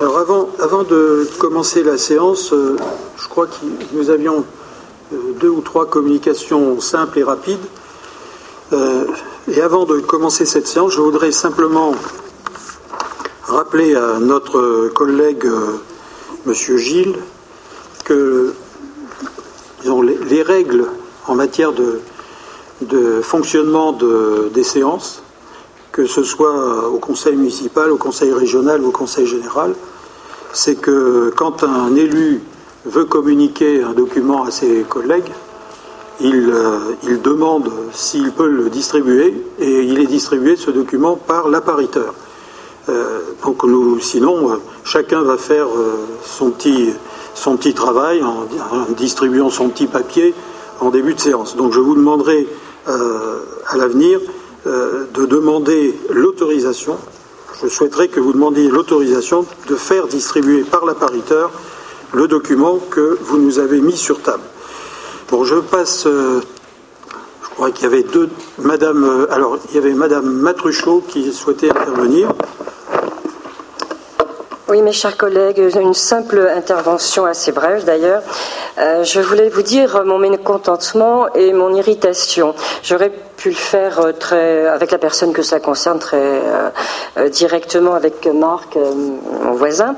Avant, 0.00 0.82
de 0.82 1.28
commencer 1.38 1.82
la 1.82 1.98
séance, 1.98 2.54
euh, 2.54 2.74
je 3.18 3.28
crois 3.28 3.46
que 3.46 3.52
nous 3.92 4.08
avions 4.08 4.46
euh, 5.12 5.16
deux 5.38 5.50
ou 5.50 5.60
trois 5.60 5.84
communications 5.84 6.80
simples 6.80 7.18
et 7.18 7.22
rapides. 7.22 7.58
Euh, 8.72 9.04
et 9.52 9.60
avant 9.60 9.84
de 9.84 10.00
commencer 10.00 10.46
cette 10.46 10.66
séance, 10.66 10.94
je 10.94 11.02
voudrais 11.02 11.32
simplement 11.32 11.92
rappeler 13.42 13.94
à 13.94 14.18
notre 14.20 14.88
collègue 14.88 15.46
Monsieur 16.46 16.78
Gilles 16.78 17.16
que 18.02 18.54
les, 20.30 20.42
règles 20.42 20.86
en 21.26 21.34
matière 21.34 21.74
de, 21.74 23.20
fonctionnement 23.20 23.92
de, 23.92 24.50
des 24.54 24.64
séances, 24.64 25.22
que 25.92 26.06
ce 26.06 26.22
soit 26.22 26.88
au 26.88 26.98
conseil 26.98 27.36
municipal, 27.36 27.90
au 27.90 27.98
conseil 27.98 28.32
régional 28.32 28.80
ou 28.80 28.88
au 28.88 28.92
conseil 28.92 29.26
général, 29.26 29.74
c'est 30.52 30.76
que 30.76 31.32
quand 31.36 31.64
un 31.64 31.94
élu 31.94 32.40
veut 32.84 33.04
communiquer 33.04 33.82
un 33.82 33.92
document 33.92 34.44
à 34.44 34.50
ses 34.50 34.84
collègues, 34.88 35.30
il, 36.20 36.50
euh, 36.50 37.16
demande 37.22 37.70
s'il 37.92 38.30
peut 38.32 38.48
le 38.48 38.68
distribuer 38.68 39.34
et 39.58 39.82
il 39.82 39.98
est 39.98 40.06
distribué 40.06 40.56
ce 40.56 40.70
document 40.70 41.16
par 41.16 41.48
l'appariteur. 41.48 42.14
Euh, 42.88 43.20
donc 43.44 43.64
nous, 43.64 43.98
sinon, 44.00 44.50
euh, 44.50 44.56
chacun 44.84 45.22
va 45.22 45.36
faire 45.36 45.66
son, 46.24 46.50
petit, 46.50 46.90
son 47.34 47.56
petit 47.56 47.74
travail 47.74 48.22
en, 48.22 48.46
distribuant 48.96 49.50
son 49.50 49.68
petit 49.68 49.86
papier 49.86 50.34
en 50.80 50.90
début 50.90 51.14
de 51.14 51.20
séance. 51.20 51.56
Donc 51.56 51.72
je 51.72 51.80
vous 51.80 51.94
demanderai 51.94 52.46
à 52.86 53.76
l'avenir 53.76 54.18
de 54.64 55.26
demander 55.26 55.94
l'autorisation 56.10 56.96
je 57.62 57.68
souhaiterais 57.68 58.08
que 58.08 58.20
vous 58.20 58.32
demandiez 58.32 58.68
l'autorisation 58.68 59.46
de 59.68 59.76
faire 59.76 60.06
distribuer 60.06 60.62
par 60.62 60.84
l'appariteur 60.84 61.50
le 62.12 62.26
document 62.26 62.78
que 62.90 63.18
vous 63.22 63.38
nous 63.38 63.58
avez 63.58 63.80
mis 63.80 63.96
sur 63.96 64.22
table. 64.22 64.42
Bon, 65.30 65.44
je 65.44 65.56
passe. 65.56 66.06
Euh, 66.06 66.40
je 67.42 67.48
crois 67.50 67.70
qu'il 67.70 67.84
y 67.84 67.86
avait 67.86 68.02
deux. 68.02 68.28
Madame. 68.58 69.04
Euh, 69.04 69.32
alors, 69.32 69.58
il 69.68 69.76
y 69.76 69.78
avait 69.78 69.92
Madame 69.92 70.24
Matruchot 70.24 71.04
qui 71.08 71.32
souhaitait 71.32 71.70
intervenir. 71.70 72.32
Oui, 74.68 74.82
mes 74.82 74.92
chers 74.92 75.16
collègues, 75.16 75.58
une 75.80 75.94
simple 75.94 76.48
intervention 76.54 77.24
assez 77.24 77.50
brève 77.50 77.84
d'ailleurs. 77.84 78.22
Euh, 78.78 79.02
je 79.02 79.20
voulais 79.20 79.48
vous 79.48 79.62
dire 79.62 80.04
mon 80.04 80.18
mécontentement 80.18 81.26
et 81.34 81.52
mon 81.52 81.74
irritation. 81.74 82.54
Pu 83.40 83.48
le 83.48 83.54
faire 83.54 84.00
euh, 84.00 84.12
très, 84.12 84.66
avec 84.66 84.90
la 84.90 84.98
personne 84.98 85.32
que 85.32 85.40
ça 85.40 85.60
concerne 85.60 85.98
très 85.98 86.18
euh, 87.16 87.28
directement 87.30 87.94
avec 87.94 88.26
Marc, 88.26 88.76
mon 88.76 89.52
voisin. 89.52 89.96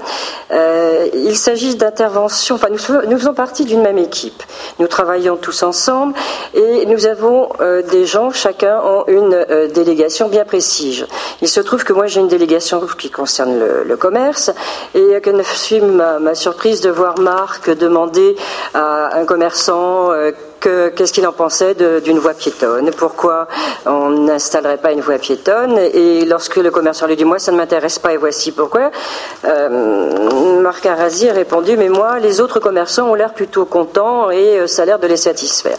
il 1.15 1.37
s'agit 1.37 1.75
d'interventions. 1.77 2.55
Enfin, 2.55 2.69
nous, 2.71 3.11
nous, 3.11 3.19
faisons 3.19 3.35
partie 3.35 3.65
d'une 3.65 3.83
même 3.83 3.99
équipe. 3.99 4.43
Nous 4.79 4.87
travaillons 4.87 5.37
tous 5.37 5.63
ensemble 5.63 6.15
et 6.55 6.87
nous 6.87 7.07
avons 7.07 7.49
des 7.91 8.07
gens, 8.07 8.31
chacun 8.31 8.79
en 8.79 9.05
une 9.09 9.45
délégation 9.75 10.29
bien 10.29 10.45
précise. 10.45 11.07
Il 11.43 11.49
se 11.49 11.61
trouve 11.61 11.85
que 11.85 11.93
moi 11.93 12.07
j'ai 12.07 12.21
une 12.21 12.29
délégation 12.29 12.81
qui 12.99 13.11
concerne 13.11 13.59
le, 13.59 13.83
le 13.85 13.97
commerce 13.97 14.51
et 14.95 15.21
que 15.21 15.31
ne 15.31 15.43
fut 15.43 15.81
ma, 15.81 16.19
ma 16.19 16.35
surprise 16.35 16.81
de 16.81 16.91
voir 16.91 17.19
Marc 17.19 17.71
demander 17.71 18.37
à 18.75 19.17
un 19.17 19.25
commerçant 19.25 20.11
qu'est-ce 20.63 21.13
qu'il 21.13 21.27
en 21.27 21.33
pensait 21.33 21.75
d'une 21.75 22.19
voie 22.19 22.35
piétonne, 22.35 22.91
pourquoi 22.97 23.49
on 23.87 24.11
n'installerait 24.11 24.79
pas 24.79 24.93
une 24.93 25.01
voie 25.01 25.19
piétonne, 25.19 25.79
et 25.79 26.25
lorsque 26.25 26.57
le 26.57 26.71
commerçant 26.71 27.07
lui 27.07 27.17
dit 27.17 27.25
moi 27.25 27.39
ça 27.39 27.53
ne 27.53 27.57
m'intéresse 27.57 27.99
pas 27.99 28.13
et 28.13 28.17
voici 28.17 28.53
pourquoi, 28.53 28.91
euh, 29.45 30.61
Marc 30.61 30.87
Arasi 30.87 31.29
a 31.29 31.33
répondu 31.33 31.77
mais 31.77 31.89
moi 31.89 32.19
les 32.19 32.41
autres 32.41 32.61
commerçants 32.61 33.11
ont 33.11 33.15
l'air 33.15 33.33
plutôt 33.35 33.65
contents 33.65 34.31
et 34.31 34.61
euh, 34.61 34.67
ça 34.67 34.83
a 34.83 34.85
l'air 34.85 34.99
de 34.99 35.07
les 35.07 35.17
satisfaire. 35.17 35.77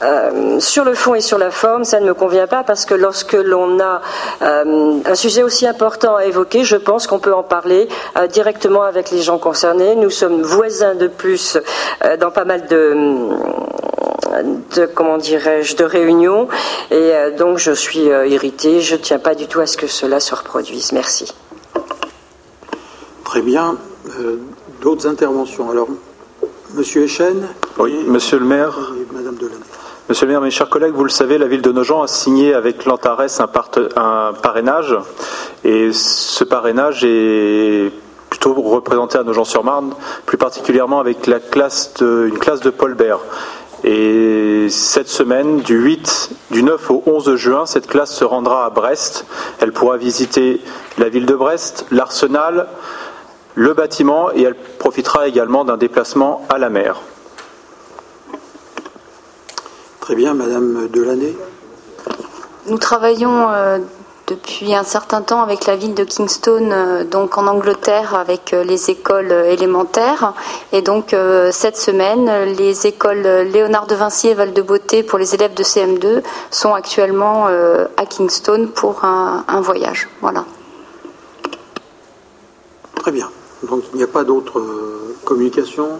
Euh, 0.00 0.60
sur 0.60 0.84
le 0.84 0.94
fond 0.94 1.16
et 1.16 1.20
sur 1.20 1.38
la 1.38 1.50
forme, 1.50 1.82
ça 1.82 1.98
ne 1.98 2.06
me 2.06 2.14
convient 2.14 2.46
pas 2.46 2.62
parce 2.62 2.84
que 2.84 2.94
lorsque 2.94 3.32
l'on 3.32 3.80
a 3.80 4.00
un 4.40 5.14
sujet 5.16 5.42
aussi 5.42 5.66
important 5.66 6.14
à 6.14 6.24
évoquer, 6.24 6.62
je 6.62 6.76
pense 6.76 7.08
qu'on 7.08 7.18
peut 7.18 7.34
en 7.34 7.42
parler 7.42 7.88
directement 8.30 8.84
avec 8.84 9.10
les 9.10 9.22
gens 9.22 9.38
concernés. 9.38 9.96
Nous 9.96 10.10
sommes 10.10 10.40
voisins 10.42 10.94
de 10.94 11.08
plus 11.08 11.58
dans 12.20 12.30
pas 12.30 12.44
mal 12.44 12.68
de, 12.68 12.94
de 14.42 14.86
comment 14.86 15.18
dirais-je, 15.18 15.76
de 15.76 15.84
réunions 15.84 16.48
et 16.90 17.12
donc 17.36 17.58
je 17.58 17.72
suis 17.72 18.04
irritée. 18.04 18.80
Je 18.80 18.94
ne 18.94 19.00
tiens 19.00 19.18
pas 19.18 19.34
du 19.34 19.46
tout 19.46 19.60
à 19.60 19.66
ce 19.66 19.76
que 19.76 19.86
cela 19.86 20.20
se 20.20 20.34
reproduise. 20.34 20.92
Merci. 20.92 21.32
Très 23.24 23.42
bien. 23.42 23.76
D'autres 24.80 25.06
interventions. 25.06 25.70
Alors, 25.70 25.88
Monsieur 26.74 27.04
Echen. 27.04 27.46
Oui, 27.78 27.94
Monsieur 28.06 28.38
le 28.38 28.44
maire. 28.44 28.78
Madame 29.12 29.36
Delaney. 29.36 29.56
Monsieur 30.08 30.24
le 30.24 30.32
maire, 30.32 30.40
mes 30.40 30.50
chers 30.50 30.70
collègues, 30.70 30.94
vous 30.94 31.04
le 31.04 31.10
savez, 31.10 31.36
la 31.36 31.46
ville 31.46 31.60
de 31.60 31.70
Nogent 31.70 32.02
a 32.02 32.06
signé 32.06 32.54
avec 32.54 32.86
l'Antares 32.86 33.20
un, 33.96 34.32
parrainage 34.42 34.96
et 35.64 35.92
ce 35.92 36.44
parrainage 36.44 37.04
est 37.04 37.92
plutôt 38.30 38.54
représenté 38.54 39.18
à 39.18 39.22
Nogent-sur-Marne, 39.22 39.92
plus 40.24 40.38
particulièrement 40.38 40.98
avec 40.98 41.26
la 41.26 41.40
classe 41.40 41.92
une 42.00 42.38
classe 42.38 42.60
de 42.60 42.70
Paul 42.70 42.94
Bert. 42.94 43.20
Et 43.84 44.66
cette 44.70 45.08
semaine, 45.08 45.60
du 45.60 45.76
8, 45.76 46.30
du 46.50 46.62
9 46.62 46.90
au 46.90 47.02
11 47.06 47.36
juin, 47.36 47.66
cette 47.66 47.86
classe 47.86 48.14
se 48.14 48.24
rendra 48.24 48.64
à 48.64 48.70
Brest. 48.70 49.24
Elle 49.60 49.72
pourra 49.72 49.96
visiter 49.96 50.60
la 50.98 51.08
ville 51.08 51.26
de 51.26 51.34
Brest, 51.34 51.86
l'arsenal, 51.90 52.66
le 53.54 53.74
bâtiment 53.74 54.32
et 54.32 54.42
elle 54.42 54.54
profitera 54.54 55.26
également 55.26 55.64
d'un 55.64 55.76
déplacement 55.76 56.46
à 56.48 56.58
la 56.58 56.70
mer. 56.70 57.00
Très 60.00 60.14
bien, 60.14 60.34
Madame 60.34 60.88
Delaney. 60.88 61.36
Nous 62.66 62.78
travaillons 62.78 63.50
euh, 63.50 63.78
depuis 64.28 64.74
un 64.74 64.84
certain 64.84 65.22
temps 65.22 65.42
avec 65.42 65.66
la 65.66 65.74
ville 65.74 65.94
de 65.94 66.04
Kingston, 66.04 66.70
euh, 66.70 67.04
donc 67.04 67.38
en 67.38 67.46
Angleterre, 67.46 68.14
avec 68.14 68.52
euh, 68.52 68.62
les 68.62 68.90
écoles 68.90 69.32
élémentaires. 69.32 70.34
Et 70.72 70.82
donc 70.82 71.16
cette 71.50 71.76
semaine, 71.76 72.30
les 72.56 72.86
écoles 72.86 73.22
Léonard 73.22 73.86
de 73.86 73.94
Vinci 73.94 74.28
et 74.28 74.34
Val 74.34 74.52
de 74.52 74.62
Beauté 74.62 75.02
pour 75.02 75.18
les 75.18 75.34
élèves 75.34 75.54
de 75.54 75.62
CM2 75.62 76.22
sont 76.50 76.74
actuellement 76.74 77.46
à 77.46 78.06
Kingston 78.06 78.68
pour 78.74 79.04
un 79.04 79.60
voyage. 79.60 80.08
Voilà. 80.20 80.44
Très 82.96 83.12
bien. 83.12 83.30
Donc 83.68 83.84
il 83.92 83.96
n'y 83.96 84.02
a 84.02 84.08
pas 84.08 84.24
d'autres 84.24 84.62
communications. 85.24 85.98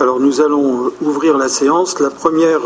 Alors 0.00 0.18
nous 0.20 0.40
allons 0.40 0.92
ouvrir 1.00 1.38
la 1.38 1.48
séance. 1.48 2.00
La 2.00 2.10
première 2.10 2.60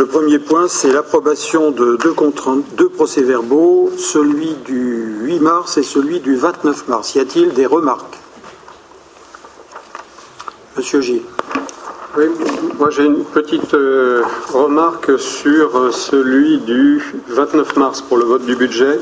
le 0.00 0.06
premier 0.06 0.38
point, 0.38 0.66
c'est 0.66 0.94
l'approbation 0.94 1.72
de 1.72 1.98
deux, 1.98 2.88
procès-verbaux, 2.88 3.90
celui 3.98 4.54
du 4.64 5.18
8 5.24 5.40
mars 5.40 5.76
et 5.76 5.82
celui 5.82 6.20
du 6.20 6.36
29 6.36 6.88
mars. 6.88 7.14
Y 7.14 7.18
a-t-il 7.18 7.52
des 7.52 7.66
remarques? 7.66 8.16
Monsieur 10.74 11.02
Gilles. 11.02 11.20
Oui, 12.16 12.24
moi 12.78 12.88
j'ai 12.88 13.04
une 13.04 13.24
petite 13.24 13.74
euh, 13.74 14.22
remarque 14.54 15.18
sur 15.18 15.76
euh, 15.76 15.90
celui 15.90 16.56
du 16.60 17.02
29 17.28 17.76
mars 17.76 18.00
pour 18.00 18.16
le 18.16 18.24
vote 18.24 18.46
du 18.46 18.56
budget. 18.56 18.98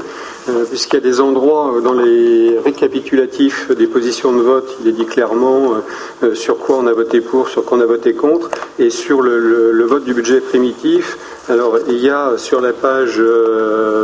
Euh, 0.49 0.65
puisqu'il 0.65 0.95
y 0.95 0.99
a 0.99 1.01
des 1.01 1.21
endroits 1.21 1.75
euh, 1.75 1.81
dans 1.81 1.93
les 1.93 2.59
récapitulatifs 2.59 3.71
des 3.73 3.87
positions 3.87 4.33
de 4.33 4.41
vote, 4.41 4.77
il 4.81 4.89
est 4.89 4.93
dit 4.93 5.05
clairement 5.05 5.75
euh, 6.23 6.35
sur 6.35 6.59
quoi 6.59 6.77
on 6.79 6.87
a 6.87 6.93
voté 6.93 7.21
pour, 7.21 7.49
sur 7.49 7.65
quoi 7.65 7.79
on 7.79 7.81
a 7.81 7.87
voté 7.87 8.15
contre, 8.15 8.49
et 8.79 8.91
sur 8.91 9.21
le, 9.21 9.85
vote 9.85 10.05
du 10.05 10.15
budget 10.15 10.41
primitif. 10.41 11.19
Alors, 11.49 11.79
il 11.89 11.99
y 11.99 12.11
a 12.11 12.37
sur 12.37 12.61
la 12.61 12.75
page 12.75 13.23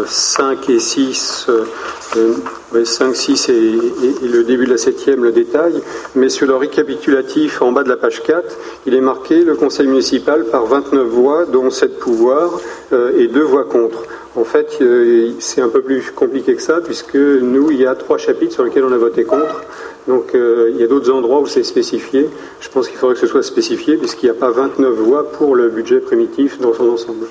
5 0.06 0.70
et 0.70 0.78
6, 0.78 1.46
5, 2.84 3.14
6 3.14 3.48
et, 3.50 3.52
le 4.22 4.44
début 4.44 4.64
de 4.64 4.70
la 4.70 4.78
septième, 4.78 5.22
le 5.22 5.30
détail, 5.30 5.74
mais 6.14 6.30
sur 6.30 6.46
le 6.46 6.56
récapitulatif 6.56 7.60
en 7.60 7.70
bas 7.70 7.82
de 7.82 7.90
la 7.90 7.98
page 7.98 8.22
4, 8.22 8.42
il 8.86 8.94
est 8.94 9.02
marqué 9.02 9.44
le 9.44 9.56
conseil 9.56 9.86
municipal 9.86 10.44
par 10.44 10.64
29 10.64 11.06
voix, 11.06 11.44
dont 11.44 11.70
7 11.70 11.98
pouvoirs 11.98 12.58
et 12.92 13.26
2 13.26 13.42
voix 13.42 13.64
contre. 13.64 13.98
En 14.36 14.44
fait, 14.44 14.82
c'est 15.38 15.60
un 15.60 15.68
peu 15.68 15.82
plus 15.82 16.12
compliqué 16.12 16.33
que 16.42 16.62
ça, 16.62 16.80
puisque 16.80 17.14
nous, 17.14 17.70
il 17.70 17.80
y 17.80 17.86
a 17.86 17.94
trois 17.94 18.18
chapitres 18.18 18.52
sur 18.52 18.64
lesquels 18.64 18.84
on 18.84 18.92
a 18.92 18.98
voté 18.98 19.24
contre. 19.24 19.62
Donc, 20.08 20.34
euh, 20.34 20.70
il 20.72 20.80
y 20.80 20.82
a 20.82 20.86
d'autres 20.86 21.10
endroits 21.10 21.40
où 21.40 21.46
c'est 21.46 21.62
spécifié. 21.62 22.28
Je 22.60 22.68
pense 22.68 22.88
qu'il 22.88 22.98
faudrait 22.98 23.14
que 23.14 23.20
ce 23.20 23.26
soit 23.26 23.42
spécifié, 23.42 23.96
puisqu'il 23.96 24.26
n'y 24.26 24.36
a 24.36 24.38
pas 24.38 24.50
29 24.50 24.92
voix 24.94 25.30
pour 25.30 25.54
le 25.54 25.68
budget 25.68 26.00
primitif 26.00 26.58
dans 26.60 26.74
son 26.74 26.90
ensemble. 26.90 27.26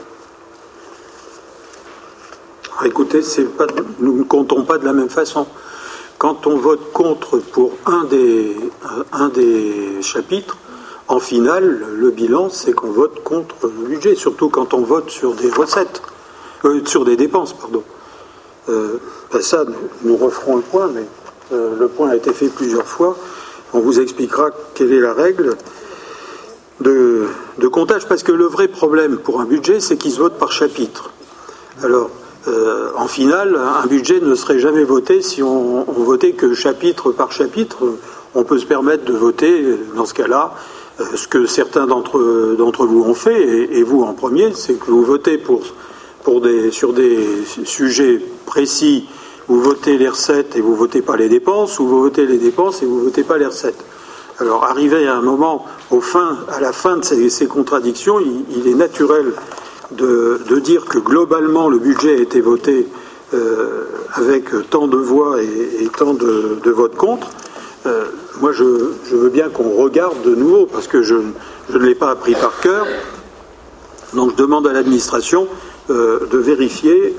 écoutez, 2.85 3.21
pas, 3.57 3.67
nous 4.00 4.17
ne 4.17 4.23
comptons 4.23 4.63
pas 4.63 4.77
de 4.77 4.85
la 4.85 4.94
même 4.94 5.09
façon. 5.09 5.45
Quand 6.17 6.47
on 6.47 6.57
vote 6.57 6.91
contre 6.94 7.38
pour 7.39 7.73
un 7.85 8.05
des, 8.05 8.55
euh, 9.11 10.01
chapitres, 10.01 10.57
en 11.07 11.19
finale, 11.19 11.85
le 11.95 12.11
bilan, 12.11 12.50
c'est 12.50 12.71
qu'on 12.71 12.91
vote 12.91 13.23
contre 13.23 13.55
le 13.63 13.88
budget, 13.88 14.15
surtout 14.15 14.50
quand 14.50 14.73
on 14.73 14.81
vote 14.81 15.09
sur 15.09 15.33
des 15.33 15.50
recettes. 15.50 16.01
Euh, 16.65 16.81
sur 16.85 17.03
des 17.03 17.17
dépenses, 17.17 17.53
pardon. 17.53 17.83
Euh, 18.69 18.98
ben 19.31 19.42
ça, 19.42 19.65
nous, 20.04 20.15
referons 20.15 20.57
le 20.57 20.62
point, 20.62 20.89
mais 20.94 21.06
le 21.51 21.88
point 21.88 22.10
a 22.10 22.15
été 22.15 22.33
fait 22.33 22.48
plusieurs 22.48 22.88
fois. 22.88 23.15
On 23.74 23.80
vous 23.80 24.00
expliquera 24.00 24.50
quelle 24.74 24.92
est 24.92 25.00
la 25.00 25.13
règle 25.13 25.56
de, 26.80 27.68
comptage, 27.71 28.07
parce 28.07 28.24
que 28.24 28.31
le 28.31 28.45
vrai 28.45 28.68
problème 28.68 29.18
pour 29.18 29.42
un 29.42 29.45
budget, 29.45 29.80
c'est 29.80 29.98
qu'il 29.98 30.12
se 30.12 30.19
vote 30.19 30.38
par 30.38 30.51
chapitre. 30.51 31.12
Alors, 31.83 32.10
euh, 32.48 32.92
en 32.95 33.07
finale, 33.07 33.57
un 33.83 33.88
budget 33.88 34.19
ne 34.19 34.36
serait 34.36 34.60
jamais 34.60 34.83
voté 34.83 35.21
si 35.21 35.42
on, 35.42 35.83
votait 35.83 36.33
que 36.33 36.54
chapitre 36.54 37.12
par 37.12 37.31
chapitre. 37.31 37.77
On 38.36 38.44
peut 38.44 38.60
se 38.60 38.65
permettre 38.65 39.06
de 39.06 39.13
voter, 39.13 39.63
dans 39.95 40.06
ce 40.06 40.13
cas-là, 40.13 40.54
euh, 41.00 41.06
ce 41.15 41.27
que 41.27 41.45
certains 41.45 41.88
d'entre 41.88 42.86
vous 42.86 43.04
ont 43.04 43.13
fait, 43.13 43.42
et, 43.71 43.83
vous 43.83 44.04
en 44.04 44.13
premier, 44.13 44.54
c'est 44.54 44.74
que 44.74 44.92
vous 44.92 45.04
votez 45.04 45.38
pour, 45.38 45.62
sur 46.71 46.93
des 46.93 47.43
sujets 47.65 48.19
précis, 48.45 49.05
vous 49.47 49.61
votez 49.61 49.97
les 49.97 50.09
recettes 50.09 50.55
et 50.55 50.61
vous 50.61 50.75
votez 50.75 51.01
pas 51.01 51.17
les 51.17 51.29
dépenses, 51.29 51.79
ou 51.79 51.87
vous 51.87 52.01
votez 52.01 52.25
les 52.25 52.37
dépenses 52.37 52.81
et 52.81 52.85
vous 52.85 53.01
votez 53.01 53.23
pas 53.23 53.37
les 53.37 53.45
recettes. 53.45 53.83
Alors, 54.39 54.63
arrivé 54.63 55.07
à 55.07 55.15
un 55.15 55.21
moment, 55.21 55.65
à 55.91 56.59
la 56.59 56.71
fin 56.71 56.97
de 56.97 57.03
ces, 57.03 57.47
contradictions, 57.47 58.19
il, 58.19 58.67
est 58.67 58.73
naturel 58.73 59.33
de, 59.91 60.39
dire 60.59 60.85
que 60.85 60.97
globalement 60.97 61.69
le 61.69 61.77
budget 61.77 62.17
a 62.17 62.21
été 62.21 62.41
voté 62.41 62.87
euh, 63.33 63.83
avec 64.13 64.45
tant 64.69 64.87
de 64.87 64.97
voix 64.97 65.41
et, 65.41 65.87
tant 65.97 66.13
de, 66.13 66.69
votes 66.69 66.95
contre. 66.95 67.27
Euh, 67.85 68.05
moi, 68.41 68.51
je, 68.51 68.63
veux 68.63 69.29
bien 69.29 69.49
qu'on 69.49 69.71
regarde 69.71 70.21
de 70.23 70.33
nouveau, 70.35 70.65
parce 70.65 70.87
que 70.87 71.03
je, 71.03 71.15
ne 71.69 71.77
l'ai 71.77 71.95
pas 71.95 72.09
appris 72.09 72.33
par 72.33 72.59
cœur. 72.59 72.87
Donc, 74.13 74.31
je 74.31 74.35
demande 74.35 74.67
à 74.67 74.73
l'administration 74.73 75.47
euh, 75.89 76.27
de 76.31 76.38
vérifier 76.38 77.15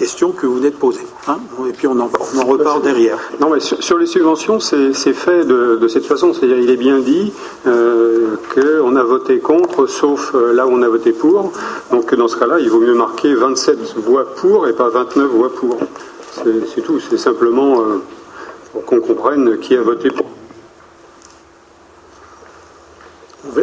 question 0.00 0.32
que 0.32 0.46
vous 0.46 0.54
venez 0.54 0.70
de 0.70 0.76
poser. 0.76 1.06
Hein. 1.28 1.36
et 1.68 1.72
puis 1.72 1.86
on 1.86 2.00
en, 2.00 2.08
on 2.34 2.38
en, 2.38 2.46
reparle 2.46 2.80
derrière. 2.80 3.18
Non, 3.38 3.50
mais 3.50 3.60
sur, 3.60 3.98
les 3.98 4.06
subventions, 4.06 4.58
c'est 4.58 5.12
fait 5.12 5.44
de, 5.44 5.88
cette 5.88 6.06
façon. 6.06 6.32
C'est-à-dire, 6.32 6.58
il 6.58 6.70
est 6.70 6.78
bien 6.78 7.00
dit 7.00 7.34
euh, 7.66 8.36
qu'on 8.54 8.96
a 8.96 9.02
voté 9.02 9.40
contre, 9.40 9.86
sauf 9.86 10.34
euh, 10.34 10.54
là 10.54 10.66
où 10.66 10.70
on 10.70 10.80
a 10.80 10.88
voté 10.88 11.12
pour. 11.12 11.52
Donc, 11.90 12.14
dans 12.14 12.28
ce 12.28 12.38
cas-là, 12.38 12.60
il 12.60 12.70
vaut 12.70 12.80
mieux 12.80 12.94
marquer 12.94 13.34
27 13.34 13.94
voix 13.96 14.24
pour 14.36 14.66
et 14.68 14.72
pas 14.72 14.88
29 14.88 15.26
voix 15.26 15.52
pour. 15.54 15.76
C'est 16.32 16.80
tout. 16.80 16.98
C'est 16.98 17.18
simplement 17.18 17.82
euh, 17.82 18.02
pour 18.72 18.86
qu'on 18.86 19.00
comprenne 19.00 19.58
qui 19.58 19.76
a 19.76 19.82
voté 19.82 20.10
pour. 20.10 20.24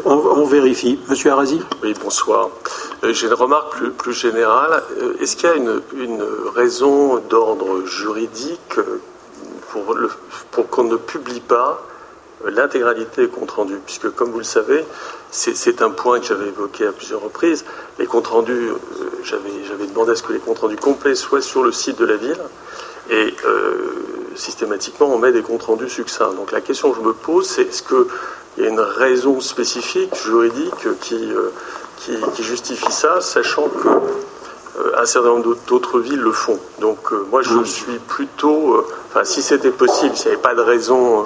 On, 0.05 0.45
vérifie. 0.45 0.99
Monsieur 1.07 1.31
Arasi 1.31 1.61
Oui, 1.83 1.93
bonsoir. 2.03 2.49
Euh, 3.03 3.13
j'ai 3.13 3.27
une 3.27 3.33
remarque 3.33 3.89
plus, 3.89 4.13
générale. 4.13 4.81
Euh, 5.01 5.13
est-ce 5.21 5.35
qu'il 5.35 5.49
y 5.49 5.51
a 5.51 5.55
une, 5.55 6.23
raison 6.55 7.17
d'ordre 7.17 7.85
juridique 7.85 8.79
euh, 8.79 8.99
pour, 10.51 10.67
qu'on 10.69 10.85
ne 10.85 10.95
publie 10.95 11.41
pas 11.41 11.83
l'intégralité 12.43 13.21
des 13.21 13.27
comptes 13.27 13.51
rendus? 13.51 13.77
Puisque, 13.85 14.09
comme 14.15 14.31
vous 14.31 14.39
le 14.39 14.43
savez, 14.43 14.83
c'est 15.29 15.81
un 15.83 15.91
point 15.91 16.19
que 16.19 16.25
j'avais 16.25 16.47
évoqué 16.47 16.87
à 16.87 16.91
plusieurs 16.91 17.21
reprises. 17.21 17.63
Les 17.99 18.07
comptes 18.07 18.27
rendus, 18.27 18.71
j'avais 19.23 19.85
demandé 19.87 20.13
à 20.13 20.15
ce 20.15 20.23
que 20.23 20.33
les 20.33 20.39
comptes 20.39 20.59
rendus 20.59 20.77
complets 20.77 21.13
soient 21.13 21.41
sur 21.41 21.61
le 21.61 21.71
site 21.71 21.99
de 21.99 22.05
la 22.05 22.15
ville. 22.15 22.41
Et 23.11 23.35
systématiquement, 24.35 25.07
on 25.07 25.19
met 25.19 25.31
des 25.31 25.41
comptes 25.43 25.63
rendus 25.63 25.89
succincts. 25.89 26.33
Donc 26.33 26.51
la 26.51 26.61
question 26.61 26.91
que 26.91 26.97
je 26.97 27.01
me 27.01 27.13
pose, 27.13 27.47
c'est 27.47 27.63
est-ce 27.63 27.83
que 27.83 28.07
il 28.57 28.63
y 28.63 28.67
a 28.67 28.69
une 28.69 28.79
raison 28.79 29.39
spécifique, 29.39 30.15
juridique, 30.15 30.87
qui, 31.01 31.15
euh, 31.15 31.51
qui, 31.97 32.43
justifie 32.43 32.91
ça, 32.91 33.21
sachant 33.21 33.69
que 33.69 33.87
euh, 33.87 34.99
un 34.99 35.05
certain 35.05 35.29
nombre 35.29 35.55
d'autres 35.67 35.99
villes 35.99 36.19
le 36.19 36.31
font. 36.31 36.57
Donc 36.81 37.11
euh, 37.11 37.25
moi, 37.31 37.43
je 37.43 37.63
suis 37.63 37.99
plutôt, 38.07 38.83
enfin, 39.09 39.23
si 39.23 39.43
c'était 39.43 39.69
possible, 39.69 40.15
s'il 40.15 40.27
n'y 40.27 40.33
avait 40.33 40.41
pas 40.41 40.55
de 40.55 40.61
raison 40.61 41.25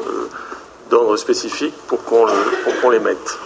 d'ordre 0.90 1.16
spécifique 1.16 1.74
pour 1.88 2.04
qu'on 2.04 2.90
les 2.90 3.00
mette. 3.00 3.40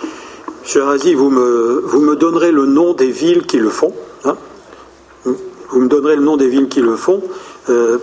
Monsieur 0.63 0.83
Razi, 0.83 1.13
vous 1.13 1.29
me, 1.29 1.83
vous 1.85 2.01
me 2.01 2.15
donnerez 2.15 2.51
le 2.51 2.65
nom 2.65 2.93
des 2.93 3.11
villes 3.11 3.45
qui 3.45 3.59
le 3.59 3.69
font. 3.69 3.93
Hein? 4.23 4.35
Vous 5.25 5.79
me 5.79 5.87
donnerez 5.87 6.15
le 6.15 6.23
nom 6.23 6.37
des 6.37 6.47
villes 6.47 6.69
qui 6.69 6.81
le 6.81 6.95
font, 6.95 7.21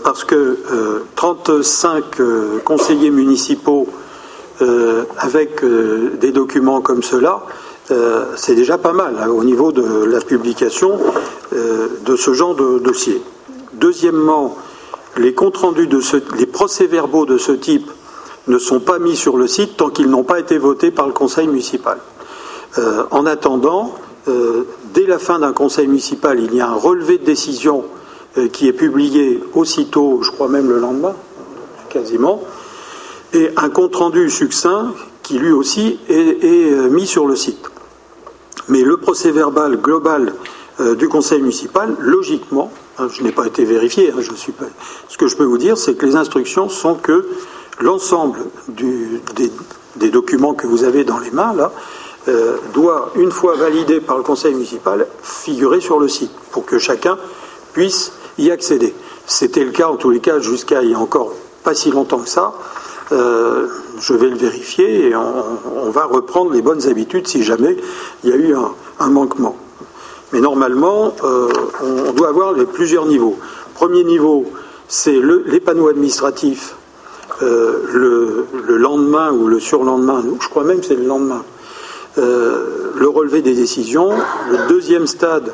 parce 0.05 0.23
que 0.23 0.59
35 1.17 2.05
conseillers 2.65 3.11
municipaux 3.11 3.89
euh, 4.61 5.05
avec 5.19 5.65
euh, 5.65 6.13
des 6.21 6.31
documents 6.31 6.83
comme 6.83 7.03
cela, 7.03 7.43
euh, 7.91 8.27
c'est 8.37 8.55
déjà 8.55 8.77
pas 8.77 8.93
mal 8.93 9.17
hein, 9.21 9.29
au 9.29 9.45
niveau 9.45 9.73
de 9.73 10.05
la 10.05 10.21
publication 10.21 10.99
de 11.53 12.17
ce 12.17 12.33
genre 12.33 12.55
de 12.55 12.79
dossier. 12.79 13.21
Deuxièmement, 13.75 14.57
les 15.19 15.35
comptes 15.35 15.59
rendus 15.59 15.87
de 15.87 16.01
ce, 16.01 16.17
les 16.39 16.47
procès-verbaux 16.47 17.27
de 17.27 17.37
ce 17.37 17.53
type 17.53 17.91
ne 18.47 18.59
sont 18.59 18.81
pas 18.81 18.99
mis 18.99 19.17
sur 19.17 19.37
le 19.37 19.47
site 19.47 19.77
tant 19.77 19.91
qu'ils 19.91 20.09
n'ont 20.09 20.25
pas 20.25 20.39
été 20.39 20.57
votés 20.57 20.91
par 20.91 21.07
le 21.07 21.13
conseil 21.13 21.47
municipal. 21.49 21.99
en 23.11 23.27
attendant, 23.27 23.95
dès 24.95 25.07
la 25.07 25.19
fin 25.19 25.41
d'un 25.41 25.53
conseil 25.53 25.89
municipal, 25.89 26.41
il 26.41 26.55
y 26.55 26.63
a 26.63 26.69
un 26.69 26.75
relevé 26.75 27.19
de 27.19 27.25
décision 27.25 27.85
qui 28.53 28.67
est 28.67 28.73
publié 28.73 29.41
aussitôt, 29.55 30.21
je 30.23 30.31
crois 30.31 30.49
même 30.49 30.71
le 30.71 30.79
lendemain, 30.79 31.15
quasiment, 31.91 32.43
et 33.33 33.51
un 33.57 33.69
compte-rendu 33.71 34.31
succinct 34.31 34.93
qui 35.23 35.39
lui 35.39 35.53
aussi 35.53 35.99
est, 36.09 36.45
euh, 36.45 36.89
mis 36.89 37.07
sur 37.07 37.27
le 37.27 37.37
site. 37.37 37.71
Mais 38.69 38.83
le 38.83 38.97
procès 38.97 39.31
verbal 39.31 39.77
global 39.77 40.35
euh, 40.81 40.95
du 40.95 41.09
conseil 41.09 41.41
municipal, 41.41 41.95
logiquement, 41.99 42.71
hein, 42.99 43.09
je 43.13 43.23
n'ai 43.23 43.33
pas 43.33 43.47
été 43.47 43.65
vérifié, 43.65 44.11
hein, 44.11 44.21
ce 45.09 45.17
que 45.17 45.27
je 45.27 45.37
peux 45.37 45.45
vous 45.45 45.59
dire, 45.59 45.77
c'est 45.77 45.95
que 45.95 46.07
les 46.07 46.17
instructions 46.17 46.69
sont 46.69 46.95
que 46.95 47.27
l'ensemble 47.81 48.41
des, 48.69 50.11
documents 50.11 50.55
que 50.55 50.67
vous 50.67 50.85
avez 50.85 51.05
dans 51.05 51.19
les 51.19 51.31
mains, 51.31 51.55
là, 51.55 51.73
euh, 52.29 52.57
doit, 52.73 53.13
une 53.17 53.31
fois 53.31 53.57
validé 53.57 54.01
par 54.01 54.17
le 54.17 54.23
conseil 54.23 54.55
municipal, 54.55 55.07
figurer 55.23 55.81
sur 55.81 55.99
le 55.99 56.09
site 56.09 56.33
pour 56.53 56.65
que 56.65 56.79
chacun 56.79 57.19
puisse 57.73 58.13
y 58.39 58.51
accéder. 58.51 58.95
C'était 59.27 59.65
le 59.65 59.73
cas, 59.73 59.89
en 59.89 59.97
tous 59.97 60.11
les 60.11 60.21
cas, 60.21 60.39
jusqu'à 60.39 60.83
il 60.83 60.91
y 60.91 60.95
a 60.95 60.99
encore 60.99 61.33
pas 61.65 61.75
si 61.75 61.91
longtemps 61.91 62.19
que 62.19 62.29
ça. 62.29 62.55
Euh, 63.13 63.67
je 64.01 64.15
vais 64.15 64.29
le 64.29 64.37
vérifier 64.37 65.09
et 65.09 65.15
on, 65.15 65.91
va 65.91 66.07
reprendre 66.07 66.51
les 66.53 66.63
bonnes 66.63 66.89
habitudes 66.89 67.27
si 67.29 67.43
jamais 67.43 67.77
il 68.25 68.31
y 68.31 68.33
a 68.33 68.37
eu 68.37 68.55
un, 68.99 69.09
manquement. 69.09 69.55
Mais 70.33 70.41
normalement, 70.41 71.15
euh, 71.23 71.49
on, 71.83 72.13
doit 72.13 72.31
avoir 72.31 72.55
les 72.55 72.65
plusieurs 72.65 73.05
niveaux. 73.05 73.37
Premier 73.75 74.03
niveau, 74.03 74.47
c'est 74.89 75.21
les 75.47 75.61
panneaux 75.61 75.89
administratifs 75.89 76.75
euh, 77.43 78.47
le, 78.67 78.77
lendemain 78.79 79.31
ou 79.31 79.47
le 79.47 79.61
surlendemain, 79.61 80.25
je 80.41 80.49
crois 80.49 80.65
même 80.65 80.81
que 80.81 80.87
c'est 80.87 80.97
le 80.97 81.05
lendemain, 81.05 81.45
le 82.17 83.09
relevé 83.09 83.43
des 83.43 83.55
décisions. 83.55 84.11
Le 84.51 84.69
deuxième 84.69 85.07
stade, 85.07 85.53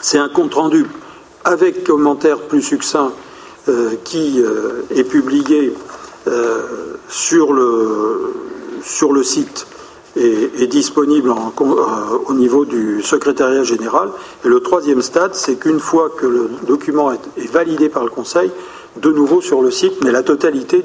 c'est 0.00 0.18
un 0.18 0.28
compte 0.28 0.54
rendu 0.54 0.86
avec 1.44 1.84
commentaire 1.84 2.38
plus 2.38 2.62
succinct 2.62 3.10
qui 4.04 4.42
est 4.94 5.04
publié 5.04 5.72
euh, 6.28 6.60
sur, 7.08 7.52
le, 7.52 8.32
sur 8.82 9.12
le 9.12 9.24
site 9.24 9.66
est, 10.16 10.66
disponible 10.68 11.30
euh, 11.30 12.18
au 12.26 12.34
niveau 12.34 12.64
du 12.64 13.02
secrétariat 13.02 13.64
général. 13.64 14.10
Et 14.44 14.48
le 14.48 14.60
troisième 14.60 15.02
stade, 15.02 15.34
c'est 15.34 15.56
qu'une 15.56 15.80
fois 15.80 16.10
que 16.10 16.26
le 16.26 16.50
document 16.66 17.10
est, 17.10 17.50
validé 17.50 17.88
par 17.88 18.04
le 18.04 18.10
Conseil, 18.10 18.50
de 19.00 19.10
nouveau 19.10 19.40
sur 19.40 19.62
le 19.62 19.70
site, 19.70 19.94
mais 20.04 20.12
la 20.12 20.22
totalité 20.22 20.84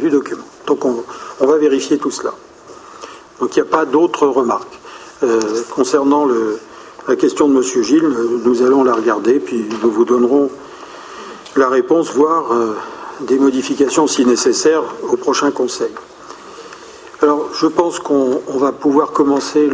du 0.00 0.10
document. 0.10 0.44
Donc 0.66 0.84
on, 0.84 1.46
va 1.46 1.58
vérifier 1.58 1.98
tout 1.98 2.10
cela. 2.10 2.32
Donc 3.40 3.54
il 3.54 3.62
n'y 3.62 3.68
a 3.68 3.70
pas 3.70 3.84
d'autres 3.84 4.26
remarques. 4.26 4.80
Euh, 5.22 5.40
concernant 5.74 6.26
la 7.06 7.16
question 7.16 7.48
de 7.48 7.54
M. 7.54 7.62
Gilles, 7.62 8.08
nous 8.44 8.62
allons 8.62 8.82
la 8.82 8.94
regarder, 8.94 9.38
puis 9.38 9.64
nous 9.82 9.90
vous 9.90 10.04
donnerons 10.04 10.50
la 11.54 11.68
réponse, 11.68 12.12
voire 12.12 12.46
des 13.26 13.38
modifications 13.38 14.06
si 14.06 14.24
nécessaire 14.26 14.82
au 15.08 15.16
prochain 15.16 15.50
Conseil. 15.50 15.90
Alors, 17.20 17.50
je 17.54 17.66
pense 17.66 18.00
qu'on 18.00 18.40
va 18.48 18.72
pouvoir 18.72 19.12
commencer 19.12 19.70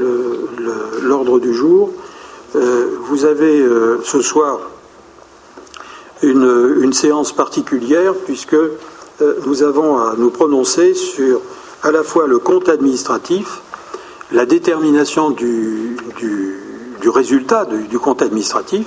l'ordre 1.03 1.39
du 1.39 1.55
jour. 1.55 1.91
Euh, 2.57 2.97
vous 3.03 3.25
avez 3.25 3.61
euh, 3.61 4.01
ce 4.05 4.21
soir 4.21 4.61
une, 6.23 6.93
séance 6.93 7.33
particulière 7.33 8.15
puisque 8.15 8.55
euh, 8.55 8.71
nous 9.47 9.63
avons 9.63 9.99
à 9.99 10.15
nous 10.17 10.31
prononcer 10.31 10.95
sur 10.95 11.41
à 11.83 11.91
la 11.91 12.03
fois 12.03 12.27
le 12.27 12.39
compte 12.39 12.69
administratif, 12.69 13.61
la 14.33 14.45
détermination 14.45 15.31
du, 15.31 15.97
résultat 17.07 17.65
du 17.65 17.99
compte 17.99 18.21
administratif 18.21 18.87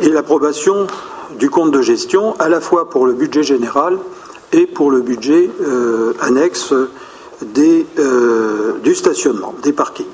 et 0.00 0.08
l'approbation 0.08 0.86
du 1.38 1.50
compte 1.50 1.70
de 1.70 1.82
gestion, 1.82 2.34
à 2.38 2.48
la 2.48 2.60
fois 2.60 2.90
pour 2.90 3.06
le 3.06 3.12
budget 3.12 3.42
général 3.42 3.98
et 4.52 4.66
pour 4.66 4.90
le 4.90 5.00
budget 5.00 5.50
euh, 5.62 6.12
annexe 6.20 6.74
des, 7.42 7.86
euh, 7.98 8.78
du 8.82 8.94
stationnement, 8.94 9.54
des 9.62 9.72
parkings. 9.72 10.06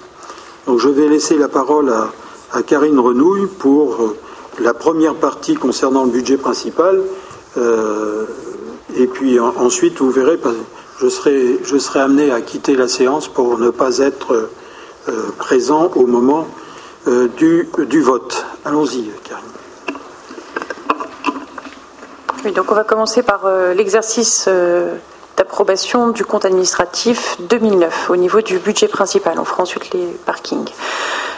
Donc 0.66 0.78
je 0.78 0.88
vais 0.88 1.08
laisser 1.08 1.36
la 1.36 1.48
parole 1.48 1.90
à, 1.90 2.62
Karine 2.62 2.98
Renouille 2.98 3.48
pour 3.58 3.94
euh, 3.94 4.16
la 4.60 4.72
première 4.72 5.14
partie 5.14 5.54
concernant 5.54 6.04
le 6.04 6.10
budget 6.10 6.36
principal 6.36 7.02
et 8.98 9.06
puis 9.06 9.40
ensuite, 9.40 9.98
vous 10.00 10.10
verrez, 10.10 10.38
je 11.00 11.08
serai, 11.08 12.00
amené 12.00 12.30
à 12.30 12.42
quitter 12.42 12.76
la 12.76 12.86
séance 12.86 13.28
pour 13.28 13.58
ne 13.58 13.70
pas 13.70 13.98
être 13.98 14.50
présent 15.38 15.90
au 15.96 16.06
moment 16.06 16.46
du 17.38 18.00
vote. 18.02 18.44
Allons-y, 18.66 19.10
Karine. 19.24 19.65
Donc 22.54 22.70
on 22.70 22.74
va 22.74 22.84
commencer 22.84 23.22
par 23.22 23.48
l'exercice 23.74 24.48
d'approbation 25.36 26.08
du 26.08 26.24
compte 26.24 26.44
administratif 26.44 27.36
2009 27.40 28.10
au 28.10 28.16
niveau 28.16 28.40
du 28.40 28.58
budget 28.58 28.88
principal. 28.88 29.38
On 29.38 29.44
fera 29.44 29.62
ensuite 29.62 29.92
les 29.92 30.06
parkings. 30.24 30.70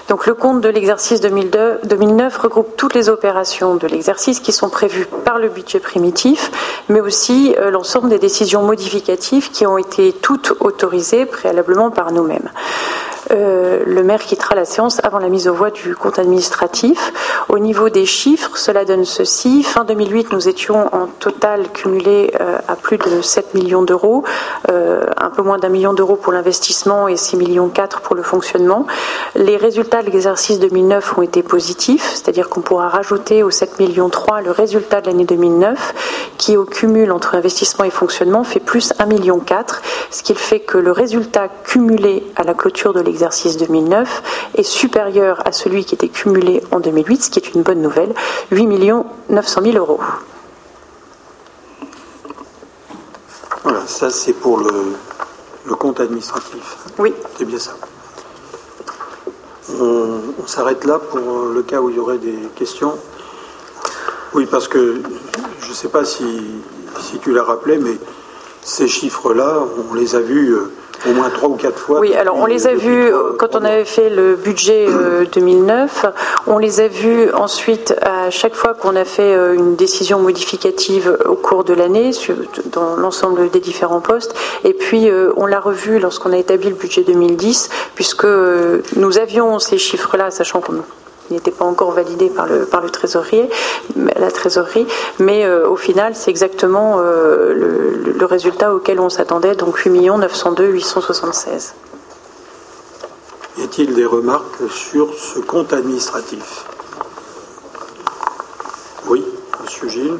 Donc 0.09 0.27
le 0.27 0.33
compte 0.33 0.62
de 0.62 0.71
l'exercice 0.71 1.21
2009 1.21 2.38
regroupe 2.38 2.77
toutes 2.79 2.95
les 2.95 3.11
opérations 3.11 3.75
de 3.75 3.87
l'exercice 3.87 4.41
qui 4.41 4.53
sont 4.53 4.71
prévues 4.71 5.07
par 5.25 5.38
le 5.38 5.50
budget 5.50 5.81
primitif, 5.81 6.50
mais 6.88 7.00
aussi 7.00 7.55
euh, 7.59 7.71
l'ensemble 7.71 8.09
des 8.09 8.19
décisions 8.19 8.62
modificatives 8.62 9.50
qui 9.50 9.67
ont 9.67 9.77
été 9.77 10.15
toutes 10.15 10.55
autorisées 10.61 11.27
préalablement 11.27 11.91
par 11.91 12.11
nous-mêmes. 12.12 12.49
Euh, 13.31 13.83
le 13.87 14.03
maire 14.03 14.21
quittera 14.21 14.55
la 14.55 14.65
séance 14.65 15.01
avant 15.03 15.19
la 15.19 15.29
mise 15.29 15.49
aux 15.49 15.55
voix 15.55 15.71
du 15.71 15.95
compte 15.95 16.19
administratif. 16.19 17.13
Au 17.49 17.59
niveau 17.59 17.89
des 17.89 18.07
chiffres, 18.07 18.57
cela 18.57 18.85
donne 18.85 19.05
ceci. 19.05 19.63
Fin 19.63 19.85
2008, 19.85 20.33
nous 20.33 20.49
étions 20.49 20.95
en 20.95 21.07
total 21.19 21.69
cumulé 21.73 22.33
euh, 22.41 22.59
à 22.69 22.77
plus 22.77 22.99
de 22.99 23.21
7 23.21 23.55
millions 23.55 23.83
d'euros, 23.83 24.25
euh, 24.71 25.05
un 25.17 25.31
peu 25.31 25.43
moins 25.43 25.59
d'un 25.59 25.69
million 25.69 25.93
d'euros 25.93 26.17
pour 26.17 26.33
l'investissement 26.33 27.09
et 27.09 27.17
6 27.17 27.37
millions 27.37 27.69
4 27.69 28.01
pour 28.01 28.17
le 28.17 28.23
fonctionnement. 28.23 28.87
Les 29.35 29.57
résultats 29.57 30.03
de 30.03 30.07
l'exercice 30.07 30.59
2009 30.59 31.19
ont 31.19 31.23
été 31.23 31.43
positifs, 31.43 32.11
c'est-à-dire 32.15 32.49
qu'on 32.49 32.63
pourra 32.63 32.89
rajouter 32.89 33.43
aux 33.43 33.51
7 33.51 33.79
millions 33.79 34.09
3 34.09 34.41
le 34.41 34.51
résultat 34.51 35.01
de 35.01 35.07
l'année 35.07 35.25
2009, 35.25 36.33
qui 36.39 36.57
au 36.57 36.65
cumul 36.65 37.13
entre 37.13 37.35
investissement 37.35 37.85
et 37.85 37.91
fonctionnement 37.91 38.45
fait 38.45 38.61
plus 38.61 38.95
1 38.99 39.07
million 39.07 39.39
4, 39.39 39.83
ce 40.11 40.23
qui 40.23 40.35
fait 40.35 40.61
que 40.61 40.79
le 40.79 40.93
résultat 40.93 41.49
cumulé 41.65 42.25
à 42.37 42.43
la 42.43 42.55
clôture 42.55 42.93
de 42.93 43.01
l'exercice 43.01 43.18
l'exercice 43.19 43.57
2009 43.57 44.53
est 44.55 44.63
supérieur 44.63 45.43
à 45.45 45.51
celui 45.51 45.85
qui 45.85 45.97
était 45.97 46.09
cumulé 46.09 46.63
en 46.71 46.79
2008, 46.79 47.25
ce 47.25 47.31
qui 47.31 47.41
est 47.41 47.53
une 47.53 47.63
bonne 47.63 47.83
nouvelle, 47.83 48.15
8 48.53 48.69
900 49.29 49.61
000 49.61 49.77
euros. 49.77 49.99
Voilà, 53.65 53.85
ça 53.89 54.09
c'est 54.11 54.35
pour 54.35 54.59
le, 54.59 55.75
compte 55.75 55.99
administratif. 55.99 56.77
Oui. 56.99 57.13
C'est 57.37 57.45
bien 57.45 57.59
ça. 57.59 57.73
On, 59.81 60.47
s'arrête 60.47 60.85
là 60.85 61.01
pour 61.01 61.47
le 61.53 61.63
cas 61.63 61.81
où 61.81 61.91
il 61.91 61.97
y 61.97 61.99
aurait 61.99 62.19
des 62.19 62.39
questions. 62.55 62.97
Oui, 64.33 64.47
parce 64.47 64.69
que 64.69 65.03
je 65.61 65.69
ne 65.69 65.75
sais 65.75 65.89
pas 65.89 66.05
si, 66.05 66.25
si 67.01 67.19
tu 67.19 67.33
l'as 67.33 67.43
rappelé, 67.43 67.79
mais 67.79 67.99
ces 68.63 68.87
chiffres-là, 68.87 69.65
on 69.91 69.95
les 69.95 70.15
a 70.15 70.21
vus 70.21 70.53
euh, 70.53 70.73
au 71.07 71.12
moins 71.12 71.31
trois 71.31 71.49
ou 71.49 71.57
quatre 71.57 71.78
fois. 71.78 72.00
Oui, 72.00 72.14
alors 72.14 72.37
on 72.37 72.47
les 72.47 72.67
a 72.67 72.75
vus 72.75 73.12
quand 73.38 73.55
on 73.55 73.64
avait 73.64 73.85
fait 73.85 74.11
le 74.11 74.37
budget 74.37 74.87
2009, 75.33 76.05
euh, 76.05 76.11
on 76.47 76.59
les 76.59 76.81
a 76.81 76.88
vus 76.88 77.33
ensuite 77.33 77.95
à 78.02 78.31
chaque 78.31 78.55
fois 78.55 78.75
qu'on 78.75 78.97
a 78.97 79.05
fait 79.05 79.35
euh, 79.35 79.55
une 79.55 79.76
décision 79.76 80.19
modificative 80.19 81.17
au 81.25 81.35
cours 81.35 81.64
de 81.64 81.75
l'année 81.75 82.11
dans 82.73 82.97
l'ensemble 82.97 83.50
des 83.50 83.61
différents 83.61 84.00
postes, 84.00 84.35
et 84.64 84.73
puis 84.73 85.09
euh, 85.09 85.33
on 85.37 85.47
l'a 85.47 85.61
revu 85.61 85.99
lorsqu'on 85.99 86.33
a 86.33 86.38
établi 86.38 86.69
le 86.71 86.75
budget 86.75 87.02
2010, 87.02 87.71
puisque 87.95 88.26
nous 88.97 89.19
avions 89.19 89.59
ces 89.59 89.78
chiffres-là, 89.78 90.31
sachant 90.31 90.61
qu'on 90.61 90.83
n'était 91.31 91.51
pas 91.51 91.65
encore 91.65 91.93
validé 91.93 92.29
par 92.29 92.47
le, 92.47 92.65
par 92.65 92.81
le 92.81 92.91
trésorier, 92.91 93.49
la 93.97 94.31
trésorerie, 94.31 94.87
mais 95.19 95.45
euh, 95.45 95.69
au 95.69 95.77
final, 95.77 96.15
c'est 96.15 96.31
exactement 96.31 96.97
euh, 96.99 97.55
le, 98.17 98.27
résultat 98.27 98.75
auquel 98.75 99.01
on 99.01 99.09
s'attendait, 99.09 99.55
donc 99.55 99.77
8 99.79 100.01
902 100.01 100.67
876. 100.67 101.75
Y 103.57 103.63
a-t-il 103.63 103.95
des 103.95 104.05
remarques 104.05 104.71
sur 104.71 105.15
ce 105.15 105.39
compte 105.41 105.73
administratif? 105.73 106.65
Oui, 109.09 109.25
Monsieur 109.65 109.89
Gilles. 109.89 110.19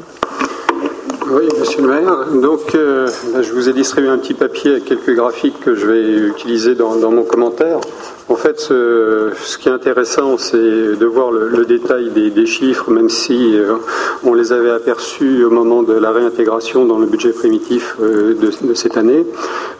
Oui, 1.31 1.47
monsieur 1.59 1.81
le 1.83 1.87
maire. 1.87 2.25
Donc, 2.41 2.73
euh, 2.73 3.07
je 3.39 3.51
vous 3.53 3.69
ai 3.69 3.73
distribué 3.73 4.09
un 4.09 4.17
petit 4.17 4.33
papier 4.33 4.71
avec 4.71 4.85
quelques 4.85 5.13
graphiques 5.13 5.59
que 5.59 5.75
je 5.75 5.85
vais 5.85 6.27
utiliser 6.27 6.73
dans, 6.73 6.95
mon 7.11 7.23
commentaire. 7.23 7.79
En 8.29 8.35
fait, 8.35 8.59
ce, 8.59 9.57
qui 9.57 9.69
est 9.69 9.71
intéressant, 9.71 10.37
c'est 10.37 10.57
de 10.57 11.05
voir 11.05 11.31
le, 11.31 11.65
détail 11.65 12.11
des, 12.11 12.45
chiffres, 12.45 12.91
même 12.91 13.09
si 13.09 13.57
euh, 13.57 13.75
on 14.23 14.35
les 14.35 14.53
avait 14.53 14.69
aperçus 14.69 15.43
au 15.43 15.49
moment 15.49 15.81
de 15.81 15.93
la 15.93 16.11
réintégration 16.11 16.85
dans 16.85 16.99
le 16.99 17.07
budget 17.07 17.31
primitif 17.31 17.95
euh, 18.01 18.35
de, 18.35 18.73
cette 18.75 18.97
année. 18.97 19.25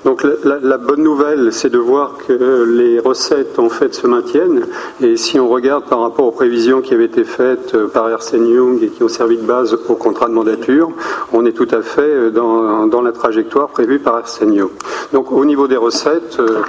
Donc, 0.03 0.25
la, 0.43 0.77
bonne 0.77 1.03
nouvelle, 1.03 1.53
c'est 1.53 1.69
de 1.69 1.77
voir 1.77 2.15
que 2.27 2.63
les 2.63 2.99
recettes, 2.99 3.59
en 3.59 3.69
fait, 3.69 3.93
se 3.93 4.07
maintiennent. 4.07 4.65
Et 5.01 5.15
si 5.15 5.39
on 5.39 5.47
regarde 5.47 5.85
par 5.85 6.01
rapport 6.01 6.25
aux 6.25 6.31
prévisions 6.31 6.81
qui 6.81 6.95
avaient 6.95 7.05
été 7.05 7.25
faites 7.25 7.77
par 7.87 8.09
Ernst 8.09 8.33
Young 8.33 8.81
et 8.81 8.87
qui 8.87 9.03
ont 9.03 9.09
servi 9.09 9.37
de 9.37 9.43
base 9.43 9.73
au 9.73 9.95
contrat 9.95 10.27
de 10.27 10.33
mandature, 10.33 10.89
on 11.33 11.45
est 11.45 11.51
tout 11.51 11.67
à 11.71 11.81
fait 11.81 12.31
dans, 12.31 13.01
la 13.01 13.11
trajectoire 13.11 13.69
prévue 13.69 13.99
par 13.99 14.15
Arsenio. 14.15 14.71
Donc 15.13 15.31
au 15.31 15.45
niveau 15.45 15.67
des 15.67 15.77
recettes, 15.77 16.37
euh, 16.39 16.61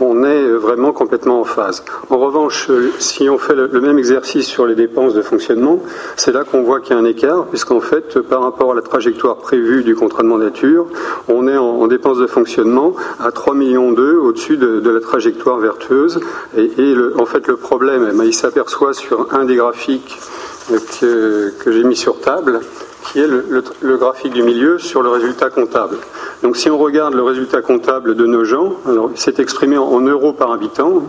on, 0.00 0.24
est 0.24 0.48
vraiment 0.48 0.92
complètement 1.02 1.40
en 1.40 1.44
phase. 1.44 1.82
En 2.10 2.18
revanche, 2.18 2.70
euh, 2.70 2.92
si 3.00 3.28
on 3.28 3.36
fait 3.36 3.56
le, 3.56 3.80
même 3.80 3.98
exercice 3.98 4.46
sur 4.46 4.66
les 4.66 4.76
dépenses 4.76 5.14
de 5.14 5.22
fonctionnement, 5.22 5.82
c'est 6.16 6.30
là 6.30 6.44
qu'on 6.44 6.62
voit 6.62 6.80
qu'il 6.80 6.94
y 6.94 6.98
a 6.98 7.02
un 7.02 7.04
écart, 7.04 7.46
puisqu'en 7.46 7.80
fait, 7.80 8.20
par 8.20 8.40
rapport 8.42 8.70
à 8.70 8.74
la 8.76 8.82
trajectoire 8.82 9.36
prévue 9.38 9.82
du 9.82 9.96
contrat 9.96 10.22
de 10.22 10.28
mandature, 10.28 10.86
on 11.26 11.48
est 11.48 11.56
en, 11.56 11.88
dépenses 11.88 12.18
de 12.18 12.28
fonctionnement 12.28 12.94
à 13.18 13.32
3 13.32 13.54
millions 13.54 13.90
d'euros 13.90 14.28
au-dessus 14.28 14.56
de, 14.56 14.90
la 14.90 15.00
trajectoire 15.00 15.58
vertueuse. 15.58 16.20
Et, 16.56 16.94
en 17.18 17.26
fait, 17.26 17.48
le 17.48 17.56
problème, 17.56 18.08
eh 18.12 18.16
ben, 18.16 18.24
il 18.24 18.34
s'aperçoit 18.34 18.94
sur 18.94 19.34
un 19.34 19.44
des 19.44 19.56
graphiques 19.56 20.20
que 20.68 21.72
j'ai 21.72 21.82
mis 21.82 21.96
sur 21.96 22.20
table, 22.20 22.60
qui 23.04 23.20
est 23.20 23.26
le, 23.26 23.96
graphique 23.96 24.32
du 24.32 24.42
milieu 24.42 24.78
sur 24.78 25.02
le 25.02 25.08
résultat 25.08 25.50
comptable. 25.50 25.98
Donc 26.42 26.56
si 26.56 26.70
on 26.70 26.78
regarde 26.78 27.14
le 27.14 27.22
résultat 27.22 27.62
comptable 27.62 28.14
de 28.14 28.26
nos 28.26 28.44
gens, 28.44 28.74
alors 28.86 29.10
c'est 29.14 29.38
exprimé 29.38 29.76
en, 29.78 30.00
euros 30.00 30.32
par 30.32 30.52
habitant. 30.52 31.02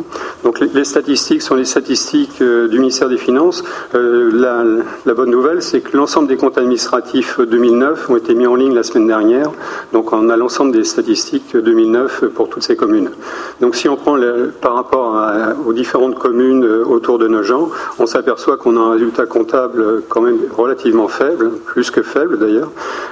Donc 0.44 0.60
les, 0.60 0.84
statistiques 0.84 1.42
sont 1.42 1.56
les 1.56 1.66
statistiques 1.66 2.42
euh, 2.42 2.68
du 2.68 2.80
ministère 2.80 3.10
des 3.10 3.18
Finances. 3.18 3.64
Euh, 3.96 4.84
la, 5.06 5.14
bonne 5.14 5.32
nouvelle, 5.32 5.62
c'est 5.62 5.82
que 5.82 5.96
l'ensemble 5.96 6.28
des 6.28 6.38
comptes 6.38 6.58
administratifs 6.58 7.40
2009 7.40 8.10
ont 8.10 8.18
été 8.18 8.36
mis 8.36 8.48
en 8.48 8.56
ligne 8.56 8.74
la 8.74 8.84
semaine 8.84 9.08
dernière. 9.08 9.52
Donc 9.92 10.14
on 10.14 10.30
a 10.30 10.38
l'ensemble 10.38 10.72
des 10.72 10.84
statistiques 10.84 11.56
2009 11.56 12.26
pour 12.36 12.50
toutes 12.50 12.64
ces 12.64 12.76
communes. 12.76 13.12
Donc 13.62 13.76
si 13.76 13.88
on 13.88 13.96
prend 13.96 14.18
par 14.62 14.76
rapport 14.76 15.22
aux 15.66 15.74
différentes 15.74 16.20
communes 16.20 16.66
euh, 16.66 16.84
autour 16.86 17.18
de 17.18 17.28
nos 17.28 17.44
gens, 17.44 17.70
on 18.00 18.06
s'aperçoit 18.06 18.58
qu'on 18.58 18.78
a 18.78 18.80
un 18.80 18.92
résultat 18.92 19.26
comptable 19.26 20.04
quand 20.10 20.22
même 20.22 20.38
relativement 20.56 21.08
faible, 21.08 21.52
que 21.92 22.02
faible 22.02 22.40
d'ailleurs, 22.40 22.72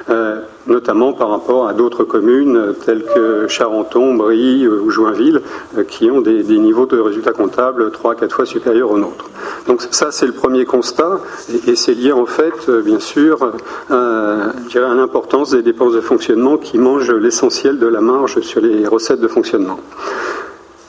euh, 0.09 0.39
notamment 0.67 1.13
par 1.13 1.29
rapport 1.29 1.67
à 1.67 1.73
d'autres 1.73 2.03
communes 2.03 2.73
telles 2.85 3.03
que 3.03 3.47
Charenton, 3.47 4.15
Brie 4.15 4.65
euh, 4.65 4.81
ou 4.81 4.89
Joinville, 4.89 5.41
euh, 5.77 5.83
qui 5.83 6.09
ont 6.11 6.21
des, 6.21 6.43
niveaux 6.43 6.85
de 6.85 6.99
résultats 6.99 7.33
comptables 7.33 7.91
3 7.91 8.15
4 8.15 8.35
fois 8.35 8.45
supérieurs 8.45 8.91
aux 8.91 8.97
nôtres. 8.97 9.29
Donc 9.67 9.81
ça, 9.91 10.11
c'est 10.11 10.25
le 10.25 10.33
premier 10.33 10.65
constat, 10.65 11.19
et, 11.67 11.75
c'est 11.75 11.93
lié 11.93 12.11
en 12.11 12.25
fait, 12.25 12.69
bien 12.83 12.99
sûr, 12.99 13.53
à 13.89 14.53
l'importance 14.73 15.51
des 15.51 15.61
dépenses 15.61 15.93
de 15.93 16.01
fonctionnement 16.01 16.57
qui 16.57 16.77
mangent 16.77 17.11
l'essentiel 17.11 17.79
de 17.79 17.87
la 17.87 18.01
marge 18.01 18.39
sur 18.41 18.61
les 18.61 18.87
recettes 18.87 19.19
de 19.19 19.27
fonctionnement. 19.27 19.79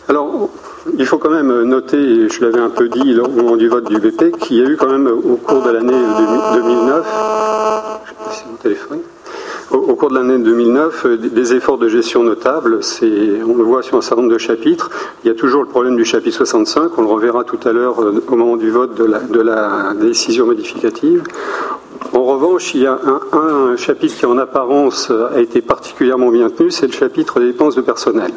Alors, 0.08 0.50
il 0.98 1.06
faut 1.06 1.18
quand 1.18 1.30
même 1.30 1.62
noter, 1.62 2.28
je 2.28 2.40
l'avais 2.44 2.60
un 2.60 2.70
peu 2.70 2.88
dit 2.88 3.18
au 3.18 3.28
moment 3.28 3.56
du 3.56 3.68
vote 3.68 3.88
du 3.88 3.98
BP, 3.98 4.36
qu'il 4.38 4.58
y 4.58 4.60
a 4.60 4.68
eu 4.68 4.76
quand 4.76 4.88
même 4.88 5.06
au 5.06 5.36
cours 5.36 5.62
de 5.62 5.70
l'année 5.70 5.92
2009, 6.54 7.06
mon 8.50 8.56
téléphone, 8.56 8.98
au, 9.70 9.94
cours 9.94 10.10
de 10.10 10.16
l'année 10.16 10.38
2009, 10.38 11.06
des 11.18 11.54
efforts 11.54 11.78
de 11.78 11.88
gestion 11.88 12.22
notables. 12.22 12.80
On 13.02 13.56
le 13.56 13.62
voit 13.62 13.82
sur 13.82 13.96
un 13.96 14.02
certain 14.02 14.22
nombre 14.22 14.34
de 14.34 14.38
chapitres. 14.38 14.90
Il 15.24 15.28
y 15.28 15.30
a 15.30 15.34
toujours 15.34 15.62
le 15.62 15.68
problème 15.68 15.96
du 15.96 16.04
chapitre 16.04 16.36
65. 16.38 16.98
On 16.98 17.02
le 17.02 17.08
reverra 17.08 17.44
tout 17.44 17.60
à 17.64 17.72
l'heure 17.72 18.02
euh, 18.02 18.22
au 18.28 18.36
moment 18.36 18.56
du 18.56 18.70
vote 18.70 18.94
de 18.96 19.40
la 19.40 19.94
décision 19.94 20.46
modificative. 20.46 21.22
En 22.12 22.24
revanche, 22.24 22.74
il 22.74 22.82
y 22.82 22.86
a 22.86 22.98
un, 23.32 23.76
chapitre 23.76 24.16
qui 24.16 24.26
en 24.26 24.36
apparence 24.36 25.10
a 25.10 25.40
été 25.40 25.62
particulièrement 25.62 26.30
bien 26.30 26.50
tenu, 26.50 26.70
c'est 26.70 26.86
le 26.86 26.92
chapitre 26.92 27.40
des 27.40 27.46
dépenses 27.46 27.74
de 27.74 27.80
personnel. 27.80 28.32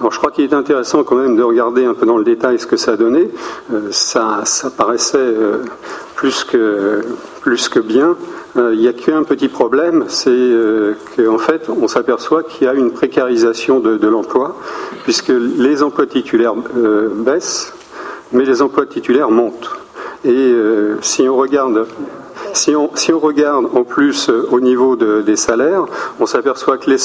Alors 0.00 0.12
je 0.12 0.18
crois 0.18 0.30
qu'il 0.30 0.44
est 0.44 0.54
intéressant 0.54 1.04
quand 1.04 1.14
même 1.14 1.36
de 1.36 1.42
regarder 1.42 1.84
un 1.84 1.94
peu 1.94 2.04
dans 2.04 2.18
le 2.18 2.24
détail 2.24 2.58
ce 2.58 2.66
que 2.66 2.76
ça 2.76 2.92
a 2.92 2.96
donné. 2.96 3.30
Euh, 3.72 3.88
ça, 3.90 4.42
paraissait 4.76 5.18
euh, 5.18 5.58
plus, 6.16 6.42
que, 6.42 7.02
plus 7.40 7.68
que 7.68 7.78
bien. 7.78 8.16
Euh, 8.56 8.72
il 8.74 8.80
n'y 8.80 8.88
a 8.88 8.92
qu'un 8.92 9.22
petit 9.22 9.48
problème, 9.48 10.06
c'est 10.08 10.50
qu'en 11.16 11.38
fait 11.38 11.68
on 11.68 11.86
s'aperçoit 11.86 12.42
qu'il 12.42 12.66
y 12.66 12.70
a 12.70 12.74
une 12.74 12.90
précarisation 12.90 13.78
de, 13.78 14.08
l'emploi, 14.08 14.56
puisque 15.04 15.32
les 15.58 15.82
emplois 15.82 16.06
titulaires 16.06 16.54
baissent, 16.54 17.72
mais 18.32 18.44
les 18.44 18.62
emplois 18.62 18.86
titulaires 18.86 19.30
montent. 19.30 19.70
Et 20.24 20.54
si 21.00 21.28
on 21.28 21.36
regarde 21.36 21.86
Si 22.54 22.74
on, 22.74 23.18
regarde 23.18 23.66
en 23.74 23.84
plus 23.84 24.28
euh, 24.28 24.46
au 24.50 24.60
niveau 24.60 24.96
des 24.96 25.36
salaires, 25.36 25.84
on 26.20 26.26
s'aperçoit 26.26 26.76
que 26.76 26.90
le 26.90 26.98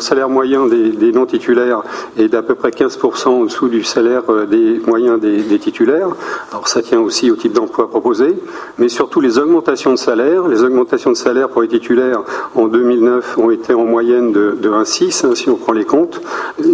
salaire 0.00 0.28
moyen 0.28 0.66
des, 0.66 1.12
non-titulaires 1.12 1.82
est 2.18 2.28
d'à 2.28 2.42
peu 2.42 2.54
près 2.54 2.70
15% 2.70 3.28
en 3.28 3.44
dessous 3.44 3.68
du 3.68 3.84
salaire 3.84 4.22
euh, 4.28 4.44
des 4.46 4.80
moyens 4.86 5.20
des, 5.20 5.58
titulaires. 5.58 6.08
Alors 6.50 6.68
ça 6.68 6.82
tient 6.82 7.00
aussi 7.00 7.30
au 7.30 7.36
type 7.36 7.52
d'emploi 7.52 7.88
proposé, 7.88 8.36
mais 8.78 8.88
surtout 8.88 9.20
les 9.20 9.38
augmentations 9.38 9.92
de 9.92 9.98
salaire. 9.98 10.48
Les 10.48 10.62
augmentations 10.62 11.10
de 11.10 11.16
salaire 11.16 11.48
pour 11.48 11.62
les 11.62 11.68
titulaires 11.68 12.22
en 12.54 12.66
2009 12.66 13.38
ont 13.38 13.50
été 13.50 13.74
en 13.74 13.84
moyenne 13.84 14.32
de, 14.32 14.56
de 14.60 14.68
1,6 14.68 15.26
hein, 15.26 15.34
si 15.34 15.48
on 15.48 15.56
prend 15.56 15.72
les 15.72 15.84
comptes, 15.84 16.20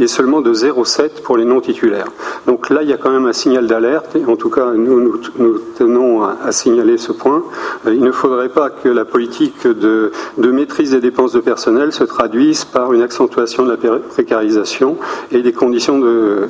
et 0.00 0.06
seulement 0.06 0.40
de 0.40 0.52
0,7 0.52 1.22
pour 1.22 1.36
les 1.36 1.44
non-titulaires. 1.44 2.08
Donc 2.46 2.70
là, 2.70 2.82
il 2.82 2.88
y 2.88 2.92
a 2.92 2.96
quand 2.96 3.10
même 3.10 3.26
un 3.26 3.32
signal 3.32 3.66
d'alerte, 3.66 4.16
et 4.16 4.24
en 4.24 4.36
tout 4.36 4.50
cas, 4.50 4.72
nous, 4.74 5.20
nous, 5.38 5.58
tenons 5.76 6.22
à, 6.22 6.52
signaler 6.52 6.98
ce 6.98 7.12
point. 7.12 7.42
Euh, 7.86 8.07
ne 8.08 8.12
faudrait 8.12 8.48
pas 8.48 8.70
que 8.70 8.88
la 8.88 9.04
politique 9.04 9.66
de, 9.66 10.10
maîtrise 10.38 10.90
des 10.92 11.00
dépenses 11.00 11.32
de 11.32 11.40
personnel 11.40 11.92
se 11.92 12.04
traduise 12.04 12.64
par 12.64 12.92
une 12.92 13.02
accentuation 13.02 13.64
de 13.64 13.70
la 13.70 13.98
précarisation 13.98 14.96
et 15.30 15.42
des 15.42 15.52
conditions 15.52 15.98
de, 15.98 16.48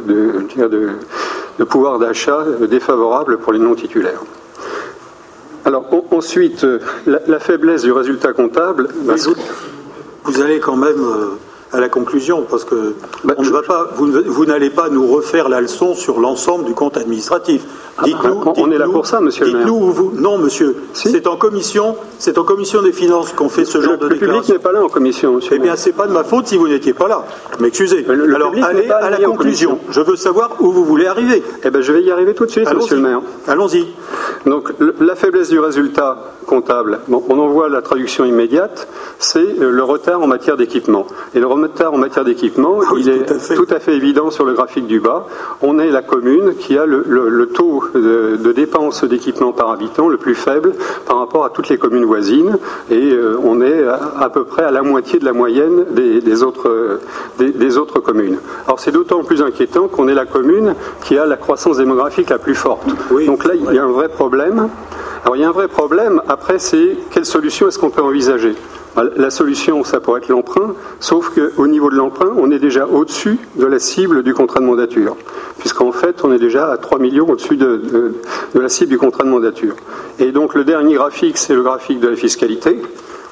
pouvoir 1.69 1.99
d'achat 1.99 2.45
défavorables 2.69 3.38
pour 3.38 3.53
les 3.53 3.59
non-titulaires. 3.59 4.23
Alors 5.65 5.85
ensuite, 6.12 6.65
euh, 6.65 6.79
la, 7.07 7.41
faiblesse 7.41 7.83
du 7.83 7.93
résultat 7.93 8.33
comptable. 8.33 8.88
Vous, 10.25 10.41
allez 10.41 10.61
quand 10.61 10.77
même 10.77 11.00
euh, 11.00 11.27
à 11.72 11.80
la 11.80 11.88
conclusion, 11.88 12.46
parce 12.48 12.64
que 12.64 12.94
bah, 13.25 13.34
on 13.37 13.42
ne 13.42 13.50
va 13.50 13.62
pas, 13.62 13.90
vous, 13.96 14.46
n'allez 14.46 14.70
pas 14.70 14.88
nous 14.88 15.06
refaire 15.06 15.48
la 15.48 15.60
leçon 15.60 15.94
sur 15.94 16.18
l'ensemble 16.18 16.64
du 16.64 16.75
compte 16.75 16.96
administratif. 16.96 17.62
Ah, 17.98 18.04
dites-nous, 18.04 18.44
bah, 18.44 18.52
on 18.56 18.70
est 18.70 18.78
là 18.78 18.87
pour 18.88 19.06
ça, 19.06 19.20
monsieur 19.20 19.46
le 19.46 19.52
maire. 19.52 19.66
Vous, 19.66 20.12
non, 20.16 20.38
monsieur, 20.38 20.76
c'est 20.92 21.26
en 21.26 21.37
commission, 21.37 21.96
c'est 22.18 22.38
en 22.38 22.44
commission 22.44 22.80
des 22.82 22.92
finances 22.92 23.32
qu'on 23.32 23.48
fait 23.48 23.64
ce 23.64 23.80
genre 23.80 23.98
de 23.98 24.08
déclaration. 24.08 24.26
Le 24.26 24.40
public 24.40 24.48
n'est 24.48 24.62
pas 24.62 24.72
là 24.72 24.82
en 24.82 24.88
commission, 24.88 25.32
monsieur. 25.34 25.56
Eh 25.56 25.58
bien, 25.58 25.76
c'est 25.76 25.92
pas 25.92 26.06
de 26.06 26.12
ma 26.12 26.25
faute 26.25 26.46
si 26.46 26.56
vous 26.56 26.68
n'étiez 26.68 26.94
pas 26.94 27.08
là. 27.08 27.25
M'excusez. 27.60 28.06
Alors, 28.08 28.52
allez 28.62 28.88
à 28.88 29.10
la 29.10 29.18
conclusion. 29.18 29.78
Je 29.90 30.00
veux 30.00 30.16
savoir 30.16 30.56
où 30.60 30.70
vous 30.70 30.84
voulez 30.84 31.06
arriver. 31.06 31.42
Eh 31.64 31.70
bien, 31.70 31.80
je 31.80 31.92
vais 31.92 32.02
y 32.02 32.10
arriver 32.10 32.34
tout 32.34 32.46
de 32.46 32.50
suite, 32.50 32.72
monsieur 32.72 32.96
le 32.96 33.02
maire. 33.02 33.20
Allons-y. 33.46 33.87
Donc, 34.46 34.72
la 35.00 35.14
faiblesse 35.16 35.50
du 35.50 35.58
résultat 35.58 36.16
comptable, 36.46 37.00
on 37.10 37.38
en 37.38 37.48
voit 37.48 37.68
la 37.68 37.82
traduction 37.82 38.25
immédiate, 38.25 38.88
c'est 39.18 39.58
le 39.58 39.82
retard 39.82 40.22
en 40.22 40.26
matière 40.26 40.56
d'équipement. 40.56 41.06
Et 41.34 41.40
le 41.40 41.46
retard 41.62 41.95
en 41.95 41.99
matière 41.99 42.25
d'équipement, 42.25 42.81
ah 42.83 42.93
il 42.97 43.09
est 43.09 43.25
tout 43.55 43.67
à, 43.71 43.81
fait. 43.81 43.95
évident 43.95 44.31
sur 44.31 44.45
le 44.45 44.55
graphique 44.55 44.87
du 44.87 45.00
bas. 45.00 45.27
On 45.62 45.79
est 45.79 45.91
la 45.91 46.03
commune 46.03 46.55
qui 46.59 46.77
a 46.79 46.87
le, 46.87 47.50
taux 47.55 47.85
de, 47.95 48.53
dépenses 48.53 49.05
d'équipement 49.05 49.53
par 49.53 49.71
habitant 49.71 50.09
le 50.09 50.17
plus 50.17 50.35
faible 50.35 50.75
par 51.07 51.19
rapport 51.19 51.45
à 51.45 51.50
toutes 51.50 51.69
les 51.69 51.79
communes 51.79 52.05
voisines, 52.05 52.59
et 52.91 53.12
euh, 53.12 53.38
on 53.43 53.61
est 53.61 53.85
à, 53.87 54.31
peu 54.31 54.45
près 54.45 54.62
à 54.62 54.71
la 54.71 54.83
moitié 54.83 55.19
de 55.19 55.25
la 55.25 55.33
moyenne 55.33 55.85
des, 55.91 56.43
autres, 56.43 57.00
des, 57.38 57.79
autres 57.79 58.00
communes. 58.00 58.38
Alors 58.67 58.81
c'est 58.81 58.93
d'autant 58.93 59.23
plus 59.23 59.43
inquiétant 59.43 59.88
qu'on 59.88 60.09
est 60.09 60.15
la 60.15 60.27
commune 60.27 60.75
qui 61.03 61.19
a 61.19 61.27
la 61.27 61.37
croissance 61.37 61.79
démographique 61.79 62.31
la 62.31 62.38
plus 62.38 62.55
forte. 62.55 62.87
Donc 63.27 63.45
là, 63.45 63.55
il 63.55 63.75
y 63.75 63.79
a 63.79 63.85
un 63.85 63.93
vrai 63.93 64.09
problème. 64.09 64.69
Alors 65.25 65.37
il 65.37 65.43
y 65.43 65.45
a 65.45 65.49
un 65.49 65.53
vrai 65.53 65.69
problème, 65.69 66.23
après 66.29 66.59
c'est 66.59 66.97
quelle 67.11 67.27
solution 67.27 67.69
est-ce 67.69 67.79
qu'on 67.79 67.91
peut 67.91 68.03
envisager? 68.03 68.55
La 69.02 69.31
solution, 69.31 69.85
ça 69.85 70.00
pourrait 70.00 70.21
être 70.21 70.28
l'emprunt, 70.28 70.75
sauf 71.00 71.31
qu'au 71.35 71.67
niveau 71.67 71.90
de 71.90 71.97
l'emprunt, 71.97 72.33
on 72.37 72.50
est 72.50 72.59
déjà 72.59 72.87
au-dessus 72.87 73.38
de 73.57 73.67
la 73.67 73.78
cible 73.78 74.23
du 74.23 74.35
contrat 74.35 74.61
de 74.61 74.67
mandature, 74.67 75.17
puisqu'en 75.59 75.93
fait, 75.93 76.25
on 76.25 76.33
est 76.33 76.38
déjà 76.38 76.71
à 76.71 76.76
3 76.76 76.99
millions 76.99 77.28
au-dessus 77.28 77.57
de, 77.57 78.14
la 78.55 78.69
cible 78.69 78.90
du 78.90 78.99
contrat 78.99 79.25
de 79.25 79.31
mandature. 79.31 79.75
Et 80.19 80.33
donc, 80.33 80.55
le 80.55 80.64
dernier 80.64 80.95
graphique, 80.95 81.38
c'est 81.38 81.55
le 81.55 81.62
graphique 81.62 82.00
de 82.00 82.09
la 82.09 82.17
fiscalité. 82.17 82.81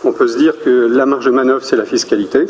On 0.05 0.13
peut 0.13 0.29
se 0.29 0.39
dire 0.39 0.55
que 0.65 0.71
la 0.71 1.07
marge 1.07 1.27
de 1.27 1.31
manœuvre, 1.31 1.65
c'est 1.65 1.77
la 1.77 1.85
fiscalité 1.85 2.47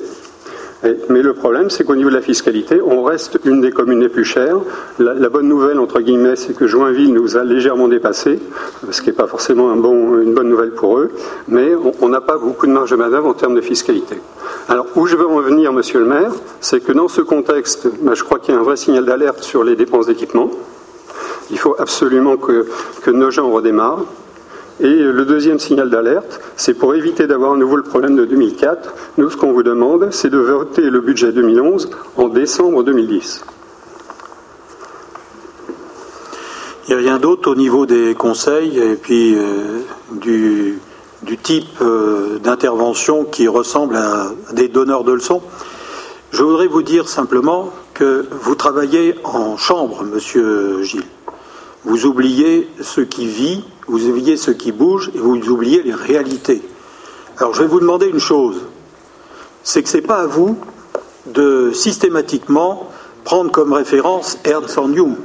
mais 1.08 1.22
le 1.22 1.32
problème, 1.32 1.70
c'est 1.70 1.84
qu'au 1.84 1.96
niveau 1.96 2.10
de 2.10 2.14
la 2.14 2.20
fiscalité, 2.20 2.80
on 2.82 3.02
reste 3.02 3.38
une 3.44 3.60
des 3.60 3.70
communes 3.70 4.00
les 4.00 4.08
plus 4.08 4.24
chères. 4.24 4.58
La, 4.98 5.28
bonne 5.28 5.48
nouvelle, 5.48 5.78
entre 5.78 6.00
guillemets, 6.00 6.36
c'est 6.36 6.54
que 6.54 6.66
Joinville 6.66 7.12
nous 7.14 7.36
a 7.36 7.44
légèrement 7.44 7.88
dépassés, 7.88 8.38
ce 8.90 9.00
qui 9.00 9.08
n'est 9.08 9.16
pas 9.16 9.26
forcément 9.26 9.72
une 9.72 10.34
bonne 10.34 10.48
nouvelle 10.48 10.72
pour 10.72 10.98
eux, 10.98 11.10
mais 11.48 11.72
on 12.00 12.08
n'a 12.08 12.20
pas 12.20 12.36
beaucoup 12.36 12.66
de 12.66 12.72
marge 12.72 12.90
de 12.90 12.96
manœuvre 12.96 13.28
en 13.28 13.34
termes 13.34 13.54
de 13.54 13.60
fiscalité. 13.60 14.16
Alors, 14.68 14.86
où 14.96 15.06
je 15.06 15.16
veux 15.16 15.26
en 15.26 15.40
venir, 15.40 15.72
monsieur 15.72 16.00
le 16.00 16.06
maire, 16.06 16.32
c'est 16.60 16.80
que 16.80 16.92
dans 16.92 17.08
ce 17.08 17.22
contexte, 17.22 17.88
ben, 18.00 18.14
je 18.14 18.24
crois 18.24 18.38
qu'il 18.38 18.54
y 18.54 18.56
a 18.56 18.60
un 18.60 18.64
vrai 18.64 18.76
signal 18.76 19.04
d'alerte 19.04 19.42
sur 19.42 19.64
les 19.64 19.76
dépenses 19.76 20.06
d'équipement. 20.06 20.50
Il 21.50 21.58
faut 21.58 21.76
absolument 21.78 22.36
que, 22.36 22.66
que 23.02 23.10
nos 23.10 23.30
gens 23.30 23.50
redémarrent. 23.50 24.04
Et 24.80 24.94
le 24.94 25.24
deuxième 25.24 25.58
signal 25.58 25.88
d'alerte, 25.88 26.40
c'est 26.56 26.74
pour 26.74 26.94
éviter 26.94 27.26
d'avoir 27.26 27.54
à 27.54 27.56
nouveau 27.56 27.76
le 27.76 27.82
problème 27.82 28.14
de 28.14 28.26
2004, 28.26 28.94
nous, 29.16 29.30
ce 29.30 29.36
qu'on 29.36 29.52
vous 29.52 29.62
demande, 29.62 30.08
c'est 30.10 30.28
de 30.28 30.36
voter 30.36 30.90
le 30.90 31.00
budget 31.00 31.32
2011 31.32 31.90
en 32.16 32.28
décembre 32.28 32.82
2010. 32.84 33.44
Il 36.88 36.94
n'y 36.94 36.94
a 36.94 36.98
rien 36.98 37.18
d'autre 37.18 37.50
au 37.50 37.54
niveau 37.54 37.86
des 37.86 38.14
conseils 38.14 38.78
et 38.78 38.96
puis 38.96 39.34
euh, 39.34 39.80
du, 40.12 40.78
type 41.42 41.66
euh, 41.80 42.38
d'intervention 42.38 43.24
qui 43.24 43.48
ressemble 43.48 43.96
à 43.96 44.30
des 44.52 44.68
donneurs 44.68 45.04
de 45.04 45.12
leçons. 45.12 45.42
Je 46.32 46.42
voudrais 46.42 46.68
vous 46.68 46.82
dire 46.82 47.08
simplement 47.08 47.70
que 47.94 48.26
vous 48.42 48.54
travaillez 48.54 49.14
en 49.24 49.56
chambre, 49.56 50.04
monsieur 50.04 50.82
Gilles. 50.82 51.15
Vous 51.86 52.04
oubliez 52.04 52.68
ce 52.82 53.00
qui 53.00 53.26
vit 53.26 53.64
vous 53.88 54.08
oubliez 54.08 54.36
ce 54.36 54.50
qui 54.50 54.72
bouge 54.72 55.10
et 55.14 55.18
vous 55.18 55.48
oubliez 55.48 55.82
les 55.82 55.94
réalités. 55.94 56.62
Alors 57.38 57.54
je 57.54 57.62
vais 57.62 57.68
vous 57.68 57.80
demander 57.80 58.06
une 58.06 58.18
chose, 58.18 58.62
c'est 59.62 59.82
que 59.82 59.88
ce 59.88 59.98
n'est 59.98 60.02
pas 60.02 60.22
à 60.22 60.26
vous 60.26 60.58
de 61.26 61.70
systématiquement 61.72 62.90
prendre 63.24 63.50
comme 63.50 63.72
référence 63.72 64.38
Ernst 64.44 64.76
Young. 64.76 65.16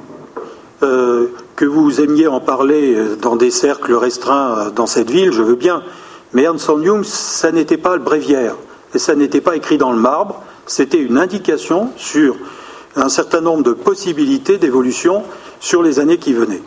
Euh, 0.84 1.28
que 1.56 1.66
vous 1.66 2.02
aimiez 2.02 2.28
en 2.28 2.40
parler 2.40 2.98
dans 3.22 3.36
des 3.36 3.52
cercles 3.52 3.94
restreints 3.94 4.72
dans 4.76 4.88
cette 4.88 5.12
ville, 5.12 5.32
je 5.32 5.44
veux 5.44 5.56
bien, 5.56 5.84
mais 6.34 6.44
Ernst 6.44 6.68
Young, 6.70 7.04
ça 7.04 7.52
n'était 7.52 7.78
pas 7.78 7.96
le 7.96 8.02
bréviaire, 8.02 8.56
et 8.96 9.00
ça 9.00 9.14
n'était 9.14 9.42
pas 9.42 9.56
écrit 9.56 9.78
dans 9.78 9.92
le 9.92 10.00
marbre, 10.00 10.42
c'était 10.66 11.02
une 11.02 11.20
indication 11.20 11.92
sur 11.98 12.36
un 12.96 13.10
certain 13.10 13.42
nombre 13.42 13.64
de 13.64 13.74
possibilités 13.74 14.58
d'évolution 14.58 15.24
sur 15.62 15.82
les 15.82 16.00
années 16.00 16.18
qui 16.18 16.34
venaient. 16.34 16.64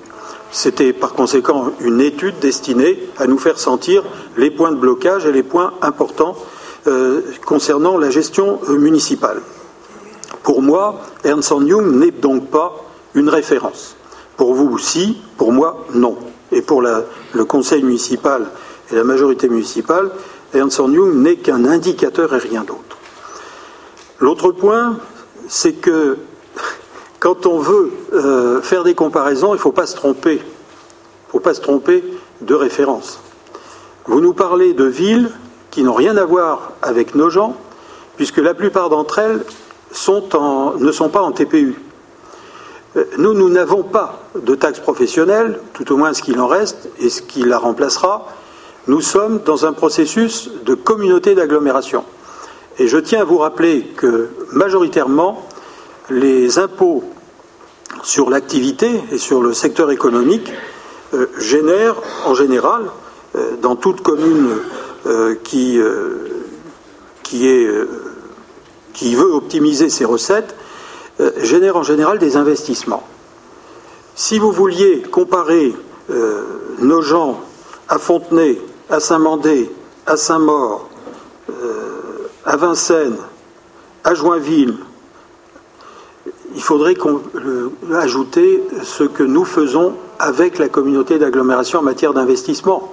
C'était 0.51 0.93
par 0.93 1.13
conséquent 1.13 1.73
une 1.81 2.01
étude 2.01 2.39
destinée 2.39 2.99
à 3.19 3.27
nous 3.27 3.39
faire 3.39 3.59
sentir 3.59 4.05
les 4.37 4.51
points 4.51 4.71
de 4.71 4.77
blocage 4.77 5.27
et 5.27 5.33
les 5.33 5.43
points 5.43 5.75
importants 5.83 6.37
euh, 6.87 7.23
concernant 7.45 7.99
la 7.99 8.09
gestion 8.09 8.61
euh, 8.69 8.77
municipale. 8.77 9.43
Pour 10.45 10.63
moi, 10.63 11.01
Ernst 11.25 11.51
Young 11.51 11.97
n'est 11.97 12.13
donc 12.13 12.51
pas 12.51 12.85
une 13.15 13.29
référence. 13.29 13.97
Pour 14.37 14.55
vous, 14.55 14.79
si, 14.79 15.19
pour 15.37 15.53
moi, 15.53 15.85
non. 15.93 16.17
Et 16.53 16.63
pour 16.63 16.83
le 16.83 17.45
conseil 17.45 17.83
municipal 17.83 18.47
et 18.93 18.95
la 18.95 19.05
majorité 19.05 19.49
municipale, 19.49 20.11
Ernst 20.53 20.79
Young 20.79 21.15
n'est 21.15 21.37
qu'un 21.37 21.65
indicateur 21.65 22.33
et 22.33 22.39
rien 22.39 22.63
d'autre. 22.63 22.99
L'autre 24.21 24.53
point, 24.53 24.99
c'est 25.49 25.73
que 25.73 26.19
quand 27.25 27.47
on 27.47 27.59
veut 27.59 27.91
euh, 28.13 28.61
faire 28.61 28.85
des 28.85 28.95
comparaisons, 28.95 29.55
il 29.55 29.57
ne 29.57 29.59
faut 29.59 29.73
pas 29.73 29.87
se 29.87 29.97
tromper. 29.97 30.35
Il 30.35 30.41
ne 31.29 31.33
faut 31.33 31.41
pas 31.41 31.55
se 31.55 31.63
tromper 31.63 32.05
de 32.43 32.55
référence. 32.55 33.19
Vous 34.05 34.21
nous 34.21 34.35
parlez 34.35 34.75
de 34.75 34.85
villes 34.85 35.31
qui 35.71 35.85
n'ont 35.85 35.95
rien 35.95 36.19
à 36.19 36.27
voir 36.27 36.73
avec 36.83 37.15
nos 37.15 37.31
gens, 37.31 37.57
puisque 38.19 38.37
la 38.37 38.53
plupart 38.53 38.91
d'entre 38.91 39.21
elles 39.21 39.39
ne 39.39 40.93
sont 40.93 41.09
pas 41.09 41.23
en 41.23 41.33
TPU. 41.33 41.81
Euh, 42.99 43.05
nous, 43.17 43.33
nous 43.33 43.49
n'avons 43.49 43.85
pas 43.85 44.21
de 44.39 44.55
taxe 44.55 44.81
professionnelle, 44.81 45.61
tout 45.73 45.91
au 45.93 45.97
moins 45.97 46.13
ce 46.13 46.21
qu'il 46.21 46.39
en 46.41 46.47
reste 46.47 46.91
et 46.99 47.09
ce 47.09 47.23
qui 47.23 47.43
la 47.43 47.57
remplacera. 47.57 48.29
Nous 48.87 49.01
sommes 49.01 49.41
dans 49.47 49.65
un 49.65 49.73
processus 49.73 50.51
de 50.67 50.75
communauté 50.75 51.35
d'agglomération. 51.35 52.05
Et 52.79 52.87
je 52.87 52.99
tiens 52.99 53.23
à 53.23 53.25
vous 53.25 53.39
rappeler 53.39 53.81
que 53.97 54.29
majoritairement, 54.53 55.49
les 56.11 56.59
impôts 56.59 57.05
sur 58.03 58.31
l'activité 58.31 59.03
et 59.13 59.19
sur 59.19 59.43
le 59.43 59.53
secteur 59.55 59.91
économique 59.91 60.53
euh, 61.15 61.27
génèrent 61.39 61.97
en 62.27 62.35
général, 62.35 62.83
euh, 63.37 63.57
dans 63.61 63.77
toute 63.77 64.03
commune 64.03 64.51
euh, 65.07 65.35
qui, 65.43 65.79
qui, 67.23 67.49
qui 68.93 69.15
veut 69.15 69.33
optimiser 69.33 69.91
ses 69.91 70.05
recettes, 70.05 70.55
génère 71.39 71.77
en 71.77 71.83
général 71.83 72.19
des 72.19 72.37
investissements. 72.37 73.05
Si 74.17 74.39
vous 74.39 74.51
vouliez 74.51 75.03
comparer 75.03 75.75
nos 76.81 77.03
gens 77.03 77.41
à 77.89 77.99
Fontenay, 77.99 78.61
à 78.91 78.99
Saint-Mandé, 78.99 79.71
à 80.07 80.17
Saint-Maur, 80.17 80.89
à 82.45 82.57
Vincennes, 82.57 83.19
à 84.03 84.15
Joinville, 84.15 84.77
il 86.55 86.63
faudrait 86.63 86.97
ajouter 87.93 88.63
ce 88.83 89.05
que 89.05 89.23
nous 89.23 89.45
faisons 89.45 89.95
avec 90.19 90.59
la 90.59 90.69
communauté 90.69 91.19
d'agglomération 91.19 91.81
en 91.81 91.83
matière 91.83 92.15
d'investissement. 92.15 92.93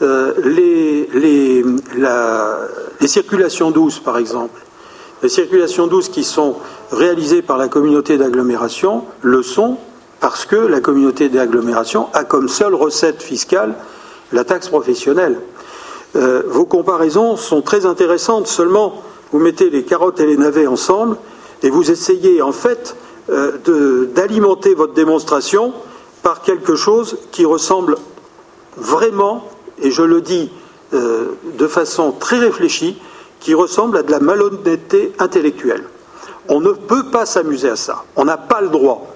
les, 0.00 1.08
les, 1.12 1.64
les 3.00 3.08
circulations 3.08 3.70
douces, 3.70 3.98
par 3.98 4.18
exemple, 4.18 4.60
les 5.22 5.28
circulations 5.28 5.86
douces 5.86 6.08
qui 6.08 6.24
sont 6.24 6.56
réalisées 6.92 7.42
par 7.42 7.58
la 7.58 7.68
communauté 7.68 8.16
d'agglomération 8.16 9.04
le 9.20 9.42
sont 9.42 9.76
parce 10.20 10.44
que 10.44 10.56
la 10.56 10.80
communauté 10.80 11.28
d'agglomération 11.28 12.08
a 12.12 12.24
comme 12.24 12.48
seule 12.48 12.74
recette 12.74 13.22
fiscale 13.22 13.74
la 14.32 14.44
taxe 14.44 14.68
professionnelle. 14.68 15.40
Euh, 16.16 16.42
vos 16.46 16.64
comparaisons 16.64 17.36
sont 17.36 17.62
très 17.62 17.86
intéressantes, 17.86 18.46
seulement 18.46 19.02
vous 19.32 19.38
mettez 19.38 19.70
les 19.70 19.84
carottes 19.84 20.20
et 20.20 20.26
les 20.26 20.36
navets 20.36 20.66
ensemble 20.66 21.16
vous 21.68 21.90
essayez 21.90 22.40
en 22.40 22.52
fait 22.52 22.96
euh, 23.30 24.06
d'alimenter 24.14 24.74
votre 24.74 24.94
démonstration 24.94 25.72
par 26.22 26.42
quelque 26.42 26.74
chose 26.74 27.18
qui 27.30 27.44
ressemble 27.44 27.96
vraiment, 28.76 29.48
et 29.80 29.90
je 29.90 30.02
le 30.02 30.20
dis 30.20 30.50
euh, 30.94 31.26
de 31.58 31.66
façon 31.66 32.12
très 32.12 32.38
réfléchie, 32.38 32.98
qui 33.38 33.54
ressemble 33.54 33.98
à 33.98 34.02
de 34.02 34.10
la 34.10 34.20
malhonnêteté 34.20 35.12
intellectuelle. 35.18 35.84
On 36.48 36.60
ne 36.60 36.72
peut 36.72 37.04
pas 37.12 37.26
s'amuser 37.26 37.68
à 37.68 37.76
ça. 37.76 38.04
On 38.16 38.24
n'a 38.24 38.36
pas 38.36 38.60
le 38.60 38.68
droit. 38.68 39.06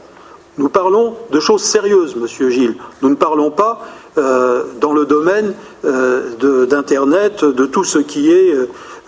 Nous 0.57 0.69
parlons 0.69 1.17
de 1.31 1.41
choses 1.41 1.63
sérieuses, 1.63 2.15
Monsieur 2.15 2.49
Gilles. 2.51 2.77
Nous 3.03 3.11
ne 3.11 3.17
parlons 3.17 3.51
pas 3.51 3.85
euh, 4.17 4.65
dans 4.81 4.93
le 4.93 5.07
domaine 5.07 5.55
d'Internet 5.83 7.45
de, 7.45 7.67
tout 7.67 7.85
ce 7.85 7.99
qui 7.99 8.31
est 8.31 8.55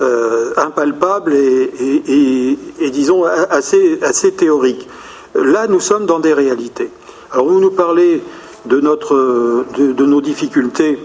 euh, 0.00 0.52
impalpable 0.56 1.34
et, 1.34 2.58
disons, 2.90 3.24
assez, 3.24 3.98
assez, 4.02 4.32
théorique. 4.32 4.88
Là, 5.34 5.66
nous 5.68 5.80
sommes 5.80 6.06
dans 6.06 6.18
des 6.18 6.34
réalités. 6.34 6.90
Alors, 7.32 7.46
vous 7.46 7.60
nous 7.60 7.70
parlez 7.70 8.22
de, 8.66 8.80
nos 8.80 10.20
difficultés. 10.20 10.98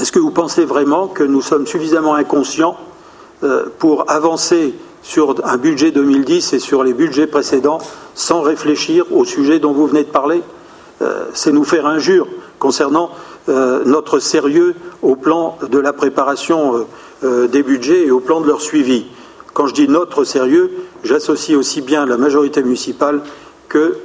Est-ce 0.00 0.12
que 0.12 0.18
vous 0.18 0.30
pensez 0.30 0.64
vraiment 0.64 1.06
que 1.06 1.22
nous 1.22 1.42
sommes 1.42 1.66
suffisamment 1.66 2.14
inconscients 2.14 2.76
pour 3.78 4.10
avancer 4.10 4.74
sur 5.02 5.36
un 5.44 5.56
budget 5.56 5.92
2010 5.92 6.54
et 6.54 6.58
sur 6.58 6.82
les 6.82 6.92
budgets 6.92 7.26
précédents 7.26 7.78
sans 8.14 8.40
réfléchir 8.40 9.04
au 9.12 9.24
sujet 9.24 9.58
dont 9.58 9.72
vous 9.72 9.86
venez 9.86 10.02
de 10.04 10.10
parler? 10.10 10.42
Euh, 11.02 11.26
C'est 11.34 11.52
nous 11.52 11.64
faire 11.64 11.86
injure 11.86 12.26
concernant 12.58 13.10
euh, 13.48 13.84
notre 13.84 14.18
sérieux 14.18 14.74
au 15.02 15.14
plan 15.14 15.58
de 15.70 15.78
la 15.78 15.92
préparation 15.92 16.86
euh, 17.24 17.48
des 17.48 17.62
budgets 17.62 18.06
et 18.06 18.10
au 18.10 18.20
plan 18.20 18.40
de 18.40 18.46
leur 18.46 18.60
suivi. 18.60 19.06
Quand 19.54 19.66
je 19.66 19.74
dis 19.74 19.88
notre 19.88 20.24
sérieux, 20.24 20.70
j'associe 21.02 21.56
aussi 21.56 21.80
bien 21.80 22.06
la 22.06 22.16
majorité 22.16 22.62
municipale 22.62 23.22
que 23.68 23.98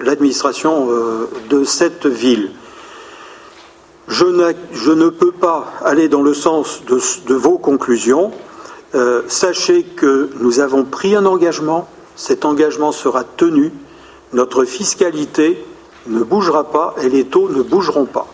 l'administration 0.00 0.88
de 1.50 1.64
cette 1.64 2.06
ville. 2.06 2.50
Je, 4.08 4.24
ne 4.92 5.08
peux 5.08 5.32
pas 5.32 5.72
aller 5.84 6.08
dans 6.08 6.22
le 6.22 6.34
sens 6.34 6.82
de 6.86 7.34
vos 7.34 7.58
conclusions. 7.58 8.30
Euh, 8.94 9.22
sachez 9.26 9.84
que 9.84 10.28
nous 10.40 10.60
avons 10.60 10.84
pris 10.84 11.16
un 11.16 11.24
engagement, 11.24 11.88
cet 12.14 12.44
engagement 12.44 12.92
sera 12.92 13.24
tenu, 13.24 13.72
notre 14.34 14.64
fiscalité 14.64 15.64
ne 16.08 16.22
bougera 16.22 16.64
pas 16.64 16.94
et 17.02 17.08
les 17.08 17.24
taux 17.24 17.48
ne 17.48 17.62
bougeront 17.62 18.04
pas. 18.04 18.26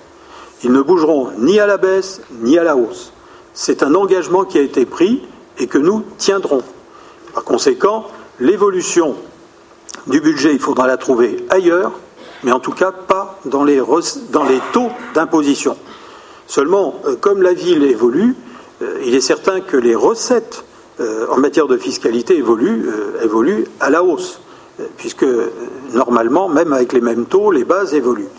Ils 0.65 0.73
ne 0.73 0.83
bougeront 0.83 1.31
ni 1.39 1.61
à 1.61 1.67
la 1.67 1.77
baisse 1.77 2.23
ni 2.41 2.59
à 2.59 2.65
la 2.65 2.77
hausse. 2.77 3.13
C'est 3.61 3.83
un 3.83 3.97
engagement 3.97 4.45
qui 4.45 4.57
a 4.57 4.63
été 4.63 4.87
pris 4.87 5.21
et 5.59 5.67
que 5.67 5.79
nous 5.79 6.05
tiendrons. 6.17 6.63
Par 7.35 7.43
conséquent, 7.43 8.07
l'évolution 8.39 9.17
du 10.07 10.21
budget, 10.21 10.53
il 10.53 10.61
faudra 10.61 10.87
la 10.87 10.97
trouver 10.97 11.45
ailleurs, 11.51 11.91
mais 12.45 12.53
en 12.53 12.61
tout 12.61 12.71
cas 12.71 12.93
pas 12.93 13.41
dans 13.47 13.65
les, 13.65 13.83
taux 14.73 14.91
d'imposition. 15.13 15.77
Seulement, 16.47 17.01
euh, 17.05 17.17
comme 17.17 17.43
la 17.43 17.53
ville 17.53 17.83
évolue, 17.83 18.37
euh, 18.81 19.01
il 19.05 19.17
est 19.17 19.21
certain 19.21 19.61
que 19.61 19.77
les 19.77 19.97
recettes 19.97 20.65
euh, 21.01 21.27
en 21.29 21.39
matière 21.39 21.67
de 21.67 21.77
fiscalité 21.77 22.39
évoluent, 22.39 23.67
à 23.81 23.91
la 23.91 24.05
hausse, 24.05 24.41
puisque 24.97 25.27
normalement, 25.95 26.49
même 26.49 26.73
avec 26.73 26.93
les 26.93 27.01
mêmes 27.01 27.27
taux, 27.27 27.51
les 27.51 27.65
bases 27.65 27.93
évoluent. 27.93 28.31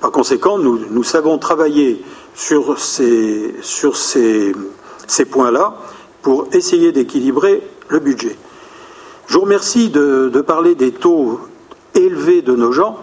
Par 0.00 0.10
conséquent, 0.10 0.58
nous, 0.58 1.04
savons 1.04 1.38
travailler 1.38 2.02
sur 2.36 2.78
ces, 2.78 3.54
sur 3.62 3.96
ces, 3.96 4.54
points-là 5.30 5.74
pour 6.22 6.46
essayer 6.52 6.92
d'équilibrer 6.92 7.62
le 7.88 7.98
budget. 7.98 8.36
Je 9.26 9.34
vous 9.34 9.40
remercie 9.40 9.88
de, 9.88 10.28
parler 10.46 10.76
des 10.76 10.92
taux 10.92 11.40
élevés 11.94 12.42
de 12.42 12.54
nos 12.54 12.70
gens. 12.70 12.98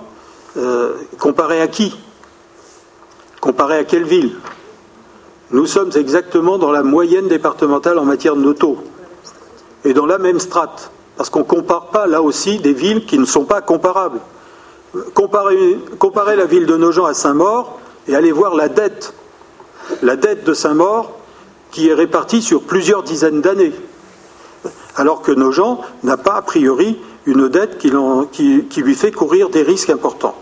comparés 1.20 1.62
à 1.62 1.68
qui? 1.68 1.98
Comparés 3.42 3.80
à 3.80 3.84
quelle 3.84 4.06
ville? 4.06 4.32
Nous 5.52 5.66
sommes 5.66 5.92
exactement 5.96 6.58
dans 6.58 6.72
la 6.72 6.84
moyenne 6.84 7.28
départementale 7.28 8.00
en 8.00 8.06
matière 8.06 8.36
de 8.36 8.42
nos 8.42 8.54
taux. 8.54 8.78
Et 9.84 9.94
dans 9.94 10.06
la 10.06 10.18
même 10.18 10.40
strate. 10.40 10.92
Parce 11.18 11.30
qu'on 11.30 11.40
ne 11.40 11.44
compare 11.44 11.88
pas 11.88 12.08
là 12.08 12.22
aussi 12.22 12.60
des 12.60 12.74
villes 12.74 13.06
qui 13.06 13.20
ne 13.20 13.26
sont 13.26 13.46
pas 13.46 13.62
comparables. 13.62 14.20
Comparer, 15.14 16.36
la 16.36 16.46
ville 16.46 16.66
de 16.66 16.78
Nogent 16.78 17.06
à 17.06 17.14
Saint-Maur 17.14 17.80
et 18.08 18.16
aller 18.16 18.32
voir 18.32 18.56
la 18.56 18.70
dette. 18.70 19.14
La 20.02 20.16
dette 20.16 20.44
de 20.44 20.54
Saint-Maur 20.54 21.12
qui 21.74 21.90
est 21.90 21.94
répartie 21.94 22.42
sur 22.42 22.62
plusieurs 22.62 23.04
dizaines 23.04 23.42
d'années. 23.42 23.74
Alors 24.96 25.22
que 25.22 25.32
Nogent 25.32 25.80
n'a 26.04 26.18
pas 26.18 26.36
a 26.36 26.42
priori 26.42 27.00
une 27.26 27.50
dette 27.50 27.80
qui, 27.80 27.90
lui 28.82 28.96
fait 28.96 29.12
courir 29.12 29.50
des 29.50 29.64
risques 29.64 29.90
importants. 29.90 30.36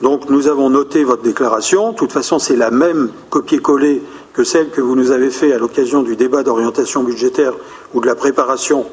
Donc 0.00 0.30
nous 0.30 0.46
avons 0.46 0.70
noté 0.70 1.02
votre 1.02 1.22
déclaration. 1.22 1.92
De 1.92 1.96
toute 1.96 2.12
façon, 2.12 2.38
c'est 2.38 2.54
la 2.54 2.70
même 2.70 3.10
copier-coller 3.30 4.02
que 4.32 4.44
celle 4.44 4.70
que 4.70 4.80
vous 4.80 4.94
nous 4.94 5.10
avez 5.10 5.30
faite 5.30 5.52
à 5.52 5.58
l'occasion 5.58 6.02
du 6.02 6.14
débat 6.14 6.44
d'orientation 6.44 7.02
budgétaire 7.02 7.54
ou 7.92 8.00
de 8.00 8.06
la 8.06 8.14
préparation 8.14 8.86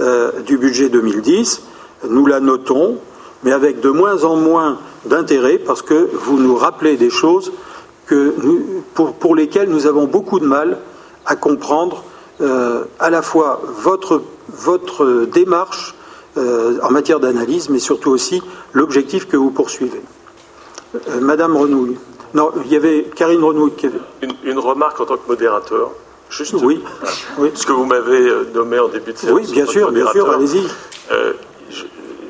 euh, 0.00 0.40
du 0.40 0.56
budget 0.56 0.88
2010. 0.88 1.62
Nous 2.08 2.24
la 2.24 2.40
notons, 2.40 2.96
mais 3.42 3.52
avec 3.52 3.80
de 3.80 3.90
moins 3.90 4.24
en 4.24 4.36
moins 4.36 4.78
d'intérêt 5.04 5.58
parce 5.58 5.82
que 5.82 6.08
vous 6.14 6.38
nous 6.38 6.56
rappelez 6.56 6.96
des 6.96 7.10
choses 7.10 7.52
pour, 8.94 9.34
lesquelles 9.34 9.68
nous 9.68 9.86
avons 9.86 10.04
beaucoup 10.04 10.38
de 10.38 10.46
mal 10.46 10.78
à 11.24 11.36
comprendre 11.36 12.04
euh, 12.40 12.84
à 13.00 13.10
la 13.10 13.22
fois 13.22 13.60
votre, 13.78 14.22
votre 14.48 15.26
démarche 15.26 15.94
euh, 16.36 16.78
en 16.82 16.90
matière 16.90 17.20
d'analyse, 17.20 17.68
mais 17.68 17.78
surtout 17.78 18.10
aussi 18.10 18.42
l'objectif 18.72 19.26
que 19.26 19.36
vous 19.36 19.50
poursuivez. 19.50 20.02
Madame 21.20 21.56
Renouille. 21.56 21.98
Non, 22.36 22.52
il 22.64 22.72
y 22.72 22.76
avait 22.76 23.06
Karine 23.14 23.42
Renaud 23.42 23.70
qui 23.70 23.86
avait... 23.86 24.00
Une, 24.44 24.58
remarque 24.58 25.00
en 25.00 25.06
tant 25.06 25.16
que 25.16 25.26
modérateur. 25.26 25.90
Juste, 26.28 26.54
oui, 26.62 26.82
Ce 27.54 27.64
que 27.64 27.72
vous 27.72 27.86
m'avez 27.86 28.28
euh, 28.28 28.44
nommé 28.52 28.78
en 28.78 28.88
début 28.88 29.12
de 29.12 29.18
séance. 29.18 29.32
Oui, 29.32 29.50
bien 29.50 29.64
sûr, 29.64 29.90
bien 29.90 30.10
sûr, 30.10 30.30
allez-y. 30.30 30.66
Euh, 31.12 31.32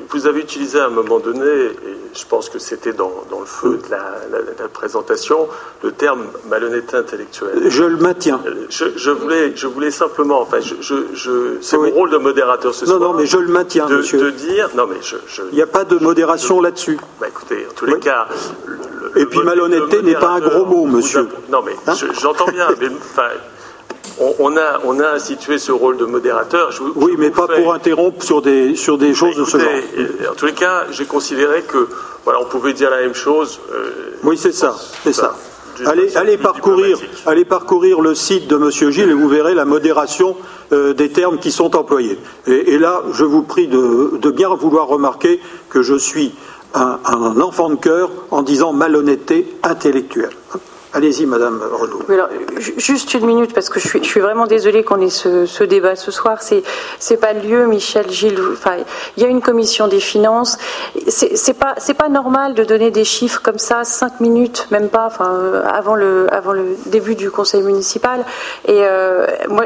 vous 0.09 0.27
avez 0.27 0.41
utilisé 0.41 0.79
à 0.79 0.85
un 0.85 0.89
moment 0.89 1.19
donné, 1.19 1.45
et 1.45 1.97
je 2.13 2.25
pense 2.25 2.49
que 2.49 2.59
c'était 2.59 2.93
dans, 2.93 3.11
le 3.29 3.45
feu 3.45 3.79
de 3.83 3.91
la, 3.91 4.67
présentation, 4.67 5.47
le 5.83 5.91
terme 5.91 6.25
malhonnêteté 6.49 6.97
intellectuelle. 6.97 7.69
Je 7.69 7.83
le 7.83 7.97
maintiens. 7.97 8.39
Euh, 8.45 8.67
je, 8.69 9.09
voulais, 9.09 9.55
je 9.55 9.67
voulais 9.67 9.91
simplement, 9.91 10.41
enfin, 10.41 10.59
je, 10.59 11.57
c'est 11.61 11.77
mon 11.77 11.89
rôle 11.89 12.09
de 12.09 12.17
modérateur 12.17 12.73
ce 12.73 12.85
soir. 12.85 12.99
Non, 12.99 13.13
non, 13.13 13.19
mais 13.19 13.25
je 13.25 13.37
le 13.37 13.47
maintiens, 13.47 13.87
de, 13.87 13.97
monsieur. 13.97 14.19
De 14.19 14.29
dire, 14.31 14.69
non, 14.75 14.87
mais 14.87 14.97
je. 15.01 15.15
Il 15.51 15.55
n'y 15.55 15.61
a 15.61 15.67
pas 15.67 15.83
de 15.83 15.97
modération 15.97 16.61
là-dessus. 16.61 16.97
Bah, 17.19 17.27
écoutez, 17.27 17.65
en 17.69 17.73
tous 17.73 17.85
les 17.85 17.99
cas, 17.99 18.27
et 19.15 19.25
puis 19.25 19.39
malhonnêteté 19.43 20.01
n'est 20.01 20.15
pas 20.15 20.31
un 20.31 20.39
gros 20.39 20.65
mot, 20.65 20.85
monsieur. 20.85 21.27
Non, 21.49 21.61
mais 21.65 21.75
hein 21.87 21.93
j'entends 22.19 22.47
bien. 22.47 22.67
mais, 22.79 22.89
on, 24.19 24.57
a, 24.57 24.79
on 24.85 24.99
a 24.99 25.09
institué 25.09 25.57
ce 25.57 25.71
rôle 25.71 25.97
de 25.97 26.05
modérateur. 26.05 26.69
oui, 26.95 27.13
mais 27.17 27.29
pas 27.29 27.47
pour 27.47 27.73
interrompre 27.73 28.23
sur 28.23 28.41
des, 28.41 28.75
sur 28.75 28.97
des 28.97 29.13
choses 29.13 29.35
de 29.35 29.45
ce 29.45 29.57
genre. 29.57 29.69
En 30.31 30.35
tous 30.35 30.45
les 30.45 30.53
cas, 30.53 30.85
j'ai 30.91 31.05
considéré 31.05 31.61
que 31.63 31.87
voilà, 32.23 32.41
on 32.41 32.45
pouvait 32.45 32.73
dire 32.73 32.89
la 32.89 33.01
même 33.01 33.15
chose. 33.15 33.59
Euh, 33.71 34.17
oui, 34.23 34.37
c'est 34.37 34.51
ça, 34.51 34.75
c'est 35.03 35.13
ça. 35.13 35.35
Allez, 35.85 36.17
allez 36.17 36.37
parcourir, 36.37 36.97
allez 37.27 37.45
parcourir 37.45 38.01
le 38.01 38.15
site 38.15 38.47
de 38.47 38.57
Monsieur 38.57 38.89
Gilles 38.89 39.11
et 39.11 39.13
vous 39.13 39.29
verrez 39.29 39.53
la 39.53 39.65
modération 39.65 40.35
euh, 40.73 40.93
des 40.93 41.09
termes 41.09 41.37
qui 41.37 41.51
sont 41.51 41.75
employés. 41.75 42.17
Et, 42.47 42.79
là, 42.79 43.03
je 43.13 43.23
vous 43.23 43.43
prie 43.43 43.67
de, 43.67 44.17
de 44.17 44.31
bien 44.31 44.49
vouloir 44.55 44.87
remarquer 44.87 45.39
que 45.69 45.83
je 45.83 45.95
suis 45.95 46.33
un, 46.73 47.41
enfant 47.41 47.69
de 47.69 47.75
cœur 47.75 48.09
en 48.31 48.41
disant 48.41 48.73
malhonnêteté 48.73 49.55
intellectuelle. 49.63 50.35
Allez-y, 50.93 51.25
Madame 51.25 51.61
Renaud. 51.61 52.01
juste 52.77 53.13
une 53.13 53.25
minute, 53.25 53.53
parce 53.53 53.69
que 53.69 53.79
je 53.79 53.87
suis, 53.87 54.19
vraiment 54.19 54.47
désolée 54.47 54.83
qu'on 54.83 55.01
ait 55.01 55.09
ce, 55.09 55.63
débat 55.63 55.95
ce 55.95 56.11
soir. 56.11 56.41
C'est, 56.41 56.63
c'est 56.97 57.17
pas 57.17 57.33
le 57.33 57.41
lieu, 57.41 57.65
Michel, 57.67 58.09
Gilles. 58.09 58.39
Enfin, 58.53 58.77
il 59.17 59.23
y 59.23 59.25
a 59.25 59.29
une 59.29 59.41
commission 59.41 59.87
des 59.87 59.99
finances. 59.99 60.57
C'est, 61.07 61.53
pas, 61.53 61.75
pas 61.97 62.09
normal 62.09 62.53
de 62.53 62.63
donner 62.63 62.89
des 62.89 63.03
chiffres 63.03 63.41
comme 63.43 63.59
ça, 63.59 63.83
cinq 63.83 64.21
minutes, 64.21 64.67
même 64.71 64.89
pas, 64.89 65.05
enfin, 65.05 65.61
avant 65.67 65.95
le, 65.95 66.27
début 66.85 67.15
du 67.15 67.31
conseil 67.31 67.63
municipal. 67.63 68.23
Et 68.65 68.79
euh, 68.85 69.27
moi 69.49 69.65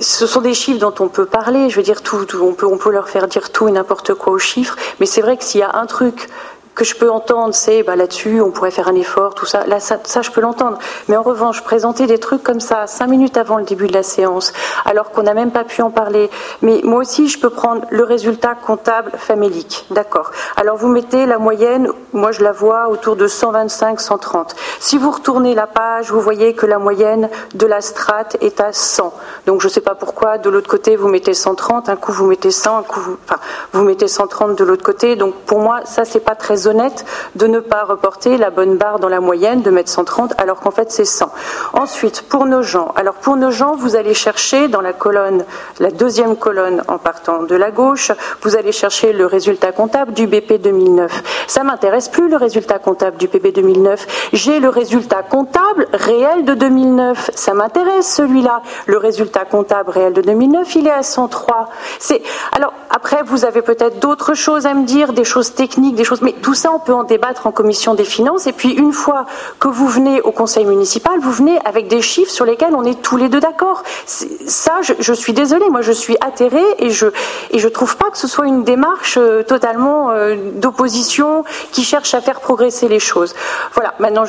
ce 0.00 0.26
sont 0.26 0.40
des 0.40 0.54
chiffres 0.54 0.80
dont 0.80 0.94
on 1.00 1.08
peut 1.08 1.26
parler. 1.26 1.68
Je 1.68 1.76
veux 1.76 1.82
dire, 1.82 2.02
tout, 2.02 2.26
on, 2.40 2.54
peut, 2.54 2.66
on 2.66 2.78
peut 2.78 2.90
leur 2.90 3.08
faire 3.08 3.28
dire 3.28 3.50
tout 3.50 3.68
et 3.68 3.72
n'importe 3.72 4.14
quoi 4.14 4.32
aux 4.32 4.38
chiffres. 4.38 4.76
Mais 4.98 5.06
c'est 5.06 5.20
vrai 5.20 5.36
que 5.36 5.44
s'il 5.44 5.60
y 5.60 5.64
a 5.64 5.76
un 5.76 5.86
truc 5.86 6.28
que 6.74 6.84
je 6.84 6.94
peux 6.94 7.10
entendre, 7.10 7.54
c'est 7.54 7.82
bah, 7.82 7.96
là-dessus, 7.96 8.40
on 8.40 8.50
pourrait 8.50 8.70
faire 8.70 8.88
un 8.88 8.94
effort, 8.94 9.34
tout 9.34 9.46
ça. 9.46 9.66
Là, 9.66 9.80
ça, 9.80 9.98
je 10.22 10.30
peux 10.30 10.40
l'entendre. 10.40 10.78
Mais 11.08 11.16
en 11.16 11.22
revanche, 11.22 11.62
présenter 11.62 12.06
des 12.06 12.18
trucs 12.18 12.42
comme 12.42 12.60
ça, 12.60 12.86
cinq 12.86 13.08
minutes 13.08 13.36
avant 13.36 13.56
le 13.56 13.64
début 13.64 13.86
de 13.86 13.92
la 13.92 14.02
séance, 14.02 14.52
alors 14.84 15.10
qu'on 15.10 15.22
n'a 15.22 15.34
même 15.34 15.50
pas 15.50 15.64
pu 15.64 15.82
en 15.82 15.90
parler. 15.90 16.30
Mais 16.62 16.80
moi 16.84 17.00
aussi, 17.00 17.28
je 17.28 17.38
peux 17.38 17.50
prendre 17.50 17.82
le 17.90 18.04
résultat 18.04 18.54
comptable 18.54 19.12
famélique. 19.16 19.86
D'accord. 19.90 20.30
Alors, 20.56 20.76
vous 20.76 20.88
mettez 20.88 21.26
la 21.26 21.38
moyenne, 21.38 21.90
moi 22.12 22.32
je 22.32 22.42
la 22.42 22.52
vois 22.52 22.88
autour 22.88 23.16
de 23.16 23.26
125, 23.26 24.00
130. 24.00 24.54
Si 24.78 24.96
vous 24.96 25.10
retournez 25.10 25.54
la 25.54 25.66
page, 25.66 26.10
vous 26.10 26.20
voyez 26.20 26.54
que 26.54 26.66
la 26.66 26.78
moyenne 26.78 27.28
de 27.54 27.66
la 27.66 27.80
strate 27.80 28.36
est 28.40 28.60
à 28.60 28.72
100. 28.72 29.12
Donc, 29.46 29.60
je 29.60 29.66
ne 29.66 29.72
sais 29.72 29.80
pas 29.80 29.94
pourquoi, 29.94 30.38
de 30.38 30.48
l'autre 30.50 30.70
côté, 30.70 30.96
vous 30.96 31.08
mettez 31.08 31.34
130, 31.34 31.88
un 31.88 31.96
coup 31.96 32.12
vous 32.12 32.26
mettez 32.26 32.50
100, 32.50 32.78
un 32.78 32.82
coup 32.82 33.00
vous, 33.00 33.18
enfin, 33.24 33.40
vous 33.72 33.84
mettez 33.84 34.08
130 34.08 34.56
de 34.56 34.64
l'autre 34.64 34.84
côté. 34.84 35.16
Donc, 35.16 35.34
pour 35.46 35.60
moi, 35.60 35.80
ça, 35.84 36.04
c'est 36.04 36.20
pas 36.20 36.34
très 36.34 36.59
honnête 36.66 37.04
de 37.34 37.46
ne 37.46 37.60
pas 37.60 37.84
reporter 37.84 38.36
la 38.38 38.50
bonne 38.50 38.76
barre 38.76 38.98
dans 38.98 39.08
la 39.08 39.20
moyenne, 39.20 39.62
de 39.62 39.70
mettre 39.70 39.90
130 39.90 40.34
alors 40.38 40.60
qu'en 40.60 40.70
fait 40.70 40.90
c'est 40.90 41.04
100. 41.04 41.30
Ensuite, 41.72 42.22
pour 42.22 42.46
nos 42.46 42.62
gens, 42.62 42.92
alors 42.96 43.14
pour 43.14 43.36
nos 43.36 43.50
gens, 43.50 43.74
vous 43.74 43.96
allez 43.96 44.14
chercher 44.14 44.68
dans 44.68 44.80
la 44.80 44.92
colonne, 44.92 45.44
la 45.78 45.90
deuxième 45.90 46.36
colonne 46.36 46.82
en 46.88 46.98
partant 46.98 47.42
de 47.42 47.54
la 47.54 47.70
gauche, 47.70 48.12
vous 48.42 48.56
allez 48.56 48.72
chercher 48.72 49.12
le 49.12 49.26
résultat 49.26 49.72
comptable 49.72 50.12
du 50.12 50.26
BP 50.26 50.60
2009. 50.60 51.44
Ça 51.46 51.62
m'intéresse 51.62 52.08
plus 52.08 52.28
le 52.28 52.36
résultat 52.36 52.78
comptable 52.78 53.16
du 53.16 53.28
BP 53.28 53.54
2009. 53.54 54.30
J'ai 54.32 54.60
le 54.60 54.68
résultat 54.68 55.22
comptable 55.22 55.88
réel 55.92 56.44
de 56.44 56.54
2009. 56.54 57.30
Ça 57.34 57.54
m'intéresse 57.54 58.12
celui-là. 58.14 58.62
Le 58.86 58.98
résultat 58.98 59.44
comptable 59.44 59.90
réel 59.90 60.12
de 60.12 60.22
2009, 60.22 60.74
il 60.76 60.86
est 60.86 60.92
à 60.92 61.02
103. 61.02 61.68
C'est 61.98 62.22
alors 62.52 62.72
après 62.90 63.22
vous 63.24 63.44
avez 63.44 63.62
peut-être 63.62 63.98
d'autres 64.00 64.34
choses 64.34 64.66
à 64.66 64.74
me 64.74 64.84
dire, 64.84 65.12
des 65.12 65.24
choses 65.24 65.54
techniques, 65.54 65.94
des 65.94 66.04
choses, 66.04 66.22
mais 66.22 66.32
tout 66.32 66.49
ça, 66.54 66.72
on 66.72 66.78
peut 66.78 66.94
en 66.94 67.04
débattre 67.04 67.46
en 67.46 67.52
commission 67.52 67.94
des 67.94 68.04
finances. 68.04 68.46
Et 68.46 68.52
puis, 68.52 68.70
une 68.70 68.92
fois 68.92 69.26
que 69.58 69.68
vous 69.68 69.88
venez 69.88 70.20
au 70.22 70.30
conseil 70.30 70.64
municipal, 70.64 71.18
vous 71.20 71.32
venez 71.32 71.58
avec 71.64 71.88
des 71.88 72.02
chiffres 72.02 72.30
sur 72.30 72.44
lesquels 72.44 72.74
on 72.74 72.84
est 72.84 73.00
tous 73.00 73.16
les 73.16 73.28
deux 73.28 73.40
d'accord. 73.40 73.82
Ça, 74.06 74.80
je, 74.82 75.12
suis 75.12 75.32
désolée. 75.32 75.68
Moi, 75.70 75.82
je 75.82 75.92
suis 75.92 76.16
atterrée 76.20 76.64
et 76.78 76.90
je 76.90 77.06
et 77.50 77.58
je 77.58 77.68
trouve 77.68 77.96
pas 77.96 78.10
que 78.10 78.18
ce 78.18 78.28
soit 78.28 78.46
une 78.46 78.64
démarche 78.64 79.18
euh, 79.18 79.42
totalement 79.42 80.10
euh, 80.10 80.36
d'opposition 80.54 81.44
qui 81.72 81.82
cherche 81.82 82.14
à 82.14 82.20
faire 82.20 82.40
progresser 82.40 82.88
les 82.88 83.00
choses. 83.00 83.34
Voilà. 83.74 83.94
Maintenant, 83.98 84.24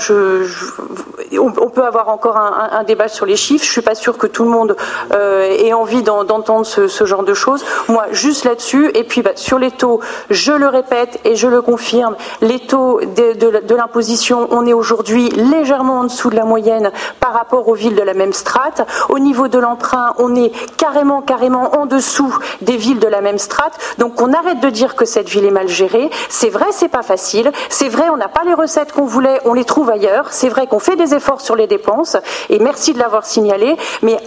on, 1.37 1.69
peut 1.69 1.83
avoir 1.83 2.09
encore 2.09 2.37
un, 2.37 2.83
débat 2.83 3.07
sur 3.07 3.25
les 3.25 3.35
chiffres. 3.35 3.65
Je 3.65 3.71
suis 3.71 3.81
pas 3.81 3.95
sûre 3.95 4.17
que 4.17 4.27
tout 4.27 4.43
le 4.43 4.49
monde 4.49 4.75
euh, 5.13 5.43
ait 5.43 5.73
envie 5.73 6.03
d'entendre 6.03 6.65
ce, 6.65 7.05
genre 7.05 7.23
de 7.23 7.33
choses. 7.33 7.63
Moi, 7.87 8.05
juste 8.11 8.45
là-dessus. 8.45 8.91
Et 8.93 9.03
puis, 9.03 9.21
bah, 9.21 9.31
sur 9.35 9.59
les 9.59 9.71
taux, 9.71 9.99
je 10.29 10.51
le 10.51 10.67
répète 10.67 11.19
et 11.25 11.35
je 11.35 11.47
le 11.47 11.61
confirme 11.61 12.10
les 12.41 12.59
taux 12.59 12.99
de, 13.01 13.75
l'imposition, 13.75 14.47
on 14.51 14.65
est 14.65 14.73
aujourd'hui 14.73 15.29
légèrement 15.29 15.99
en 15.99 16.03
dessous 16.05 16.29
de 16.29 16.35
la 16.35 16.45
moyenne 16.45 16.91
par 17.19 17.33
rapport 17.33 17.67
aux 17.67 17.73
villes 17.73 17.95
de 17.95 18.01
la 18.01 18.13
même 18.13 18.33
strate. 18.33 18.87
Au 19.09 19.19
niveau 19.19 19.47
de 19.47 19.59
l'emprunt, 19.59 20.13
on 20.17 20.35
est 20.35 20.51
carrément, 20.77 21.21
carrément 21.21 21.75
en 21.77 21.85
dessous 21.85 22.35
des 22.61 22.77
villes 22.77 22.99
de 22.99 23.07
la 23.07 23.21
même 23.21 23.37
strate. 23.37 23.77
Donc 23.97 24.21
on 24.21 24.33
arrête 24.33 24.59
de 24.59 24.69
dire 24.69 24.95
que 24.95 25.05
cette 25.05 25.29
ville 25.29 25.45
est 25.45 25.51
mal 25.51 25.67
gérée. 25.67 26.09
C'est 26.29 26.49
vrai, 26.49 26.67
c'est 26.71 26.89
pas 26.89 27.03
facile. 27.03 27.51
C'est 27.69 27.89
vrai, 27.89 28.09
on 28.09 28.17
n'a 28.17 28.27
pas 28.27 28.43
les 28.43 28.53
recettes 28.53 28.91
qu'on 28.91 29.05
voulait, 29.05 29.39
on 29.45 29.53
les 29.53 29.65
trouve 29.65 29.89
ailleurs. 29.89 30.27
C'est 30.31 30.49
vrai 30.49 30.67
qu'on 30.67 30.79
fait 30.79 30.95
des 30.95 31.13
efforts 31.13 31.41
sur 31.41 31.55
les 31.55 31.67
dépenses. 31.67 32.17
Et 32.49 32.59
merci 32.59 32.93
de 32.93 32.99
l'avoir 32.99 33.25
signalé. 33.25 33.77
Mais 34.01 34.17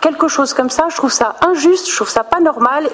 quelque 0.00 0.28
chose 0.28 0.54
comme 0.54 0.70
ça, 0.70 0.86
je 0.88 0.96
trouve 0.96 1.12
ça 1.12 1.36
injuste, 1.46 1.88
je 1.90 1.96
trouve 1.96 2.08
ça 2.08 2.24
pas 2.24 2.40
normal. 2.40 2.88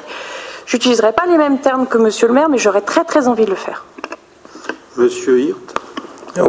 J'utiliserai 0.66 1.12
pas 1.12 1.26
les 1.26 1.38
mêmes 1.38 1.58
termes 1.58 1.86
que 1.86 1.98
Monsieur 1.98 2.26
le 2.26 2.34
maire, 2.34 2.48
mais 2.48 2.58
j'aurais 2.58 2.80
très 2.80 3.04
très 3.04 3.28
envie 3.28 3.44
de 3.44 3.50
le 3.50 3.56
faire. 3.56 3.84
Monsieur 4.96 5.38
Hirt 5.38 5.74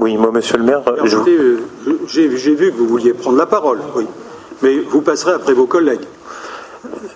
Oui, 0.02 0.16
moi, 0.16 0.32
monsieur 0.32 0.58
le 0.58 0.64
maire. 0.64 0.82
Euh, 0.88 1.58
j'ai 2.08 2.28
vu 2.28 2.72
que 2.72 2.78
vous 2.78 2.88
vouliez 2.88 3.14
prendre 3.14 3.38
la 3.38 3.46
parole, 3.46 3.80
oui. 3.96 4.06
Mais 4.62 4.80
vous 4.80 5.02
passerez 5.02 5.34
après 5.34 5.54
vos 5.54 5.66
collègues. 5.66 6.06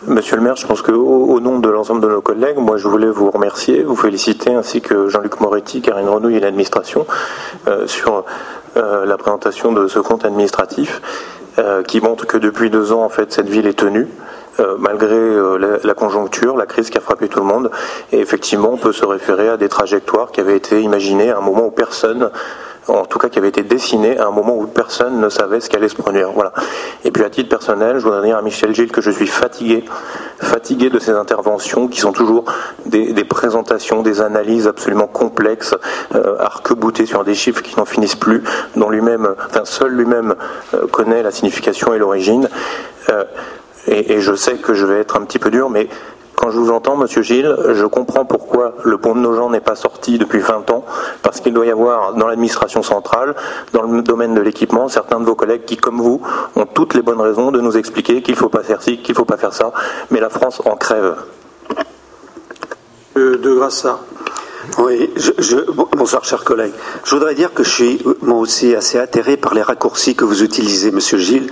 Monsieur 0.07 0.35
le 0.35 0.41
maire, 0.41 0.57
je 0.57 0.67
pense 0.67 0.81
qu'au 0.81 0.91
au 0.93 1.39
nom 1.39 1.59
de 1.59 1.69
l'ensemble 1.69 2.01
de 2.01 2.09
nos 2.09 2.21
collègues, 2.21 2.57
moi 2.57 2.77
je 2.77 2.87
voulais 2.87 3.09
vous 3.09 3.31
remercier, 3.31 3.83
vous 3.83 3.95
féliciter, 3.95 4.53
ainsi 4.53 4.81
que 4.81 5.07
Jean-Luc 5.07 5.39
Moretti, 5.39 5.81
Karine 5.81 6.09
Renouille 6.09 6.35
et 6.35 6.39
l'administration, 6.39 7.05
euh, 7.67 7.87
sur 7.87 8.25
euh, 8.75 9.05
la 9.05 9.17
présentation 9.17 9.71
de 9.71 9.87
ce 9.87 9.99
compte 9.99 10.25
administratif, 10.25 11.01
qui 11.87 12.01
montre 12.01 12.25
que 12.25 12.37
depuis 12.37 12.71
deux 12.71 12.91
ans, 12.91 13.03
en 13.03 13.09
fait, 13.09 13.31
cette 13.31 13.47
ville 13.47 13.67
est 13.67 13.77
tenue. 13.77 14.07
Euh, 14.61 14.75
malgré 14.77 15.15
euh, 15.15 15.79
la, 15.83 15.93
conjoncture, 15.93 16.55
la 16.55 16.65
crise 16.65 16.89
qui 16.89 16.97
a 16.97 17.01
frappé 17.01 17.27
tout 17.27 17.39
le 17.39 17.45
monde. 17.45 17.71
Et 18.11 18.19
effectivement, 18.19 18.71
on 18.73 18.77
peut 18.77 18.91
se 18.91 19.05
référer 19.05 19.49
à 19.49 19.57
des 19.57 19.69
trajectoires 19.69 20.31
qui 20.31 20.39
avaient 20.39 20.57
été 20.57 20.81
imaginées 20.81 21.31
à 21.31 21.37
un 21.37 21.41
moment 21.41 21.65
où 21.65 21.71
personne 21.71 22.29
en 22.87 23.05
tout 23.05 23.19
cas 23.19 23.29
qui 23.29 23.37
avaient 23.37 23.49
été 23.49 23.61
dessinées 23.61 24.17
à 24.17 24.27
un 24.27 24.31
moment 24.31 24.57
où 24.57 24.65
personne 24.65 25.19
ne 25.19 25.29
savait 25.29 25.59
ce 25.59 25.69
qui 25.69 25.75
allait 25.75 25.87
se 25.87 25.95
produire. 25.95 26.31
Voilà. 26.31 26.51
Et 27.05 27.11
puis 27.11 27.23
à 27.23 27.29
titre 27.29 27.47
personnel, 27.47 27.99
je 27.99 28.03
voudrais 28.03 28.25
dire 28.25 28.37
à 28.37 28.41
Michel 28.41 28.73
Gilles 28.73 28.91
que 28.91 29.01
je 29.01 29.11
suis 29.11 29.27
fatigué, 29.27 29.85
fatigué 30.39 30.89
de 30.89 30.99
ces 30.99 31.11
interventions 31.11 31.87
qui 31.87 31.99
sont 31.99 32.11
toujours 32.11 32.45
des, 32.85 33.13
présentations, 33.23 34.01
des 34.01 34.21
analyses 34.21 34.67
absolument 34.67 35.07
complexes, 35.07 35.75
euh, 36.15 36.37
arc-boutées 36.39 37.05
sur 37.05 37.23
des 37.23 37.35
chiffres 37.35 37.61
qui 37.61 37.77
n'en 37.77 37.85
finissent 37.85 38.15
plus, 38.15 38.43
dont 38.75 38.89
lui-même, 38.89 39.35
enfin 39.47 39.63
seul 39.63 39.91
lui-même 39.91 40.35
euh, 40.73 40.87
connaît 40.87 41.21
la 41.21 41.31
signification 41.31 41.93
et 41.93 41.99
l'origine 41.99 42.49
et, 43.87 44.21
je 44.21 44.33
sais 44.35 44.55
que 44.55 44.73
je 44.73 44.85
vais 44.85 44.99
être 44.99 45.17
un 45.17 45.25
petit 45.25 45.39
peu 45.39 45.49
dur, 45.49 45.69
mais 45.69 45.87
quand 46.35 46.49
je 46.49 46.57
vous 46.57 46.71
entends, 46.71 46.95
Monsieur 46.95 47.21
Gilles, 47.21 47.55
je 47.73 47.85
comprends 47.85 48.25
pourquoi 48.25 48.73
le 48.83 48.97
pont 48.97 49.13
de 49.13 49.19
nos 49.19 49.33
gens 49.33 49.49
n'est 49.49 49.59
pas 49.59 49.75
sorti 49.75 50.17
depuis 50.17 50.39
20 50.39 50.69
ans, 50.71 50.85
parce 51.21 51.39
qu'il 51.39 51.53
doit 51.53 51.65
y 51.65 51.71
avoir 51.71 52.13
dans 52.13 52.27
l'administration 52.27 52.81
centrale, 52.81 53.35
dans 53.73 53.83
le 53.83 54.01
domaine 54.01 54.33
de 54.33 54.41
l'équipement, 54.41 54.87
certains 54.87 55.19
de 55.19 55.25
vos 55.25 55.35
collègues 55.35 55.65
qui, 55.65 55.77
comme 55.77 56.01
vous, 56.01 56.21
ont 56.55 56.65
toutes 56.65 56.93
les 56.93 57.01
bonnes 57.01 57.21
raisons 57.21 57.51
de 57.51 57.61
nous 57.61 57.77
expliquer 57.77 58.21
qu'il 58.21 58.33
ne 58.33 58.39
faut 58.39 58.49
pas 58.49 58.63
faire 58.63 58.81
ci, 58.81 58.97
qu'il 58.97 59.13
ne 59.13 59.17
faut 59.17 59.25
pas 59.25 59.37
faire 59.37 59.53
ça, 59.53 59.71
mais 60.09 60.19
la 60.19 60.29
France 60.29 60.61
en 60.65 60.75
crève. 60.75 61.15
Euh, 63.17 63.37
de 63.37 63.53
grâce 63.53 63.85
à. 63.85 63.99
Oui, 64.77 65.09
bonsoir 65.97 66.23
chers 66.23 66.43
collègues. 66.43 66.73
Je 67.03 67.15
voudrais 67.15 67.33
dire 67.33 67.53
que 67.53 67.63
je 67.63 67.69
suis 67.69 67.99
moi 68.21 68.37
aussi 68.37 68.75
assez 68.75 68.99
atterré 68.99 69.35
par 69.35 69.55
les 69.55 69.63
raccourcis 69.63 70.15
que 70.15 70.23
vous 70.23 70.43
utilisez, 70.43 70.91
Monsieur 70.91 71.17
Gilles, 71.17 71.49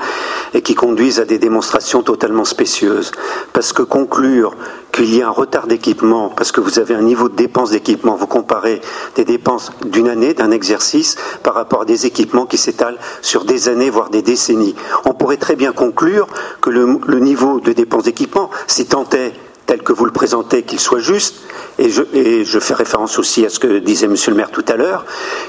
et 0.54 0.62
qui 0.62 0.76
conduisent 0.76 1.20
à 1.20 1.26
des 1.26 1.40
démonstrations 1.40 2.04
totalement 2.04 2.46
spécieuses. 2.46 3.12
Parce 3.52 3.74
que 3.74 3.82
conclure 3.82 4.56
qu'il 4.92 5.14
y 5.16 5.24
a 5.24 5.28
un 5.28 5.32
retard 5.32 5.66
d'équipement, 5.66 6.30
parce 6.30 6.52
que 6.52 6.62
vous 6.62 6.78
avez 6.78 6.94
un 6.94 7.02
niveau 7.02 7.30
de 7.30 7.36
dépenses 7.36 7.72
d'équipement, 7.72 8.16
vous 8.16 8.28
comparez 8.28 8.80
des 9.16 9.26
dépenses 9.26 9.72
d'une 9.86 10.08
année, 10.08 10.36
d'un 10.36 10.52
exercice, 10.52 11.16
par 11.42 11.56
rapport 11.56 11.82
à 11.82 11.86
des 11.86 12.06
équipements 12.06 12.46
qui 12.46 12.58
s'étalent 12.58 13.00
sur 13.22 13.44
des 13.44 13.70
années, 13.70 13.90
voire 13.90 14.12
des 14.12 14.22
décennies. 14.22 14.76
On 15.06 15.14
pourrait 15.14 15.38
très 15.38 15.56
bien 15.56 15.72
conclure 15.72 16.28
que 16.62 16.70
le, 16.70 17.00
le 17.08 17.20
niveau 17.20 17.60
de 17.60 17.74
dépenses 17.74 18.04
d'équipement, 18.04 18.52
si 18.68 18.86
tant 18.86 19.08
est 19.14 19.34
tel 19.70 19.84
que 19.84 19.94
vous 19.94 20.06
le 20.06 20.12
présentez, 20.12 20.64
qu'il 20.64 20.80
soit 20.80 21.00
juste, 21.00 21.42
et 21.78 21.92
je, 21.92 22.60
fais 22.60 22.74
référence 22.74 23.20
aussi 23.20 23.46
à 23.46 23.50
ce 23.50 23.60
que 23.60 23.78
disait 23.78 24.08
Monsieur 24.08 24.32
le 24.32 24.38
maire 24.38 24.50
tout 24.50 24.66
à 24.68 24.76
l'heure, 24.76 25.06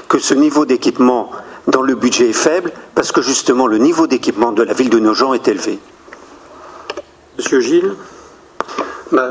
que 0.07 0.19
ce 0.19 0.35
niveau 0.35 0.67
d'équipement 0.67 1.31
dans 1.67 1.81
le 1.81 1.95
budget 1.95 2.29
est 2.29 2.33
faible, 2.33 2.71
parce 2.93 3.11
que 3.11 3.23
justement 3.23 3.65
le 3.65 3.79
niveau 3.79 4.05
d'équipement 4.05 4.51
de 4.51 4.61
la 4.61 4.73
ville 4.73 4.91
de 4.91 4.99
Nogent 4.99 5.33
est 5.33 5.47
élevé. 5.47 5.79
Monsieur 7.39 7.61
Gilles 7.61 7.95
bah, 9.11 9.29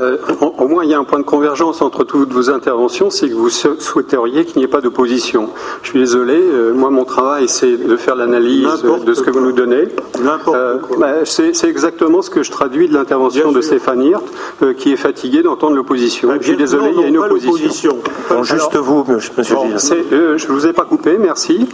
au 0.58 0.68
moins, 0.68 0.84
il 0.84 0.90
y 0.90 0.94
a 0.94 0.98
un 0.98 1.04
point 1.04 1.18
de 1.18 1.24
convergence 1.24 1.80
entre 1.80 2.04
toutes 2.04 2.32
vos 2.32 2.50
interventions, 2.50 3.10
c'est 3.10 3.28
que 3.28 3.34
vous 3.34 3.48
souhaiteriez 3.48 4.44
qu'il 4.44 4.58
n'y 4.58 4.64
ait 4.64 4.68
pas 4.68 4.80
d'opposition. 4.80 5.48
Je 5.82 5.88
suis 5.88 5.98
désolé, 5.98 6.34
euh, 6.34 6.72
moi, 6.72 6.90
mon 6.90 7.04
travail, 7.04 7.48
c'est 7.48 7.76
de 7.76 7.96
faire 7.96 8.14
l'analyse 8.14 8.66
de 9.04 9.14
ce 9.14 9.22
que 9.22 9.30
vous 9.30 9.40
nous 9.40 9.52
donnez. 9.52 9.88
Euh, 10.48 10.78
bah, 10.98 11.24
c'est 11.24 11.64
exactement 11.64 12.20
ce 12.20 12.30
que 12.30 12.42
je 12.42 12.50
traduis 12.50 12.88
de 12.88 12.94
l'intervention 12.94 13.52
de 13.52 13.60
Stéphane 13.60 14.02
Hirt, 14.02 14.24
euh, 14.62 14.74
qui 14.74 14.92
est 14.92 14.96
fatigué 14.96 15.42
d'entendre 15.42 15.76
l'opposition. 15.76 16.28
Bah, 16.28 16.34
je 16.40 16.48
suis 16.48 16.56
désolé, 16.56 16.90
il 16.94 17.00
y 17.00 17.04
a 17.04 17.08
une 17.08 17.18
opposition. 17.18 17.96
juste 18.42 18.76
vous, 18.76 19.04
monsieur 19.08 19.32
Gilles. 19.42 19.76
je 20.10 20.46
ne 20.46 20.52
vous 20.52 20.66
ai 20.66 20.72
pas 20.72 20.84
coupé, 20.84 21.16
merci. 21.18 21.66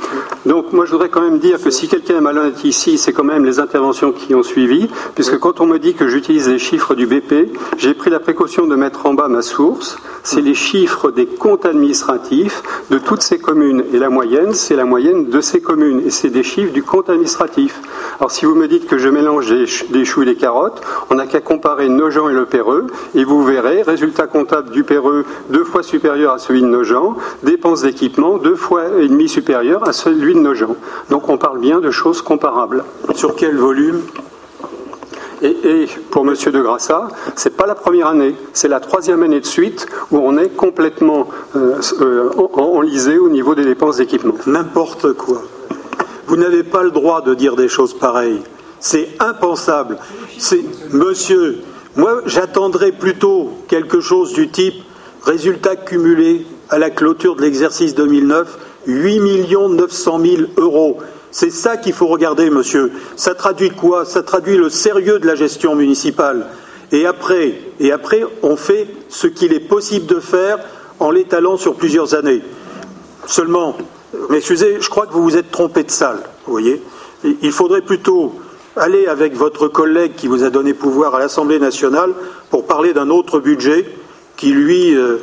Donc, 0.44 0.72
moi, 0.72 0.84
je 0.84 0.92
voudrais 0.92 1.08
quand 1.08 1.22
même 1.22 1.40
dire 1.40 1.60
que 1.60 1.70
si 1.70 1.88
quelqu'un 1.88 2.18
est 2.18 2.20
malhonnête 2.20 2.62
ici, 2.64 2.98
c'est 2.98 3.12
quand 3.12 3.24
même 3.24 3.44
les 3.44 3.58
interventions 3.58 4.12
qui 4.12 4.34
ont 4.34 4.44
suivi, 4.44 4.88
puisque 5.16 5.38
quand 5.38 5.60
on 5.60 5.66
me 5.66 5.78
dit 5.78 5.94
que 5.94 6.06
j'utilise 6.06 6.48
les 6.48 6.60
chiffres 6.60 6.94
du 6.94 7.06
BP, 7.06 7.50
j'ai 7.78 7.95
pris 7.96 8.10
la 8.10 8.20
précaution 8.20 8.66
de 8.66 8.76
mettre 8.76 9.06
en 9.06 9.14
bas 9.14 9.28
ma 9.28 9.42
source, 9.42 9.96
c'est 10.22 10.40
les 10.40 10.54
chiffres 10.54 11.10
des 11.10 11.26
comptes 11.26 11.66
administratifs 11.66 12.62
de 12.90 12.98
toutes 12.98 13.22
ces 13.22 13.38
communes. 13.38 13.84
Et 13.92 13.98
la 13.98 14.10
moyenne, 14.10 14.54
c'est 14.54 14.76
la 14.76 14.84
moyenne 14.84 15.28
de 15.28 15.40
ces 15.40 15.60
communes. 15.60 16.02
Et 16.06 16.10
c'est 16.10 16.30
des 16.30 16.42
chiffres 16.42 16.72
du 16.72 16.82
compte 16.82 17.10
administratif. 17.10 17.80
Alors 18.18 18.30
si 18.30 18.44
vous 18.44 18.54
me 18.54 18.68
dites 18.68 18.86
que 18.86 18.98
je 18.98 19.08
mélange 19.08 19.48
des 19.48 20.04
choux 20.04 20.22
et 20.22 20.26
des 20.26 20.36
carottes, 20.36 20.80
on 21.10 21.16
n'a 21.16 21.26
qu'à 21.26 21.40
comparer 21.40 21.88
Nogent 21.88 22.30
et 22.30 22.34
le 22.34 22.46
Péreux, 22.46 22.86
et 23.14 23.24
vous 23.24 23.44
verrez, 23.44 23.82
résultat 23.82 24.26
comptable 24.26 24.70
du 24.70 24.84
Péreux 24.84 25.24
deux 25.50 25.64
fois 25.64 25.82
supérieur 25.82 26.32
à 26.32 26.38
celui 26.38 26.62
de 26.62 26.66
Nogent, 26.66 27.16
dépenses 27.42 27.82
d'équipement 27.82 28.38
deux 28.38 28.56
fois 28.56 28.84
et 28.98 29.08
demi 29.08 29.28
supérieur 29.28 29.86
à 29.86 29.92
celui 29.92 30.34
de 30.34 30.40
Nogent. 30.40 30.76
Donc 31.10 31.28
on 31.28 31.38
parle 31.38 31.58
bien 31.58 31.80
de 31.80 31.90
choses 31.90 32.22
comparables. 32.22 32.84
Sur 33.14 33.36
quel 33.36 33.56
volume 33.56 34.00
Et, 35.42 35.86
pour 36.10 36.26
M. 36.26 36.34
de 36.34 36.62
Grassa, 36.62 37.08
ce 37.36 37.48
n'est 37.48 37.54
pas 37.54 37.66
la 37.66 37.74
première 37.74 38.08
année, 38.08 38.34
c'est 38.52 38.68
la 38.68 38.80
troisième 38.80 39.22
année 39.22 39.40
de 39.40 39.46
suite 39.46 39.86
où 40.10 40.18
on 40.18 40.38
est 40.38 40.48
complètement 40.48 41.28
euh, 41.56 41.80
euh, 42.00 42.30
enlisé 42.54 43.18
au 43.18 43.28
niveau 43.28 43.54
des 43.54 43.64
dépenses 43.64 43.98
d'équipement. 43.98 44.34
N'importe 44.46 45.12
quoi. 45.12 45.42
Vous 46.26 46.36
n'avez 46.36 46.62
pas 46.62 46.82
le 46.82 46.90
droit 46.90 47.20
de 47.20 47.34
dire 47.34 47.54
des 47.54 47.68
choses 47.68 47.96
pareilles. 47.96 48.42
C'est 48.80 49.08
impensable. 49.20 49.98
Monsieur, 50.92 51.58
moi 51.96 52.22
j'attendrais 52.26 52.92
plutôt 52.92 53.50
quelque 53.68 54.00
chose 54.00 54.32
du 54.32 54.48
type 54.48 54.82
résultat 55.22 55.76
cumulé 55.76 56.46
à 56.70 56.78
la 56.78 56.90
clôture 56.90 57.36
de 57.36 57.42
l'exercice 57.42 57.94
2009, 57.94 58.58
8 58.86 59.20
900 59.70 60.20
000 60.20 60.42
euros. 60.56 60.98
C'est 61.30 61.50
ça 61.50 61.76
qu'il 61.76 61.92
faut 61.92 62.06
regarder, 62.06 62.50
monsieur. 62.50 62.92
Ça 63.16 63.34
traduit 63.34 63.70
quoi? 63.70 64.04
Ça 64.04 64.22
traduit 64.22 64.56
le 64.56 64.70
sérieux 64.70 65.18
de 65.18 65.26
la 65.26 65.34
gestion 65.34 65.74
municipale. 65.74 66.46
Et 66.92 67.04
après, 67.04 67.54
on 68.42 68.56
fait 68.56 68.86
ce 69.08 69.26
qu'il 69.26 69.52
est 69.52 69.60
possible 69.60 70.06
de 70.06 70.20
faire 70.20 70.58
en 71.00 71.10
l'étalant 71.10 71.56
sur 71.56 71.74
plusieurs 71.74 72.14
années. 72.14 72.42
Seulement, 73.26 73.76
excusez, 74.32 74.78
je 74.80 74.88
crois 74.88 75.06
que 75.06 75.12
vous 75.12 75.22
vous 75.22 75.36
êtes 75.36 75.50
trompé 75.50 75.82
de 75.82 75.90
salle. 75.90 76.20
Vous 76.46 76.52
voyez 76.52 76.80
Il 77.24 77.52
faudrait 77.52 77.82
plutôt 77.82 78.34
aller 78.76 79.06
avec 79.06 79.34
votre 79.34 79.68
collègue 79.68 80.14
qui 80.16 80.28
vous 80.28 80.44
a 80.44 80.50
donné 80.50 80.74
pouvoir 80.74 81.14
à 81.14 81.18
l'Assemblée 81.18 81.58
nationale 81.58 82.12
pour 82.50 82.66
parler 82.66 82.92
d'un 82.92 83.10
autre 83.10 83.40
budget 83.40 83.86
qui, 84.36 84.52
lui, 84.52 84.94
euh, 84.94 85.18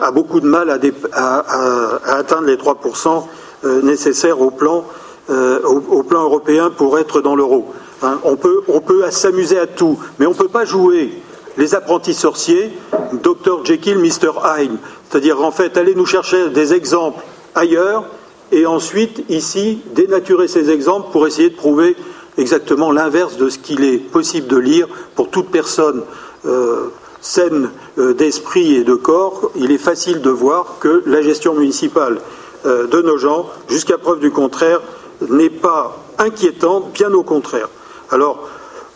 a 0.00 0.12
beaucoup 0.12 0.40
de 0.40 0.46
mal 0.46 0.70
à, 0.70 2.14
atteindre 2.16 2.46
les 2.46 2.56
3% 2.56 3.26
euh, 3.64 3.82
nécessaires 3.82 4.40
au 4.40 4.50
plan, 4.50 4.84
euh, 5.30 5.60
au, 5.62 6.02
plan, 6.02 6.24
européen 6.24 6.70
pour 6.70 6.98
être 6.98 7.20
dans 7.20 7.36
l'euro. 7.36 7.72
Hein, 8.02 8.18
on 8.24 8.34
peut, 8.34 8.64
s'amuser 9.10 9.56
à 9.56 9.68
tout, 9.68 9.96
mais 10.18 10.26
on 10.26 10.30
ne 10.30 10.34
peut 10.34 10.48
pas 10.48 10.64
jouer 10.64 11.12
les 11.56 11.76
apprentis 11.76 12.14
sorciers, 12.14 12.72
Dr 13.12 13.64
Jekyll, 13.64 13.98
Mr 13.98 14.32
Hyde. 14.44 14.72
C'est-à-dire, 15.08 15.40
en 15.40 15.52
fait, 15.52 15.76
aller 15.76 15.94
nous 15.94 16.06
chercher 16.06 16.48
des 16.48 16.74
exemples 16.74 17.22
ailleurs 17.54 18.04
et 18.50 18.66
ensuite, 18.66 19.24
ici, 19.28 19.78
dénaturer 19.94 20.48
ces 20.48 20.70
exemples 20.70 21.12
pour 21.12 21.24
essayer 21.24 21.50
de 21.50 21.54
prouver 21.54 21.94
exactement 22.36 22.90
l'inverse 22.90 23.36
de 23.36 23.48
ce 23.48 23.58
qu'il 23.58 23.84
est 23.84 23.98
possible 23.98 24.48
de 24.48 24.56
lire 24.56 24.88
pour 25.14 25.30
toute 25.30 25.50
personne 25.50 26.02
euh, 26.46 26.88
saine 27.20 27.70
euh, 27.98 28.12
d'esprit 28.12 28.74
et 28.74 28.82
de 28.82 28.94
corps. 28.94 29.52
Il 29.54 29.70
est 29.70 29.78
facile 29.78 30.20
de 30.20 30.30
voir 30.30 30.78
que 30.80 31.04
la 31.06 31.22
gestion 31.22 31.54
municipale 31.54 32.18
de 32.64 33.02
nos 33.02 33.18
gens, 33.18 33.50
jusqu'à 33.68 33.98
preuve 33.98 34.20
du 34.20 34.30
contraire, 34.30 34.80
n'est 35.30 35.50
pas 35.50 35.98
inquiétante, 36.18 36.92
bien 36.92 37.12
au 37.12 37.22
contraire. 37.22 37.68
Alors, 38.10 38.48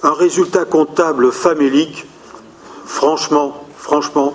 un 0.03 0.13
résultat 0.13 0.65
comptable 0.65 1.33
famélique, 1.33 2.07
franchement, 2.85 3.65
franchement, 3.79 4.35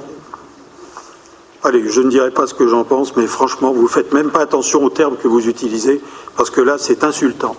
allez, 1.63 1.87
je 1.89 2.01
ne 2.01 2.09
dirai 2.09 2.31
pas 2.31 2.47
ce 2.47 2.53
que 2.53 2.67
j'en 2.67 2.83
pense, 2.83 3.15
mais 3.15 3.27
franchement, 3.27 3.71
vous 3.71 3.83
ne 3.83 3.87
faites 3.87 4.13
même 4.13 4.31
pas 4.31 4.41
attention 4.41 4.83
aux 4.83 4.89
termes 4.89 5.17
que 5.17 5.27
vous 5.27 5.47
utilisez, 5.47 6.01
parce 6.35 6.49
que 6.49 6.61
là, 6.61 6.77
c'est 6.77 7.03
insultant. 7.03 7.55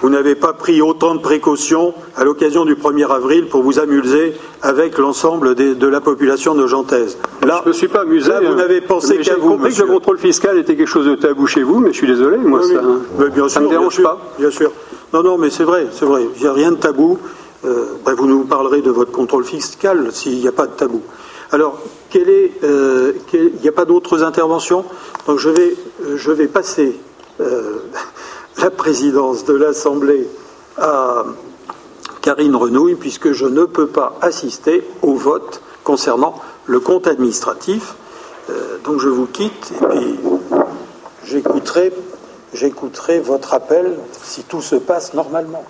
Vous 0.00 0.10
n'avez 0.10 0.34
pas 0.34 0.52
pris 0.52 0.82
autant 0.82 1.14
de 1.14 1.20
précautions 1.20 1.94
à 2.16 2.24
l'occasion 2.24 2.64
du 2.64 2.74
1er 2.74 3.10
avril 3.10 3.46
pour 3.46 3.62
vous 3.62 3.78
amuser 3.78 4.34
avec 4.62 4.98
l'ensemble 4.98 5.54
de 5.54 5.86
la 5.86 6.00
population 6.00 6.54
de 6.54 6.66
Gentaise. 6.66 7.16
Là, 7.46 7.60
je 7.62 7.68
ne 7.68 7.68
me 7.68 7.72
suis 7.72 7.88
pas 7.88 8.00
amusé. 8.00 8.28
Là, 8.28 8.40
vous 8.40 8.52
hein. 8.52 8.56
n'avez 8.56 8.80
pensé 8.80 9.18
qu'à 9.18 9.36
vous. 9.36 9.42
J'ai 9.42 9.56
compris 9.56 9.74
que 9.74 9.82
le 9.82 9.86
contrôle 9.86 10.18
fiscal 10.18 10.58
était 10.58 10.76
quelque 10.76 10.88
chose 10.88 11.06
de 11.06 11.14
tabou 11.14 11.46
chez 11.46 11.62
vous, 11.62 11.78
mais 11.78 11.92
je 11.92 11.98
suis 11.98 12.06
désolé, 12.06 12.36
moi, 12.38 12.62
ça, 12.62 12.74
ne 13.60 13.64
me 13.66 13.70
dérange 13.70 14.02
pas. 14.02 14.18
Bien 14.38 14.50
sûr. 14.50 14.72
Non, 15.14 15.22
non, 15.22 15.38
mais 15.38 15.50
c'est 15.50 15.64
vrai, 15.64 15.86
c'est 15.92 16.04
vrai. 16.04 16.22
Il 16.36 16.42
n'y 16.42 16.48
a 16.48 16.52
rien 16.52 16.72
de 16.72 16.76
tabou. 16.76 17.18
Euh, 17.64 17.86
ben, 18.04 18.14
vous 18.14 18.26
nous 18.26 18.44
parlerez 18.44 18.82
de 18.82 18.90
votre 18.90 19.12
contrôle 19.12 19.44
fiscal 19.44 20.08
s'il 20.12 20.38
n'y 20.38 20.48
a 20.48 20.52
pas 20.52 20.66
de 20.66 20.72
tabou. 20.72 21.02
Alors, 21.52 21.80
euh, 22.16 23.12
il 23.32 23.52
n'y 23.62 23.68
a 23.68 23.72
pas 23.72 23.84
d'autres 23.84 24.22
interventions? 24.22 24.84
Donc, 25.26 25.38
je 25.38 25.48
vais, 25.48 25.76
euh, 26.04 26.16
je 26.16 26.32
vais 26.32 26.48
passer 26.48 26.96
la 28.58 28.70
présidence 28.70 29.44
de 29.44 29.54
l'Assemblée 29.54 30.28
à 30.78 31.24
Karine 32.22 32.56
Renouille, 32.56 32.96
puisque 32.96 33.32
je 33.32 33.46
ne 33.46 33.64
peux 33.64 33.86
pas 33.86 34.16
assister 34.20 34.86
au 35.02 35.14
vote 35.14 35.60
concernant 35.84 36.40
le 36.66 36.80
compte 36.80 37.06
administratif. 37.06 37.94
Euh, 38.50 38.78
donc 38.84 39.00
je 39.00 39.08
vous 39.08 39.26
quitte 39.26 39.72
et 39.94 40.14
j'écouterai 42.52 43.18
votre 43.20 43.54
appel 43.54 43.98
si 44.22 44.42
tout 44.42 44.62
se 44.62 44.76
passe 44.76 45.14
normalement. 45.14 45.64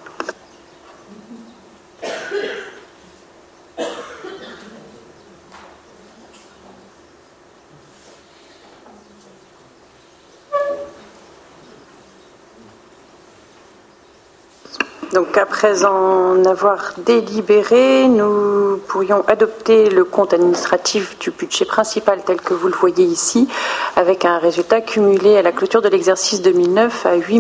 Donc 15.12 15.38
après 15.38 15.84
en 15.84 16.44
avoir 16.44 16.94
délibéré, 16.98 18.08
nous 18.08 18.78
pourrions 18.88 19.22
adopter 19.28 19.88
le 19.88 20.02
compte 20.04 20.34
administratif 20.34 21.16
du 21.20 21.30
budget 21.30 21.64
principal 21.64 22.24
tel 22.24 22.40
que 22.40 22.54
vous 22.54 22.66
le 22.66 22.74
voyez 22.74 23.04
ici, 23.04 23.48
avec 23.94 24.24
un 24.24 24.38
résultat 24.38 24.80
cumulé 24.80 25.36
à 25.36 25.42
la 25.42 25.52
clôture 25.52 25.80
de 25.80 25.88
l'exercice 25.88 26.42
2009 26.42 27.06
à 27.06 27.14
8 27.14 27.38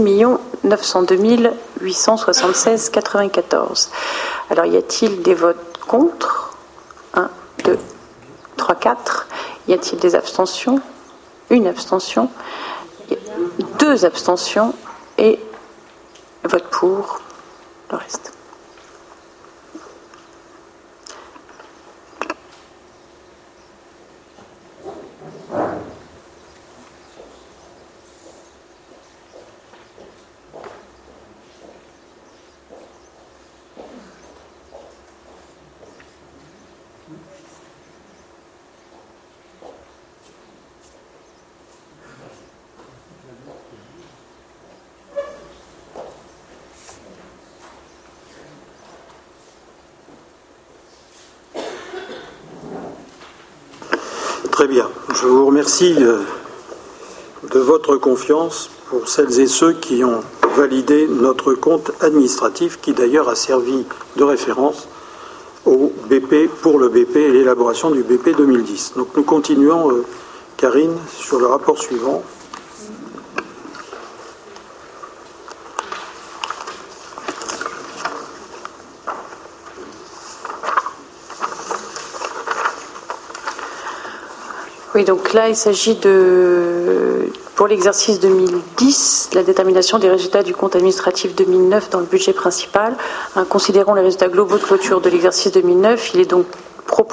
902 0.64 1.16
876,94. 1.82 3.88
Alors 4.50 4.66
y 4.66 4.76
a-t-il 4.76 5.22
des 5.22 5.34
votes 5.34 5.80
contre? 5.86 6.56
1, 7.14 7.28
2, 7.64 7.78
3, 8.56 8.74
4. 8.76 9.26
Y 9.68 9.74
a-t-il 9.74 9.98
des 9.98 10.14
abstentions? 10.14 10.80
Une 11.50 11.66
abstention. 11.66 12.30
Deux 13.78 14.04
abstentions 14.04 14.72
et 15.18 15.40
vote 16.44 16.66
pour 16.70 17.20
le 17.90 17.96
reste. 17.96 18.32
Très 54.56 54.68
bien. 54.68 54.88
Vous 55.76 55.84
remercie 55.84 56.06
de, 57.52 57.58
votre 57.58 57.96
confiance 57.96 58.70
pour 58.88 59.08
celles 59.08 59.40
et 59.40 59.46
ceux 59.46 59.74
qui 59.74 60.02
ont 60.04 60.22
validé 60.56 61.06
notre 61.06 61.52
compte 61.52 61.90
administratif, 62.00 62.80
qui 62.80 62.94
d'ailleurs 62.94 63.28
a 63.28 63.34
servi 63.34 63.84
de 64.16 64.24
référence 64.24 64.88
au 65.66 65.92
BP 66.08 66.48
pour 66.62 66.78
le 66.78 66.88
BP 66.88 67.16
et 67.16 67.30
l'élaboration 67.30 67.90
du 67.90 68.02
BP 68.02 68.34
2010. 68.38 68.94
Donc 68.96 69.08
nous 69.16 69.22
continuons, 69.22 69.90
euh, 69.90 70.06
Karine, 70.56 70.96
sur 71.14 71.38
le 71.38 71.46
rapport 71.46 71.78
suivant. 71.78 72.22
Oui, 84.96 85.04
donc 85.04 85.34
là, 85.34 85.50
il 85.50 85.56
s'agit 85.56 85.96
de, 85.96 87.28
pour 87.54 87.66
l'exercice 87.66 88.18
2010, 88.18 89.28
la 89.34 89.42
détermination 89.42 89.98
des 89.98 90.08
résultats 90.08 90.42
du 90.42 90.54
compte 90.54 90.74
administratif 90.74 91.34
2009 91.34 91.90
dans 91.90 92.00
le 92.00 92.06
budget 92.06 92.32
principal. 92.32 92.94
considérant 93.50 93.92
les 93.92 94.00
résultats 94.00 94.28
globaux 94.28 94.56
de 94.56 94.62
clôture 94.62 95.02
de 95.02 95.10
l'exercice 95.10 95.52
2009, 95.52 96.12
il 96.14 96.20
est 96.22 96.30
donc 96.30 96.46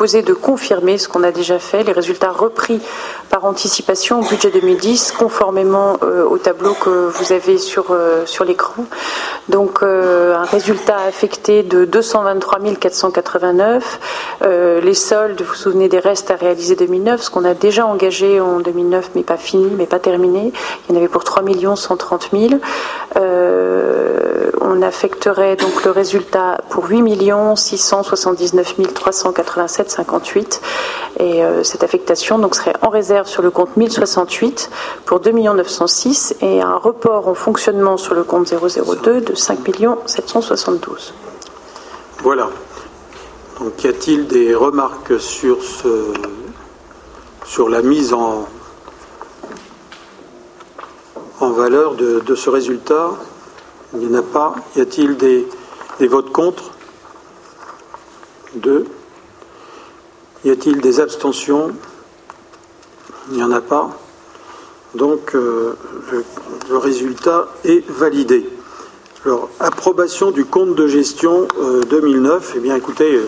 de 0.04 0.34
confirmer 0.34 0.98
ce 0.98 1.08
qu'on 1.08 1.24
a 1.24 1.32
déjà 1.32 1.60
fait, 1.60 1.84
les 1.84 1.94
résultats 1.94 2.32
repris 2.32 2.82
par 3.30 3.46
anticipation 3.46 4.20
au 4.20 4.24
budget 4.24 4.52
2010, 4.52 5.14
conformément 5.14 5.98
euh, 6.04 6.26
au 6.26 6.38
tableau 6.38 6.74
que 6.74 6.90
vous 6.90 7.32
avez 7.32 7.58
sur, 7.58 7.92
euh, 7.92 8.26
sur 8.26 8.44
l'écran. 8.44 8.84
Donc 9.48 9.80
euh, 9.82 10.36
un 10.36 10.44
résultat 10.44 10.98
affecté 11.08 11.64
de 11.64 11.86
223 11.86 12.60
489. 12.82 14.00
les 14.84 14.94
soldes, 14.94 15.42
vous 15.42 15.48
vous 15.48 15.56
souvenez 15.56 15.88
des 15.88 16.00
restes 16.00 16.32
à 16.32 16.36
réaliser 16.36 16.76
2009, 16.76 17.22
ce 17.22 17.30
qu'on 17.30 17.46
a 17.46 17.54
déjà 17.54 17.86
engagé 17.86 18.42
en 18.42 18.60
2009, 18.60 19.12
mais 19.16 19.24
pas 19.24 19.38
fini, 19.38 19.72
mais 19.78 19.86
pas 19.86 20.00
terminé. 20.00 20.52
Il 20.90 20.94
y 20.94 20.98
en 20.98 21.00
avait 21.00 21.08
pour 21.08 21.24
3 21.24 21.44
130 21.76 22.30
000. 22.34 22.60
On 24.74 24.82
affecterait 24.82 25.56
donc 25.56 25.84
le 25.86 25.92
résultat 25.92 26.60
pour 26.70 26.90
8 26.90 27.32
679 27.56 28.80
387,58 28.80 30.60
et 31.20 31.44
euh, 31.44 31.64
cette 31.64 31.84
affectation 31.84 32.40
donc 32.40 32.56
serait 32.56 32.74
en 32.82 32.90
réserve 32.90 33.28
sur 33.28 33.44
le 33.44 33.52
compte 33.52 33.78
1068 33.78 34.72
pour 35.06 35.20
2 35.20 35.32
906 35.32 36.38
et 36.42 36.62
un 36.62 36.76
report 36.76 37.28
en 37.28 37.36
fonctionnement 37.36 37.98
sur 37.98 38.16
le 38.16 38.24
compte 38.24 38.52
002 38.52 39.22
de 39.22 39.36
5 39.36 39.60
772. 40.08 41.14
Voilà. 42.24 42.50
Donc 43.60 43.84
y 43.84 43.88
a-t-il 43.88 44.28
des 44.28 44.56
remarques 44.56 45.20
sur 45.20 45.64
ce 45.64 46.14
sur 47.46 47.70
la 47.70 47.84
mise 47.84 48.14
en 48.14 48.48
en 51.40 51.50
valeur 51.52 51.96
de, 51.96 52.36
ce 52.36 52.50
résultat? 52.50 53.12
Il 53.94 54.00
n'y 54.00 54.16
en 54.16 54.20
a 54.20 54.24
pas. 54.24 54.56
Y 54.76 54.82
a-t-il 54.82 55.18
des, 55.18 55.48
votes 56.08 56.32
contre? 56.32 56.72
Deux. 58.56 58.86
Y 60.44 60.50
a-t-il 60.50 60.82
des 60.82 61.00
abstentions? 61.00 61.72
Il 63.30 63.38
n'y 63.38 63.44
en 63.44 63.52
a 63.52 63.62
pas. 63.62 63.92
Donc 64.96 65.36
euh, 65.36 65.76
le, 66.70 66.78
résultat 66.78 67.48
est 67.64 67.88
validé. 67.90 68.50
Alors, 69.26 69.50
approbation 69.60 70.32
du 70.32 70.46
compte 70.46 70.76
de 70.76 70.88
gestion 70.88 71.48
2009. 71.90 72.32
Euh, 72.34 72.54
eh 72.56 72.60
bien, 72.60 72.76
écoutez, 72.76 73.16
euh, 73.16 73.28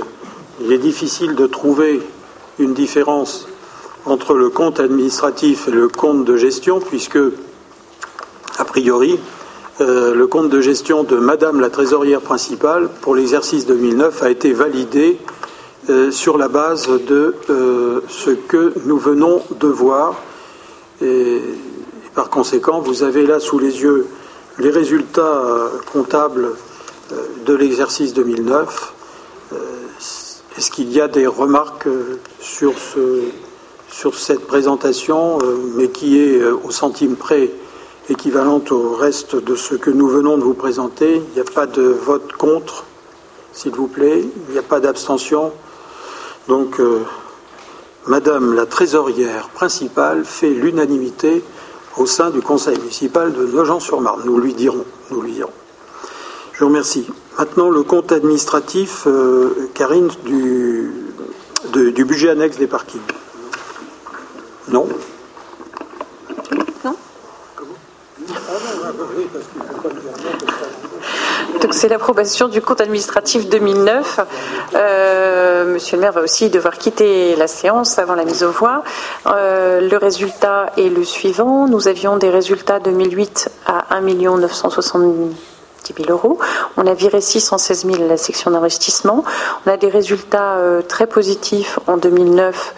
il 0.62 0.72
est 0.72 0.80
difficile 0.80 1.36
de 1.36 1.46
trouver 1.46 2.02
une 2.60 2.74
différence 2.74 3.48
entre 4.06 4.34
le 4.34 4.50
compte 4.50 4.80
administratif 4.80 5.68
et 5.68 5.72
le 5.72 5.88
compte 5.88 6.26
de 6.26 6.38
gestion, 6.38 6.80
puisque 6.80 7.20
a 8.58 8.66
priori, 8.66 9.20
euh, 9.82 10.16
le 10.16 10.26
compte 10.26 10.50
de 10.50 10.62
gestion 10.62 11.04
de 11.04 11.18
Madame 11.18 11.60
la 11.60 11.70
trésorière 11.70 12.22
principale 12.22 12.88
pour 13.02 13.14
l'exercice 13.14 13.66
2009 13.66 14.24
a 14.24 14.30
été 14.30 14.54
validé 14.54 15.20
euh, 15.90 16.12
sur 16.12 16.38
la 16.38 16.48
base 16.48 16.88
de 16.88 17.36
euh, 17.50 18.00
ce 18.08 18.30
que 18.30 18.72
nous 18.86 18.98
venons 18.98 19.42
de 19.60 19.68
voir. 19.68 20.16
Et, 21.02 21.42
par 22.14 22.30
conséquent, 22.30 22.80
vous 22.80 23.04
avez 23.04 23.28
là 23.28 23.42
sous 23.42 23.60
les 23.60 23.82
yeux 23.82 24.08
les 24.60 24.70
résultats 24.70 25.44
comptables 25.92 26.52
de 27.46 27.54
l'exercice 27.54 28.14
2009. 28.14 28.94
Est-ce 30.58 30.72
qu'il 30.72 30.94
y 30.94 31.02
a 31.02 31.10
des 31.10 31.28
remarques 31.28 31.90
sur, 32.40 32.80
ce, 32.80 33.24
sur 33.92 34.16
cette 34.16 34.48
présentation, 34.48 35.40
mais 35.76 35.90
qui 35.90 36.22
est 36.22 36.42
au 36.42 36.72
centime 36.72 37.18
près 37.18 37.52
équivalente 38.10 38.72
au 38.72 38.94
reste 38.94 39.36
de 39.36 39.56
ce 39.56 39.76
que 39.76 39.90
nous 39.90 40.08
venons 40.08 40.38
de 40.38 40.44
vous 40.44 40.54
présenter. 40.54 41.16
Il 41.16 41.34
n'y 41.34 41.40
a 41.40 41.52
pas 41.52 41.66
de 41.66 41.84
vote 41.84 42.34
contre, 42.34 42.86
s'il 43.54 43.72
vous 43.72 43.88
plaît. 43.88 44.24
Il 44.48 44.54
n'y 44.54 44.60
a 44.60 44.64
pas 44.64 44.80
d'abstention. 44.80 45.52
Donc, 46.48 46.80
euh, 46.80 47.00
Madame 48.08 48.54
la 48.54 48.68
trésorière 48.68 49.50
principale 49.50 50.26
fait 50.26 50.52
l'unanimité 50.52 51.44
au 51.98 52.06
sein 52.06 52.30
du 52.30 52.40
conseil 52.40 52.78
municipal 52.78 53.34
de 53.34 53.48
Nogent-sur-Marne. 53.48 54.22
Nous 54.26 54.38
lui 54.38 54.54
dirons. 54.54 54.86
Nous 55.10 55.22
lui 55.22 55.32
dirons. 55.32 55.54
Je 56.54 56.60
vous 56.60 56.68
remercie. 56.68 57.08
Maintenant, 57.40 57.70
le 57.70 57.82
compte 57.82 58.12
administratif, 58.12 59.08
euh, 59.08 59.70
Karine, 59.74 60.10
du, 60.24 60.92
du 61.74 62.06
budget 62.06 62.30
annexe 62.30 62.58
des 62.58 62.68
parkings. 62.68 63.02
Non? 64.70 64.88
Donc 71.62 71.74
c'est 71.74 71.88
l'approbation 71.88 72.48
du 72.48 72.62
compte 72.62 72.82
administratif 72.82 73.50
2009. 73.50 74.20
Euh, 74.76 75.66
monsieur 75.66 75.98
le 75.98 76.02
maire 76.02 76.12
va 76.12 76.22
aussi 76.22 76.50
devoir 76.50 76.78
quitter 76.78 77.36
la 77.36 77.48
séance 77.48 77.98
avant 77.98 78.16
la 78.16 78.26
mise 78.26 78.44
au 78.44 78.52
voix. 78.52 78.84
Euh, 79.28 79.88
le 79.88 79.98
résultat 79.98 80.72
est 80.78 80.90
le 80.90 81.04
suivant. 81.04 81.68
Nous 81.68 81.88
avions 81.88 82.18
des 82.18 82.30
résultats 82.30 82.80
2008 82.80 83.50
à 83.66 83.96
1 83.96 84.02
970 84.02 85.36
000 85.94 86.12
euros. 86.12 86.40
On 86.78 86.88
a 86.88 86.94
viré 86.94 87.22
616 87.22 87.86
000 87.86 88.04
à 88.04 88.08
la 88.08 88.18
section 88.18 88.52
d'investissement. 88.52 89.24
On 89.66 89.72
a 89.72 89.78
des 89.78 89.90
résultats 89.90 90.58
euh, 90.58 90.82
très 90.82 91.08
positifs 91.08 91.80
en 91.88 91.98
2009 91.98 92.74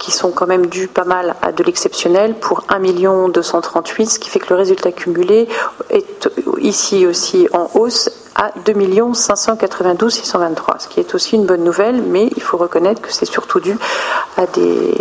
qui 0.00 0.10
sont 0.10 0.32
quand 0.32 0.46
même 0.46 0.66
dus 0.66 0.88
pas 0.88 1.04
mal 1.04 1.36
à 1.42 1.52
de 1.52 1.62
l'exceptionnel 1.62 2.34
pour 2.34 2.64
1 2.70 3.28
238, 3.28 4.06
ce 4.06 4.18
qui 4.18 4.30
fait 4.30 4.40
que 4.40 4.48
le 4.48 4.56
résultat 4.56 4.90
cumulé 4.92 5.46
est 5.90 6.28
ici 6.58 7.06
aussi 7.06 7.46
en 7.52 7.70
hausse 7.74 8.10
à 8.34 8.50
2 8.64 8.72
592 9.12 10.12
623, 10.12 10.78
ce 10.78 10.88
qui 10.88 11.00
est 11.00 11.14
aussi 11.14 11.36
une 11.36 11.44
bonne 11.44 11.62
nouvelle, 11.62 12.00
mais 12.00 12.30
il 12.34 12.42
faut 12.42 12.56
reconnaître 12.56 13.02
que 13.02 13.12
c'est 13.12 13.26
surtout 13.26 13.60
dû 13.60 13.76
à 14.38 14.46
des, 14.46 14.94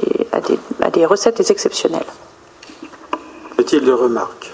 à 0.82 0.90
des, 0.92 1.06
recettes 1.06 1.40
exceptionnelles. 1.50 2.06
Y 3.58 3.62
a-t-il 3.62 3.86
de 3.86 3.94
remarques? 3.94 4.54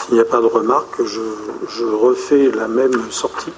S'il 0.00 0.14
n'y 0.14 0.20
a 0.20 0.24
pas 0.24 0.40
de 0.40 0.46
remarques, 0.46 1.00
je 1.04 1.84
refais 1.84 2.50
la 2.50 2.66
même 2.66 3.10
sortie. 3.10 3.52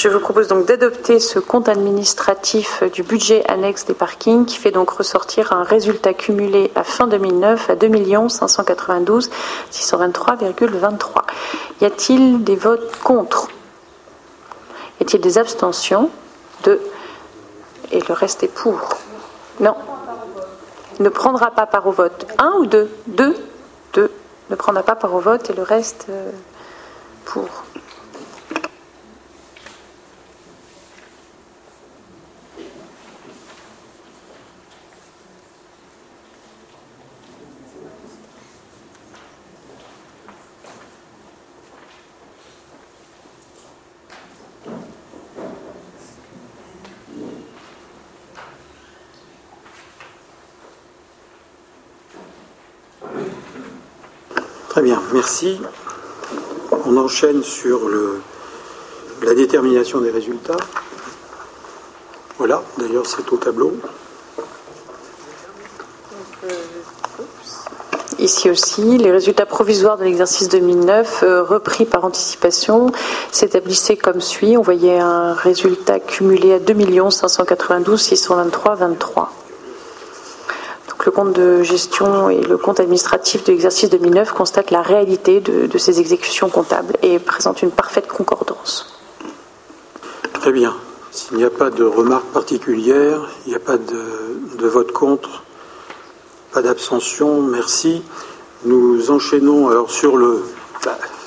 Je 0.00 0.08
vous 0.08 0.20
propose 0.20 0.46
donc 0.46 0.64
d'adopter 0.64 1.18
ce 1.18 1.40
compte 1.40 1.68
administratif 1.68 2.84
du 2.92 3.02
budget 3.02 3.44
annexe 3.50 3.84
des 3.84 3.94
parkings 3.94 4.46
qui 4.46 4.56
fait 4.56 4.70
donc 4.70 4.90
ressortir 4.90 5.52
un 5.52 5.64
résultat 5.64 6.14
cumulé 6.14 6.70
à 6.76 6.84
fin 6.84 7.08
2009 7.08 7.70
à 7.70 7.74
2 7.74 8.28
592 8.28 9.28
623,23. 9.72 11.22
Y 11.80 11.84
a-t-il 11.84 12.44
des 12.44 12.54
votes 12.54 12.96
contre? 13.02 13.48
Y 15.00 15.02
a-t-il 15.02 15.20
des 15.20 15.36
abstentions? 15.36 16.10
Deux. 16.62 16.80
Et 17.90 17.98
le 17.98 18.14
reste 18.14 18.44
est 18.44 18.54
pour. 18.54 18.78
Non. 19.58 19.74
Ne 21.00 21.08
prendra 21.08 21.50
pas 21.50 21.66
part 21.66 21.88
au 21.88 21.92
vote. 21.92 22.24
Un 22.38 22.52
ou 22.60 22.66
deux? 22.66 22.88
Deux. 23.08 23.34
Deux. 23.94 24.12
Ne 24.50 24.54
prendra 24.54 24.84
pas 24.84 24.94
part 24.94 25.12
au 25.12 25.18
vote 25.18 25.50
et 25.50 25.54
le 25.54 25.64
reste 25.64 26.06
euh, 26.08 26.30
pour. 27.24 27.48
Très 54.78 54.84
bien, 54.84 55.02
merci. 55.28 55.60
On 56.86 56.96
enchaîne 56.96 57.42
sur 57.42 57.80
la 59.22 59.34
détermination 59.34 60.00
des 60.00 60.10
résultats. 60.10 60.56
Voilà, 62.38 62.62
d'ailleurs 62.78 63.04
c'est 63.04 63.30
au 63.30 63.36
tableau. 63.36 63.74
Ici 68.18 68.48
aussi, 68.48 68.96
les 68.96 69.10
résultats 69.10 69.44
provisoires 69.44 69.98
de 69.98 70.04
l'exercice 70.04 70.48
2009, 70.48 71.22
euh, 71.22 71.42
repris 71.42 71.84
par 71.84 72.06
anticipation, 72.06 72.90
s'établissaient 73.30 73.98
comme 73.98 74.22
suit. 74.22 74.56
On 74.56 74.62
voyait 74.62 74.98
un 74.98 75.34
résultat 75.34 76.00
cumulé 76.00 76.54
à 76.54 76.58
2 76.58 77.10
592 77.10 78.00
623 78.00 78.74
23 78.76 79.47
le 81.04 81.12
compte 81.12 81.32
de 81.32 81.62
gestion 81.62 82.28
et 82.28 82.40
le 82.40 82.56
compte 82.56 82.80
administratif 82.80 83.44
de 83.44 83.52
l'exercice 83.52 83.88
2009 83.90 84.32
constatent 84.32 84.70
la 84.70 84.82
réalité 84.82 85.40
de, 85.40 85.78
ces 85.78 86.00
exécutions 86.00 86.48
comptables 86.48 86.94
et 87.02 87.18
présentent 87.18 87.62
une 87.62 87.70
parfaite 87.70 88.08
concordance. 88.08 88.98
Très 90.32 90.52
bien. 90.52 90.74
S'il 91.10 91.38
n'y 91.38 91.44
a 91.44 91.50
pas 91.50 91.70
de 91.70 91.84
remarques 91.84 92.30
particulières, 92.32 93.28
il 93.46 93.50
n'y 93.50 93.56
a 93.56 93.60
pas 93.60 93.78
de, 93.78 94.66
vote 94.66 94.92
contre, 94.92 95.42
pas 96.52 96.62
d'abstention, 96.62 97.42
merci. 97.42 98.02
Nous 98.64 99.10
enchaînons 99.10 99.68
alors 99.68 99.90
sur, 99.90 100.16
le, 100.16 100.42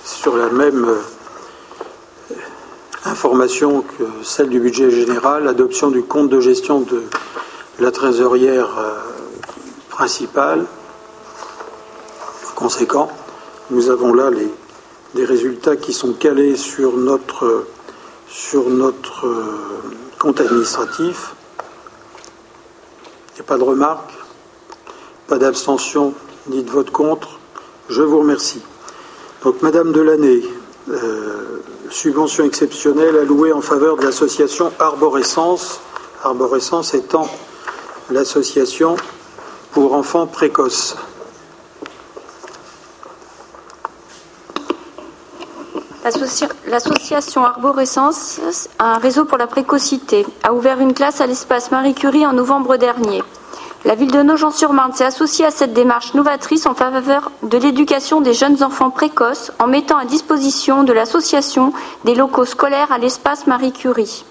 sur 0.05 0.37
la 0.37 0.49
même 0.49 0.85
euh, 0.85 2.35
information 3.05 3.81
que 3.81 4.03
celle 4.23 4.49
du 4.49 4.59
budget 4.59 4.91
général, 4.91 5.45
l'adoption 5.45 5.89
du 5.89 6.03
compte 6.03 6.29
de 6.29 6.39
gestion 6.39 6.81
de 6.81 7.03
la 7.79 7.91
trésorière 7.91 8.69
euh, 10.01 10.07
principal. 10.07 10.65
Par 12.43 12.55
conséquent, 12.55 13.09
nous 13.69 13.89
avons 13.89 14.13
là 14.13 14.29
les, 14.29 14.49
des 15.13 15.25
résultats 15.25 15.75
qui 15.75 15.93
sont 15.93 16.13
calés 16.13 16.55
sur 16.55 16.97
notre, 16.97 17.65
sur 18.27 18.69
notre 18.69 19.27
euh, 19.27 19.43
compte 20.19 20.41
administratif. 20.41 21.35
Il 23.29 23.35
n'y 23.35 23.41
a 23.41 23.43
pas 23.43 23.57
de 23.57 23.63
remarques, 23.63 24.13
pas 25.27 25.37
d'abstention 25.37 26.13
ni 26.47 26.63
de 26.63 26.69
vote 26.71 26.89
contre. 26.89 27.39
Je 27.89 28.01
vous 28.01 28.19
remercie. 28.19 28.61
Donc, 29.43 29.61
Madame 29.61 29.91
Delaney, 29.91 30.43
euh, 30.89 31.61
subvention 31.89 32.43
exceptionnelle 32.43 33.17
allouée 33.17 33.53
en 33.53 33.61
faveur 33.61 33.97
de 33.97 34.03
l'association 34.05 34.71
Arborescence, 34.79 35.79
Arborescence 36.23 36.93
étant 36.93 37.29
l'association 38.09 38.95
pour 39.71 39.93
enfants 39.93 40.27
précoces. 40.27 40.95
L'association 46.67 47.45
Arborescence, 47.45 48.39
un 48.79 48.97
réseau 48.97 49.25
pour 49.25 49.37
la 49.37 49.47
précocité, 49.47 50.25
a 50.43 50.53
ouvert 50.53 50.79
une 50.79 50.93
classe 50.93 51.21
à 51.21 51.27
l'espace 51.27 51.71
Marie 51.71 51.93
Curie 51.93 52.25
en 52.25 52.33
novembre 52.33 52.77
dernier. 52.77 53.21
La 53.85 53.95
ville 53.95 54.11
de 54.11 54.21
Nogent-sur-Marne 54.21 54.93
s'est 54.93 55.05
associée 55.05 55.45
à 55.45 55.51
cette 55.51 55.73
démarche 55.73 56.13
novatrice 56.13 56.65
en 56.65 56.73
faveur 56.73 57.31
de 57.43 57.57
l'éducation 57.57 58.21
des 58.21 58.33
jeunes 58.33 58.63
enfants 58.63 58.91
précoces 58.91 59.51
en 59.59 59.67
mettant 59.67 59.97
à 59.97 60.05
disposition 60.05 60.83
de 60.83 60.93
l'association 60.93 61.73
des 62.03 62.15
locaux 62.15 62.45
scolaires 62.45 62.91
à 62.91 62.97
l'espace 62.97 63.47
Marie 63.47 63.71
Curie. 63.71 64.25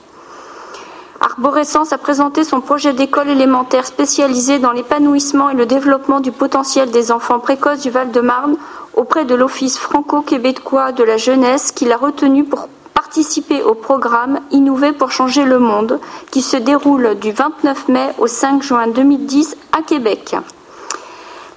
Arborescence 1.23 1.93
a 1.93 1.99
présenté 1.99 2.45
son 2.45 2.63
projet 2.63 2.95
d'école 2.95 3.29
élémentaire 3.29 3.87
spécialisée 3.87 4.59
dans 4.59 4.73
l'épanouissement 4.73 5.51
et 5.51 5.55
le 5.55 5.67
développement 5.67 6.21
du 6.21 6.33
potentiel 6.33 6.91
des 6.91 7.13
enfants 7.13 7.39
précoces 7.39 7.83
du 7.83 7.91
Val-de-Marne 7.91 8.57
auprès 8.95 9.27
de 9.27 9.35
l'Office 9.35 9.77
franco-québécois 9.77 10.93
de 10.93 11.05
la 11.05 11.19
jeunesse 11.19 11.73
qui 11.73 11.85
l'a 11.85 11.99
retenu 11.99 12.45
pour 12.45 12.69
participer 12.95 13.63
au 13.63 13.75
programme 13.75 14.41
Innover 14.51 14.93
pour 14.93 15.11
changer 15.11 15.45
le 15.45 15.59
monde 15.59 16.01
qui 16.31 16.41
se 16.41 16.57
déroule 16.57 17.15
du 17.17 17.33
29 17.33 17.89
mai 17.89 18.09
au 18.17 18.27
5 18.27 18.63
juin 18.63 18.89
2010 18.89 19.59
à 19.77 19.83
Québec. 19.83 20.37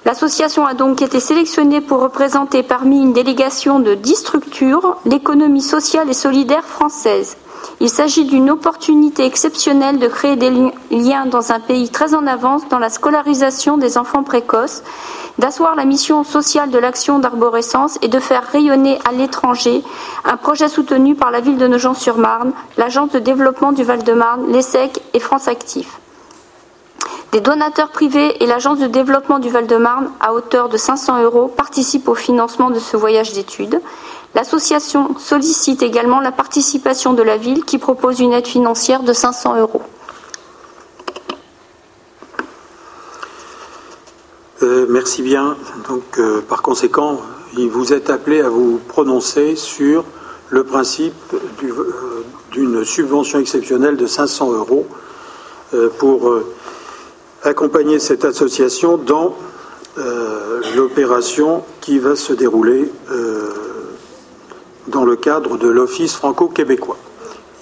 L'association 0.04 0.66
a 0.66 0.74
donc 0.74 1.00
été 1.00 1.20
sélectionnée 1.20 1.80
pour 1.80 2.00
représenter 2.00 2.62
parmi 2.62 3.00
une 3.00 3.14
délégation 3.14 3.80
de 3.80 3.94
dix 3.94 4.16
structures 4.16 4.98
l'économie 5.06 5.62
sociale 5.62 6.10
et 6.10 6.14
solidaire 6.14 6.64
française. 6.64 7.38
Il 7.80 7.88
s'agit 7.88 8.24
d'une 8.24 8.50
opportunité 8.50 9.24
exceptionnelle 9.24 9.98
de 9.98 10.06
créer 10.06 10.36
des 10.36 10.50
liens 10.90 11.26
dans 11.26 11.52
un 11.52 11.60
pays 11.60 11.88
très 11.88 12.14
en 12.14 12.26
avance 12.26 12.68
dans 12.68 12.78
la 12.78 12.90
scolarisation 12.90 13.76
des 13.78 13.98
enfants 13.98 14.22
précoces, 14.22 14.82
d'asseoir 15.38 15.74
la 15.74 15.84
mission 15.84 16.24
sociale 16.24 16.70
de 16.70 16.78
l'action 16.78 17.18
d'arborescence 17.18 17.98
et 18.02 18.08
de 18.08 18.20
faire 18.20 18.44
rayonner 18.44 18.98
à 19.04 19.12
l'étranger 19.12 19.82
un 20.24 20.36
projet 20.36 20.68
soutenu 20.68 21.14
par 21.14 21.30
la 21.30 21.40
ville 21.40 21.58
de 21.58 21.66
Nogent-sur-Marne, 21.66 22.52
l'Agence 22.76 23.10
de 23.10 23.18
développement 23.18 23.72
du 23.72 23.82
Val-de-Marne, 23.82 24.52
l'ESSEC 24.52 25.00
et 25.12 25.20
France 25.20 25.48
Actif. 25.48 25.98
Des 27.32 27.40
donateurs 27.40 27.90
privés 27.90 28.40
et 28.40 28.46
l'Agence 28.46 28.78
de 28.78 28.86
développement 28.86 29.40
du 29.40 29.48
Val-de-Marne, 29.48 30.08
à 30.20 30.32
hauteur 30.32 30.68
de 30.68 30.76
500 30.76 31.20
euros, 31.24 31.48
participent 31.48 32.08
au 32.08 32.14
financement 32.14 32.70
de 32.70 32.78
ce 32.78 32.96
voyage 32.96 33.32
d'études. 33.32 33.80
L'association 34.34 35.16
sollicite 35.18 35.82
également 35.82 36.20
la 36.20 36.32
participation 36.32 37.12
de 37.12 37.22
la 37.22 37.36
ville 37.36 37.64
qui 37.64 37.78
propose 37.78 38.18
une 38.18 38.32
aide 38.32 38.48
financière 38.48 39.04
de 39.04 39.12
500 39.12 39.60
euros. 39.60 39.82
Euh, 44.62 44.86
merci 44.88 45.22
bien. 45.22 45.56
Donc, 45.88 46.02
euh, 46.18 46.40
par 46.40 46.62
conséquent, 46.62 47.20
vous 47.54 47.92
êtes 47.92 48.10
appelé 48.10 48.40
à 48.40 48.48
vous 48.48 48.80
prononcer 48.88 49.54
sur 49.54 50.04
le 50.50 50.64
principe 50.64 51.14
euh, 51.32 52.24
d'une 52.50 52.84
subvention 52.84 53.38
exceptionnelle 53.38 53.96
de 53.96 54.06
500 54.06 54.52
euros 54.52 54.86
pour 55.98 56.32
accompagner 57.42 57.98
cette 57.98 58.24
association 58.24 58.96
dans 58.96 59.34
l'opération 60.76 61.64
qui 61.80 61.98
va 61.98 62.14
se 62.14 62.32
dérouler 62.32 62.92
dans 64.88 65.04
le 65.04 65.16
cadre 65.16 65.56
de 65.56 65.68
l'Office 65.68 66.14
franco-québécois. 66.14 66.96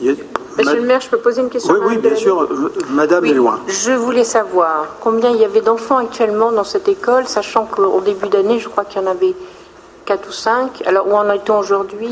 Monsieur 0.00 0.76
le 0.76 0.82
maire, 0.82 1.00
je 1.00 1.08
peux 1.08 1.18
poser 1.18 1.40
une 1.40 1.48
question 1.48 1.74
Oui, 1.74 1.80
oui, 1.88 1.96
bien 1.98 2.14
sûr. 2.14 2.48
Madame 2.90 3.24
est 3.24 3.34
loin. 3.34 3.60
Je 3.68 3.92
voulais 3.92 4.24
savoir 4.24 4.96
combien 5.00 5.30
il 5.30 5.38
y 5.38 5.44
avait 5.44 5.60
d'enfants 5.60 5.98
actuellement 5.98 6.52
dans 6.52 6.64
cette 6.64 6.88
école, 6.88 7.26
sachant 7.26 7.66
qu'au 7.66 8.00
début 8.00 8.28
d'année, 8.28 8.58
je 8.58 8.68
crois 8.68 8.84
qu'il 8.84 9.00
y 9.00 9.04
en 9.04 9.10
avait 9.10 9.34
4 10.04 10.28
ou 10.28 10.32
5. 10.32 10.82
Alors, 10.86 11.08
où 11.08 11.12
en 11.12 11.30
est-on 11.30 11.58
aujourd'hui? 11.58 12.10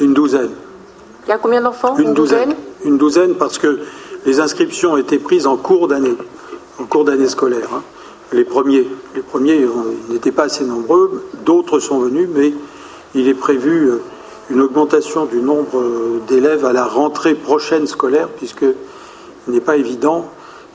Une 0.00 0.14
douzaine. 0.14 0.50
Il 1.26 1.30
y 1.30 1.32
a 1.32 1.38
combien 1.38 1.60
d'enfants? 1.60 1.96
Une, 1.96 2.14
douzaine, 2.14 2.54
Une 2.84 2.98
douzaine, 2.98 3.34
parce 3.34 3.58
que 3.58 3.80
les 4.26 4.40
inscriptions 4.40 4.92
ont 4.92 4.96
été 4.96 5.18
prises 5.18 5.46
en 5.46 5.56
cours 5.56 5.88
d'année, 5.88 6.16
en 6.78 6.84
cours 6.84 7.04
d'année 7.04 7.28
scolaire. 7.28 7.68
Hein. 7.74 7.82
Les 8.32 8.44
premiers, 8.44 8.86
les 9.14 9.22
premiers 9.22 9.66
n'étaient 10.10 10.32
pas 10.32 10.44
assez 10.44 10.64
nombreux, 10.64 11.24
d'autres 11.44 11.80
sont 11.80 11.98
venus, 12.00 12.28
mais 12.30 12.52
il 13.14 13.28
est 13.28 13.34
prévu 13.34 13.88
euh, 13.88 14.02
une 14.50 14.60
augmentation 14.60 15.24
du 15.26 15.40
nombre 15.40 15.78
euh, 15.78 16.20
d'élèves 16.26 16.64
à 16.64 16.72
la 16.72 16.84
rentrée 16.84 17.34
prochaine 17.34 17.86
scolaire, 17.86 18.28
puisqu'il 18.28 18.74
n'est 19.48 19.60
pas 19.60 19.76
évident 19.76 20.26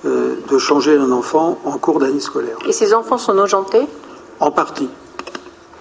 euh, 0.05 0.35
de 0.49 0.57
changer 0.57 0.97
un 0.97 1.11
enfant 1.11 1.59
en 1.65 1.77
cours 1.77 1.99
d'année 1.99 2.19
scolaire. 2.19 2.57
Et 2.67 2.71
ces 2.71 2.93
enfants 2.93 3.17
sont 3.17 3.33
nojentés 3.33 3.87
En 4.39 4.51
partie. 4.51 4.89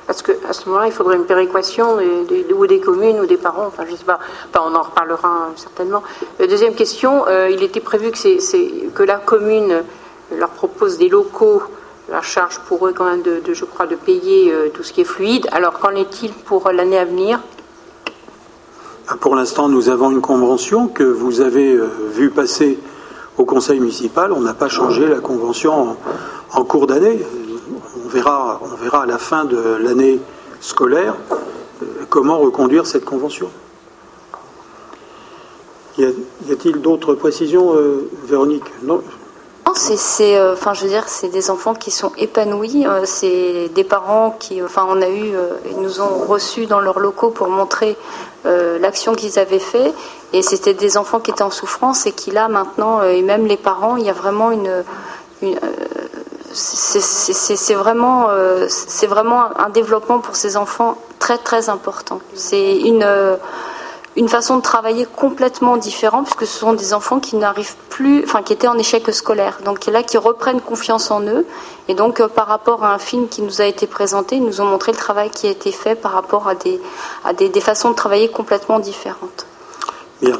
Parce 0.07 0.22
qu'à 0.22 0.53
ce 0.53 0.68
moment-là, 0.68 0.86
il 0.86 0.92
faudrait 0.92 1.16
une 1.16 1.24
péréquation 1.24 1.96
ou 1.96 2.66
des 2.66 2.80
communes 2.80 3.20
ou 3.20 3.26
des 3.26 3.36
parents, 3.36 3.66
enfin 3.66 3.84
je 3.86 3.92
ne 3.92 3.96
sais 3.96 4.05
pas, 4.05 4.18
on 4.57 4.74
en 4.74 4.82
reparlera 4.82 5.50
certainement. 5.57 6.03
deuxième 6.38 6.74
question, 6.74 7.24
il 7.48 7.62
était 7.62 7.80
prévu 7.80 8.11
que, 8.11 8.88
que 8.90 9.03
la 9.05 9.16
commune 9.16 9.84
leur 10.36 10.50
propose 10.50 10.98
des 10.98 11.09
locaux 11.09 11.62
la 12.09 12.22
charge 12.22 12.59
pour 12.61 12.86
eux 12.86 12.92
quand 12.92 13.05
même 13.05 13.22
de, 13.22 13.40
je 13.53 13.64
crois, 13.64 13.86
de 13.86 13.96
payer 13.96 14.53
tout 14.74 14.82
ce 14.82 14.92
qui 14.92 15.03
est 15.03 15.05
fluide. 15.05 15.48
Alors 15.53 15.78
qu'en 15.78 15.94
est-il 15.94 16.32
pour 16.32 16.70
l'année 16.70 16.98
à 16.98 17.05
venir? 17.05 17.40
Ah, 19.09 19.16
pour 19.20 19.34
l'instant, 19.34 19.68
nous 19.68 19.88
avons 19.88 20.11
une 20.11 20.20
convention 20.20 20.86
que 20.86 21.03
vous 21.03 21.40
avez 21.40 21.74
euh, 21.74 21.88
vue 22.12 22.30
passer 22.30 22.78
au 23.36 23.44
conseil 23.44 23.80
municipal. 23.80 24.32
On 24.32 24.40
n'a 24.40 24.55
pas 24.55 24.68
changé 24.68 25.09
la 25.09 25.18
convention 25.18 25.96
en, 26.53 26.64
cours 26.64 26.86
d'année. 26.86 27.20
On 28.05 28.09
verra, 28.09 28.61
à 28.92 29.07
la 29.07 29.18
fin 29.18 29.44
de 29.44 29.76
l'année 29.82 30.20
scolaire 30.61 31.16
euh, 31.82 31.86
comment 32.09 32.38
reconduire 32.38 32.86
cette 32.86 33.05
convention. 33.05 33.50
Y 35.98 36.05
a-t-il 36.50 36.80
d'autres 36.80 37.14
précisions, 37.14 37.74
euh, 37.74 38.09
Véronique? 38.24 38.64
Non 38.84 39.03
c'est, 39.74 40.40
enfin, 40.52 40.74
je 40.74 40.82
veux 40.82 40.88
dire, 40.88 41.08
c'est 41.08 41.28
des 41.28 41.50
enfants 41.50 41.74
qui 41.74 41.90
sont 41.90 42.12
épanouis. 42.16 42.86
c'est 43.04 43.68
des 43.74 43.84
parents 43.84 44.36
qui, 44.38 44.62
enfin, 44.62 44.86
on 44.88 45.00
a 45.02 45.08
eu, 45.08 45.32
ils 45.70 45.80
nous 45.80 46.00
ont 46.00 46.24
reçus 46.26 46.66
dans 46.66 46.80
leurs 46.80 46.98
locaux 46.98 47.30
pour 47.30 47.48
montrer 47.48 47.96
euh, 48.44 48.78
l'action 48.80 49.14
qu'ils 49.14 49.38
avaient 49.38 49.60
fait. 49.60 49.92
Et 50.32 50.42
c'était 50.42 50.74
des 50.74 50.96
enfants 50.96 51.20
qui 51.20 51.30
étaient 51.30 51.42
en 51.42 51.50
souffrance 51.50 52.06
et 52.06 52.12
qui 52.12 52.32
là 52.32 52.48
maintenant, 52.48 53.00
euh, 53.00 53.12
et 53.12 53.22
même 53.22 53.46
les 53.46 53.56
parents, 53.56 53.96
il 53.96 54.04
y 54.04 54.10
a 54.10 54.14
vraiment 54.14 54.50
une, 54.50 54.82
euh, 55.44 55.52
c'est 56.52 57.74
vraiment, 57.74 58.28
c'est 58.68 59.06
vraiment 59.06 59.44
un 59.58 59.70
développement 59.70 60.18
pour 60.18 60.36
ces 60.36 60.56
enfants 60.56 60.98
très 61.18 61.38
très 61.38 61.70
important. 61.70 62.20
C'est 62.34 62.76
une 62.76 63.06
une 64.16 64.28
façon 64.28 64.56
de 64.58 64.62
travailler 64.62 65.06
complètement 65.06 65.76
différente 65.76 66.26
puisque 66.26 66.46
ce 66.46 66.58
sont 66.58 66.74
des 66.74 66.92
enfants 66.92 67.20
qui 67.20 67.36
n'arrivent 67.36 67.76
plus, 67.88 68.22
enfin 68.24 68.42
qui 68.42 68.52
étaient 68.52 68.68
en 68.68 68.76
échec 68.78 69.08
scolaire, 69.12 69.58
donc 69.64 69.86
là 69.86 70.02
qui 70.02 70.18
reprennent 70.18 70.60
confiance 70.60 71.10
en 71.10 71.22
eux 71.22 71.46
et 71.88 71.94
donc 71.94 72.20
euh, 72.20 72.28
par 72.28 72.46
rapport 72.46 72.84
à 72.84 72.92
un 72.92 72.98
film 72.98 73.28
qui 73.28 73.42
nous 73.42 73.60
a 73.60 73.64
été 73.64 73.86
présenté, 73.86 74.36
ils 74.36 74.44
nous 74.44 74.60
ont 74.60 74.66
montré 74.66 74.92
le 74.92 74.98
travail 74.98 75.30
qui 75.30 75.46
a 75.46 75.50
été 75.50 75.72
fait 75.72 75.94
par 75.94 76.12
rapport 76.12 76.48
à 76.48 76.54
des 76.54 76.80
à 77.24 77.32
des, 77.32 77.60
façons 77.60 77.90
de 77.90 77.96
travailler 77.96 78.28
complètement 78.28 78.78
différentes. 78.78 79.46
Bien. 80.20 80.38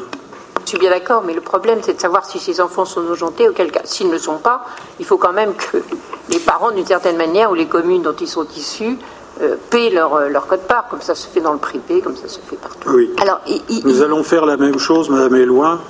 Je 0.63 0.69
suis 0.69 0.77
bien 0.77 0.91
d'accord, 0.91 1.23
mais 1.25 1.33
le 1.33 1.41
problème 1.41 1.79
c'est 1.81 1.95
de 1.95 1.99
savoir 1.99 2.25
si 2.25 2.39
ces 2.39 2.61
enfants 2.61 2.85
sont 2.85 3.01
nojentés, 3.01 3.49
auquel 3.49 3.71
cas, 3.71 3.81
s'ils 3.83 4.07
ne 4.07 4.13
le 4.13 4.19
sont 4.19 4.37
pas, 4.37 4.65
il 4.99 5.05
faut 5.05 5.17
quand 5.17 5.33
même 5.33 5.53
que 5.55 5.83
les 6.29 6.39
parents, 6.39 6.71
d'une 6.71 6.85
certaine 6.85 7.17
manière, 7.17 7.51
ou 7.51 7.53
les 7.53 7.67
communes 7.67 8.01
dont 8.01 8.15
ils 8.15 8.29
sont 8.29 8.47
issus, 8.55 8.97
euh, 9.41 9.55
paient 9.69 9.89
leur, 9.89 10.13
euh, 10.15 10.29
leur 10.29 10.47
code 10.47 10.61
part, 10.61 10.87
comme 10.89 11.01
ça 11.01 11.15
se 11.15 11.27
fait 11.27 11.41
dans 11.41 11.53
le 11.53 11.59
privé, 11.59 12.01
comme 12.01 12.15
ça 12.15 12.27
se 12.27 12.39
fait 12.39 12.55
partout. 12.55 12.89
Oui. 12.93 13.09
Alors, 13.19 13.41
Nous 13.83 14.01
allons 14.01 14.23
faire 14.23 14.45
la 14.45 14.57
même 14.57 14.77
chose, 14.77 15.09
Madame 15.09 15.35
Eloin, 15.35 15.81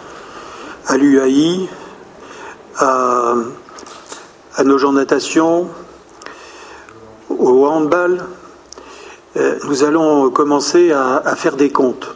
à 0.87 0.97
l'UAI, 0.97 1.67
à, 2.77 3.35
à 4.55 4.63
nos 4.63 4.77
gens 4.77 4.93
natation, 4.93 5.67
au 7.29 7.67
handball. 7.67 8.23
Euh, 9.35 9.57
nous 9.65 9.83
allons 9.83 10.29
commencer 10.29 10.91
à, 10.91 11.17
à 11.17 11.35
faire 11.35 11.55
des 11.55 11.69
comptes. 11.69 12.15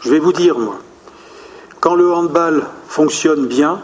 Je 0.00 0.10
vais 0.10 0.18
vous 0.18 0.32
dire, 0.32 0.58
moi, 0.58 0.76
quand 1.80 1.94
le 1.94 2.12
handball 2.12 2.64
fonctionne 2.88 3.46
bien, 3.46 3.80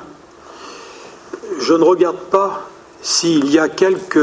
je 1.59 1.75
ne 1.75 1.85
regarde 1.85 2.19
pas 2.31 2.63
s'il 3.03 3.51
y 3.51 3.59
a 3.59 3.69
quelques 3.69 4.19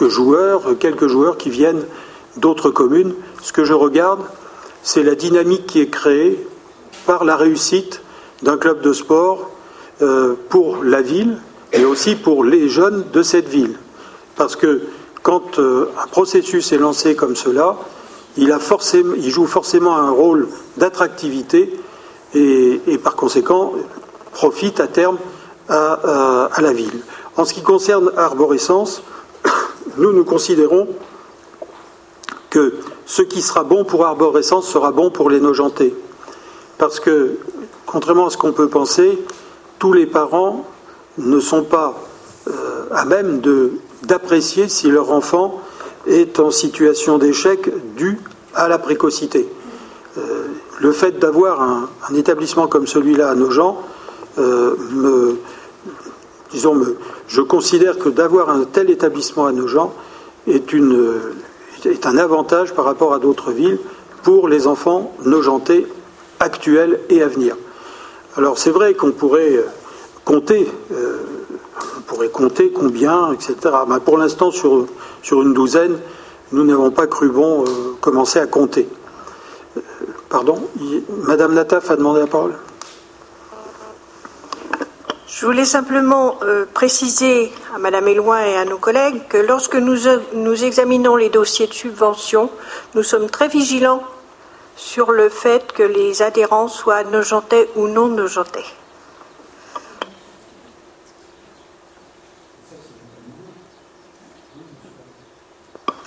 quelques 0.00 0.12
joueurs, 0.12 0.62
quelques 0.78 1.08
joueurs 1.08 1.36
qui 1.36 1.50
viennent 1.50 1.84
d'autres 2.38 2.70
communes. 2.70 3.12
Ce 3.42 3.52
que 3.52 3.64
je 3.64 3.74
regarde, 3.74 4.20
c'est 4.82 5.02
la 5.02 5.14
dynamique 5.14 5.66
qui 5.66 5.80
est 5.80 5.90
créée 5.90 6.46
par 7.04 7.24
la 7.24 7.36
réussite 7.36 8.00
d'un 8.42 8.56
club 8.56 8.80
de 8.80 8.94
sport 8.94 9.50
euh, 10.00 10.34
pour 10.48 10.82
la 10.82 11.02
ville, 11.02 11.36
et 11.72 11.84
aussi 11.84 12.14
pour 12.14 12.44
les 12.44 12.68
jeunes 12.68 13.04
de 13.12 13.22
cette 13.22 13.48
ville. 13.48 13.76
Parce 14.36 14.56
que 14.56 14.80
quand 15.22 15.58
euh, 15.58 15.90
un 16.02 16.06
processus 16.06 16.72
est 16.72 16.78
lancé 16.78 17.14
comme 17.14 17.36
cela, 17.36 17.76
il, 18.38 18.50
joue 19.28 19.46
forcément 19.46 19.96
un 19.98 20.10
rôle 20.10 20.48
d'attractivité 20.78 21.78
et, 22.34 22.80
par 23.02 23.16
conséquent 23.16 23.74
profite 24.32 24.80
à 24.80 24.86
terme 24.86 25.18
à, 25.68 26.48
la 26.58 26.72
ville. 26.72 27.00
En 27.36 27.44
ce 27.44 27.52
qui 27.52 27.62
concerne 27.62 28.10
Arborescence, 28.16 29.02
nous 29.96 30.12
nous 30.12 30.24
considérons 30.24 30.88
que 32.50 32.74
ce 33.06 33.22
qui 33.22 33.42
sera 33.42 33.64
bon 33.64 33.84
pour 33.84 34.04
Arborescence 34.04 34.68
sera 34.68 34.92
bon 34.92 35.10
pour 35.10 35.30
les 35.30 35.40
Nogentais. 35.40 35.94
Parce 36.78 37.00
que, 37.00 37.36
contrairement 37.86 38.26
à 38.26 38.30
ce 38.30 38.36
qu'on 38.36 38.52
peut 38.52 38.68
penser, 38.68 39.18
tous 39.78 39.92
les 39.92 40.06
parents 40.06 40.64
ne 41.18 41.40
sont 41.40 41.62
pas 41.62 41.94
euh, 42.48 42.86
à 42.90 43.04
même 43.04 43.40
d'apprécier 44.02 44.68
si 44.68 44.90
leur 44.90 45.12
enfant 45.12 45.60
est 46.06 46.40
en 46.40 46.50
situation 46.50 47.18
d'échec 47.18 47.70
dû 47.96 48.18
à 48.54 48.68
la 48.68 48.78
précocité. 48.78 49.48
Euh, 50.18 50.46
le 50.80 50.92
fait 50.92 51.18
d'avoir 51.18 51.60
un, 51.62 51.88
établissement 52.14 52.66
comme 52.66 52.86
celui-là 52.86 53.30
à 53.30 53.34
nos 53.34 53.50
euh, 54.38 54.76
me, 54.92 55.36
disons, 56.50 56.74
me, 56.74 56.96
je 57.30 57.40
considère 57.40 57.96
que 57.96 58.08
d'avoir 58.08 58.50
un 58.50 58.64
tel 58.64 58.90
établissement 58.90 59.46
à 59.46 59.52
nos 59.52 59.68
gens 59.68 59.94
est, 60.48 60.74
un 62.04 62.18
avantage 62.18 62.74
par 62.74 62.84
rapport 62.84 63.14
à 63.14 63.20
d'autres 63.20 63.52
villes 63.52 63.78
pour 64.24 64.48
les 64.48 64.66
enfants 64.66 65.12
nojentés 65.24 65.86
actuels 66.40 66.98
et 67.08 67.22
à 67.22 67.28
venir. 67.28 67.56
Alors 68.36 68.58
c'est 68.58 68.70
vrai 68.70 68.94
qu'on 68.94 69.12
pourrait 69.12 69.64
compter 70.24 70.66
on 71.96 72.00
pourrait 72.02 72.28
compter 72.28 72.70
combien, 72.70 73.32
etc. 73.32 73.54
Mais 73.88 74.00
pour 74.00 74.18
l'instant, 74.18 74.50
sur, 74.50 74.88
une 75.30 75.54
douzaine, 75.54 75.98
nous 76.50 76.64
n'avons 76.64 76.90
pas 76.90 77.06
cru 77.06 77.28
bon 77.28 77.62
euh, 77.62 77.66
commencer 78.00 78.40
à 78.40 78.46
compter. 78.48 78.88
Euh, 79.76 79.80
pardon 80.28 80.60
Madame 81.28 81.54
Nataf 81.54 81.90
a 81.90 81.96
demandé 81.96 82.20
la 82.20 82.26
parole. 82.26 82.54
Je 85.32 85.46
voulais 85.46 85.64
simplement 85.64 86.40
euh, 86.42 86.66
préciser 86.66 87.52
à 87.72 87.78
Madame 87.78 88.08
Éloin 88.08 88.40
et 88.44 88.56
à 88.56 88.64
nos 88.64 88.78
collègues 88.78 89.28
que 89.28 89.38
lorsque 89.38 89.76
nous, 89.76 89.96
nous 90.32 90.64
examinons 90.64 91.14
les 91.14 91.28
dossiers 91.30 91.68
de 91.68 91.72
subvention, 91.72 92.50
nous 92.96 93.04
sommes 93.04 93.30
très 93.30 93.46
vigilants 93.46 94.02
sur 94.74 95.12
le 95.12 95.28
fait 95.28 95.72
que 95.72 95.84
les 95.84 96.22
adhérents 96.22 96.66
soient 96.66 97.04
nojentais 97.04 97.70
ou 97.76 97.86
non 97.86 98.08
nojentais. 98.08 98.64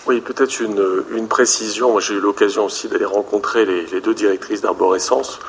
Oui, 0.06 0.20
peut-être 0.20 0.60
une, 0.60 1.30
précision. 1.30 1.98
J'ai 2.02 2.16
eu 2.16 2.20
l'occasion 2.20 2.66
aussi 2.66 2.90
d'aller 2.90 3.06
rencontrer 3.06 3.66
les, 3.66 4.02
deux 4.02 4.14
directrices 4.14 4.60
d'arborescence. 4.60 5.40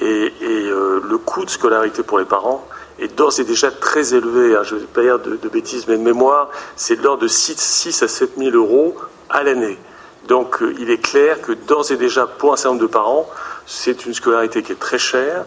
Et, 0.00 0.32
euh, 0.40 1.00
le 1.04 1.18
coût 1.18 1.44
de 1.44 1.50
scolarité 1.50 2.04
pour 2.04 2.20
les 2.20 2.24
parents 2.24 2.64
est 2.98 3.16
d'ores 3.16 3.38
et 3.40 3.44
déjà 3.44 3.70
très 3.70 4.14
élevé. 4.14 4.56
Hein. 4.56 4.62
Je 4.64 4.74
ne 4.74 4.80
vais 4.80 4.86
pas 4.86 5.02
dire 5.02 5.18
de, 5.18 5.48
bêtises, 5.48 5.86
mais 5.88 5.96
de 5.96 6.02
mémoire, 6.02 6.50
c'est 6.76 6.96
de 6.96 7.02
l'ordre 7.02 7.22
de 7.22 7.28
6, 7.28 8.02
à 8.02 8.08
7 8.08 8.32
000 8.36 8.56
euros 8.56 8.96
à 9.30 9.42
l'année. 9.42 9.78
Donc 10.26 10.62
euh, 10.62 10.74
il 10.78 10.90
est 10.90 10.98
clair 10.98 11.40
que 11.40 11.52
d'ores 11.52 11.90
et 11.90 11.96
déjà, 11.96 12.26
pour 12.26 12.52
un 12.52 12.56
certain 12.56 12.70
nombre 12.70 12.82
de 12.82 12.86
parents, 12.86 13.28
c'est 13.68 14.06
une 14.06 14.14
scolarité 14.14 14.62
qui 14.62 14.72
est 14.72 14.80
très 14.80 14.98
chère. 14.98 15.44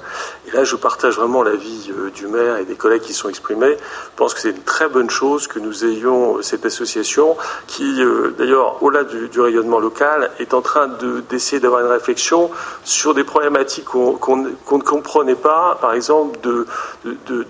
Et 0.48 0.52
là, 0.52 0.64
je 0.64 0.76
partage 0.76 1.18
vraiment 1.18 1.42
l'avis 1.42 1.92
euh, 1.92 2.12
du 2.12 2.28
maire 2.28 2.58
et 2.58 2.66
des 2.66 2.76
collègues 2.76 3.02
qui 3.02 3.14
sont 3.14 3.30
exprimés. 3.30 3.76
Je 3.78 4.16
pense 4.16 4.36
que 4.36 4.40
c'est 4.40 4.52
une 4.52 4.62
très 4.62 4.88
bonne 4.88 5.10
chose 5.10 5.48
que 5.48 5.58
nous 5.58 5.84
ayons 5.86 6.38
euh, 6.38 6.42
cette 6.44 6.64
association 6.64 7.36
qui, 7.66 8.04
euh, 8.04 8.34
d'ailleurs, 8.38 8.82
au-delà 8.84 9.06
du, 9.06 9.42
rayonnement 9.42 9.80
local, 9.80 10.30
est 10.38 10.54
en 10.54 10.62
train 10.62 10.88
d'essayer 11.32 11.60
d'avoir 11.60 11.82
une 11.82 11.92
réflexion 11.92 12.52
sur 12.84 13.16
des 13.16 13.24
problématiques 13.24 13.86
qu'on 13.86 14.38
ne 14.38 14.82
comprenait 14.84 15.36
pas. 15.36 15.80
Par 15.82 15.96
exemple, 15.96 16.40
de, 16.44 16.68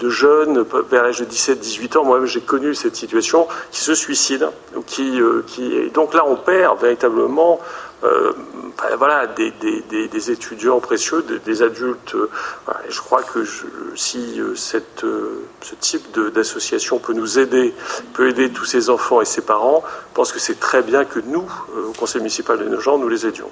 jeunes 0.10 0.64
vers 0.90 1.04
l'âge 1.04 1.20
de 1.20 1.26
17-18 1.26 1.98
ans, 1.98 2.06
moi-même 2.06 2.28
j'ai 2.28 2.40
connu 2.40 2.76
cette 2.76 2.96
situation, 2.96 3.48
qui 3.72 3.82
se 3.82 3.94
suicident. 3.94 4.54
Qui, 4.86 5.20
qui, 5.48 5.90
donc 5.90 6.14
là, 6.14 6.24
on 6.26 6.38
perd 6.38 6.80
véritablement 6.80 7.60
euh, 8.04 8.34
voilà, 8.98 9.28
des, 9.28 10.32
étudiants 10.32 10.80
précieux, 10.80 11.24
des, 11.46 11.62
adultes. 11.62 12.16
Euh, 12.16 12.30
je 12.90 13.00
crois 13.00 13.22
que 13.22 13.46
si 13.96 14.40
euh, 14.40 14.56
ce 14.56 15.76
type 15.80 16.20
d'association 16.34 16.98
peut 16.98 17.14
nous 17.14 17.38
aider, 17.38 17.74
peut 18.14 18.30
aider 18.30 18.50
tous 18.52 18.66
ces 18.66 18.90
enfants 18.90 19.22
et 19.22 19.26
ces 19.26 19.42
parents, 19.42 19.84
je 19.86 20.16
pense 20.16 20.32
que 20.32 20.40
c'est 20.40 20.60
très 20.60 20.82
bien 20.82 21.06
que 21.06 21.20
nous, 21.20 21.46
au 21.90 21.94
Conseil 21.94 22.22
municipal 22.22 22.58
de 22.58 22.66
Nogent, 22.66 22.98
nous 22.98 23.10
les 23.10 23.26
aidions. 23.28 23.50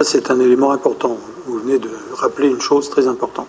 C'est 0.00 0.30
un 0.30 0.38
élément 0.38 0.72
important. 0.72 1.18
Vous 1.46 1.58
venez 1.58 1.78
de 1.78 1.90
rappeler 2.14 2.48
une 2.48 2.60
chose 2.60 2.90
très 2.90 3.08
importante. 3.08 3.48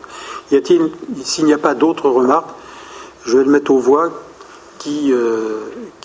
S'il 0.49 1.45
n'y 1.45 1.53
a 1.53 1.57
pas 1.57 1.76
d'autres 1.76 2.09
remarques, 2.09 2.49
je 3.26 3.38
vais 3.38 3.43
le 3.43 3.51
mettre 3.51 3.72
aux 3.72 3.80
voix 3.80 4.11
qui 4.80 5.11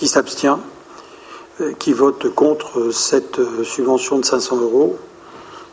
s'abstient? 0.02 0.58
Euh, 1.62 1.72
qui 1.78 1.92
votent 1.92 2.28
contre 2.34 2.90
cette 2.90 3.38
euh, 3.38 3.64
subvention 3.64 4.18
de 4.18 4.24
500 4.24 4.56
euros 4.60 4.98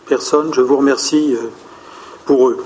Personne. 0.07 0.53
Je 0.53 0.61
vous 0.61 0.77
remercie 0.77 1.35
euh, 1.35 1.49
pour 2.25 2.49
eux. 2.49 2.63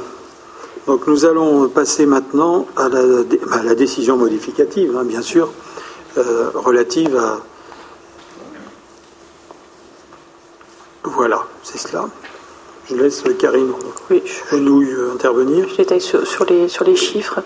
Donc 0.87 1.07
nous 1.07 1.25
allons 1.25 1.69
passer 1.69 2.05
maintenant 2.05 2.67
à 2.75 2.89
la, 2.89 3.75
décision 3.75 4.17
modificative, 4.17 4.97
hein, 4.97 5.05
bien 5.05 5.21
sûr, 5.21 5.49
relative 6.17 7.15
à... 7.15 7.39
Voilà, 11.03 11.45
c'est 11.63 11.77
cela. 11.77 12.09
Je 12.89 12.95
laisse 12.95 13.23
Karine 13.39 13.71
oui, 14.09 14.21
nous 14.51 14.83
intervenir. 15.13 15.69
Je 15.69 15.77
détaille 15.77 16.01
sur, 16.01 16.45
les, 16.49 16.67
sur 16.67 16.83
les 16.83 16.97
chiffres. 16.97 17.39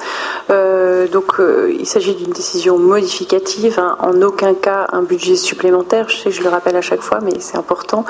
Euh, 0.49 1.07
donc, 1.07 1.39
euh, 1.39 1.71
il 1.71 1.85
s'agit 1.85 2.15
d'une 2.15 2.31
décision 2.31 2.79
modificative, 2.79 3.79
hein. 3.79 3.95
en 3.99 4.19
aucun 4.23 4.55
cas 4.55 4.87
un 4.91 5.03
budget 5.03 5.35
supplémentaire. 5.35 6.09
Je 6.09 6.17
sais, 6.17 6.31
je 6.31 6.41
le 6.41 6.49
rappelle 6.49 6.75
à 6.75 6.81
chaque 6.81 7.01
fois, 7.01 7.19
mais 7.21 7.33
c'est 7.39 7.57
important. 7.57 8.05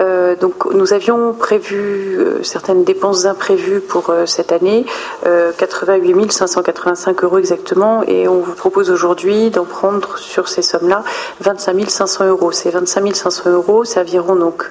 Euh, 0.00 0.34
donc, 0.34 0.72
nous 0.74 0.92
avions 0.92 1.32
prévu 1.32 2.18
certaines 2.42 2.82
dépenses 2.82 3.24
imprévues 3.26 3.80
pour 3.80 4.12
cette 4.26 4.50
année, 4.50 4.84
88 5.22 6.32
585 6.32 7.22
euros 7.22 7.38
exactement, 7.38 8.02
et 8.02 8.26
on 8.26 8.40
vous 8.40 8.54
propose 8.54 8.90
aujourd'hui 8.90 9.50
d'en 9.50 9.64
prendre 9.64 10.18
sur 10.18 10.48
ces 10.48 10.62
sommes-là 10.62 11.04
25 11.40 11.88
500 11.88 12.26
euros. 12.26 12.50
Ces 12.50 12.70
25 12.70 13.14
500 13.14 13.50
euros 13.50 13.84
serviront 13.84 14.34
donc 14.34 14.64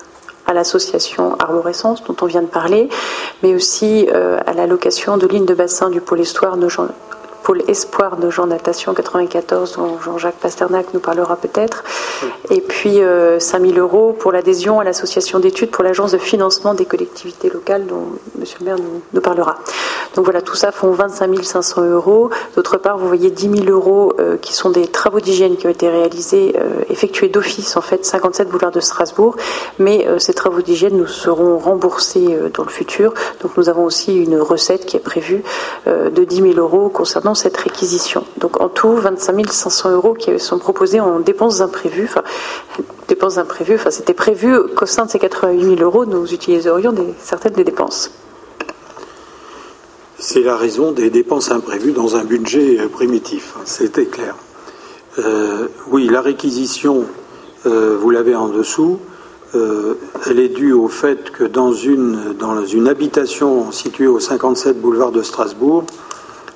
à 0.53 0.55
l'association 0.55 1.35
Arborescence 1.39 2.03
dont 2.03 2.15
on 2.21 2.25
vient 2.27 2.43
de 2.43 2.47
parler, 2.47 2.87
mais 3.41 3.55
aussi 3.55 4.07
euh, 4.13 4.39
à 4.45 4.53
la 4.53 4.67
location 4.67 5.17
de 5.17 5.27
lignes 5.27 5.45
de 5.45 5.55
bassin 5.55 5.89
du 5.89 5.99
pôle 5.99 6.19
histoire 6.19 6.57
pôle 7.43 7.61
espoir 7.67 8.17
de 8.17 8.29
Jean 8.29 8.47
Natation 8.47 8.93
94, 8.93 9.73
dont 9.73 9.99
Jean-Jacques 9.99 10.39
Pasternak 10.39 10.93
nous 10.93 10.99
parlera 10.99 11.35
peut-être, 11.35 11.83
et 12.49 12.61
puis 12.61 12.95
5 12.95 13.01
euh, 13.01 13.39
000 13.39 13.77
euros 13.77 14.15
pour 14.17 14.31
l'adhésion 14.31 14.79
à 14.79 14.83
l'association 14.83 15.39
d'études 15.39 15.69
pour 15.69 15.83
l'agence 15.83 16.13
de 16.13 16.17
financement 16.17 16.73
des 16.73 16.85
collectivités 16.85 17.49
locales, 17.49 17.85
dont 17.85 18.05
M. 18.39 18.45
le 18.59 18.65
maire 18.65 18.77
nous, 19.13 19.21
parlera. 19.21 19.57
Donc 20.15 20.25
voilà, 20.25 20.41
tout 20.41 20.55
ça 20.55 20.71
font 20.71 20.91
25 20.91 21.43
500 21.43 21.85
euros. 21.85 22.29
D'autre 22.55 22.77
part, 22.77 22.97
vous 22.97 23.07
voyez 23.07 23.29
10 23.29 23.63
000 23.63 23.69
euros 23.69 24.13
euh, 24.19 24.37
qui 24.37 24.53
sont 24.53 24.69
des 24.69 24.87
travaux 24.87 25.19
d'hygiène 25.19 25.57
qui 25.57 25.67
ont 25.67 25.71
été 25.71 25.89
réalisés, 25.89 26.55
euh, 26.57 26.83
effectués 26.89 27.29
d'office, 27.29 27.75
en 27.77 27.81
fait, 27.81 28.05
57 28.05 28.49
boulevard 28.49 28.71
de 28.71 28.79
Strasbourg, 28.79 29.35
mais 29.79 30.07
ces 30.17 30.33
travaux 30.33 30.61
d'hygiène 30.61 30.97
nous 30.97 31.07
seront 31.07 31.57
remboursés 31.57 32.37
dans 32.53 32.63
le 32.63 32.69
futur. 32.69 33.13
Donc 33.41 33.57
nous 33.57 33.69
avons 33.69 33.85
aussi 33.85 34.15
une 34.15 34.39
recette 34.39 34.85
qui 34.85 34.97
est 34.97 35.01
prévue 35.01 35.43
de 35.85 36.23
10 36.23 36.35
000 36.35 36.53
euros 36.57 36.89
concernant 36.89 37.32
cette 37.33 37.57
réquisition. 37.57 38.25
Donc 38.37 38.61
en 38.61 38.69
tout, 38.69 38.95
25 38.95 39.51
500 39.51 39.91
euros 39.91 40.13
qui 40.13 40.39
sont 40.39 40.59
proposés 40.59 40.99
en 40.99 41.19
dépenses 41.19 41.61
imprévues. 41.61 42.05
Enfin, 42.05 42.23
dépenses 43.07 43.37
imprévues, 43.37 43.75
enfin, 43.75 43.91
c'était 43.91 44.13
prévu 44.13 44.55
qu'au 44.75 44.85
sein 44.85 45.05
de 45.05 45.11
ces 45.11 45.19
88 45.19 45.77
000 45.77 45.81
euros, 45.81 46.05
nous 46.05 46.33
utiliserions 46.33 46.93
certaines 47.19 47.53
des 47.53 47.63
dépenses. 47.63 48.11
C'est 50.25 50.41
la 50.41 50.55
raison 50.55 50.93
des 50.93 51.09
dépenses 51.09 51.51
imprévues 51.51 51.91
dans 51.91 52.15
un 52.15 52.23
budget 52.23 52.79
euh, 52.79 52.87
primitif, 52.87 53.55
hein, 53.57 53.63
c'était 53.65 54.05
clair. 54.05 54.35
Euh, 55.19 55.67
oui, 55.91 56.07
la 56.07 56.21
réquisition, 56.21 57.03
euh, 57.65 57.97
vous 57.99 58.09
l'avez 58.09 58.35
en 58.35 58.47
dessous, 58.47 58.99
elle 60.25 60.39
est 60.39 60.49
due 60.49 60.73
au 60.73 60.87
fait 60.87 61.29
que 61.29 61.43
dans 61.43 61.73
une, 61.73 62.33
dans 62.39 62.65
une 62.65 62.87
habitation 62.87 63.71
située 63.71 64.07
au 64.07 64.19
57 64.19 64.81
boulevard 64.81 65.11
de 65.11 65.21
Strasbourg, 65.21 65.83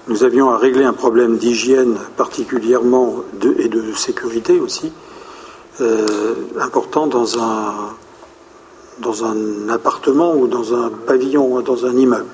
nous 0.08 0.24
avions 0.24 0.50
à 0.50 0.58
régler 0.58 0.86
un 0.86 0.94
problème 0.94 1.38
d'hygiène 1.38 1.98
particulièrement 2.16 3.24
et 3.60 3.68
de 3.68 3.94
sécurité 3.94 4.60
aussi 4.60 4.92
important 6.60 7.08
dans 7.08 7.40
un, 7.40 7.74
dans 9.00 9.26
un 9.26 9.70
appartement 9.70 10.34
ou 10.36 10.48
dans 10.48 10.74
un 10.74 10.90
pavillon 10.90 11.54
ou 11.54 11.62
dans 11.62 11.86
un 11.86 11.96
immeuble. 11.96 12.26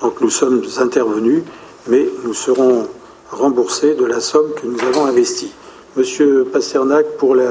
Donc 0.00 0.20
nous 0.20 0.30
sommes 0.30 0.62
intervenus, 0.78 1.42
mais 1.88 2.08
nous 2.24 2.34
serons 2.34 2.86
remboursés 3.30 3.94
de 3.94 4.04
la 4.04 4.20
somme 4.20 4.52
que 4.54 4.66
nous 4.66 4.80
avons 4.80 5.06
investie. 5.06 5.52
Monsieur 5.96 6.44
Pasternak, 6.44 7.06
pour, 7.18 7.34
la, 7.34 7.50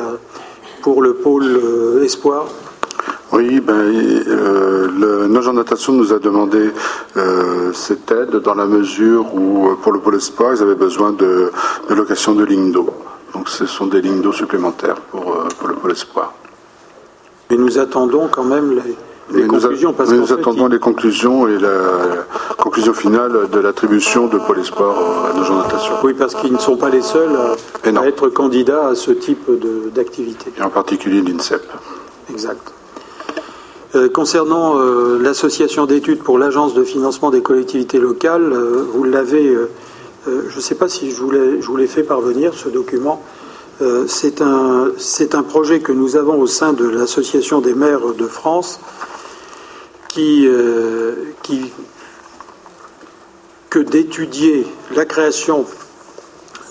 pour 0.82 1.02
le 1.02 1.16
pôle 1.16 1.46
euh, 1.46 2.04
Espoir. 2.04 2.48
Oui, 3.32 3.60
ben, 3.60 3.74
euh, 3.74 4.88
le 4.88 5.28
Nogent 5.28 5.54
Natation 5.54 5.94
nous 5.94 6.14
a 6.14 6.20
demandé 6.20 6.72
euh, 7.18 7.74
cette 7.74 8.12
aide 8.12 8.38
dans 8.38 8.54
la 8.54 8.66
mesure 8.66 9.34
où, 9.34 9.76
pour 9.82 9.92
le 9.92 10.00
pôle 10.00 10.16
Espoir, 10.16 10.54
ils 10.54 10.62
avaient 10.62 10.76
besoin 10.76 11.12
de, 11.12 11.52
location 11.90 12.34
de 12.34 12.46
lignes 12.46 12.72
d'eau. 12.72 12.90
Donc 13.34 13.50
ce 13.50 13.66
sont 13.66 13.88
des 13.88 14.02
lignes 14.02 14.22
d'eau 14.22 14.32
supplémentaires 14.32 14.96
pour, 14.96 15.38
pour 15.58 15.68
le 15.68 15.76
pôle 15.76 15.92
Espoir. 15.92 16.34
Mais 17.50 17.58
nous 17.58 17.78
attendons 17.78 18.28
quand 18.32 18.44
même 18.44 18.80
les, 19.32 19.48
conclusions. 19.48 19.94
Nous, 19.98 20.18
nous 20.18 20.34
attendons 20.34 20.68
les 20.68 20.80
conclusions 20.80 21.48
et 21.48 21.58
la, 21.58 21.70
conclusion 22.58 22.94
finale 22.94 23.50
de 23.52 23.60
l'attribution 23.60 24.28
de 24.28 24.38
Pôle 24.38 24.60
Espoir 24.60 24.96
à 25.30 25.38
nos 25.38 25.44
gens 25.44 25.58
natation. 25.58 25.94
Oui, 26.04 26.14
parce 26.14 26.36
qu'ils 26.36 26.54
ne 26.54 26.58
sont 26.58 26.78
pas 26.78 26.90
les 26.90 27.02
seuls 27.02 27.36
à, 27.84 28.08
être 28.08 28.30
candidats 28.30 28.88
à 28.88 28.96
ce 28.96 29.12
type 29.12 29.50
d'activité. 29.94 30.52
Et 30.58 30.62
en 30.62 30.70
particulier 30.70 31.22
l'INSEP. 31.22 31.64
Exact. 32.32 32.75
Euh, 33.96 34.10
concernant 34.10 34.78
euh, 34.78 35.18
l'association 35.22 35.86
d'études 35.86 36.22
pour 36.22 36.38
l'agence 36.38 36.74
de 36.74 36.84
financement 36.84 37.30
des 37.30 37.42
collectivités 37.42 37.98
locales, 37.98 38.52
euh, 38.52 38.86
vous 38.94 39.06
l'avez, 39.06 39.56
je 40.26 40.56
ne 40.56 40.62
sais 40.62 40.76
pas 40.76 40.90
si 40.90 41.12
je 41.12 41.22
vous 41.22 41.78
l'ai 41.78 41.88
fait 41.88 42.04
parvenir, 42.04 42.54
ce 42.56 42.68
document. 42.68 43.22
C'est 44.08 44.42
un, 44.42 44.92
un, 45.34 45.44
projet 45.44 45.82
que 45.82 45.92
nous 45.92 46.16
avons 46.16 46.40
au 46.40 46.48
sein 46.48 46.74
de 46.74 46.86
l'Association 46.86 47.60
des 47.60 47.74
maires 47.74 48.14
de 48.18 48.26
France 48.26 48.80
qui, 50.08 50.48
qui 51.44 51.72
que 53.70 53.80
d'étudier 53.80 54.66
la 54.96 55.06
création 55.06 55.66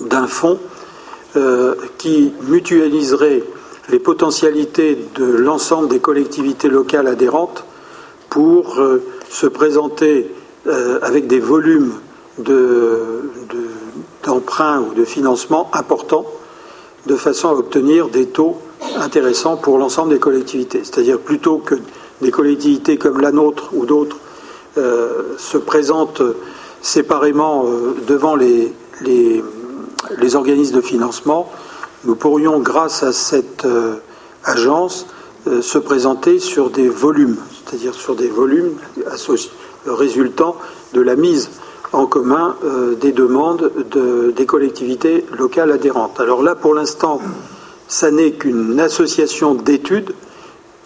d'un 0.01 0.27
fonds 0.27 0.59
qui 1.99 2.33
mutualiserait 2.49 3.45
les 3.91 3.99
potentialités 3.99 4.99
de 5.15 5.25
l'ensemble 5.25 5.89
des 5.89 6.01
collectivités 6.01 6.69
locales 6.69 7.07
adhérentes 7.07 7.65
pour 8.31 8.81
se 9.29 9.47
présenter 9.47 10.31
avec 11.03 11.27
des 11.27 11.39
volumes 11.39 11.93
d'emprunts 14.25 14.81
de, 14.81 14.87
ou 14.87 14.95
de 14.95 15.05
financement 15.05 15.71
importants 15.73 16.27
de 17.07 17.17
façon 17.17 17.49
à 17.49 17.53
obtenir 17.53 18.09
des 18.09 18.27
taux 18.27 18.57
intéressants 18.97 19.57
pour 19.57 19.79
l'ensemble 19.79 20.11
des 20.11 20.19
collectivités. 20.19 20.81
C'est-à-dire 20.83 21.19
plutôt 21.19 21.59
que 21.59 21.77
des 22.21 22.31
collectivités 22.31 22.97
comme 22.97 23.21
la 23.21 23.33
nôtre 23.33 23.71
ou 23.73 23.87
d'autres 23.87 24.19
euh, 24.79 25.35
se 25.39 25.59
présentent 25.59 26.23
séparément 26.81 27.67
euh, 27.67 27.97
devant 28.07 28.37
les, 28.37 28.73
organismes 30.35 30.77
de 30.77 30.81
financement, 30.81 31.51
nous 32.05 32.17
pourrions, 32.17 32.61
grâce 32.61 33.03
à 33.03 33.13
cette 33.13 33.65
euh, 33.65 33.97
agence, 34.45 35.07
se 35.61 35.77
présenter 35.77 36.39
sur 36.39 36.71
des 36.71 36.89
volumes, 36.89 37.37
c'est-à-dire 37.53 37.93
sur 37.93 38.15
des 38.15 38.29
volumes 38.29 38.77
résultant 39.87 40.57
de 40.95 41.03
la 41.03 41.17
mise 41.17 41.51
en 41.95 42.07
commun 42.07 42.57
euh, 42.65 42.95
des 42.97 43.13
demandes 43.13 43.71
des 44.37 44.47
collectivités 44.47 45.25
locales 45.39 45.71
adhérentes. 45.71 46.19
Alors 46.21 46.43
là, 46.43 46.55
pour 46.55 46.75
l'instant, 46.75 47.21
ça 47.87 48.11
n'est 48.11 48.33
qu'une 48.33 48.81
association 48.81 49.55
d'études, 49.55 50.13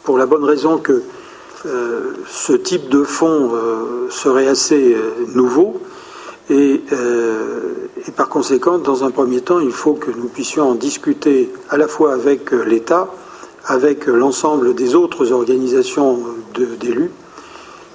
pour 0.05 0.19
la 0.19 0.27
bonne 0.27 0.45
raison 0.45 0.79
que 0.79 1.03
euh, 1.67 2.13
ce 2.29 2.53
type 2.53 2.89
de 2.89 3.05
fonds 3.05 3.51
euh, 3.53 4.09
serait 4.11 4.49
assez 4.49 4.97
nouveau. 5.35 5.81
Et, 6.51 6.83
et, 8.07 8.11
par 8.13 8.29
conséquent, 8.29 8.79
dans 8.79 9.05
un 9.05 9.11
premier 9.11 9.41
temps, 9.41 9.61
il 9.61 9.73
faut 9.73 9.95
que 9.95 10.11
nous 10.11 10.29
puissions 10.29 10.71
en 10.71 10.75
discuter 10.75 11.53
à 11.71 11.77
la 11.77 11.89
fois 11.89 12.13
avec 12.13 12.51
l'État, 12.53 13.09
avec 13.67 14.07
l'ensemble 14.07 14.75
des 14.75 14.95
autres 14.95 15.33
organisations 15.33 16.21
d'élus, 16.81 17.11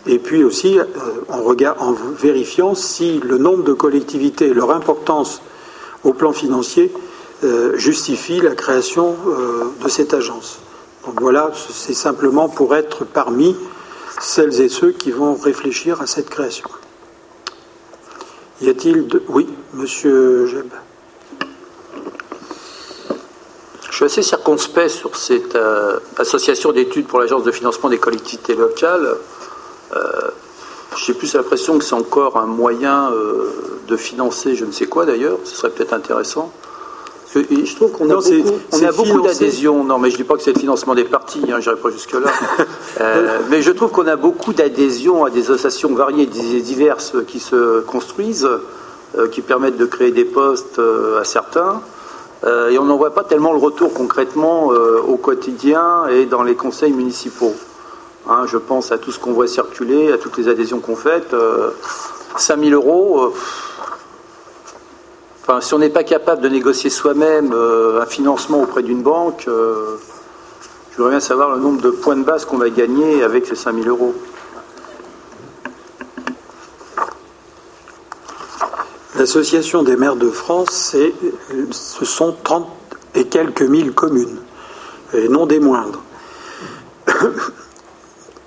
et 0.06 0.20
puis 0.20 0.44
aussi 0.44 0.80
euh, 0.80 0.84
en, 1.30 1.94
vérifiant 2.14 2.76
si 2.76 3.20
le 3.20 3.38
nombre 3.38 3.64
de 3.64 3.74
collectivités 3.74 4.48
et 4.48 4.54
leur 4.54 4.72
importance 4.72 5.42
au 6.04 6.14
plan 6.14 6.34
financier 6.34 6.92
euh, 7.44 7.78
justifie 7.78 8.42
la 8.42 8.56
création 8.56 9.16
euh, 9.28 9.64
de 9.84 9.90
cette 9.90 10.14
agence. 10.14 10.60
Donc 11.06 11.20
voilà, 11.22 11.52
c'est 11.70 11.94
simplement 11.94 12.50
pour 12.50 12.76
être 12.76 13.06
parmi 13.06 13.56
celles 14.22 14.62
et 14.62 14.70
ceux 14.70 14.92
qui 14.92 15.12
vont 15.12 15.36
réfléchir 15.36 16.02
à 16.02 16.08
cette 16.08 16.30
création. 16.30 16.70
Y 18.62 18.70
a-t-il 18.70 19.08
de... 19.08 19.22
Oui, 19.28 19.48
monsieur 19.74 20.48
Jeb. 20.48 20.68
Je 23.90 23.96
suis 23.96 24.06
assez 24.06 24.22
circonspect 24.24 24.90
sur 24.90 25.16
cette 25.16 25.58
association 26.18 26.72
d'études 26.72 27.06
pour 27.06 27.20
l'Agence 27.20 27.44
de 27.44 27.52
financement 27.52 27.90
des 27.90 28.00
collectivités 28.00 28.56
locales. 28.56 29.18
Euh, 29.96 30.02
j'ai 30.98 31.14
plus 31.14 31.34
l'impression 31.34 31.78
que 31.78 31.84
c'est 31.84 31.96
encore 31.96 32.38
un 32.38 32.46
moyen 32.46 33.12
euh, 33.12 33.50
de 33.88 33.98
financer 33.98 34.56
je 34.56 34.66
ne 34.66 34.72
sais 34.72 34.86
quoi 34.86 35.06
d'ailleurs, 35.06 35.40
ce 35.44 35.56
serait 35.56 35.70
peut-être 35.70 35.94
intéressant. 35.94 36.52
je 37.34 37.76
trouve 37.76 37.92
qu'on 37.92 38.10
a 38.10 38.16
beaucoup, 38.16 38.60
on 38.72 38.84
a 38.84 38.92
beaucoup 38.92 39.22
d'adhésions. 39.22 39.84
Non, 39.84 39.98
mais 39.98 40.10
je 40.10 40.16
ne 40.16 40.22
dis 40.22 40.24
pas 40.24 40.36
que 40.36 40.44
c'est 40.44 40.54
le 40.54 40.60
financement 40.60 40.94
des 40.94 41.04
partis, 41.04 41.42
hein, 41.50 41.60
je 41.60 41.70
n'irai 41.70 41.82
pas 41.82 41.90
jusque-là. 41.90 42.32
Euh, 43.02 43.40
mais 43.50 43.64
je 43.64 43.72
trouve 43.72 43.90
qu'on 43.90 44.06
a 44.06 44.16
beaucoup 44.16 44.54
d'adhésions 44.54 45.26
à 45.26 45.32
des 45.32 45.50
associations 45.50 45.96
variées 45.96 46.30
et 46.30 46.62
diverses 46.62 47.16
qui 47.26 47.40
se 47.40 47.80
construisent, 47.82 48.48
qui 49.32 49.42
permettent 49.42 49.78
de 49.78 49.86
créer 49.86 50.12
des 50.12 50.26
postes 50.26 50.80
à 51.20 51.24
certains. 51.24 51.82
et 52.46 52.78
on 52.80 52.86
n'en 52.86 52.98
voit 52.98 53.14
pas 53.14 53.24
tellement 53.24 53.52
le 53.52 53.60
retour 53.60 53.94
concrètement 53.94 54.68
au 54.68 55.18
quotidien 55.18 56.08
et 56.08 56.26
dans 56.26 56.44
les 56.44 56.56
conseils 56.56 56.94
municipaux. 56.94 57.54
Hein, 58.28 58.46
je 58.48 58.58
pense 58.58 58.92
à 58.94 58.98
tout 58.98 59.12
ce 59.12 59.20
qu'on 59.20 59.34
voit 59.34 59.48
circuler, 59.48 60.12
à 60.12 60.18
toutes 60.18 60.38
les 60.38 60.48
adhésions 60.48 60.80
qu'on 60.80 60.96
fait. 60.96 61.36
5000 62.38 62.74
euros, 62.74 63.22
euh, 63.22 63.34
enfin, 65.42 65.60
si 65.60 65.74
on 65.74 65.80
n'est 65.80 65.90
pas 65.90 66.04
capable 66.04 66.42
de 66.42 66.50
négocier 66.50 66.90
soi-même 66.90 67.52
euh, 67.54 68.02
un 68.02 68.06
financement 68.06 68.62
auprès 68.62 68.82
d'une 68.82 69.04
banque, 69.04 69.46
euh, 69.48 69.98
je 70.92 70.98
voudrais 70.98 71.12
bien 71.12 71.20
savoir 71.20 71.54
le 71.54 71.60
nombre 71.60 71.82
de 71.82 71.90
points 71.90 72.16
de 72.16 72.24
base 72.24 72.46
qu'on 72.46 72.58
va 72.58 72.70
gagner 72.70 73.24
avec 73.24 73.46
ces 73.46 73.56
5000 73.56 73.90
euros. 73.90 74.16
L'Association 79.24 79.84
des 79.84 79.96
maires 79.96 80.18
de 80.18 80.30
France, 80.30 80.98
ce 81.72 82.04
sont 82.04 82.36
30 82.44 82.68
et 83.16 83.24
quelques 83.24 83.62
mille 83.62 83.94
communes, 83.94 84.42
et 85.14 85.30
non 85.30 85.46
des 85.46 85.62
moindres 85.62 86.04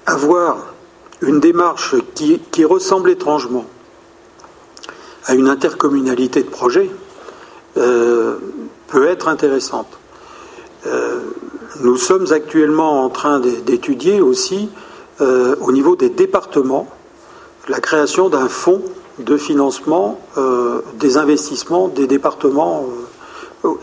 avoir 0.06 0.74
une 1.22 1.40
démarche 1.40 1.94
qui, 2.14 2.64
ressemble 2.66 3.08
étrangement 3.08 3.64
à 5.24 5.32
une 5.32 5.48
intercommunalité 5.48 6.42
de 6.42 6.50
projet 6.50 6.90
euh, 7.78 8.36
peut 8.88 9.06
être 9.06 9.28
intéressante. 9.28 9.88
Euh, 10.84 11.20
nous 11.80 11.96
sommes 11.96 12.34
actuellement 12.34 13.02
en 13.02 13.08
train 13.08 13.40
d'étudier 13.40 14.20
aussi 14.20 14.68
euh, 15.22 15.56
au 15.62 15.72
niveau 15.72 15.96
des 15.96 16.10
départements 16.10 16.86
la 17.66 17.80
création 17.80 18.28
d'un 18.28 18.50
fonds 18.50 18.82
de 19.18 19.36
financement 19.36 20.20
des 20.98 21.16
investissements 21.16 21.88
des 21.88 22.06
départements, 22.06 22.86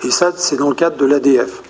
et 0.04 0.12
ça 0.12 0.32
c'est 0.36 0.58
dans 0.58 0.70
le 0.70 0.76
cadre 0.76 0.98
de 0.98 1.06
l'ADF 1.06 1.62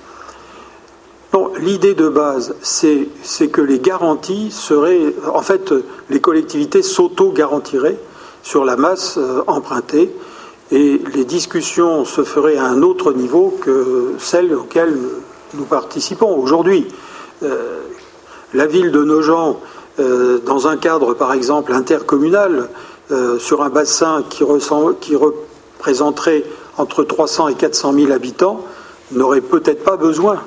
l'idée 1.59 1.93
de 1.93 2.09
base, 2.09 2.55
c'est 2.61 3.47
que 3.51 3.61
les 3.61 3.79
garanties 3.79 4.51
seraient. 4.51 5.13
En 5.33 5.41
fait, 5.41 5.73
les 6.09 6.21
collectivités 6.21 6.81
s'auto-garantiraient 6.81 7.97
sur 8.43 8.65
la 8.65 8.75
masse 8.75 9.17
euh, 9.17 9.41
empruntée 9.47 10.13
et 10.71 11.01
les 11.13 11.23
discussions 11.23 12.03
se 12.03 12.23
feraient 12.23 12.57
à 12.57 12.65
un 12.65 12.81
autre 12.81 13.13
niveau 13.13 13.57
que 13.61 14.15
celles 14.19 14.53
auxquelles 14.53 14.97
nous 15.53 15.63
participons 15.63 16.35
aujourd'hui. 16.37 16.87
Euh, 17.43 17.79
la 18.53 18.65
ville 18.65 18.91
de 18.91 19.03
Nogent, 19.03 19.59
euh, 19.99 20.39
dans 20.45 20.67
un 20.67 20.75
cadre 20.75 21.13
par 21.13 21.33
exemple 21.33 21.73
intercommunal, 21.73 22.69
sur 23.39 23.61
un 23.63 23.69
bassin 23.69 24.23
qui, 24.29 24.43
qui 25.01 25.15
représenterait 25.15 26.43
entre 26.77 27.03
300 27.03 27.49
et 27.49 27.55
400 27.55 27.93
000 27.93 28.11
habitants, 28.11 28.61
n'aurait 29.11 29.41
peut-être 29.41 29.83
pas 29.83 29.97
besoin 29.97 30.39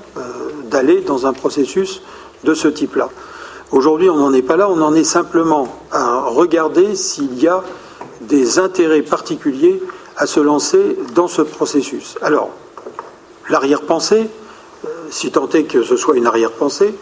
d'aller 0.70 1.00
dans 1.02 1.26
un 1.26 1.32
processus 1.32 2.02
de 2.44 2.54
ce 2.54 2.68
type-là. 2.68 3.10
Aujourd'hui, 3.72 4.08
on 4.08 4.16
n'en 4.16 4.32
est 4.32 4.42
pas 4.42 4.56
là, 4.56 4.70
on 4.70 4.80
en 4.80 4.94
est 4.94 5.04
simplement 5.04 5.68
à 5.90 6.22
regarder 6.22 6.94
s'il 6.94 7.40
y 7.40 7.48
a 7.48 7.64
des 8.20 8.58
intérêts 8.58 9.02
particuliers 9.02 9.82
à 10.16 10.26
se 10.26 10.40
lancer 10.40 10.96
dans 11.14 11.28
ce 11.28 11.42
processus. 11.42 12.16
Alors, 12.22 12.50
l'arrière-pensée, 13.50 14.28
euh, 14.84 14.88
si 15.10 15.30
tant 15.32 15.48
est 15.50 15.64
que 15.64 15.82
ce 15.82 15.96
soit 15.96 16.16
une 16.16 16.26
arrière-pensée, 16.26 16.94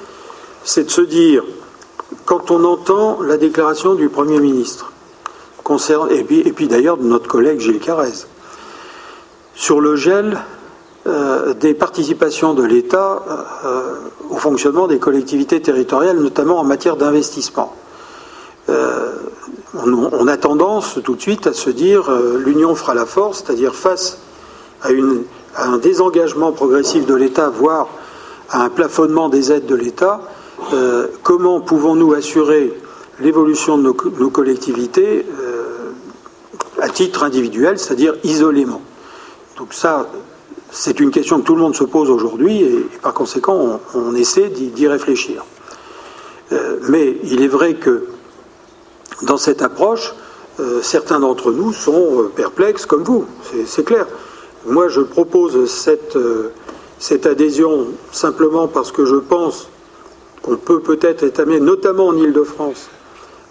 c'est 0.64 0.84
de 0.84 0.90
se 0.90 1.02
dire, 1.02 1.44
quand 2.24 2.50
on 2.50 2.64
entend 2.64 3.20
la 3.20 3.36
déclaration 3.36 3.94
du 3.94 4.08
Premier 4.08 4.40
ministre, 4.40 4.92
et 6.10 6.24
puis, 6.24 6.68
d'ailleurs 6.68 6.96
de 6.96 7.04
notre 7.04 7.28
collègue 7.28 7.60
Gilles 7.60 7.80
Carrez, 7.80 8.26
sur 9.54 9.80
le 9.80 9.96
gel 9.96 10.38
euh, 11.06 11.54
des 11.54 11.74
participations 11.74 12.54
de 12.54 12.64
l'État 12.64 13.22
euh, 13.64 13.94
au 14.30 14.36
fonctionnement 14.36 14.86
des 14.86 14.98
collectivités 14.98 15.60
territoriales, 15.60 16.18
notamment 16.18 16.58
en 16.58 16.64
matière 16.64 16.96
d'investissement. 16.96 17.74
on, 18.68 20.28
a 20.28 20.36
tendance 20.36 20.98
tout 21.04 21.14
de 21.14 21.20
suite 21.20 21.46
à 21.46 21.52
se 21.52 21.70
dire 21.70 22.10
l'union 22.38 22.74
fera 22.74 22.94
la 22.94 23.06
force, 23.06 23.42
c'est-à-dire 23.44 23.74
face 23.74 24.18
à 24.82 24.88
un 25.58 25.78
désengagement 25.78 26.52
progressif 26.52 27.06
de 27.06 27.14
l'État, 27.14 27.50
voire 27.50 27.88
à 28.50 28.62
un 28.62 28.68
plafonnement 28.68 29.28
des 29.28 29.52
aides 29.52 29.66
de 29.66 29.74
l'État, 29.74 30.20
euh, 30.72 31.08
comment 31.22 31.60
pouvons-nous 31.60 32.14
assurer 32.14 32.72
l'évolution 33.20 33.78
de 33.78 33.82
nos, 33.82 34.30
collectivités 34.30 35.24
euh, 35.40 35.90
à 36.80 36.88
titre 36.88 37.22
individuel, 37.22 37.78
c'est-à-dire 37.78 38.14
isolément 38.24 38.82
Donc 39.58 39.72
ça, 39.74 40.08
c'est 40.70 41.00
une 41.00 41.10
question 41.10 41.40
que 41.40 41.46
tout 41.46 41.54
le 41.54 41.62
monde 41.62 41.76
se 41.76 41.84
pose 41.84 42.10
aujourd'hui 42.10 42.62
et, 42.62 42.86
par 43.02 43.14
conséquent, 43.14 43.80
on, 43.94 44.14
essaie 44.14 44.48
d'y 44.48 44.88
réfléchir. 44.88 45.44
Euh, 46.52 46.78
mais 46.88 47.16
il 47.24 47.42
est 47.42 47.48
vrai 47.48 47.74
que 47.74 48.06
dans 49.22 49.36
cette 49.36 49.62
approche, 49.62 50.14
certains 50.82 51.18
d'entre 51.18 51.50
nous 51.50 51.72
sont 51.72 52.30
perplexes 52.36 52.86
comme 52.86 53.02
vous, 53.02 53.24
c'est 53.66 53.84
clair. 53.84 54.06
Moi, 54.66 54.88
je 54.88 55.02
propose 55.02 55.70
cette, 55.70 56.16
euh, 56.16 56.52
adhésion 57.24 57.88
simplement 58.12 58.66
parce 58.66 58.92
que 58.92 59.04
je 59.04 59.16
pense 59.16 59.68
qu'on 60.40 60.56
peut 60.56 60.80
peut-être 60.80 61.22
être 61.22 61.44
notamment 61.44 62.06
en 62.06 62.16
Ile-de-France, 62.16 62.88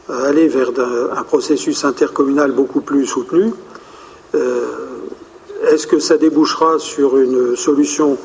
aller 0.10 0.48
vers 0.48 0.70
un, 1.16 1.24
processus 1.24 1.86
intercommunal 1.86 2.52
beaucoup 2.52 2.82
plus 2.82 3.06
soutenu. 3.06 3.54
Euh, 4.36 4.66
est-ce 5.70 5.88
que 5.88 6.00
ça 6.00 6.18
débouchera 6.18 6.80
sur 6.80 7.18
une 7.18 7.56
solution 7.56 8.18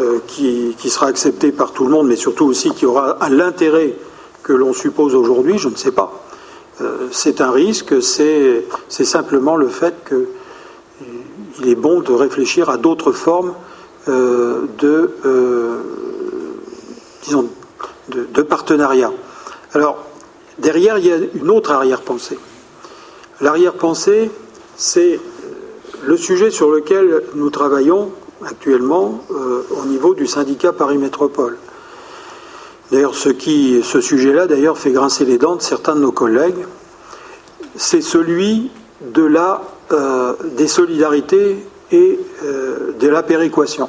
euh, 0.00 0.18
qui, 0.26 0.74
qui, 0.78 0.90
sera 0.90 1.06
acceptée 1.06 1.52
par 1.52 1.72
tout 1.72 1.84
le 1.84 1.90
monde, 1.90 2.08
mais 2.08 2.16
surtout 2.16 2.46
aussi 2.46 2.70
qui 2.70 2.86
aura 2.86 3.18
l'intérêt 3.30 3.94
que 4.42 4.52
l'on 4.52 4.72
suppose 4.72 5.14
aujourd'hui? 5.14 5.58
Je 5.58 5.68
ne 5.68 5.76
sais 5.76 5.92
pas. 5.92 6.22
c'est 7.10 7.40
un 7.40 7.50
risque, 7.50 8.02
c'est 8.02 8.64
simplement 8.88 9.56
le 9.56 9.68
fait 9.68 9.94
que 10.04 10.28
il 11.58 11.68
est 11.68 11.74
bon 11.74 12.00
de 12.00 12.12
réfléchir 12.12 12.68
à 12.70 12.76
d'autres 12.76 13.12
formes 13.12 13.54
euh, 14.08 14.66
de, 14.78 15.10
euh, 15.24 15.80
disons, 17.24 17.48
de, 18.08 18.42
partenariat. 18.42 19.10
Alors, 19.74 19.98
derrière, 20.58 20.98
il 20.98 21.06
y 21.06 21.12
a 21.12 21.18
une 21.34 21.50
autre 21.50 21.72
arrière-pensée. 21.72 22.38
L'arrière-pensée, 23.40 24.30
c'est 24.76 25.20
le 26.04 26.16
sujet 26.16 26.50
sur 26.50 26.70
lequel 26.70 27.22
nous 27.34 27.50
travaillons 27.50 28.10
actuellement 28.44 29.24
euh, 29.30 29.62
au 29.70 29.86
niveau 29.86 30.14
du 30.14 30.26
syndicat 30.26 30.72
Paris 30.72 30.98
Métropole. 30.98 31.56
D'ailleurs, 32.92 33.14
ce, 33.14 34.00
sujet-là, 34.00 34.46
d'ailleurs, 34.46 34.78
fait 34.78 34.92
grincer 34.92 35.24
les 35.24 35.38
dents 35.38 35.56
de 35.56 35.62
certains 35.62 35.96
de 35.96 36.00
nos 36.00 36.12
collègues. 36.12 36.66
C'est 37.74 38.00
celui 38.00 38.70
de 39.00 39.24
la 39.24 39.62
euh, 39.92 40.34
des 40.56 40.68
solidarités 40.68 41.58
et 41.92 42.18
euh, 42.44 42.92
de 42.98 43.08
la 43.08 43.22
péréquation 43.22 43.88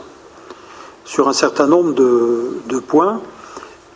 sur 1.05 1.27
un 1.27 1.33
certain 1.33 1.67
nombre 1.67 1.93
de, 1.93 2.79
points. 2.79 3.21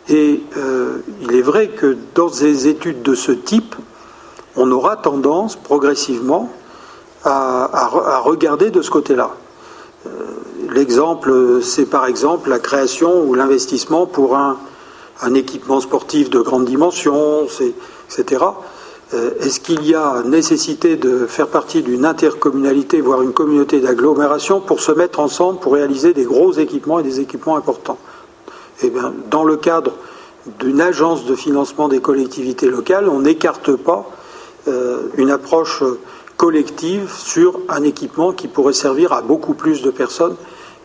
Et 0.08 0.42
euh, 0.56 0.98
il 1.20 1.34
est 1.34 1.42
vrai 1.42 1.68
que 1.68 1.96
dans 2.14 2.28
des 2.28 2.66
études 2.68 3.02
de 3.02 3.14
ce 3.14 3.32
type, 3.32 3.74
on 4.56 4.70
aura 4.70 4.96
tendance 4.96 5.56
progressivement 5.56 6.50
à, 7.24 7.88
regarder 8.24 8.70
de 8.70 8.82
ce 8.82 8.90
côté-là. 8.90 9.30
L'exemple, 10.70 11.60
c'est 11.62 11.86
par 11.86 12.06
exemple 12.06 12.50
la 12.50 12.58
création 12.58 13.22
ou 13.22 13.34
l'investissement 13.34 14.06
pour 14.06 14.36
un, 14.36 14.58
un, 15.22 15.34
équipement 15.34 15.80
sportif 15.80 16.30
de 16.30 16.40
grande 16.40 16.64
dimension, 16.64 17.46
etc. 18.10 18.44
Euh, 19.14 19.30
est-ce 19.40 19.60
qu'il 19.60 19.84
y 19.86 19.94
a 19.94 20.22
nécessité 20.24 20.96
de 20.96 21.26
faire 21.26 21.48
partie 21.48 21.82
d'une 21.82 22.06
intercommunalité, 22.06 23.00
voire 23.00 23.20
une 23.22 23.32
communauté 23.32 23.80
d'agglomération, 23.80 24.60
pour 24.60 24.80
se 24.80 24.92
mettre 24.92 25.20
ensemble 25.20 25.58
pour 25.60 25.74
réaliser 25.74 26.14
des 26.14 26.24
gros 26.24 26.52
équipements 26.52 26.98
et 26.98 27.02
des 27.02 27.20
équipements 27.20 27.56
importants? 27.56 27.98
Eh 28.82 28.90
bien, 28.90 29.12
dans 29.30 29.44
le 29.44 29.56
cadre 29.56 29.92
d'une 30.58 30.80
agence 30.80 31.24
de 31.24 31.34
financement 31.34 31.88
des 31.88 32.00
collectivités 32.00 32.68
locales, 32.68 33.08
on 33.08 33.20
n'écarte 33.20 33.76
pas 33.76 34.10
euh, 34.68 35.02
une 35.16 35.30
approche 35.30 35.82
collective 36.36 37.10
sur 37.12 37.60
un 37.68 37.84
équipement 37.84 38.32
qui 38.32 38.48
pourrait 38.48 38.72
servir 38.72 39.12
à 39.12 39.22
beaucoup 39.22 39.54
plus 39.54 39.82
de 39.82 39.90
personnes 39.90 40.34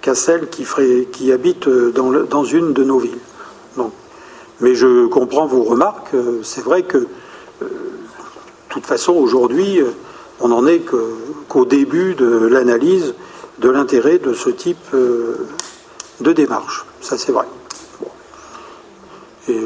qu'à 0.02 0.14
celles 0.14 0.50
qui, 0.50 1.32
habitent 1.32 1.68
dans, 1.68 2.44
une 2.44 2.74
de 2.74 2.84
nos 2.84 3.00
villes. 3.00 3.18
Mais 4.60 4.74
je 4.74 5.08
comprends 5.08 5.46
vos 5.46 5.64
remarques. 5.64 6.16
C'est 6.44 6.64
vrai 6.64 6.84
que 6.84 7.08
de 8.78 8.82
toute 8.82 8.86
façon, 8.86 9.14
aujourd'hui, 9.14 9.80
euh, 9.80 9.86
on 10.40 10.50
n'en 10.50 10.68
est 10.68 10.82
qu'au 11.48 11.66
début 11.66 12.14
de 12.14 12.28
l'analyse 12.28 13.16
de 13.60 13.70
l'intérêt 13.70 14.20
de 14.20 14.34
ce 14.34 14.50
type 14.50 14.78
euh, 14.94 15.48
de 16.22 16.32
démarche. 16.32 16.86
Ça, 17.02 17.18
c'est 17.18 17.32
vrai. 17.32 17.46
Et, 19.50 19.60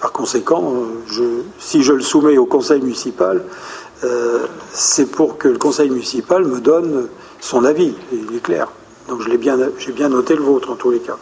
par 0.00 0.12
conséquent, 0.12 0.74
euh, 1.20 1.42
si 1.58 1.82
je 1.82 1.92
le 1.92 2.02
soumets 2.02 2.38
au 2.38 2.46
conseil 2.46 2.80
municipal, 2.80 3.44
c'est 4.72 5.10
pour 5.10 5.38
que 5.38 5.48
le 5.48 5.58
conseil 5.58 5.88
municipal 5.90 6.44
me 6.44 6.60
donne 6.60 7.08
son 7.40 7.64
avis, 7.64 7.94
il 8.12 8.36
est 8.36 8.42
clair. 8.42 8.68
Donc 9.08 9.22
j'ai 9.22 9.38
bien, 9.38 9.56
bien 9.94 10.08
noté 10.08 10.34
le 10.34 10.42
vôtre 10.42 10.70
en 10.70 10.76
tous 10.76 10.90
les 10.90 11.00
cas. 11.00 11.16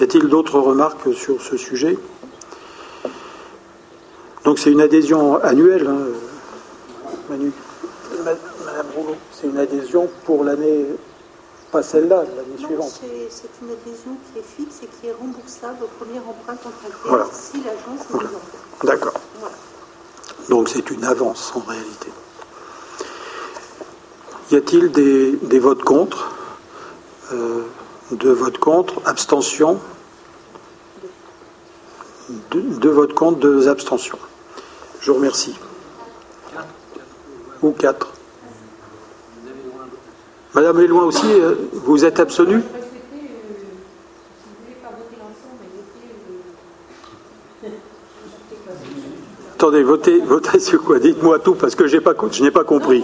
Y 0.00 0.04
a-t-il 0.04 0.28
d'autres 0.28 0.58
remarques 0.58 1.12
sur 1.14 1.40
ce 1.42 1.56
sujet? 1.56 1.98
Donc 4.44 4.58
c'est 4.58 4.70
une 4.70 4.80
adhésion 4.80 5.36
annuelle. 5.42 5.86
Hein. 5.86 5.98
Madame 8.64 8.86
Rouleau, 8.96 9.16
c'est 9.32 9.46
une 9.46 9.58
adhésion 9.58 10.08
pour 10.24 10.44
l'année, 10.44 10.86
pas 11.72 11.82
celle-là, 11.82 12.24
l'année 12.36 12.58
suivante. 12.58 13.00
C'est 13.30 13.48
une 13.62 13.70
adhésion 13.70 14.16
qui 14.26 14.38
est 14.38 14.42
fixe 14.42 14.82
et 14.82 14.86
qui 14.86 15.08
est 15.08 15.12
remboursable 15.12 15.84
au 15.84 16.04
premier 16.04 16.18
emprunt 16.18 16.56
contractuel 16.56 17.26
si 17.32 17.56
l'agence 17.64 18.06
voilà. 18.10 18.28
D'accord. 18.84 19.14
Donc 20.50 20.68
c'est 20.68 20.90
une 20.90 21.04
avance 21.04 21.52
en 21.56 21.60
réalité. 21.60 22.08
Y 24.50 24.56
a-t-il 24.56 24.92
des, 24.92 25.58
votes 25.58 25.82
contre? 25.82 26.30
Euh, 27.32 27.62
Deux 28.10 28.32
votes 28.32 28.58
contre, 28.58 29.00
abstention? 29.06 29.80
Deux 32.50 32.90
votes 32.90 33.14
contre, 33.14 33.38
deux 33.38 33.68
abstentions. 33.68 34.18
Je 35.00 35.10
vous 35.10 35.16
remercie 35.16 35.54
ou 37.62 37.70
quatre 37.70 38.12
Madame 40.54 40.80
Léloin 40.80 41.04
aussi, 41.04 41.26
euh, 41.26 41.54
vous 41.72 42.04
êtes 42.04 42.20
absolue? 42.20 42.62
Attendez, 49.54 49.82
votez, 49.82 50.18
votez 50.18 50.58
sur 50.58 50.82
quoi? 50.82 50.98
Dites-moi 50.98 51.38
tout 51.38 51.54
parce 51.54 51.74
que 51.74 51.84
pas, 51.98 52.14
je 52.30 52.42
n'ai 52.42 52.50
pas 52.50 52.64
compris. 52.64 53.02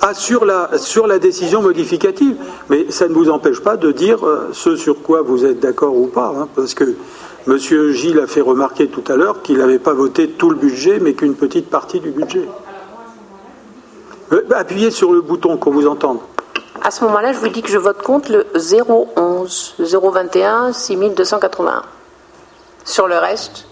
Ah, 0.00 0.14
sur 0.14 0.44
la, 0.44 0.78
sur 0.78 1.08
la 1.08 1.18
décision 1.18 1.62
modificative. 1.62 2.36
Mais 2.70 2.86
ça 2.90 3.08
ne 3.08 3.14
vous 3.14 3.30
empêche 3.30 3.58
pas 3.58 3.76
de 3.76 3.90
dire 3.90 4.24
euh, 4.24 4.50
ce 4.52 4.76
sur 4.76 5.02
quoi 5.02 5.22
vous 5.22 5.44
êtes 5.44 5.58
d'accord 5.58 5.96
ou 5.96 6.06
pas. 6.06 6.32
Hein, 6.38 6.48
parce 6.54 6.74
que 6.74 6.94
Monsieur 7.48 7.90
Gilles 7.90 8.20
a 8.20 8.28
fait 8.28 8.40
remarquer 8.40 8.86
tout 8.86 9.02
à 9.08 9.16
l'heure 9.16 9.42
qu'il 9.42 9.58
n'avait 9.58 9.80
pas 9.80 9.94
voté 9.94 10.28
tout 10.28 10.50
le 10.50 10.56
budget, 10.56 11.00
mais 11.00 11.14
qu'une 11.14 11.34
petite 11.34 11.68
partie 11.68 11.98
du 11.98 12.10
budget. 12.10 12.46
Appuyez 14.54 14.90
sur 14.90 15.12
le 15.12 15.20
bouton 15.20 15.56
qu'on 15.56 15.70
vous 15.70 15.86
entende. 15.86 16.18
À 16.82 16.90
ce 16.90 17.04
moment-là, 17.04 17.32
je 17.32 17.38
vous 17.38 17.48
dis 17.48 17.62
que 17.62 17.68
je 17.68 17.78
vote 17.78 18.02
contre 18.02 18.30
le 18.30 18.46
011, 18.54 19.74
021, 19.78 20.72
6281. 20.72 21.82
Sur 22.84 23.08
le 23.08 23.16
reste 23.18 23.66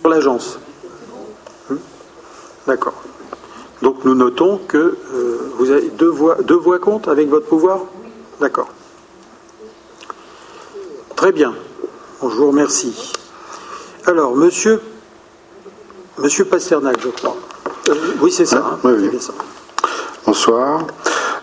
Sur 0.00 0.08
l'agence. 0.08 0.58
Hmm 1.70 1.76
D'accord. 2.66 2.94
Donc 3.82 4.04
nous 4.04 4.14
notons 4.14 4.58
que 4.66 4.76
euh, 5.12 5.52
vous 5.56 5.70
avez 5.70 5.88
deux 5.90 6.08
voix, 6.08 6.36
deux 6.42 6.56
voix 6.56 6.78
contre 6.78 7.10
avec 7.10 7.28
votre 7.28 7.46
pouvoir? 7.46 7.80
D'accord. 8.40 8.68
Très 11.14 11.32
bien. 11.32 11.54
je 12.22 12.26
vous 12.26 12.48
remercie. 12.48 13.12
Alors, 14.06 14.36
monsieur, 14.36 14.80
monsieur 16.18 16.44
Pasternak, 16.44 16.96
je 17.02 17.08
crois. 17.08 17.36
Euh, 17.88 17.94
oui, 18.20 18.32
c'est 18.32 18.46
ça. 18.46 18.78
Hein, 18.84 18.90
Bonsoir. 20.26 20.86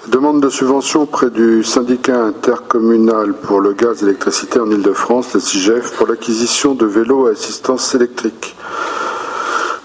Demande 0.07 0.41
de 0.41 0.49
subvention 0.49 1.03
auprès 1.03 1.30
du 1.30 1.63
syndicat 1.63 2.26
intercommunal 2.26 3.34
pour 3.34 3.61
le 3.61 3.71
gaz 3.71 4.03
et 4.03 4.05
l'électricité 4.05 4.59
en 4.59 4.69
Ile-de-France, 4.69 5.34
le 5.34 5.39
CIGEF, 5.39 5.93
pour 5.93 6.07
l'acquisition 6.07 6.76
de 6.76 6.86
vélos 6.86 7.28
à 7.28 7.32
assistance 7.32 7.95
électrique. 7.95 8.55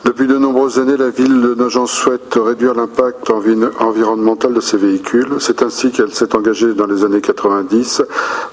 Depuis 0.05 0.29
de 0.29 0.39
nombreuses 0.39 0.79
années, 0.79 0.97
la 0.97 1.11
ville 1.11 1.41
de 1.41 1.55
Nogent 1.55 1.87
souhaite 1.87 2.35
réduire 2.37 2.75
l'impact 2.75 3.31
environnemental 3.31 4.55
de 4.55 4.61
ces 4.61 4.77
véhicules. 4.77 5.29
C'est 5.41 5.63
ainsi 5.63 5.91
qu'elle 5.91 6.15
s'est 6.15 6.37
engagée 6.37 6.73
dans 6.73 6.87
les 6.87 7.05
années 7.05 7.21
90 7.21 8.03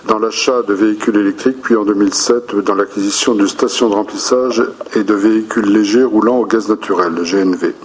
dans 0.08 0.18
l'achat 0.18 0.64
de 0.64 0.74
véhicules 0.74 1.16
électriques, 1.18 1.62
puis 1.62 1.76
en 1.76 1.86
2007 1.86 2.56
dans 2.56 2.74
l'acquisition 2.74 3.36
de 3.36 3.46
stations 3.46 3.90
de 3.90 3.96
remplissage 3.96 4.64
et 4.96 5.04
de 5.04 5.14
véhicules 5.14 5.72
légers 5.72 6.04
roulant 6.04 6.38
au 6.38 6.46
gaz 6.46 6.68
naturel, 6.68 7.14
le 7.14 7.24
GNV. 7.24 7.76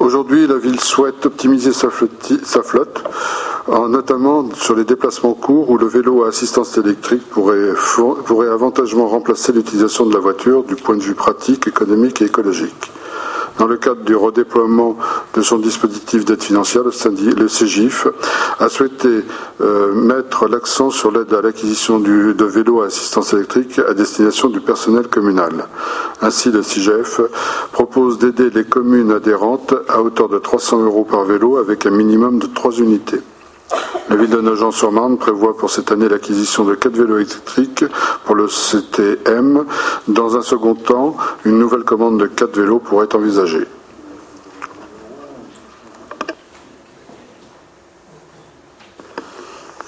Aujourd'hui, 0.00 0.46
la 0.46 0.56
ville 0.56 0.80
souhaite 0.80 1.24
optimiser 1.26 1.72
sa 1.72 1.90
flotte, 1.90 3.04
notamment 3.68 4.48
sur 4.54 4.74
les 4.74 4.84
déplacements 4.84 5.34
courts 5.34 5.70
où 5.70 5.78
le 5.78 5.86
vélo 5.86 6.24
à 6.24 6.28
assistance 6.28 6.76
électrique 6.78 7.28
pourrait, 7.30 7.72
pourrait 8.24 8.48
avantageusement 8.48 9.06
remplacer 9.06 9.52
l'utilisation 9.52 10.06
de 10.06 10.14
la 10.14 10.20
voiture 10.20 10.64
du 10.64 10.76
point 10.76 10.96
de 10.96 11.02
vue 11.02 11.14
pratique, 11.14 11.66
économique 11.66 12.22
et 12.22 12.26
écologique. 12.26 12.90
Dans 13.58 13.66
le 13.66 13.76
cadre 13.76 14.02
du 14.02 14.16
redéploiement 14.16 14.96
de 15.34 15.42
son 15.42 15.58
dispositif 15.58 16.24
d'aide 16.24 16.42
financière, 16.42 16.82
le, 16.84 17.48
CGIF 17.48 18.06
a 18.58 18.68
souhaité 18.68 19.24
euh, 19.60 19.92
mettre 19.92 20.48
l'accent 20.48 20.90
sur 20.90 21.10
l'aide 21.10 21.32
à 21.34 21.42
l'acquisition 21.42 22.00
de 22.00 22.44
vélos 22.44 22.80
à 22.80 22.86
assistance 22.86 23.34
électrique 23.34 23.78
à 23.78 23.92
destination 23.92 24.48
du 24.48 24.60
personnel 24.60 25.08
communal. 25.08 25.66
Ainsi, 26.22 26.50
le 26.50 26.62
CIGEF 26.62 27.20
propose 27.72 28.18
d'aider 28.18 28.48
les 28.50 28.64
communes 28.64 29.12
adhérentes 29.12 29.74
à 29.88 30.02
hauteur 30.02 30.28
de 30.28 30.38
300 30.38 30.82
euros 30.84 31.04
par 31.04 31.24
vélo 31.24 31.58
avec 31.58 31.84
un 31.84 31.90
minimum 31.90 32.38
de 32.38 32.46
trois 32.46 32.72
unités. 32.72 33.20
La 34.08 34.16
ville 34.16 34.30
de 34.30 34.40
Nogent-sur-Marne 34.40 35.16
prévoit 35.16 35.56
pour 35.56 35.70
cette 35.70 35.90
année 35.92 36.08
l'acquisition 36.08 36.64
de 36.64 36.74
quatre 36.74 36.96
vélos 36.96 37.16
électriques 37.16 37.84
pour 38.24 38.34
le 38.34 38.48
CTM. 38.48 39.64
Dans 40.08 40.36
un 40.36 40.42
second 40.42 40.74
temps, 40.74 41.16
une 41.44 41.58
nouvelle 41.58 41.84
commande 41.84 42.18
de 42.18 42.26
quatre 42.26 42.56
vélos 42.56 42.78
pourrait 42.78 43.06
être 43.06 43.16
envisagée. 43.16 43.66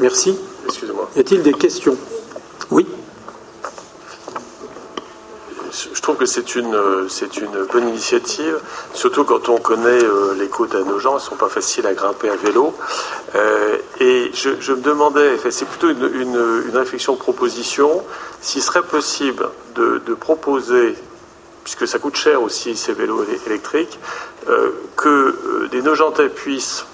Merci. 0.00 0.36
Excusez-moi. 0.66 1.08
Y 1.16 1.20
a-t-il 1.20 1.42
des 1.42 1.52
questions? 1.52 1.96
Oui 2.70 2.86
je 5.74 6.00
trouve 6.00 6.16
que 6.16 6.26
c'est 6.26 6.54
une, 6.54 7.08
c'est 7.08 7.36
une 7.36 7.64
bonne 7.64 7.88
initiative, 7.88 8.60
surtout 8.94 9.24
quand 9.24 9.48
on 9.48 9.58
connaît 9.58 10.04
euh, 10.04 10.34
les 10.38 10.48
côtes 10.48 10.74
à 10.74 10.80
nos 10.80 11.00
elles 11.00 11.14
ne 11.14 11.18
sont 11.18 11.36
pas 11.36 11.48
faciles 11.48 11.86
à 11.86 11.94
grimper 11.94 12.30
à 12.30 12.36
vélo. 12.36 12.74
Euh, 13.34 13.76
et 14.00 14.30
je, 14.32 14.72
me 14.72 14.80
demandais, 14.80 15.38
c'est 15.50 15.64
plutôt 15.66 15.88
une, 15.90 16.72
réflexion 16.72 17.14
de 17.14 17.18
proposition, 17.18 18.02
s'il 18.40 18.62
serait 18.62 18.82
possible 18.82 19.48
de, 19.74 20.14
proposer, 20.14 20.94
puisque 21.64 21.88
ça 21.88 21.98
coûte 21.98 22.16
cher 22.16 22.42
aussi 22.42 22.76
ces 22.76 22.92
vélos 22.92 23.24
électriques, 23.46 23.98
euh, 24.48 24.70
que 24.96 25.68
des 25.70 25.82
Nogentais 25.82 26.28
puissent 26.28 26.84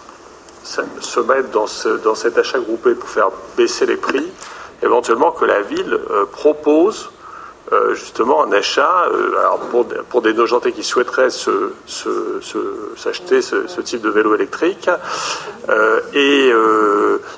se 0.62 1.20
mettre 1.20 1.50
dans, 1.50 1.66
dans 2.04 2.14
cet 2.14 2.38
achat 2.38 2.58
groupé 2.60 2.94
pour 2.94 3.08
faire 3.08 3.30
baisser 3.56 3.86
les 3.86 3.96
prix, 3.96 4.26
éventuellement 4.82 5.32
que 5.32 5.44
la 5.44 5.60
ville 5.62 5.98
propose 6.32 7.10
euh, 7.72 7.94
justement 7.94 8.42
un 8.42 8.50
achat 8.50 9.06
euh, 9.12 9.38
alors 9.38 9.60
pour, 9.70 9.86
pour, 10.08 10.22
des 10.22 10.34
nojentés 10.34 10.72
qui 10.72 10.82
souhaiteraient 10.82 11.30
s'acheter 11.30 13.42
ce, 13.42 13.80
type 13.80 14.00
de 14.00 14.10
vélo 14.10 14.34
électrique. 14.34 14.90
Euh, 15.68 16.00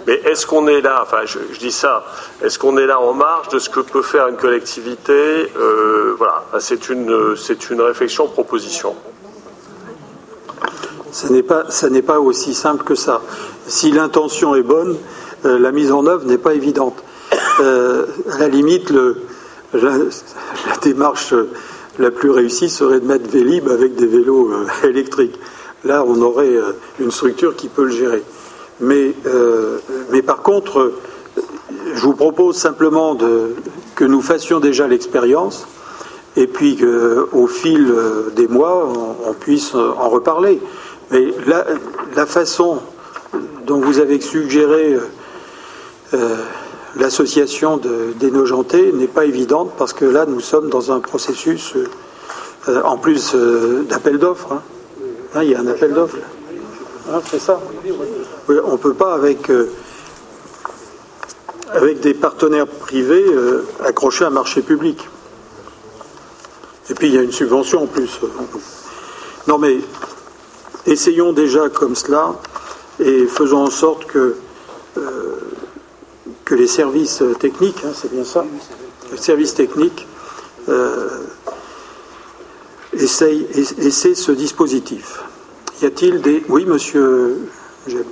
mais 0.07 0.15
est-ce 0.25 0.47
qu'on 0.47 0.69
est 0.69 0.81
là 0.81 1.01
Enfin, 1.03 1.27
je, 1.27 1.39
dis 1.59 1.71
ça. 1.71 2.07
Est-ce 2.43 2.59
qu'on 2.59 2.79
est 2.79 2.87
là 2.87 2.99
en 2.99 3.13
marge 3.13 3.51
de 3.51 3.59
ce 3.59 3.69
que 3.69 3.81
peut 3.81 4.01
faire 4.01 4.27
une 4.27 4.39
collectivité 4.39 5.53
Voilà, 6.17 6.43
c'est 6.61 6.89
une 6.89 7.37
une 7.71 7.83
réflexion, 7.83 8.27
proposition. 8.27 8.97
Ce 11.11 11.27
n'est 11.27 11.43
pas 11.43 11.65
ça 11.69 11.91
n'est 11.91 12.01
pas 12.01 12.21
aussi 12.21 12.55
simple 12.55 12.85
que 12.85 12.95
ça. 12.95 13.21
Si 13.67 13.93
l'intention 13.93 14.55
est 14.55 14.63
bonne, 14.63 14.97
la 15.45 15.73
mise 15.73 15.93
en 15.93 16.07
œuvre 16.07 16.25
n'est 16.25 16.39
pas 16.39 16.55
évidente. 16.55 17.05
à 17.59 18.39
la 18.39 18.49
limite, 18.49 18.89
le 18.89 19.27
la, 19.75 20.77
démarche 20.83 21.35
la 21.99 22.11
plus 22.11 22.31
réussie 22.31 22.69
serait 22.69 23.01
de 23.01 23.07
mettre 23.07 23.29
Vélib 23.31 23.69
avec 23.69 23.95
des 23.95 24.07
vélos 24.07 24.51
euh, 24.51 24.89
électriques. 24.89 25.39
Là, 25.85 26.05
on 26.07 26.21
aurait 26.23 26.57
euh, 26.57 26.73
une 27.01 27.11
structure 27.11 27.57
qui 27.57 27.69
peut 27.69 27.85
le 27.85 27.91
gérer. 27.91 28.23
Mais, 28.81 29.15
euh, 29.27 29.79
mais 30.11 30.23
par 30.23 30.43
contre, 30.43 30.93
je 31.95 32.01
vous 32.03 32.15
propose 32.15 32.57
simplement 32.57 33.17
que 33.95 34.05
nous 34.05 34.23
fassions 34.23 34.61
déjà 34.61 34.87
l'expérience 34.87 35.67
et 36.37 36.47
puis 36.47 36.77
qu'au 36.77 37.47
fil 37.47 37.95
des 38.35 38.49
mois, 38.49 38.91
on, 39.27 39.35
puisse 39.35 39.75
en 39.75 40.09
reparler. 40.09 40.61
Mais 41.11 41.27
la, 41.47 42.27
façon 42.27 42.79
dont 43.67 43.79
vous 43.79 43.99
avez 43.99 44.21
suggéré 44.21 44.97
l'association 46.97 47.77
de, 47.77 48.13
des 48.19 48.31
n'est 48.93 49.07
pas 49.07 49.25
évidente 49.25 49.73
parce 49.79 49.93
que 49.93 50.05
là, 50.05 50.27
nous 50.27 50.41
sommes 50.41 50.69
dans 50.69 50.93
un 50.93 51.01
processus, 51.01 51.75
euh, 52.69 52.83
en 52.83 52.99
plus 52.99 53.33
euh, 53.35 53.83
d'appel 53.89 54.19
d'offres. 54.19 54.53
Hein. 54.53 54.63
Hein, 55.35 55.43
il 55.43 55.51
y 55.51 55.55
a 55.55 55.61
un 55.61 55.67
appel 55.67 55.93
d'offres. 55.95 56.19
Hein, 57.11 57.21
c'est 57.31 57.41
ça. 57.41 57.61
on 58.49 58.73
ne 58.73 58.77
peut 58.77 58.95
pas, 58.95 59.15
avec, 59.15 59.51
euh, 59.51 59.71
avec 61.73 62.01
des 62.01 62.15
partenaires 62.15 62.67
privés, 62.67 63.25
accrocher 63.85 64.25
un 64.25 64.31
marché 64.31 64.61
public. 64.61 65.09
Et 66.91 66.95
puis, 66.95 67.09
il 67.09 67.15
y 67.15 67.19
a 67.19 67.23
une 67.23 67.33
subvention 67.33 67.85
en 67.85 67.87
plus. 67.87 68.21
Non, 69.49 69.59
mais 69.59 69.79
essayons 70.87 71.33
déjà 71.33 71.69
comme 71.71 71.97
cela 71.97 72.35
et 73.01 73.27
faisons 73.27 73.65
en 73.65 73.71
sorte 73.71 74.05
que 74.05 74.37
que 76.45 76.55
les 76.55 76.67
services 76.67 77.23
techniques, 77.39 77.83
hein, 77.85 77.93
c'est 77.95 78.13
bien 78.13 78.25
ça, 78.25 78.45
les 79.13 79.19
services 79.19 79.55
techniques 79.55 80.07
euh, 80.69 81.09
essayent, 82.93 83.47
essaient 83.79 84.15
ce 84.15 84.33
dispositif. 84.33 85.23
Y 85.83 85.87
a-t-il 85.87 86.21
des... 86.21 86.45
Oui, 86.49 86.65
monsieur 86.65 87.49
Je 87.87 87.99
vais 87.99 88.05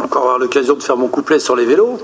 encore 0.00 0.22
avoir 0.22 0.38
l'occasion 0.38 0.74
de 0.74 0.82
faire 0.82 0.96
mon 0.96 1.08
couplet 1.08 1.38
sur 1.38 1.56
les 1.56 1.66
vélos. 1.66 1.98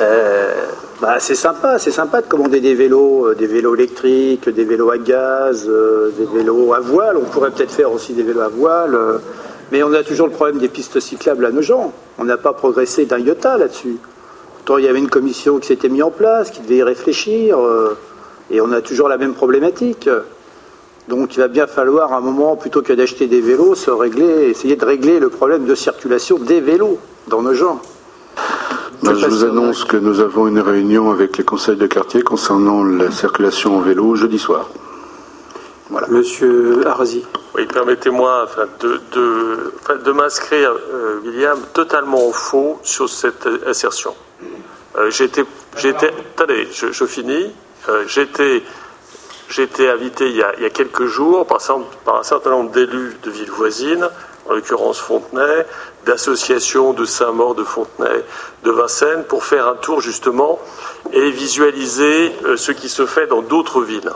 Euh, 0.00 0.66
bah, 1.00 1.16
c'est 1.18 1.34
sympa, 1.34 1.78
c'est 1.78 1.90
sympa 1.90 2.20
de 2.20 2.26
commander 2.26 2.60
des 2.60 2.74
vélos, 2.74 3.28
euh, 3.28 3.34
des 3.34 3.46
vélos 3.46 3.74
électriques, 3.74 4.48
des 4.48 4.64
vélos 4.64 4.90
à 4.90 4.98
gaz, 4.98 5.66
des 5.66 6.26
vélos 6.26 6.74
à 6.74 6.80
voile. 6.80 7.16
On 7.16 7.24
pourrait 7.24 7.52
peut-être 7.52 7.72
faire 7.72 7.92
aussi 7.92 8.12
des 8.12 8.22
vélos 8.22 8.40
à 8.40 8.48
voile. 8.48 9.20
Mais 9.70 9.82
on 9.82 9.92
a 9.92 10.02
toujours 10.02 10.26
le 10.26 10.32
problème 10.32 10.58
des 10.58 10.68
pistes 10.68 10.98
cyclables 11.00 11.44
à 11.44 11.50
nos 11.50 11.62
gens. 11.62 11.92
On 12.18 12.24
n'a 12.24 12.36
pas 12.36 12.52
progressé 12.52 13.04
d'un 13.04 13.18
iota 13.18 13.58
là-dessus. 13.58 13.98
Pourtant, 14.56 14.78
il 14.78 14.84
y 14.84 14.88
avait 14.88 14.98
une 14.98 15.10
commission 15.10 15.58
qui 15.58 15.68
s'était 15.68 15.88
mise 15.88 16.02
en 16.02 16.10
place, 16.10 16.50
qui 16.50 16.60
devait 16.60 16.76
y 16.76 16.82
réfléchir, 16.82 17.58
euh, 17.58 17.96
et 18.50 18.60
on 18.60 18.72
a 18.72 18.80
toujours 18.80 19.08
la 19.08 19.18
même 19.18 19.34
problématique. 19.34 20.08
Donc 21.08 21.36
il 21.36 21.40
va 21.40 21.48
bien 21.48 21.66
falloir, 21.66 22.12
à 22.12 22.18
un 22.18 22.20
moment, 22.20 22.56
plutôt 22.56 22.82
que 22.82 22.92
d'acheter 22.92 23.26
des 23.26 23.40
vélos, 23.40 23.74
se 23.74 23.90
régler, 23.90 24.50
essayer 24.50 24.76
de 24.76 24.84
régler 24.84 25.18
le 25.18 25.30
problème 25.30 25.64
de 25.64 25.74
circulation 25.74 26.38
des 26.38 26.60
vélos 26.60 26.98
dans 27.28 27.40
nos 27.40 27.54
gens. 27.54 27.80
je 29.02 29.26
vous 29.26 29.44
annonce 29.44 29.84
que 29.84 29.96
nous 29.96 30.20
avons 30.20 30.48
une 30.48 30.60
réunion 30.60 31.10
avec 31.10 31.38
les 31.38 31.44
conseils 31.44 31.76
de 31.76 31.86
quartier 31.86 32.20
concernant 32.20 32.84
la 32.84 33.10
circulation 33.10 33.78
en 33.78 33.80
vélo 33.80 34.16
jeudi 34.16 34.38
soir. 34.38 34.68
Voilà. 35.90 36.06
Monsieur 36.08 36.86
Arzi. 36.86 37.24
Oui, 37.54 37.66
permettez-moi 37.66 38.46
de, 38.80 39.00
de, 40.04 40.12
m'inscrire, 40.12 40.72
euh, 40.72 41.20
William, 41.24 41.58
totalement 41.72 42.26
au 42.26 42.32
faux 42.32 42.78
sur 42.82 43.08
cette 43.08 43.48
assertion. 43.66 44.14
Euh, 44.96 45.10
j'étais, 45.10 45.44
j'étais, 45.76 46.12
attendez, 46.36 46.68
je, 46.72 47.06
finis. 47.06 47.52
Euh, 47.88 48.04
j'étais, 48.06 48.62
j'étais 49.48 49.88
invité 49.88 50.28
il 50.28 50.36
y, 50.36 50.42
a, 50.42 50.52
il 50.58 50.62
y, 50.62 50.66
a, 50.66 50.70
quelques 50.70 51.06
jours 51.06 51.46
par, 51.46 51.58
par 52.04 52.16
un 52.16 52.22
certain 52.22 52.50
nombre 52.50 52.70
d'élus 52.70 53.16
de 53.22 53.30
villes 53.30 53.50
voisines, 53.50 54.08
en 54.46 54.54
l'occurrence 54.54 54.98
Fontenay, 54.98 55.66
d'associations 56.04 56.92
de 56.92 57.06
Saint-Maur, 57.06 57.54
de 57.54 57.64
Fontenay, 57.64 58.24
de 58.62 58.70
Vincennes, 58.70 59.24
pour 59.24 59.44
faire 59.44 59.66
un 59.66 59.76
tour 59.76 60.02
justement 60.02 60.58
et 61.12 61.30
visualiser 61.30 62.32
ce 62.56 62.72
qui 62.72 62.88
se 62.90 63.06
fait 63.06 63.26
dans 63.26 63.42
d'autres 63.42 63.82
villes. 63.82 64.12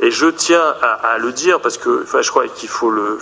Et 0.00 0.10
je 0.10 0.26
tiens 0.26 0.74
à, 0.80 1.18
le 1.18 1.32
dire 1.32 1.60
parce 1.60 1.76
que, 1.76 2.02
enfin, 2.04 2.22
je 2.22 2.30
crois 2.30 2.46
qu'il 2.46 2.68
faut 2.68 2.90
le, 2.90 3.18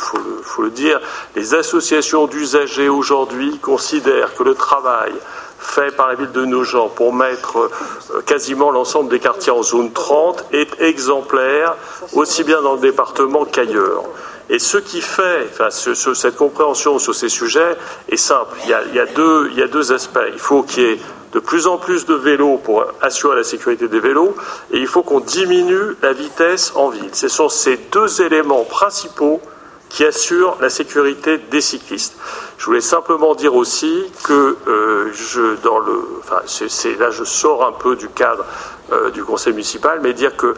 dire, 0.71 1.01
les 1.35 1.55
associations 1.55 2.27
d'usagers 2.27 2.89
aujourd'hui 2.89 3.59
considèrent 3.59 4.35
que 4.35 4.43
le 4.43 4.55
travail 4.55 5.13
fait 5.59 5.91
par 5.97 6.09
la 6.09 6.15
ville 6.15 6.33
de 6.33 6.45
Nogent 6.45 6.91
pour 6.95 7.15
mettre 7.15 7.59
euh, 7.59 8.21
quasiment 8.27 8.71
l'ensemble 8.71 9.09
des 9.09 9.19
quartiers 9.19 9.53
en 9.53 9.63
zone 9.63 9.91
30 9.91 10.45
est 10.53 10.81
exemplaire, 10.81 11.75
aussi 12.13 12.45
bien 12.45 12.61
dans 12.61 12.75
le 12.75 12.81
département 12.81 13.45
qu'ailleurs. 13.47 14.05
Et 14.49 14.59
ce 14.59 14.77
qui 14.77 15.01
fait, 15.01 15.49
enfin, 15.51 15.71
cette 15.71 16.37
compréhension 16.37 16.99
sur 16.99 17.15
ces 17.15 17.29
sujets 17.29 17.77
est 18.09 18.17
simple. 18.17 18.57
Il 18.65 18.71
y 18.71 19.01
a, 19.01 19.07
deux, 19.07 19.49
il 19.51 19.59
y 19.59 19.63
a 19.63 19.67
deux 19.67 19.93
aspects. 19.93 20.21
Il 20.33 20.39
faut 20.39 20.63
qu'il 20.63 20.83
y 20.85 20.87
ait 20.93 20.99
de 21.37 21.41
plus 21.41 21.67
en 21.67 21.77
plus 21.77 22.07
de 22.07 22.15
vélos 22.15 22.57
pour 22.57 22.87
assurer 23.03 23.37
la 23.37 23.45
sécurité 23.45 23.89
des 23.89 24.01
vélos, 24.01 24.35
et 24.73 24.79
il 24.79 24.87
faut 24.87 25.03
qu'on 25.03 25.21
diminue 25.21 25.95
la 26.01 26.15
vitesse 26.15 26.73
en 26.75 26.89
ville. 26.89 27.11
Ce 27.13 27.29
sont 27.29 27.51
ces 27.51 27.77
deux 27.93 28.23
éléments 28.23 28.65
principaux 28.65 29.43
qui 29.91 30.07
assurent 30.07 30.57
la 30.63 30.71
sécurité 30.71 31.37
des 31.37 31.61
cyclistes. 31.61 32.17
Je 32.57 32.65
voulais 32.65 32.81
simplement 32.81 33.35
dire 33.35 33.55
aussi 33.55 34.05
que 34.25 34.57
euh, 34.67 35.11
je, 35.13 35.57
dans 35.63 35.79
le, 35.79 36.01
enfin, 36.21 36.41
là 36.99 37.11
je 37.11 37.25
sors 37.25 37.67
un 37.67 37.73
peu 37.73 37.97
du 37.97 38.09
cadre 38.09 38.47
euh, 38.93 39.11
du 39.11 39.23
conseil 39.23 39.53
municipal, 39.53 40.01
mais 40.03 40.15
dire 40.15 40.39
que 40.39 40.55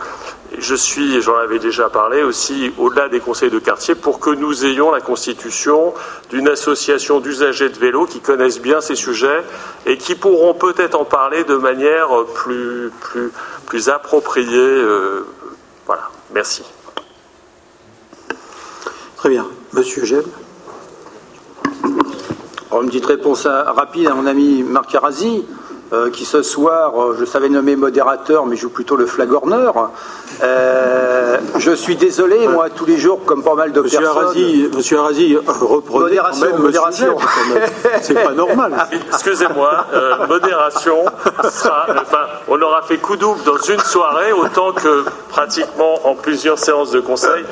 je 0.60 0.74
suis, 0.74 1.20
j'en 1.22 1.36
avais 1.36 1.58
déjà 1.58 1.88
parlé 1.88 2.22
aussi, 2.22 2.72
au-delà 2.78 3.08
des 3.08 3.20
conseils 3.20 3.50
de 3.50 3.58
quartier, 3.58 3.94
pour 3.94 4.20
que 4.20 4.30
nous 4.30 4.64
ayons 4.64 4.90
la 4.90 5.00
constitution 5.00 5.94
d'une 6.30 6.48
association 6.48 7.20
d'usagers 7.20 7.68
de 7.68 7.78
vélo 7.78 8.06
qui 8.06 8.20
connaissent 8.20 8.60
bien 8.60 8.80
ces 8.80 8.94
sujets 8.94 9.42
et 9.86 9.96
qui 9.96 10.14
pourront 10.14 10.54
peut-être 10.54 10.94
en 10.94 11.04
parler 11.04 11.44
de 11.44 11.56
manière 11.56 12.08
plus, 12.34 12.90
plus, 13.00 13.30
plus 13.66 13.88
appropriée. 13.88 14.56
Euh, 14.56 15.26
voilà, 15.86 16.10
merci. 16.32 16.62
Très 19.16 19.30
bien. 19.30 19.46
Monsieur 19.72 20.04
Gem. 20.04 20.22
une 22.72 22.86
petite 22.86 23.06
réponse 23.06 23.46
rapide 23.46 24.06
à 24.06 24.14
mon 24.14 24.26
ami 24.26 24.62
Marc 24.62 24.94
Arasi. 24.94 25.44
Euh, 25.90 26.10
qui 26.10 26.26
ce 26.26 26.42
soir, 26.42 26.92
euh, 27.00 27.16
je 27.18 27.24
savais 27.24 27.48
nommer 27.48 27.74
modérateur, 27.74 28.44
mais 28.44 28.56
joue 28.56 28.68
plutôt 28.68 28.94
le 28.94 29.06
flagorneur. 29.06 29.90
Euh, 30.42 31.38
je 31.56 31.70
suis 31.70 31.96
désolé, 31.96 32.46
moi, 32.46 32.68
tous 32.68 32.84
les 32.84 32.98
jours, 32.98 33.24
comme 33.24 33.42
pas 33.42 33.54
mal 33.54 33.72
de 33.72 33.80
Monsieur 33.80 34.00
personnes. 34.00 34.24
Arasi, 34.24 34.68
Monsieur 34.74 34.98
Arasi, 34.98 35.36
reprenez 35.46 36.04
modération, 36.04 36.46
quand 36.46 36.52
même 36.52 36.62
modération. 36.62 37.16
C'est 38.02 38.22
pas 38.22 38.32
normal. 38.32 38.74
Excusez-moi, 39.08 39.86
modération. 40.28 41.06
Sera, 41.50 41.86
enfin, 42.02 42.26
on 42.48 42.60
aura 42.60 42.82
fait 42.82 42.98
coup 42.98 43.16
double 43.16 43.42
dans 43.44 43.56
une 43.56 43.80
soirée, 43.80 44.32
autant 44.32 44.72
que 44.72 45.04
pratiquement 45.30 46.06
en 46.06 46.14
plusieurs 46.14 46.58
séances 46.58 46.90
de 46.90 47.00
conseil 47.00 47.44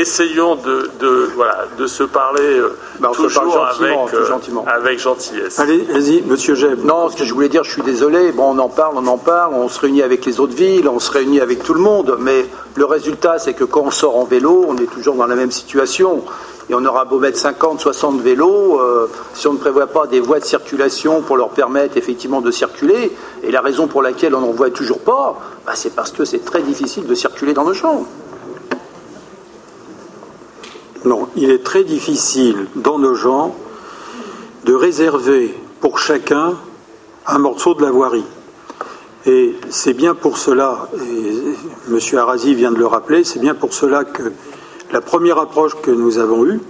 essayons 0.00 0.56
de, 0.56 0.90
de, 1.00 1.30
voilà, 1.34 1.66
de 1.78 1.86
se 1.86 2.02
parler 2.02 2.42
euh, 2.42 2.76
bah, 3.00 3.10
toujours 3.14 3.66
avec, 3.66 4.14
euh, 4.14 4.62
avec 4.66 4.98
gentillesse. 4.98 5.58
Allez, 5.58 5.78
vas-y, 5.78 6.22
monsieur 6.22 6.54
Jeb. 6.54 6.84
Non, 6.84 7.08
ce 7.08 7.16
que 7.16 7.24
je 7.24 7.32
voulais 7.32 7.48
dire, 7.48 7.64
je 7.64 7.70
suis 7.70 7.82
désolé. 7.82 8.32
Bon, 8.32 8.54
on 8.54 8.58
en 8.58 8.68
parle, 8.68 8.94
on 8.96 9.06
en 9.06 9.18
parle, 9.18 9.54
on 9.54 9.68
se 9.68 9.80
réunit 9.80 10.02
avec 10.02 10.24
les 10.24 10.40
autres 10.40 10.54
villes, 10.54 10.88
on 10.88 11.00
se 11.00 11.10
réunit 11.10 11.40
avec 11.40 11.62
tout 11.62 11.74
le 11.74 11.80
monde, 11.80 12.16
mais 12.20 12.46
le 12.74 12.84
résultat, 12.84 13.38
c'est 13.38 13.54
que 13.54 13.64
quand 13.64 13.82
on 13.82 13.90
sort 13.90 14.16
en 14.16 14.24
vélo, 14.24 14.64
on 14.68 14.76
est 14.76 14.90
toujours 14.90 15.14
dans 15.14 15.26
la 15.26 15.36
même 15.36 15.50
situation. 15.50 16.22
Et 16.68 16.74
on 16.74 16.84
aura 16.84 17.04
beau 17.04 17.20
mettre 17.20 17.38
50, 17.38 17.80
60 17.80 18.20
vélos, 18.20 18.80
euh, 18.80 19.08
si 19.34 19.46
on 19.46 19.52
ne 19.52 19.58
prévoit 19.58 19.86
pas 19.86 20.08
des 20.08 20.18
voies 20.18 20.40
de 20.40 20.44
circulation 20.44 21.22
pour 21.22 21.36
leur 21.36 21.50
permettre 21.50 21.96
effectivement 21.96 22.40
de 22.40 22.50
circuler, 22.50 23.12
et 23.44 23.52
la 23.52 23.60
raison 23.60 23.86
pour 23.86 24.02
laquelle 24.02 24.34
on 24.34 24.40
n'en 24.40 24.50
voit 24.50 24.70
toujours 24.70 24.98
pas, 24.98 25.38
bah, 25.64 25.72
c'est 25.76 25.94
parce 25.94 26.10
que 26.10 26.24
c'est 26.24 26.44
très 26.44 26.62
difficile 26.62 27.06
de 27.06 27.14
circuler 27.14 27.52
dans 27.52 27.64
nos 27.64 27.74
champs. 27.74 28.04
Non, 31.06 31.28
il 31.36 31.52
est 31.52 31.62
très 31.62 31.84
difficile 31.84 32.66
dans 32.74 32.98
nos 32.98 33.14
gens 33.14 33.54
de 34.64 34.74
réserver 34.74 35.54
pour 35.80 36.00
chacun 36.00 36.54
un 37.28 37.38
morceau 37.38 37.74
de 37.74 37.82
la 37.82 37.92
voirie. 37.92 38.24
Et 39.24 39.54
c'est 39.70 39.92
bien 39.92 40.16
pour 40.16 40.36
cela, 40.36 40.88
et 41.00 41.92
M. 41.92 42.18
Arasi 42.18 42.56
vient 42.56 42.72
de 42.72 42.78
le 42.78 42.86
rappeler, 42.86 43.22
c'est 43.22 43.38
bien 43.38 43.54
pour 43.54 43.72
cela 43.72 44.02
que 44.02 44.32
la 44.90 45.00
première 45.00 45.38
approche 45.38 45.76
que 45.80 45.92
nous 45.92 46.18
avons 46.18 46.44
eue, 46.44 46.60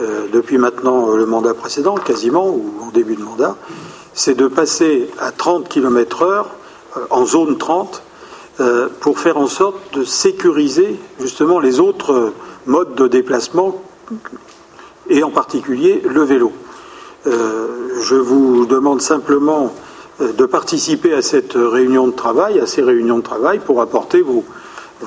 euh, 0.00 0.26
depuis 0.34 0.58
maintenant 0.58 1.12
le 1.12 1.24
mandat 1.24 1.54
précédent, 1.54 1.94
quasiment, 1.94 2.46
ou 2.46 2.70
en 2.82 2.90
début 2.90 3.16
de 3.16 3.22
mandat, 3.22 3.56
c'est 4.12 4.34
de 4.34 4.48
passer 4.48 5.08
à 5.18 5.32
30 5.32 5.66
km 5.66 6.24
heure 6.24 6.50
euh, 6.98 7.06
en 7.08 7.24
zone 7.24 7.56
30 7.56 8.02
euh, 8.60 8.90
pour 9.00 9.18
faire 9.18 9.38
en 9.38 9.46
sorte 9.46 9.78
de 9.94 10.04
sécuriser 10.04 11.00
justement 11.18 11.58
les 11.58 11.80
autres 11.80 12.34
mode 12.68 12.94
de 12.94 13.08
déplacement 13.08 13.82
et 15.08 15.24
en 15.24 15.30
particulier 15.30 16.02
le 16.04 16.22
vélo. 16.22 16.52
Euh, 17.26 17.66
je 18.02 18.14
vous 18.14 18.66
demande 18.66 19.00
simplement 19.00 19.74
euh, 20.20 20.32
de 20.32 20.44
participer 20.44 21.14
à 21.14 21.22
cette 21.22 21.54
réunion 21.54 22.06
de 22.06 22.12
travail, 22.12 22.60
à 22.60 22.66
ces 22.66 22.82
réunions 22.82 23.18
de 23.18 23.22
travail, 23.22 23.58
pour 23.58 23.80
apporter 23.80 24.22
vos, 24.22 24.44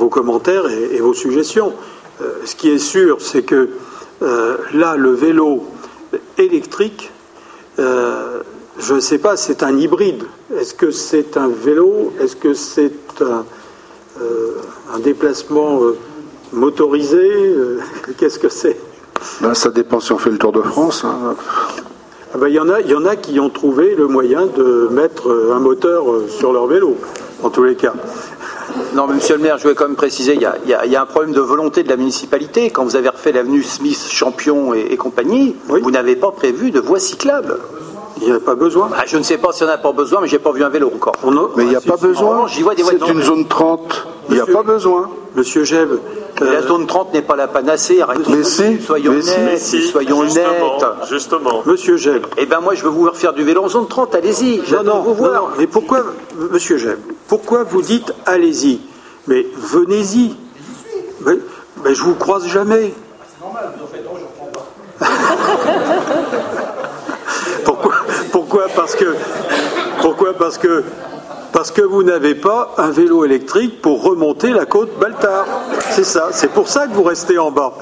commentaires 0.10 0.68
et, 0.68 1.00
vos 1.00 1.14
suggestions. 1.14 1.74
Euh, 2.22 2.34
ce 2.46 2.56
qui 2.56 2.70
est 2.70 2.80
sûr, 2.80 3.22
c'est 3.22 3.44
que 3.44 3.70
là, 4.74 4.96
le 4.98 5.12
vélo 5.12 5.64
électrique, 6.38 7.12
je 7.80 8.94
ne 8.94 9.00
sais 9.00 9.18
pas, 9.18 9.36
c'est 9.36 9.64
un 9.64 9.76
hybride. 9.76 10.26
Est-ce 10.56 10.76
que 10.76 10.92
c'est 10.92 11.38
un 11.38 11.48
vélo? 11.48 12.14
Est-ce 12.20 12.36
que 12.36 12.54
c'est 12.54 13.22
un, 13.22 13.46
déplacement 15.00 15.80
motorisé 16.54 17.56
Qu'est-ce 18.18 18.40
que 18.40 18.50
c'est? 18.50 18.78
Ben, 19.42 19.54
ça 19.54 19.70
dépend 19.70 20.00
si 20.00 20.12
on 20.12 20.18
fait 20.18 20.32
le 20.32 20.38
Tour 20.38 20.52
de 20.52 20.62
France. 20.62 21.04
Hein. 21.06 21.36
Ah 22.34 22.38
ben, 22.38 22.48
il, 22.48 22.54
y 22.54 22.60
en 22.60 22.70
a, 22.70 22.82
il 22.82 22.90
y 22.90 22.96
en 22.96 23.06
a 23.06 23.16
qui 23.16 23.40
ont 23.40 23.50
trouvé 23.50 23.94
le 23.96 24.08
moyen 24.08 24.46
de 24.46 24.88
mettre 24.92 25.30
euh, 25.30 25.54
un 25.54 25.60
moteur 25.60 26.10
euh, 26.10 26.28
sur 26.30 26.54
leur 26.54 26.66
vélo, 26.66 26.98
en 27.44 27.50
tous 27.50 27.64
les 27.64 27.76
cas. 27.76 27.94
Non, 28.96 29.06
mais 29.06 29.16
monsieur 29.16 29.36
le 29.36 29.42
maire, 29.42 29.58
je 29.58 29.64
voulais 29.64 29.76
quand 29.76 29.88
même 29.88 29.98
préciser, 29.98 30.34
il 30.34 30.42
y, 30.42 30.96
a, 30.96 31.02
un 31.02 31.06
problème 31.06 31.34
de 31.34 31.42
volonté 31.42 31.84
de 31.84 31.90
la 31.90 31.98
municipalité. 31.98 32.70
Quand 32.70 32.86
vous 32.86 32.96
avez 32.96 33.10
refait 33.10 33.34
l'avenue 33.34 33.64
Smith, 33.64 34.08
Champion 34.10 34.74
et, 34.74 34.96
compagnie, 34.96 35.58
vous 35.68 35.92
n'avez 35.92 36.16
pas 36.16 36.32
prévu 36.32 36.72
de 36.72 36.80
voie 36.80 37.00
cyclable. 37.00 37.58
Il 38.22 38.28
n'y 38.28 38.34
a 38.34 38.40
pas 38.40 38.56
besoin. 38.56 38.90
Ah, 38.96 39.04
je 39.06 39.18
ne 39.18 39.24
sais 39.24 39.38
pas 39.38 39.52
si 39.52 39.64
on 39.64 39.68
n'a 39.68 39.78
pas 39.78 39.92
besoin, 39.92 40.22
mais 40.22 40.28
j'ai 40.28 40.40
pas 40.40 40.52
vu 40.52 40.64
un 40.64 40.70
vélo 40.70 40.92
encore. 40.94 41.16
mais 41.56 41.64
il 41.64 41.70
n'y 41.70 41.76
a 41.76 41.82
pas 41.82 41.98
besoin. 41.98 42.48
C'est 42.48 43.10
une 43.10 43.22
zone 43.22 43.48
30. 43.48 44.08
Il 44.30 44.36
n'y 44.36 44.42
a 44.42 44.46
pas 44.46 44.64
besoin. 44.64 45.10
Monsieur 45.36 45.64
Jeb, 45.64 45.90
la 46.42 46.62
zone 46.62 46.88
30 46.88 47.14
n'est 47.14 47.22
pas 47.22 47.36
la 47.36 47.48
panacée. 47.48 48.04
mais 48.30 48.44
si, 48.44 48.82
soyons 48.82 49.14
nets, 49.14 49.58
soyons 49.58 50.24
nets. 50.24 50.86
Justement. 51.10 51.64
Monsieur 51.66 51.98
Jeb. 51.98 52.26
Eh 52.38 52.46
bien, 52.46 52.60
moi, 52.60 52.76
je 52.76 52.84
veux 52.84 52.90
vous 52.90 53.06
refaire 53.06 53.34
du 53.34 53.44
vélo 53.44 53.64
en 53.64 53.70
zone 53.70 53.88
30. 53.88 54.16
Allez-y. 54.16 54.62
Non, 54.72 54.84
non, 54.84 55.02
vous 55.02 55.14
voir. 55.14 55.34
Non, 55.34 55.48
mais 55.58 55.68
pourquoi, 55.68 56.04
Monsieur 56.52 56.78
Jeb, 56.78 57.00
pourquoi 57.28 57.64
vous 57.64 57.82
dites 57.82 58.14
allez-y? 58.26 58.82
Mais 59.28 59.46
venez-y. 59.56 60.36
Mais, 61.22 61.38
mais, 61.84 61.96
je 61.96 62.04
vous 62.04 62.16
croise 62.16 62.48
jamais. 62.48 62.94
C'est 63.28 63.44
normal, 63.44 63.72
vous 63.78 63.84
en 63.84 63.88
faites 63.88 64.04
je 64.04 64.26
reprends 64.26 64.52
pas. 64.52 64.68
pourquoi, 68.52 68.68
Parce 70.34 70.58
que. 70.58 70.84
Vous 71.84 72.04
n'avez 72.04 72.36
pas 72.36 72.74
un 72.78 72.90
vélo 72.90 73.24
électrique 73.24 73.82
pour 73.82 74.04
remonter 74.04 74.50
la 74.52 74.66
côte 74.66 75.00
Baltard. 75.00 75.46
C'est 75.92 76.04
ça, 76.04 76.30
c'est 76.32 76.52
pour 76.52 76.68
ça 76.68 76.88
que 76.88 76.94
vous 76.94 77.04
restez 77.04 77.38
en 77.38 77.52
bas. 77.52 77.78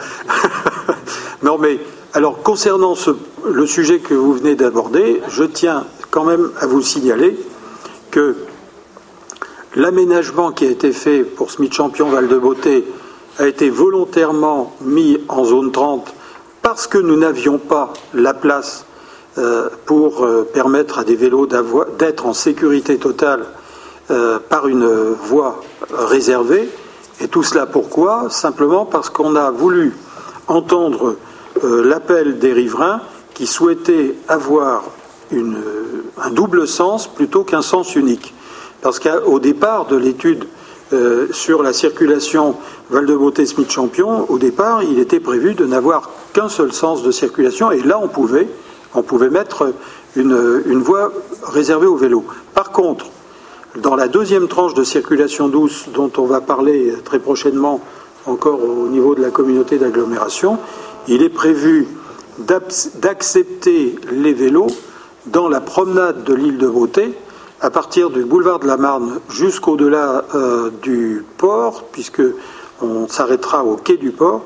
non 1.43 1.57
mais, 1.57 1.79
alors 2.13 2.41
concernant 2.43 2.93
le 3.45 3.65
sujet 3.65 3.99
que 3.99 4.13
vous 4.13 4.33
venez 4.33 4.55
d'aborder, 4.55 5.21
je 5.29 5.43
tiens 5.43 5.85
quand 6.11 6.23
même 6.23 6.51
à 6.59 6.67
vous 6.67 6.81
signaler 6.81 7.39
que 8.11 8.35
l'aménagement 9.75 10.51
qui 10.51 10.65
a 10.65 10.69
été 10.69 10.91
fait 10.91 11.23
pour 11.23 11.49
Smith 11.49 11.73
Champion 11.73 12.09
Val 12.09 12.27
de 12.27 12.37
Beauté 12.37 12.85
a 13.39 13.47
été 13.47 13.69
volontairement 13.69 14.75
mis 14.81 15.17
en 15.29 15.45
zone 15.45 15.71
30 15.71 16.13
parce 16.61 16.87
que 16.87 16.97
nous 16.97 17.15
n'avions 17.15 17.57
pas 17.57 17.93
la 18.13 18.33
place 18.33 18.85
pour 19.85 20.23
euh, 20.23 20.47
permettre 20.53 20.99
à 20.99 21.03
des 21.03 21.15
vélos 21.15 21.47
d'être 21.97 22.25
en 22.25 22.33
sécurité 22.33 22.97
totale 22.97 23.45
euh, 24.11 24.39
par 24.39 24.67
une 24.67 24.87
voie 24.87 25.61
réservée. 25.91 26.69
Et 27.21 27.27
tout 27.27 27.43
cela 27.43 27.65
pourquoi? 27.65 28.29
Simplement 28.29 28.85
parce 28.85 29.09
qu'on 29.09 29.35
a 29.35 29.51
voulu 29.51 29.93
entendre 30.47 31.15
euh, 31.63 31.83
l'appel 31.83 32.39
des 32.39 32.53
riverains 32.53 33.01
qui 33.33 33.45
souhaitaient 33.45 34.15
avoir 34.27 34.83
un 35.31 36.31
double 36.31 36.67
sens 36.67 37.07
plutôt 37.07 37.43
qu'un 37.43 37.61
sens 37.61 37.95
unique. 37.95 38.33
Parce 38.81 38.99
qu'au 38.99 39.39
départ 39.39 39.85
de 39.85 39.95
l'étude 39.95 40.45
euh, 40.91 41.27
sur 41.31 41.61
la 41.61 41.71
circulation 41.71 42.55
Val-de-Beauté-Smith-Champion, 42.89 44.25
au 44.27 44.39
départ, 44.39 44.81
il 44.81 44.97
était 44.97 45.19
prévu 45.19 45.53
de 45.53 45.65
n'avoir 45.65 46.09
qu'un 46.33 46.49
seul 46.49 46.73
sens 46.73 47.03
de 47.03 47.11
circulation, 47.11 47.69
et 47.69 47.81
là, 47.81 47.99
on 48.01 48.07
pouvait, 48.07 48.47
on 48.93 49.03
pouvait 49.03 49.29
mettre 49.29 49.73
une, 50.15 50.81
voie 50.81 51.11
réservée 51.43 51.87
au 51.87 51.95
vélo. 51.95 52.25
Par 52.53 52.71
contre, 52.71 53.07
dans 53.75 53.95
la 53.95 54.07
deuxième 54.07 54.47
tranche 54.47 54.73
de 54.73 54.83
circulation 54.83 55.47
douce, 55.47 55.89
dont 55.93 56.11
on 56.17 56.25
va 56.25 56.41
parler 56.41 56.93
très 57.05 57.19
prochainement 57.19 57.81
encore 58.25 58.63
au 58.63 58.87
niveau 58.87 59.15
de 59.15 59.21
la 59.21 59.29
communauté 59.29 59.77
d'agglomération, 59.77 60.57
il 61.07 61.21
est 61.21 61.29
prévu 61.29 61.87
d'accepter 62.39 63.95
les 64.11 64.33
vélos 64.33 64.71
dans 65.27 65.47
la 65.47 65.61
promenade 65.61 66.23
de 66.23 66.33
l'île 66.33 66.57
de 66.57 66.67
Beauté, 66.67 67.13
à 67.61 67.69
partir 67.69 68.09
du 68.09 68.23
boulevard 68.23 68.59
de 68.59 68.67
la 68.67 68.77
Marne 68.77 69.19
jusqu'au-delà 69.29 70.23
euh, 70.33 70.69
du 70.81 71.25
port, 71.37 71.83
puisque 71.91 72.21
on 72.81 73.07
s'arrêtera 73.07 73.65
au 73.65 73.75
quai 73.75 73.97
du 73.97 74.11
port. 74.11 74.43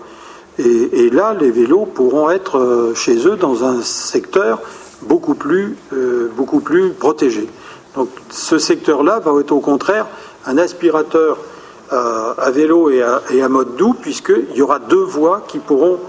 Et, 0.60 1.10
là, 1.10 1.36
les 1.40 1.52
vélos 1.52 1.86
pourront 1.86 2.30
être 2.30 2.60
euh, 2.60 2.94
chez 2.94 3.28
eux 3.28 3.36
dans 3.36 3.64
un 3.64 3.82
secteur 3.82 4.62
beaucoup 5.02 5.34
plus, 5.34 5.76
euh, 5.94 6.30
beaucoup 6.36 6.60
plus 6.60 6.92
protégé. 6.92 7.50
Donc 7.96 8.10
ce 8.30 8.58
secteur-là 8.58 9.20
va 9.20 9.40
être 9.40 9.52
au 9.52 9.60
contraire 9.60 10.08
un 10.46 10.58
aspirateur 10.58 11.38
à, 11.92 12.50
vélo 12.50 12.90
et 12.90 13.04
à, 13.04 13.50
mode 13.50 13.76
doux, 13.76 13.94
puisqu'il 13.94 14.56
y 14.56 14.64
aura 14.64 14.80
deux 14.80 15.04
voies 15.04 15.44
qui 15.48 15.60
pourront 15.60 16.00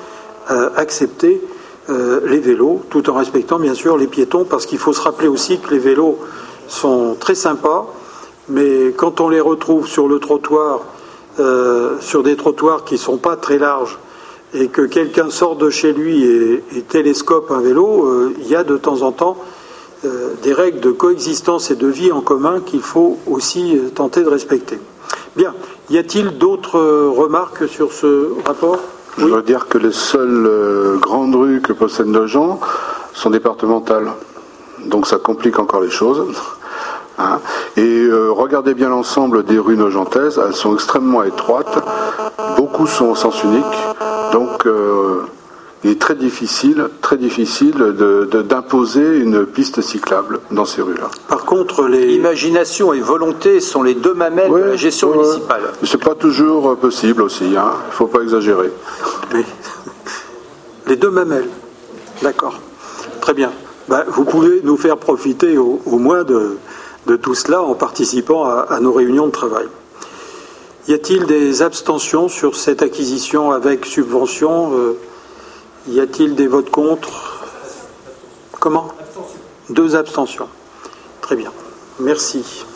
accepter 0.49 1.43
les 1.89 2.39
vélos, 2.39 2.81
tout 2.89 3.11
en 3.11 3.13
respectant 3.13 3.59
bien 3.59 3.75
sûr 3.75 3.99
les 3.99 4.07
piétons, 4.07 4.45
parce 4.45 4.65
qu'il 4.65 4.79
faut 4.79 4.95
se 4.95 5.03
rappeler 5.03 5.29
aussi 5.29 5.59
que 5.59 5.71
les 5.73 5.79
vélos 5.79 6.19
sont 6.69 7.17
très 7.21 7.35
sympas, 7.35 7.87
mais 8.49 8.93
quand 8.97 9.21
on 9.21 9.29
les 9.29 9.41
retrouve 9.41 9.87
sur 9.87 10.09
le 10.09 10.19
trottoir, 10.19 10.81
euh, 11.41 11.97
sur 12.01 12.23
des 12.23 12.37
trottoirs 12.37 12.85
qui 12.85 12.95
ne 12.95 12.99
sont 12.99 13.17
pas 13.17 13.37
très 13.37 13.59
larges, 13.59 13.99
et 14.55 14.69
que 14.69 14.83
quelqu'un 14.83 15.31
sort 15.31 15.57
de 15.57 15.69
chez 15.69 15.93
lui 15.93 16.25
et, 16.25 16.83
télescope 16.89 17.51
un 17.51 17.61
vélo, 17.61 18.07
euh, 18.07 18.35
il 18.41 18.49
y 18.49 18.57
a 18.57 18.65
de 18.65 18.77
temps 18.77 19.03
en 19.03 19.13
temps 19.13 19.37
euh, 20.05 20.35
des 20.43 20.53
règles 20.53 20.81
de 20.81 20.91
coexistence 20.91 21.71
et 21.71 21.77
de 21.77 21.89
vie 21.89 22.13
en 22.13 22.21
commun 22.21 22.61
qu'il 22.65 22.83
faut 22.83 23.19
aussi 23.27 23.79
tenter 23.95 24.23
de 24.23 24.29
respecter. 24.29 24.79
Bien, 25.37 25.55
y 25.91 25.99
a-t-il 25.99 26.39
d'autres 26.39 26.81
remarques 26.81 27.69
sur 27.69 27.93
ce 27.93 28.29
rapport? 28.47 28.79
Je 29.19 29.25
voudrais 29.25 29.43
dire 29.43 29.67
que 29.69 29.79
les 29.79 29.93
seules 29.93 30.99
grandes 31.01 31.35
rues 31.35 31.61
que 31.61 31.73
possèdent 31.73 32.07
nos 32.07 32.27
gens 32.27 32.61
sont 33.13 33.31
départementales 33.31 34.13
donc 34.87 35.07
ça 35.07 35.19
complique 35.19 35.59
encore 35.59 35.81
les 35.81 35.91
choses. 35.91 36.27
Hein. 37.17 37.39
Et 37.77 37.81
euh, 37.81 38.33
regardez 38.33 38.75
bien 38.75 38.89
l'ensemble 38.89 39.45
des 39.45 39.57
rues 39.57 39.77
nogentaises, 39.77 40.43
elles 40.45 40.53
sont 40.53 40.75
extrêmement 40.75 41.23
étroites, 41.23 41.79
beaucoup 42.57 42.89
sont 42.89 43.05
au 43.05 43.15
sens 43.15 43.41
unique, 43.45 43.63
donc 44.35 44.67
euh, 44.67 45.23
il 45.85 45.91
est 45.91 46.01
très 46.01 46.17
difficile, 46.17 46.89
très 47.01 47.17
difficile 47.17 47.77
d'imposer 48.49 49.19
une 49.19 49.47
piste 49.47 49.81
cyclable 49.81 50.41
dans 50.51 50.65
ces 50.65 50.83
rues-là. 50.83 51.09
Par 51.29 51.45
contre, 51.45 51.85
les 51.87 52.15
imagination 52.15 52.93
et 52.93 53.01
volonté 53.01 53.61
sont 53.61 53.85
les 53.85 53.95
deux 53.95 54.15
mamelles 54.15 54.51
de 54.51 54.57
la 54.57 54.77
gestion 54.77 55.13
municipale. 55.13 55.63
Mais 55.81 55.87
c'est 55.87 56.03
pas 56.03 56.17
toujours 56.17 56.71
euh, 56.71 56.75
possible 56.75 57.23
aussi, 57.23 57.45
il 57.49 57.57
hein. 57.57 57.75
ne 57.87 57.93
faut 57.93 58.09
pas 58.09 58.23
exagérer. 58.23 58.73
Les 60.87 60.97
deux 60.97 61.11
mamelles, 61.11 61.49
d'accord, 62.21 62.59
très 63.23 63.33
bien. 63.33 63.53
Bah, 63.89 64.05
vous 64.07 64.25
pouvez 64.25 64.61
nous 64.65 64.77
faire 64.77 64.99
profiter 64.99 65.57
au, 65.57 65.79
moins 65.87 66.25
de, 66.25 66.59
tout 67.23 67.35
cela 67.35 67.63
en 67.63 67.75
participant 67.75 68.45
à, 68.45 68.81
nos 68.81 68.93
réunions 68.93 69.27
de 69.27 69.33
travail. 69.33 69.67
Y 70.87 70.93
a-t-il 70.93 71.25
des 71.25 71.63
abstentions 71.63 72.29
sur 72.29 72.57
cette 72.57 72.83
acquisition 72.83 73.53
avec 73.53 73.87
subvention 73.87 74.77
euh, 74.77 74.99
Y 75.89 76.01
a-t-il 76.01 76.35
des 76.35 76.47
votes 76.47 76.71
contre? 76.71 77.47
Comment? 78.61 78.89
Deux 79.71 79.97
abstentions. 79.97 80.49
Très 81.23 81.37
bien. 81.37 81.51
Merci. 82.01 82.67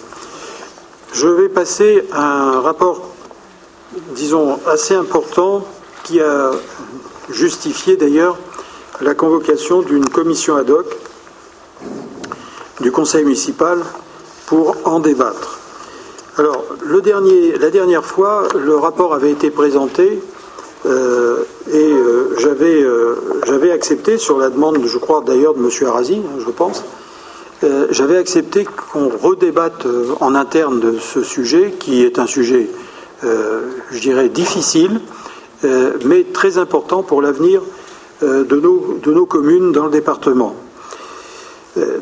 Je 1.13 1.29
vais 1.29 1.51
passer 1.51 2.07
à 2.13 2.23
un 2.23 2.61
rapport, 2.61 3.11
disons, 4.15 4.59
assez 4.67 4.95
important 4.95 5.67
qui 6.05 6.21
a 6.21 6.53
justifié 7.29 7.97
d'ailleurs 7.97 8.39
la 9.03 9.15
convocation 9.15 9.83
d'une 9.83 10.09
commission 10.09 10.57
ad 10.57 10.71
hoc 10.71 10.87
du 12.81 12.91
Conseil 12.91 13.25
municipal 13.25 13.83
pour 14.47 14.77
en 14.85 15.01
débattre. 15.01 15.58
Alors, 16.39 16.65
la 16.87 17.71
dernière 17.71 18.05
fois, 18.05 18.47
le 18.55 18.77
rapport 18.77 19.13
avait 19.13 19.33
été 19.33 19.51
présenté 19.51 20.21
euh, 20.87 21.43
et 21.73 21.93
euh, 21.93 22.37
euh, 22.39 23.15
j'avais 23.45 23.73
accepté, 23.73 24.19
sur 24.19 24.39
la 24.39 24.49
demande, 24.49 24.79
je 24.87 24.99
crois 24.99 25.25
d'ailleurs 25.27 25.55
de 25.55 25.59
M. 25.59 25.69
Arasi, 25.89 26.15
hein, 26.25 26.39
je 26.39 26.51
pense, 26.51 26.85
j'avais 27.91 28.17
accepté 28.17 28.65
qu'on 28.65 29.09
redébatte 29.09 29.85
en 30.21 30.37
interne 30.37 30.79
de 30.79 30.99
ce 31.01 31.25
sujet, 31.25 31.75
qui 31.77 32.05
est 32.05 32.21
un 32.21 32.27
sujet, 32.27 32.71
je 33.25 33.99
dirais, 33.99 34.29
difficile, 34.29 35.01
mais 36.05 36.23
très 36.33 36.57
important 36.57 37.03
pour 37.03 37.21
l'avenir 37.21 37.63
de 38.23 38.61
nos, 38.61 38.99
de 39.03 39.13
nos 39.13 39.27
communes 39.27 39.73
dans 39.73 39.87
le 39.87 39.91
département. 39.91 40.55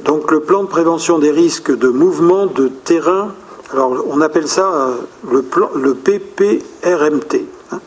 Donc 0.05 0.31
le 0.31 0.41
plan 0.41 0.63
de 0.63 0.69
prévention 0.69 1.19
des 1.19 1.31
risques 1.31 1.75
de 1.75 1.89
mouvement 1.89 2.45
de 2.45 2.69
terrain, 2.69 3.33
alors 3.73 4.05
on 4.07 4.21
appelle 4.21 4.49
ça 4.49 4.73
euh, 4.73 4.95
le, 5.31 5.43
plan, 5.43 5.71
le 5.75 5.95
PPRMT, 5.95 7.45
hein, 7.73 7.81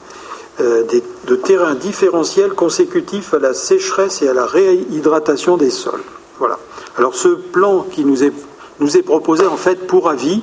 de 0.59 1.35
terrain 1.35 1.75
différentiel 1.75 2.53
consécutif 2.53 3.33
à 3.33 3.39
la 3.39 3.53
sécheresse 3.53 4.21
et 4.21 4.27
à 4.27 4.33
la 4.33 4.45
réhydratation 4.45 5.57
des 5.57 5.69
sols. 5.69 6.03
Voilà. 6.37 6.59
Alors 6.97 7.15
ce 7.15 7.29
plan 7.29 7.85
qui 7.89 8.03
nous 8.03 8.23
est, 8.23 8.33
nous 8.79 8.97
est 8.97 9.03
proposé 9.03 9.45
en 9.45 9.57
fait 9.57 9.87
pour 9.87 10.09
avis 10.09 10.41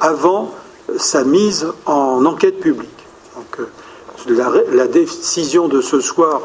avant 0.00 0.52
sa 0.96 1.24
mise 1.24 1.66
en 1.86 2.24
enquête 2.24 2.60
publique. 2.60 2.90
Donc 3.36 3.66
la, 4.26 4.50
la 4.72 4.86
décision 4.86 5.68
de 5.68 5.80
ce 5.80 6.00
soir 6.00 6.42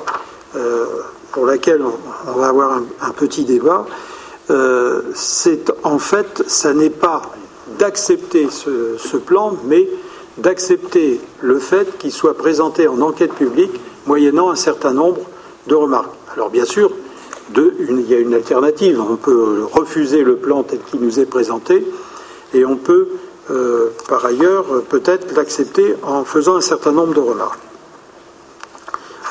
euh, 0.56 0.86
pour 1.32 1.46
laquelle 1.46 1.82
on, 1.84 2.32
va 2.40 2.48
avoir 2.48 2.80
un, 3.02 3.12
petit 3.12 3.46
débat, 3.46 3.86
euh, 4.50 5.02
c'est 5.14 5.72
en 5.84 6.00
fait, 6.00 6.44
ça 6.48 6.74
n'est 6.74 6.90
pas 6.90 7.22
d'accepter 7.80 8.50
ce, 8.52 9.18
plan, 9.18 9.58
mais 9.66 9.90
d'accepter 10.38 11.20
le 11.42 11.60
fait 11.60 11.98
qu'il 11.98 12.12
soit 12.12 12.38
présenté 12.38 12.88
en 12.88 13.02
enquête 13.02 13.34
publique 13.34 13.72
moyennant 14.06 14.52
un 14.52 14.56
certain 14.56 14.92
nombre 14.92 15.22
de 15.68 15.76
remarques. 15.76 16.14
Alors 16.34 16.50
bien 16.50 16.66
sûr, 16.66 16.92
il 17.56 18.06
y 18.08 18.14
a 18.14 18.20
une 18.20 18.34
alternative. 18.34 19.02
On 19.02 19.16
peut 19.16 19.64
refuser 19.72 20.24
le 20.24 20.36
plan 20.36 20.64
tel 20.64 20.80
qu'il 20.80 21.00
nous 21.00 21.20
est 21.20 21.26
présenté 21.26 21.86
et 22.54 22.66
on 22.66 22.76
peut 22.76 23.08
euh, 23.50 23.88
par 24.08 24.26
ailleurs 24.26 24.66
peut-être 24.90 25.36
l'accepter 25.36 25.96
en 26.04 26.24
faisant 26.24 26.56
un 26.56 26.62
certain 26.62 26.92
nombre 26.92 27.14
de 27.14 27.20
remarques. 27.20 27.60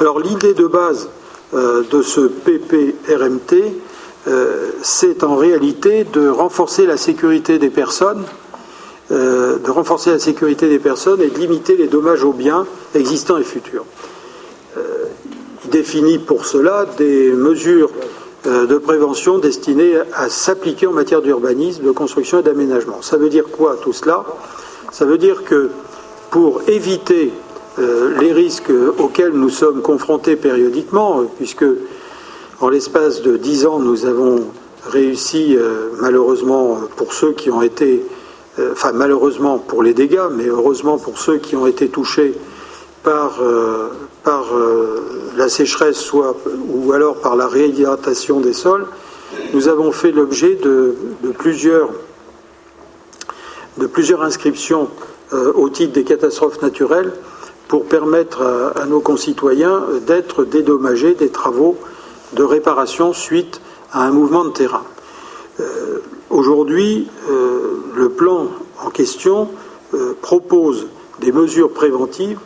Alors 0.01 0.19
l'idée 0.19 0.55
de 0.55 0.67
base 0.67 1.09
euh, 1.55 1.83
de 1.91 2.03
ce 2.03 2.21
PPRMT, 2.21 3.55
euh, 4.29 4.71
c'est 4.83 5.25
en 5.25 5.37
réalité 5.37 6.05
de 6.05 6.29
renforcer 6.29 6.87
la 6.87 6.97
sécurité 6.97 7.59
des 7.59 7.71
personnes, 7.71 8.25
euh, 9.11 9.59
de 9.59 9.71
renforcer 9.71 10.11
la 10.11 10.19
sécurité 10.19 10.69
des 10.69 10.79
personnes 10.79 11.21
et 11.23 11.29
de 11.29 11.39
limiter 11.39 11.77
les 11.77 11.89
dommages 11.89 12.25
aux 12.25 12.33
biens 12.33 12.67
existants 12.95 13.39
et 13.39 13.45
futurs. 13.45 13.85
il 15.65 15.71
définit 15.71 16.19
pour 16.19 16.47
cela 16.47 16.87
des 16.97 17.31
mesures 17.33 17.91
de 18.45 18.79
prévention 18.79 19.39
destinées 19.39 19.97
à 20.15 20.31
s'appliquer 20.31 20.87
en 20.87 20.93
matière 20.93 21.21
d'urbanisme, 21.21 21.85
de 21.85 21.91
construction 21.91 22.41
et 22.41 22.43
d'aménagement. 22.43 23.03
Ça 23.03 23.17
veut 23.17 23.29
dire 23.29 23.45
quoi 23.51 23.77
tout 23.83 23.93
cela? 23.93 24.25
Ça 24.93 25.05
veut 25.05 25.19
dire 25.19 25.45
que 25.45 25.71
pour 26.31 26.63
éviter 26.69 27.33
euh, 27.79 28.19
les 28.21 28.33
risques 28.33 28.73
auxquels 28.99 29.33
nous 29.33 29.51
sommes 29.51 29.83
confrontés 29.83 30.37
périodiquement, 30.37 31.23
puisque 31.37 31.65
en 32.61 32.69
l'espace 32.69 33.23
de 33.23 33.37
dix 33.37 33.67
ans, 33.67 33.79
nous 33.79 34.05
avons 34.05 34.45
réussi, 34.91 35.57
euh, 35.57 35.91
malheureusement 36.01 36.79
pour 36.97 37.13
ceux 37.13 37.33
qui 37.33 37.51
ont 37.51 37.63
été, 37.63 38.05
euh, 38.59 38.73
enfin 38.73 38.93
malheureusement 38.93 39.59
pour 39.59 39.83
les 39.83 39.95
dégâts, 39.95 40.29
mais 40.33 40.47
heureusement 40.47 40.99
pour 40.99 41.19
ceux 41.19 41.39
qui 41.39 41.55
ont 41.55 41.67
été 41.67 41.89
touchés 41.89 42.35
par, 43.05 43.41
par 44.25 44.47
la 45.37 45.49
sécheresse, 45.49 45.97
soit, 45.97 46.37
ou 46.69 46.93
alors 46.93 47.21
par 47.21 47.37
la 47.37 47.47
réhydratation 47.47 48.41
des 48.41 48.53
sols, 48.53 48.87
nous 49.55 49.69
avons 49.69 49.93
fait 49.93 50.11
l'objet 50.11 50.57
de, 50.57 50.95
plusieurs, 51.39 51.89
de 53.79 53.87
plusieurs 53.87 54.23
inscriptions 54.23 54.89
au 55.33 55.69
titre 55.71 55.93
des 55.93 56.05
catastrophes 56.05 56.61
naturelles 56.61 57.13
pour 57.69 57.85
permettre 57.87 58.43
à, 58.43 58.85
nos 58.85 59.01
concitoyens 59.01 59.85
d'être 60.07 60.45
dédommagés 60.45 61.15
des 61.15 61.29
travaux 61.29 61.79
de 62.33 62.43
réparation 62.43 63.13
suite 63.13 63.61
à 63.93 64.03
un 64.03 64.11
mouvement 64.11 64.45
de 64.45 64.51
terrain. 64.51 64.83
Euh, 65.61 65.99
aujourd'hui, 66.31 67.09
euh, 67.31 67.83
le 67.95 68.11
plan 68.11 68.49
en 68.85 68.91
question 68.91 69.49
euh, 69.95 70.15
propose 70.21 70.87
des 71.21 71.33
mesures 71.33 71.73
préventives, 71.73 72.39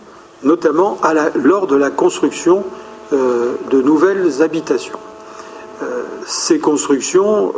notamment 0.43 0.99
lors 1.35 1.67
de 1.67 1.77
la 1.77 1.91
construction 1.91 2.65
de 3.13 3.83
nouvelles 3.83 4.41
habitations. 4.41 4.99
ces 6.27 6.59
constructions 6.59 7.53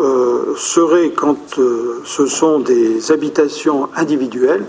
seraient, 0.57 1.11
quand 1.11 1.61
ce 2.05 2.27
sont 2.27 2.59
des 2.59 3.13
habitations 3.13 3.89
individuelles, 3.95 4.65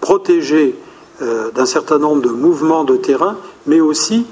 protégées 0.00 0.74
d'un 1.54 1.66
certain 1.66 1.98
nombre 1.98 2.20
de 2.20 2.30
mouvements 2.30 2.82
de 2.82 2.96
terrain, 2.96 3.36
mais 3.68 3.80
aussi 3.80 4.26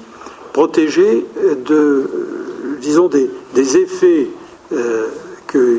protéger 0.51 1.25
de, 1.65 2.32
disons, 2.83 3.07
des, 3.07 3.77
effets 3.77 4.27
euh, 4.73 5.07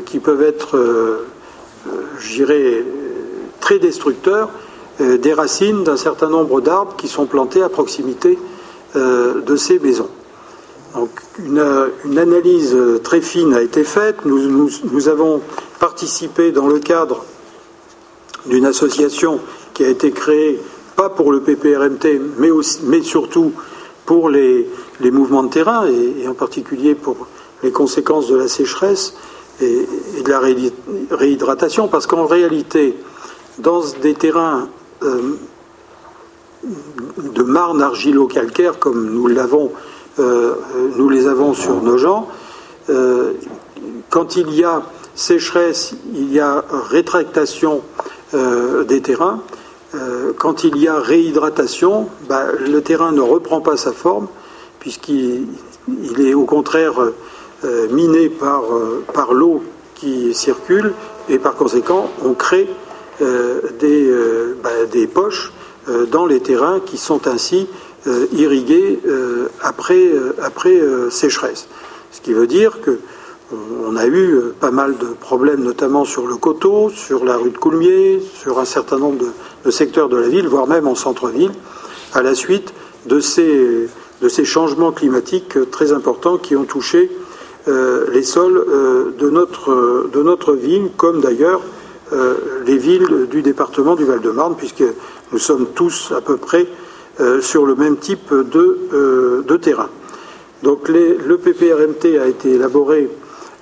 qui 0.05 0.19
peuvent 0.19 0.41
être, 0.41 0.77
je 2.19 2.33
dirais, 2.33 2.83
très 3.59 3.79
destructeurs 3.79 4.49
des 4.99 5.33
racines 5.33 5.83
d'un 5.83 5.97
certain 5.97 6.29
nombre 6.29 6.61
d'arbres 6.61 6.95
qui 6.97 7.07
sont 7.07 7.25
plantés 7.25 7.61
à 7.61 7.69
proximité 7.69 8.39
de 8.95 9.55
ces 9.57 9.79
maisons. 9.79 10.09
Donc, 10.95 11.09
une, 11.39 12.17
analyse 12.17 12.77
très 13.03 13.19
fine 13.19 13.53
a 13.53 13.61
été 13.61 13.83
faite. 13.83 14.25
Nous, 14.25 15.09
avons 15.09 15.41
participé 15.79 16.53
dans 16.53 16.67
le 16.67 16.79
cadre 16.79 17.25
d'une 18.45 18.65
association 18.65 19.41
qui 19.73 19.83
a 19.83 19.89
été 19.89 20.11
créée, 20.11 20.59
pas 20.95 21.09
pour 21.09 21.33
le 21.33 21.41
PPRMT, 21.41 22.21
mais, 22.37 22.49
mais 22.83 23.01
surtout 23.01 23.51
pour 24.05 24.29
les, 24.29 24.69
mouvements 25.11 25.43
de 25.43 25.49
terrain, 25.49 25.85
et, 25.87 26.27
en 26.27 26.33
particulier 26.33 26.95
pour 26.95 27.27
les 27.63 27.71
conséquences 27.71 28.27
de 28.27 28.35
la 28.35 28.47
sécheresse 28.47 29.15
et, 29.61 29.85
de 30.23 30.29
la 30.29 30.41
réhydratation, 31.11 31.87
parce 31.87 32.07
qu'en 32.07 32.25
réalité, 32.25 32.95
dans 33.59 33.81
des 34.01 34.13
terrains 34.13 34.67
euh, 35.03 35.37
de 37.17 37.43
marne 37.43 37.81
argilo-calcaire, 37.81 38.79
comme 38.79 39.11
nous 39.11 39.27
l'avons 39.27 39.71
euh, 40.19 40.55
les 41.09 41.27
avons 41.27 41.53
sur 41.53 41.81
nos 41.81 41.97
gens. 41.97 42.27
Euh, 42.89 43.33
quand 44.09 44.35
il 44.35 44.53
y 44.53 44.63
a 44.63 44.83
sécheresse, 45.13 45.93
il 46.13 46.33
y 46.33 46.39
a 46.39 46.63
rétractation 46.89 47.81
des 48.33 49.01
terrains. 49.01 49.39
quand 50.37 50.65
il 50.65 50.77
y 50.77 50.89
a 50.89 50.99
réhydratation, 50.99 52.09
bah, 52.27 52.47
le 52.51 52.81
terrain 52.81 53.13
ne 53.13 53.21
reprend 53.21 53.61
pas 53.61 53.77
sa 53.77 53.93
forme, 53.93 54.27
puisqu'il 54.85 55.47
est 56.19 56.35
au 56.35 56.45
contraire 56.45 56.93
miné 57.89 58.29
par, 58.29 58.61
par 59.15 59.33
l'eau 59.33 59.63
qui 59.95 60.35
circule, 60.35 60.93
et 61.27 61.39
par 61.39 61.55
conséquent, 61.55 62.11
on 62.23 62.33
crée 62.35 62.69
des, 63.19 64.13
bah, 64.63 64.85
des, 64.91 65.07
poches 65.07 65.51
dans 66.11 66.27
les 66.27 66.39
terrains 66.39 66.79
qui 66.79 66.97
sont 66.97 67.27
ainsi 67.27 67.67
euh, 68.07 68.27
irrigués 68.33 68.99
euh, 69.07 69.47
après, 69.63 69.95
euh, 69.95 70.35
après 70.43 70.79
sécheresse. 71.09 71.67
Ce 72.11 72.21
qui 72.21 72.33
veut 72.33 72.45
dire 72.45 72.79
que 72.81 72.99
on 73.51 73.95
a 73.95 74.05
eu 74.05 74.39
pas 74.59 74.69
mal 74.69 74.97
de 74.97 75.05
problèmes, 75.05 75.63
notamment 75.63 76.03
sur 76.05 76.27
le 76.27 76.35
coteau, 76.35 76.89
sur 76.89 77.25
la 77.25 77.37
rue 77.37 77.49
de 77.51 77.57
Coulmiers, 77.57 78.21
sur 78.33 78.59
un 78.59 78.65
certain 78.65 78.97
nombre 78.97 79.23
de, 79.63 79.71
secteurs 79.71 80.09
de 80.09 80.17
la 80.17 80.27
ville, 80.27 80.47
voire 80.47 80.67
même 80.67 80.87
en 80.87 80.95
centre-ville, 80.95 81.51
à 82.13 82.21
la 82.21 82.35
suite 82.35 82.73
de 83.05 83.19
ces, 83.19 83.87
de 84.21 84.29
ces 84.29 84.45
changements 84.45 84.91
climatiques 84.91 85.57
très 85.71 85.91
importants 85.91 86.37
qui 86.37 86.55
ont 86.55 86.63
touché 86.63 87.11
les 87.67 88.23
sols 88.23 88.63
de, 89.17 89.29
notre, 89.29 90.07
de 90.13 90.21
notre 90.21 90.53
ville, 90.53 90.89
comme 90.97 91.19
d'ailleurs 91.19 91.61
les 92.65 92.77
villes 92.77 93.27
du 93.29 93.41
département 93.41 93.95
du 93.95 94.05
Val-de-Marne, 94.05 94.55
puisque 94.55 94.83
nous 95.31 95.39
sommes 95.39 95.67
tous 95.73 96.13
à 96.15 96.21
peu 96.21 96.37
près 96.37 96.67
euh, 97.21 97.39
sur 97.39 97.65
le 97.65 97.75
même 97.75 97.95
type 97.95 98.33
de, 98.33 98.77
euh, 98.93 99.57
terrain. 99.57 99.87
Donc 100.63 100.89
le 100.89 101.37
PPRMT 101.37 102.19
a 102.21 102.27
été 102.27 102.51
élaboré 102.51 103.09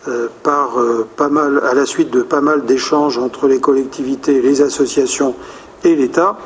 euh, 0.08 0.28
à 0.44 1.74
la 1.76 1.86
suite 1.86 2.10
de 2.10 2.24
pas 2.24 2.42
mal 2.42 2.66
d'échanges 2.66 3.20
entre 3.20 3.48
les 3.48 3.60
collectivités, 3.60 4.42
les 4.42 4.64
associations 4.64 5.36
et 5.84 5.96
l'État. 5.96 6.40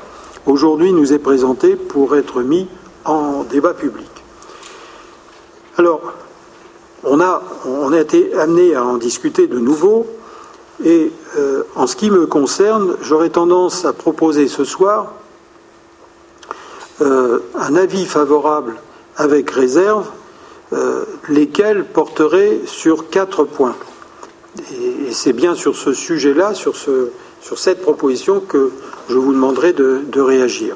Aujourd'hui, 0.45 0.91
nous 0.91 1.13
est 1.13 1.19
présenté 1.19 1.77
pour 1.77 2.15
être 2.17 2.41
mis 2.41 2.67
en 3.07 3.43
débat 3.43 3.73
public. 3.73 4.09
Alors, 5.77 6.13
on 7.03 7.19
a, 7.21 7.99
été 7.99 8.33
amené 8.35 8.75
à 8.75 8.83
en 8.83 8.97
discuter 8.97 9.47
de 9.47 9.59
nouveau, 9.59 10.07
et 10.83 11.11
en 11.75 11.87
ce 11.87 11.95
qui 11.95 12.09
me 12.09 12.25
concerne, 12.25 12.97
j'aurais 13.01 13.29
tendance 13.29 13.85
à 13.85 13.93
proposer 13.93 14.47
ce 14.47 14.63
soir 14.63 15.13
euh, 16.99 17.39
un 17.53 17.75
avis 17.75 18.07
favorable 18.07 18.75
avec 19.17 19.51
réserve, 19.51 20.07
euh, 20.73 21.05
lesquels 21.29 21.85
porteraient 21.85 22.61
sur 22.65 23.09
quatre 23.09 23.43
points. 23.43 23.75
Et, 24.71 25.11
c'est 25.11 25.33
bien 25.33 25.53
sur 25.53 25.75
ce 25.75 25.93
sujet-là, 25.93 26.55
sur, 26.55 26.75
cette 26.75 27.81
proposition, 27.83 28.39
que 28.39 28.71
je 29.09 29.15
vous 29.15 29.31
demanderai 29.31 29.73
de, 29.73 30.19
réagir. 30.19 30.75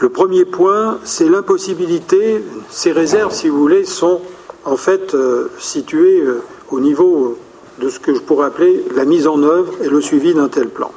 Le 0.00 0.08
premier 0.08 0.46
point, 0.46 0.98
c'est 1.04 1.28
l'impossibilité, 1.28 2.42
ces 2.70 2.90
réserves, 2.90 3.34
si 3.34 3.50
vous 3.50 3.58
voulez, 3.58 3.84
sont 3.84 4.22
en 4.64 4.76
fait 4.76 5.14
euh, 5.14 5.50
situées 5.58 6.24
au 6.70 6.80
niveau 6.80 7.36
de 7.78 7.90
ce 7.90 8.00
que 8.00 8.14
je 8.14 8.20
pourrais 8.20 8.46
appeler 8.46 8.82
la 8.94 9.04
mise 9.04 9.26
en 9.26 9.42
œuvre 9.42 9.74
et 9.82 9.88
le 9.88 10.00
suivi 10.00 10.32
d'un 10.32 10.48
tel 10.48 10.70
plan. 10.70 10.90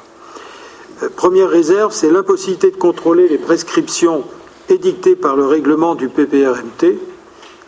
Euh, 1.04 1.10
première 1.14 1.50
réserve, 1.50 1.92
c'est 1.92 2.10
l'impossibilité 2.10 2.72
de 2.72 2.78
contrôler 2.78 3.28
les 3.28 3.38
prescriptions 3.38 4.24
édictées 4.70 5.18
par 5.18 5.36
le 5.36 5.46
règlement 5.46 5.96
du 5.96 6.08
PPRMT. 6.08 6.98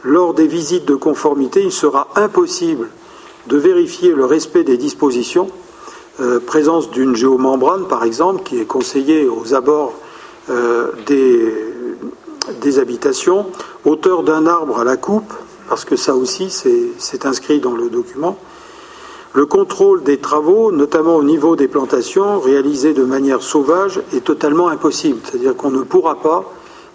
Lors 0.03 0.35
des 0.35 0.47
visites 0.47 0.85
de 0.85 0.95
conformité, 0.95 1.63
il 1.63 1.73
sera 1.73 2.07
impossible 2.15 2.87
de 3.47 3.57
vérifier 3.57 4.13
le 4.13 4.23
respect 4.23 4.63
des 4.63 4.77
dispositions. 4.77 5.49
Euh, 6.21 6.39
présence 6.39 6.91
d'une 6.91 7.13
géomembrane, 7.13 7.89
par 7.89 8.05
exemple, 8.05 8.43
qui 8.43 8.57
est 8.57 8.65
conseillée 8.65 9.27
aux 9.27 9.53
abords 9.53 9.93
euh, 10.49 10.91
des, 12.61 12.79
habitations, 12.79 13.47
hauteur 13.85 14.23
d'un 14.23 14.45
arbre 14.45 14.79
à 14.79 14.83
la 14.83 14.97
coupe, 14.97 15.33
parce 15.69 15.85
que 15.85 15.95
ça 15.95 16.13
aussi 16.13 16.49
c'est 16.49 17.25
inscrit 17.25 17.59
dans 17.59 17.71
le 17.71 17.89
document, 17.89 18.37
le 19.33 19.45
contrôle 19.45 20.03
des 20.03 20.17
travaux, 20.17 20.71
notamment 20.71 21.15
au 21.15 21.23
niveau 21.23 21.55
des 21.55 21.67
plantations, 21.67 22.39
réalisés 22.39 22.93
de 22.93 23.03
manière 23.03 23.41
sauvage, 23.41 24.01
est 24.13 24.23
totalement 24.23 24.67
impossible. 24.67 25.19
C'est-à-dire 25.23 25.55
qu'on 25.55 25.71
ne 25.71 25.81
pourra 25.83 26.15
pas, 26.15 26.43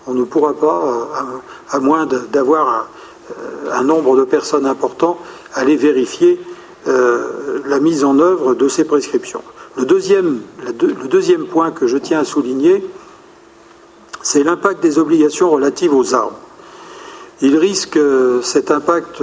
on 0.07 0.15
ne 0.15 0.25
pourra 0.25 0.55
pas, 0.55 0.83
euh, 0.87 1.25
à, 1.71 1.81
moins 1.81 2.07
d'avoir 2.07 2.89
euh, 3.31 3.73
un, 3.73 3.83
nombre 3.83 4.17
de 4.17 4.25
personnes 4.25 4.67
important, 4.67 5.19
aller 5.55 5.77
vérifier 5.77 6.41
la 6.87 7.79
mise 7.79 8.05
en 8.05 8.19
œuvre 8.19 8.55
de 8.55 8.69
ces 8.69 8.85
prescriptions. 8.85 9.43
Le 9.77 9.85
deuxième 9.85 11.47
point 11.47 11.71
que 11.71 11.87
je 11.87 11.99
tiens 11.99 12.21
à 12.21 12.25
souligner, 12.25 12.85
c'est 14.23 14.43
l'impact 14.43 14.83
des 14.83 14.99
obligations 14.99 15.51
relatives 15.51 15.95
aux 15.95 16.15
arbres. 16.15 16.39
Il 17.43 17.57
risque 17.57 17.99
cet 18.43 18.71
impact 18.71 19.23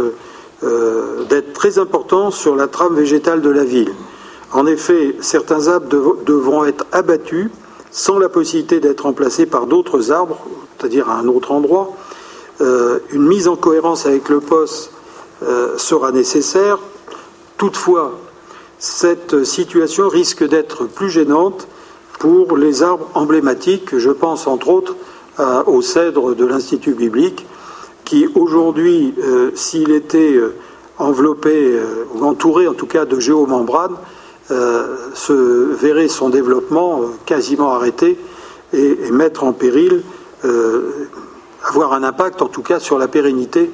euh, 0.64 1.24
d'être 1.26 1.53
très 1.53 1.78
important 1.78 2.32
sur 2.32 2.56
la 2.56 2.68
trame 2.68 2.95
végétale 2.95 3.41
de 3.41 3.49
la 3.49 3.64
ville. 3.64 3.94
En 4.53 4.65
effet, 4.65 5.15
certains 5.22 5.68
arbres 5.68 6.18
devront 6.26 6.65
être 6.65 6.86
abattus 6.91 7.49
sans 7.91 8.18
la 8.18 8.30
possibilité 8.30 8.80
d'être 8.80 9.02
remplacés 9.02 9.45
par 9.45 9.68
d'autres 9.68 10.11
arbres, 10.11 10.40
c'est-à-dire 10.78 11.10
à 11.10 11.18
un 11.18 11.28
autre 11.28 11.52
endroit. 11.52 11.95
Euh, 12.61 12.99
une 13.11 13.28
mise 13.28 13.48
en 13.48 13.56
cohérence 13.56 14.07
avec 14.07 14.30
le 14.30 14.40
poste 14.40 14.91
euh, 15.44 15.78
sera 15.78 16.11
nécessaire. 16.11 16.80
Toutefois, 17.57 18.14
cette 18.80 19.44
situation 19.44 20.07
risque 20.07 20.44
d'être 20.48 20.86
plus 20.86 21.10
gênante 21.10 21.68
pour 22.19 22.57
les 22.57 22.84
arbres 22.84 23.10
emblématiques. 23.14 23.98
Je 23.98 24.10
pense 24.10 24.48
entre 24.48 24.69
autres 24.69 24.95
au 25.68 25.81
cèdre 25.81 26.35
de 26.35 26.45
l'Institut 26.45 26.94
biblique 26.94 27.45
qui 28.07 28.26
aujourd'hui, 28.35 29.14
euh, 29.19 29.52
s'il 29.53 29.91
était 29.91 30.34
euh, 30.34 30.56
enveloppé 30.98 31.73
euh, 31.73 32.06
ou 32.15 32.23
entouré 32.23 32.65
en 32.65 32.73
tout 32.73 32.85
cas 32.85 33.03
de 33.03 33.19
géomembranes, 33.19 33.98
se 35.14 35.34
verrait 35.73 36.07
son 36.07 36.30
développement 36.30 37.02
quasiment 37.26 37.73
arrêté 37.73 38.18
et, 38.72 39.11
mettre 39.11 39.44
en 39.44 39.52
péril, 39.52 40.03
avoir 41.65 41.91
un 41.91 42.02
impact 42.02 42.41
en 42.41 42.48
tout 42.48 42.61
cas 42.61 42.80
sur 42.80 42.98
la 42.98 43.10
pérennité 43.10 43.69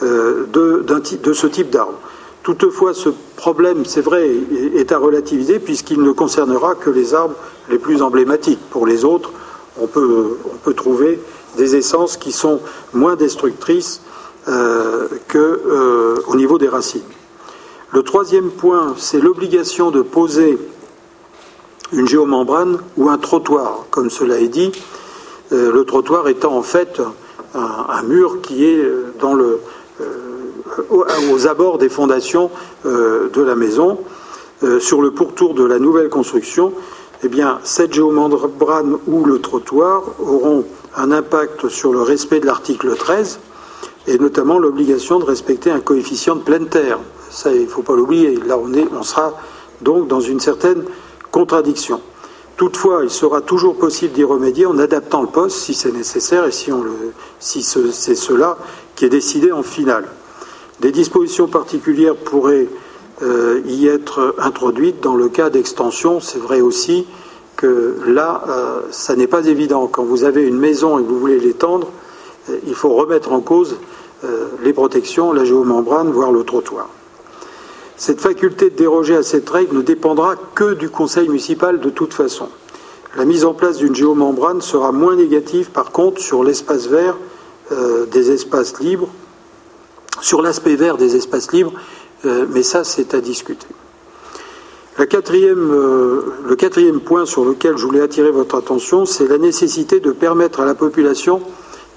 de 0.00 1.32
ce 1.34 1.46
type 1.46 1.68
d'arbre. 1.68 1.98
Toutefois, 2.44 2.92
ce 2.92 3.08
problème, 3.36 3.86
c'est 3.86 4.02
vrai, 4.02 4.30
est 4.74 4.92
à 4.92 4.98
relativiser 4.98 5.58
puisqu'il 5.58 6.02
ne 6.02 6.12
concernera 6.12 6.74
que 6.74 6.90
les 6.90 7.14
arbres 7.14 7.36
les 7.70 7.78
plus 7.78 8.02
emblématiques. 8.02 8.60
Pour 8.68 8.86
les 8.86 9.06
autres, 9.06 9.32
on 9.80 9.86
peut, 9.86 10.36
trouver 10.76 11.18
des 11.56 11.74
essences 11.74 12.18
qui 12.18 12.32
sont 12.32 12.60
moins 12.92 13.16
destructrices 13.16 14.02
euh, 14.48 15.08
qu'au 15.32 15.38
euh, 15.38 16.16
niveau 16.34 16.58
des 16.58 16.68
racines. 16.68 17.00
Le 17.92 18.02
troisième 18.02 18.50
point, 18.50 18.94
c'est 18.98 19.20
l'obligation 19.20 19.90
de 19.90 20.02
poser 20.02 20.58
une 21.92 22.06
géomembrane 22.06 22.78
ou 22.98 23.08
un 23.08 23.16
trottoir, 23.16 23.86
comme 23.90 24.10
cela 24.10 24.38
est 24.38 24.48
dit, 24.48 24.70
euh, 25.52 25.72
le 25.72 25.84
trottoir 25.84 26.28
étant 26.28 26.54
en 26.54 26.62
fait 26.62 27.00
un, 27.54 28.02
mur 28.02 28.42
qui 28.42 28.66
est 28.66 28.84
dans 29.20 29.32
le, 29.32 29.60
aux 30.90 31.46
abords 31.46 31.78
des 31.78 31.88
fondations 31.88 32.50
de 32.84 33.42
la 33.42 33.54
maison, 33.54 33.98
sur 34.80 35.02
le 35.02 35.10
pourtour 35.10 35.54
de 35.54 35.64
la 35.64 35.78
nouvelle 35.78 36.08
construction, 36.08 36.72
eh 37.22 37.28
bien, 37.28 37.58
cette 37.64 37.94
géomembrane 37.94 38.98
ou 39.06 39.24
le 39.24 39.40
trottoir 39.40 40.02
auront 40.20 40.64
un 40.96 41.10
impact 41.10 41.68
sur 41.68 41.92
le 41.92 42.02
respect 42.02 42.40
de 42.40 42.46
l'article 42.46 42.94
13, 42.94 43.40
et 44.06 44.18
notamment 44.18 44.58
l'obligation 44.58 45.18
de 45.18 45.24
respecter 45.24 45.70
un 45.70 45.80
coefficient 45.80 46.36
de 46.36 46.42
pleine 46.42 46.68
terre. 46.68 46.98
Ça, 47.30 47.52
il 47.52 47.62
ne 47.62 47.66
faut 47.66 47.82
pas 47.82 47.94
l'oublier. 47.94 48.36
Là, 48.46 48.58
on, 48.58 48.72
est, 48.74 48.86
on 48.92 49.02
sera 49.02 49.38
donc 49.80 50.08
dans 50.08 50.20
une 50.20 50.40
certaine 50.40 50.84
contradiction. 51.30 52.00
Toutefois, 52.56 53.00
il 53.02 53.10
sera 53.10 53.40
toujours 53.40 53.76
possible 53.76 54.12
d'y 54.12 54.22
remédier 54.22 54.66
en 54.66 54.78
adaptant 54.78 55.22
le 55.22 55.28
poste 55.28 55.56
si 55.56 55.74
c'est 55.74 55.92
nécessaire 55.92 56.44
et 56.44 56.52
si 56.52 57.62
c'est 57.62 58.14
cela 58.14 58.58
qui 58.94 59.06
est 59.06 59.08
décidé 59.08 59.50
en 59.50 59.62
finale. 59.62 60.06
Des 60.80 60.92
dispositions 60.92 61.46
particulières 61.46 62.16
pourraient 62.16 62.68
euh, 63.22 63.60
y 63.66 63.86
être 63.86 64.34
introduites 64.38 65.00
dans 65.00 65.14
le 65.14 65.28
cas 65.28 65.48
d'extension. 65.48 66.18
C'est 66.20 66.40
vrai 66.40 66.60
aussi 66.60 67.06
que 67.56 67.96
là, 68.06 68.42
euh, 68.48 68.80
ça 68.90 69.14
n'est 69.14 69.28
pas 69.28 69.46
évident. 69.46 69.86
Quand 69.86 70.02
vous 70.02 70.24
avez 70.24 70.42
une 70.42 70.58
maison 70.58 70.98
et 70.98 71.02
que 71.02 71.08
vous 71.08 71.20
voulez 71.20 71.38
l'étendre, 71.38 71.90
euh, 72.50 72.58
il 72.66 72.74
faut 72.74 72.92
remettre 72.92 73.32
en 73.32 73.40
cause 73.40 73.76
les 74.62 74.72
protections, 74.72 75.34
la 75.34 75.44
géomembrane, 75.44 76.10
voire 76.10 76.32
le 76.32 76.44
trottoir. 76.44 76.88
Cette 77.98 78.22
faculté 78.22 78.70
de 78.70 78.74
déroger 78.74 79.16
à 79.16 79.22
cette 79.22 79.50
règle 79.50 79.76
ne 79.76 79.82
dépendra 79.82 80.36
que 80.54 80.72
du 80.72 80.88
conseil 80.88 81.28
municipal 81.28 81.78
de 81.78 81.90
toute 81.90 82.14
façon. 82.14 82.48
La 83.18 83.26
mise 83.26 83.44
en 83.44 83.52
place 83.52 83.76
d'une 83.76 83.94
géomembrane 83.94 84.62
sera 84.62 84.92
moins 84.92 85.14
négative 85.14 85.72
par 85.72 85.92
contre 85.92 86.22
sur 86.22 86.42
l'espace 86.42 86.86
vert 86.86 87.18
des 88.10 88.30
espaces 88.30 88.80
libres, 88.80 89.10
sur 90.20 90.42
l'aspect 90.42 90.76
vert 90.76 90.96
des 90.96 91.16
espaces 91.16 91.52
libres, 91.52 91.72
mais 92.24 92.62
ça 92.62 92.84
c'est 92.84 93.14
à 93.14 93.20
discuter. 93.20 93.66
Euh, 95.00 96.22
le 96.46 96.56
quatrième 96.56 97.00
point 97.00 97.26
sur 97.26 97.44
lequel 97.44 97.76
je 97.76 97.84
voulais 97.84 98.00
attirer 98.00 98.30
votre 98.30 98.56
attention, 98.56 99.06
c'est 99.06 99.26
la 99.26 99.38
nécessité 99.38 99.98
de 99.98 100.12
permettre 100.12 100.60
à 100.60 100.64
la 100.64 100.74
population 100.74 101.42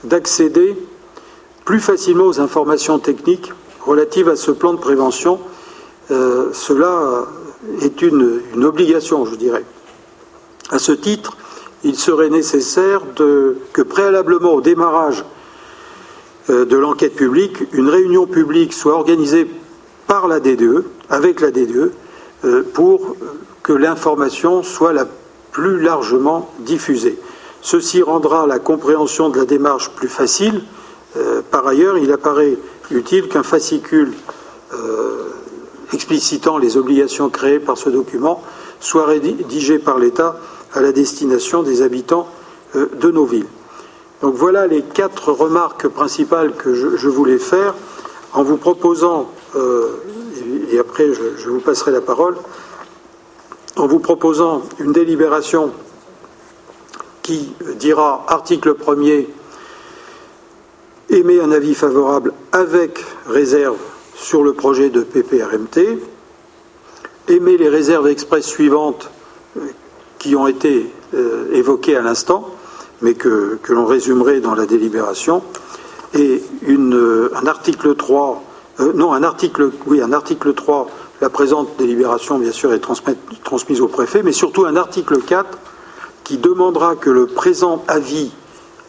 d'accéder 0.03 0.75
plus 1.63 1.79
facilement 1.79 2.25
aux 2.25 2.39
informations 2.39 2.97
techniques 2.97 3.51
relatives 3.85 4.29
à 4.29 4.35
ce 4.35 4.51
plan 4.51 4.73
de 4.73 4.79
prévention. 4.79 5.39
Euh, 6.09 6.49
cela 6.53 7.27
est 7.81 8.01
une, 8.01 8.41
obligation, 8.63 9.25
je 9.25 9.35
dirais. 9.35 9.63
À 10.71 10.79
ce 10.79 10.91
titre, 10.91 11.37
il 11.83 11.95
serait 11.95 12.29
nécessaire 12.29 13.01
que 13.15 13.81
préalablement 13.83 14.53
au 14.53 14.61
démarrage 14.61 15.19
euh, 15.19 15.36
de 16.49 16.77
l'enquête 16.77 17.15
publique, 17.15 17.57
une 17.73 17.89
réunion 17.89 18.25
publique 18.25 18.73
soit 18.73 18.93
organisée 18.93 19.47
par 20.07 20.27
la 20.27 20.39
DDE, 20.39 20.85
avec 21.09 21.41
la 21.41 21.51
DDE, 21.51 21.91
euh, 22.45 22.63
pour 22.73 23.15
que 23.63 23.73
l'information 23.73 24.63
soit 24.63 24.93
la 24.93 25.05
plus 25.51 25.81
largement 25.81 26.49
diffusée. 26.59 27.17
Ceci 27.61 28.01
rendra 28.01 28.47
la 28.47 28.59
compréhension 28.59 29.29
de 29.29 29.37
la 29.39 29.45
démarche 29.45 29.89
plus 29.91 30.07
facile. 30.07 30.61
Euh, 31.17 31.41
par 31.49 31.67
ailleurs, 31.67 31.97
il 31.97 32.11
apparaît 32.11 32.57
utile 32.91 33.27
qu'un 33.27 33.43
fascicule 33.43 34.13
euh, 34.73 35.23
explicitant 35.93 36.57
les 36.57 36.77
obligations 36.77 37.29
créées 37.29 37.59
par 37.59 37.77
ce 37.77 37.89
document 37.89 38.41
soit 38.79 39.05
rédigé 39.05 39.79
par 39.79 39.97
l'État 39.97 40.39
à 40.73 40.81
la 40.81 40.91
destination 40.91 41.63
des 41.63 41.81
habitants 41.81 42.27
de 42.75 43.09
nos 43.09 43.25
villes. 43.25 43.47
Donc 44.21 44.35
voilà 44.35 44.67
les 44.67 44.81
quatre 44.81 45.31
remarques 45.31 45.87
principales 45.87 46.53
que 46.53 46.73
je, 46.73 47.07
voulais 47.07 47.37
faire. 47.37 47.75
En 48.33 48.43
vous 48.43 48.57
proposant 48.57 49.29
et 50.71 50.79
après 50.79 51.13
je, 51.13 51.49
vous 51.49 51.59
passerai 51.59 51.91
la 51.91 52.01
parole, 52.01 52.35
en 53.75 53.87
vous 53.87 53.99
proposant 53.99 54.63
une 54.79 54.91
délibération 54.91 55.71
qui 57.21 57.53
dira 57.75 58.25
article 58.27 58.73
1er 58.73 59.27
émet 61.09 61.39
un 61.39 61.51
avis 61.51 61.75
favorable 61.75 62.33
avec 62.51 63.03
réserve 63.27 63.77
sur 64.15 64.43
le 64.43 64.53
projet 64.53 64.89
de 64.89 65.01
PPRMT, 65.01 65.99
émet 67.27 67.57
les 67.57 67.69
réserves 67.69 68.07
express 68.07 68.45
suivantes 68.45 69.09
euh, 69.57 69.61
qui 70.17 70.35
ont 70.35 70.47
été 70.47 70.91
euh, 71.13 71.49
évoquées 71.53 71.95
à 71.95 72.01
l'instant, 72.01 72.49
mais 73.01 73.13
que, 73.13 73.59
l'on 73.69 73.85
résumerait 73.85 74.39
dans 74.39 74.55
la 74.55 74.65
délibération, 74.65 75.43
et 76.13 76.41
une, 76.65 77.29
un 77.35 77.45
article 77.47 77.95
3 77.95 78.43
euh, 78.79 78.93
non, 78.93 79.13
un 79.13 79.23
article, 79.23 79.71
oui, 79.87 80.01
un 80.01 80.13
article 80.13 80.53
3, 80.53 80.87
la 81.21 81.29
présente 81.29 81.69
délibération, 81.79 82.37
bien 82.37 82.51
sûr, 82.51 82.73
est 82.73 82.81
transmise 83.43 83.81
au 83.81 83.87
préfet, 83.87 84.21
mais 84.21 84.31
surtout 84.31 84.65
un 84.65 84.75
article 84.75 85.19
4 85.19 85.57
qui 86.23 86.37
demandera 86.37 86.95
que 86.95 87.09
le 87.09 87.25
présent 87.25 87.83
avis, 87.87 88.31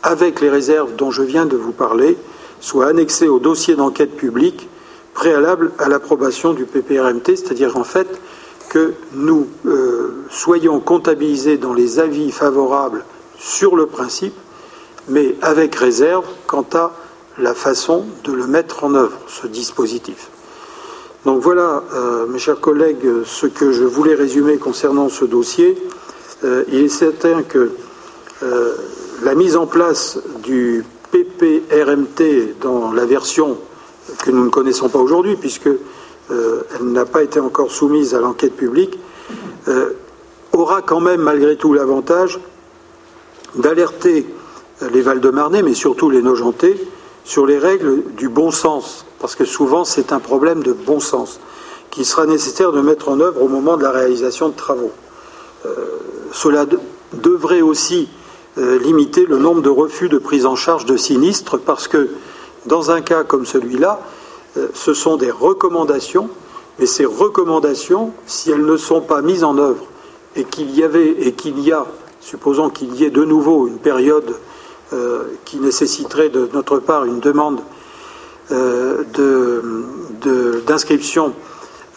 avec 0.02 0.40
les 0.40 0.50
réserves 0.50 0.94
dont 0.96 1.10
je 1.10 1.22
viens 1.22 1.46
de 1.46 1.56
vous 1.56 1.72
parler, 1.72 2.18
soit 2.60 2.86
annexé 2.86 3.28
au 3.28 3.38
dossier 3.38 3.76
d'enquête 3.76 4.14
publique 4.14 4.68
préalable 5.14 5.72
à 5.78 5.88
l'approbation 5.88 6.52
du 6.52 6.64
PPRMT, 6.64 7.36
c'est-à-dire 7.36 7.76
en 7.76 7.84
fait 7.84 8.20
que 8.68 8.92
nous 9.14 9.48
euh, 9.66 10.24
soyons 10.28 10.80
comptabilisés 10.80 11.56
dans 11.56 11.72
les 11.72 11.98
avis 11.98 12.30
favorables 12.30 13.04
sur 13.38 13.76
le 13.76 13.86
principe, 13.86 14.34
mais 15.08 15.34
avec 15.42 15.74
réserve 15.74 16.26
quant 16.46 16.66
à 16.74 16.92
la 17.38 17.54
façon 17.54 18.04
de 18.24 18.32
le 18.32 18.46
mettre 18.46 18.84
en 18.84 18.94
œuvre, 18.94 19.18
ce 19.28 19.46
dispositif. 19.46 20.28
Donc 21.24 21.40
voilà, 21.40 21.82
euh, 21.94 22.26
mes 22.26 22.38
chers 22.38 22.60
collègues, 22.60 23.06
ce 23.24 23.46
que 23.46 23.72
je 23.72 23.84
voulais 23.84 24.14
résumer 24.14 24.56
concernant 24.56 25.08
ce 25.08 25.24
dossier. 25.24 25.76
Euh, 26.44 26.64
il 26.68 26.84
est 26.84 26.88
certain 26.88 27.42
que 27.42 27.72
euh, 28.42 28.74
la 29.22 29.34
mise 29.34 29.56
en 29.56 29.66
place 29.66 30.18
du 30.42 30.84
PPRMT 31.10 32.60
dans 32.60 32.92
la 32.92 33.04
version 33.04 33.58
que 34.24 34.30
nous 34.30 34.44
ne 34.44 34.50
connaissons 34.50 34.88
pas 34.88 34.98
aujourd'hui, 34.98 35.36
puisque 35.36 35.68
elle 36.30 36.92
n'a 36.92 37.06
pas 37.06 37.22
été 37.22 37.40
encore 37.40 37.70
soumise 37.70 38.14
à 38.14 38.20
l'enquête 38.20 38.54
publique, 38.54 38.98
aura 40.52 40.82
quand 40.82 41.00
même 41.00 41.22
malgré 41.22 41.56
tout 41.56 41.72
l'avantage 41.72 42.38
d'alerter 43.54 44.26
les 44.92 45.00
Val-de-Marnais, 45.00 45.62
mais 45.62 45.74
surtout 45.74 46.10
les 46.10 46.22
Nogentais, 46.22 46.76
sur 47.24 47.46
les 47.46 47.58
règles 47.58 48.02
du 48.16 48.28
bon 48.28 48.50
sens, 48.50 49.04
parce 49.18 49.34
que 49.34 49.44
souvent 49.44 49.84
c'est 49.84 50.12
un 50.12 50.20
problème 50.20 50.62
de 50.62 50.72
bon 50.72 51.00
sens, 51.00 51.40
qu'il 51.90 52.06
sera 52.06 52.26
nécessaire 52.26 52.72
de 52.72 52.80
mettre 52.80 53.08
en 53.08 53.20
œuvre 53.20 53.42
au 53.42 53.48
moment 53.48 53.76
de 53.76 53.82
la 53.82 53.90
réalisation 53.90 54.48
de 54.48 54.54
travaux. 54.54 54.92
Euh, 55.66 55.74
cela 56.32 56.66
devrait 57.12 57.60
aussi 57.60 58.08
euh, 58.58 58.78
limiter 58.78 59.26
le 59.26 59.38
nombre 59.38 59.62
de 59.62 59.68
refus 59.68 60.08
de 60.08 60.18
prise 60.18 60.46
en 60.46 60.56
charge 60.56 60.84
de 60.84 60.96
sinistres, 60.96 61.58
parce 61.58 61.88
que 61.88 62.08
dans 62.66 62.90
un 62.90 63.00
cas 63.00 63.24
comme 63.24 63.46
celui-là, 63.46 64.00
euh, 64.56 64.68
ce 64.74 64.94
sont 64.94 65.16
des 65.16 65.30
recommandations, 65.30 66.28
mais 66.78 66.86
ces 66.86 67.04
recommandations, 67.04 68.12
si 68.26 68.50
elles 68.50 68.64
ne 68.64 68.76
sont 68.76 69.00
pas 69.00 69.20
mises 69.20 69.44
en 69.44 69.58
œuvre 69.58 69.84
et 70.36 70.44
qu'il 70.44 70.74
y 70.76 70.82
avait 70.82 71.08
et 71.08 71.32
qu'il 71.32 71.60
y 71.60 71.72
a, 71.72 71.86
supposons 72.28 72.68
qu'il 72.68 72.94
y 72.96 73.04
ait 73.04 73.10
de 73.10 73.24
nouveau 73.24 73.66
une 73.66 73.78
période 73.78 74.34
euh, 74.92 75.24
qui 75.46 75.58
nécessiterait 75.58 76.28
de 76.28 76.50
notre 76.52 76.78
part 76.78 77.06
une 77.06 77.20
demande 77.20 77.60
euh, 78.52 79.02
d'inscription 80.66 81.32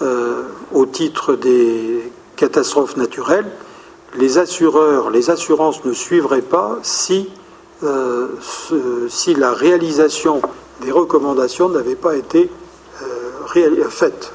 euh, 0.01 0.43
au 0.73 0.85
titre 0.85 1.35
des 1.35 2.09
catastrophes 2.37 2.95
naturelles, 2.95 3.51
les 4.17 4.37
assureurs, 4.37 5.09
les 5.09 5.29
assurances 5.29 5.83
ne 5.83 5.91
suivraient 5.91 6.41
pas 6.41 6.79
si, 6.81 7.29
la 7.81 9.53
réalisation 9.53 10.41
des 10.81 10.91
recommandations 10.91 11.67
n'avait 11.69 11.95
pas 11.95 12.15
été 12.15 12.49
faite. 13.89 14.33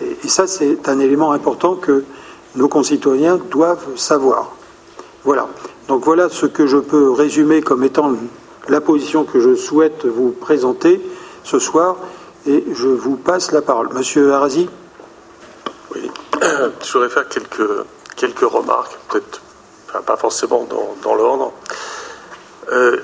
et 0.00 0.16
c'est 0.28 0.88
un 0.88 0.98
élément 0.98 1.32
important 1.32 1.74
que 1.76 2.04
nos 2.56 2.68
concitoyens 2.68 3.38
doivent 3.50 3.96
savoir. 3.96 4.57
Voilà. 5.24 5.48
Donc 5.88 6.04
voilà 6.04 6.28
ce 6.28 6.46
que 6.46 6.66
je 6.66 6.76
peux 6.76 7.10
résumer 7.10 7.62
comme 7.62 7.84
étant 7.84 8.12
la 8.68 8.80
position 8.80 9.24
que 9.24 9.40
je 9.40 9.54
souhaite 9.54 10.04
vous 10.04 10.30
présenter 10.30 11.00
ce 11.44 11.58
soir 11.58 11.96
et 12.46 12.64
je 12.72 12.88
vous 12.88 13.16
passe 13.16 13.52
la 13.52 13.62
parole. 13.62 13.88
Monsieur 13.94 14.32
Arasi 14.32 14.68
Oui, 15.94 16.10
je 16.40 16.92
voudrais 16.92 17.08
faire 17.08 17.28
quelques, 17.28 17.68
quelques 18.16 18.40
remarques, 18.40 18.98
peut-être 19.10 19.40
pas 20.04 20.16
forcément 20.16 20.66
dans, 21.02 21.14
l'ordre. 21.14 21.52
Euh, 22.70 22.96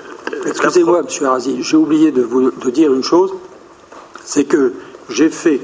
Excusez-moi, 0.47 1.03
Monsieur 1.03 1.27
Arasi, 1.27 1.63
j'ai 1.63 1.77
oublié 1.77 2.13
de 2.13 2.23
vous 2.23 2.51
de 2.51 2.71
dire 2.71 2.93
une 2.93 3.03
chose, 3.03 3.33
c'est 4.25 4.45
que 4.45 4.75
j'ai 5.09 5.31
fait, 5.31 5.61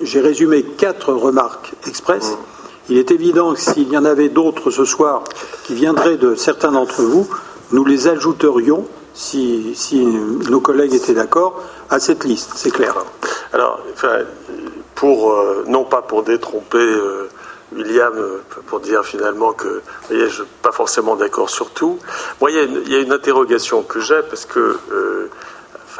j'ai 0.00 0.20
résumé 0.20 0.62
quatre 0.62 1.12
remarques 1.12 1.72
express. 1.86 2.32
Mmh. 2.32 2.55
Il 2.88 2.98
est 2.98 3.10
évident 3.10 3.54
que 3.54 3.60
s'il 3.60 3.88
y 3.92 3.98
en 3.98 4.04
avait 4.04 4.28
d'autres 4.28 4.70
ce 4.70 4.84
soir 4.84 5.24
qui 5.64 5.74
viendraient 5.74 6.16
de 6.16 6.34
certains 6.34 6.72
d'entre 6.72 7.02
vous, 7.02 7.28
nous 7.72 7.84
les 7.84 8.06
ajouterions, 8.06 8.86
si, 9.12 9.74
nos 10.48 10.60
collègues 10.60 10.94
étaient 10.94 11.14
d'accord, 11.14 11.62
à 11.90 11.98
cette 11.98 12.24
liste, 12.24 12.52
c'est 12.54 12.70
clair. 12.70 12.94
Alors, 13.52 13.80
pour, 14.94 15.32
euh, 15.32 15.64
non 15.66 15.84
pas 15.84 16.02
pour 16.02 16.22
détromper 16.22 16.78
euh, 16.78 17.28
William, 17.74 18.12
euh, 18.16 18.38
pour 18.66 18.80
dire 18.80 19.04
finalement 19.04 19.52
que 19.52 19.82
je 20.10 20.16
ne 20.16 20.28
suis 20.28 20.42
pas 20.62 20.72
forcément 20.72 21.16
d'accord 21.16 21.50
sur 21.50 21.70
tout, 21.70 21.98
moi, 22.40 22.50
il 22.50 22.88
y, 22.88 22.94
a 22.94 22.98
une, 22.98 23.12
interrogation 23.12 23.82
que 23.82 24.00
j'ai, 24.00 24.22
parce 24.28 24.46
que 24.46 24.78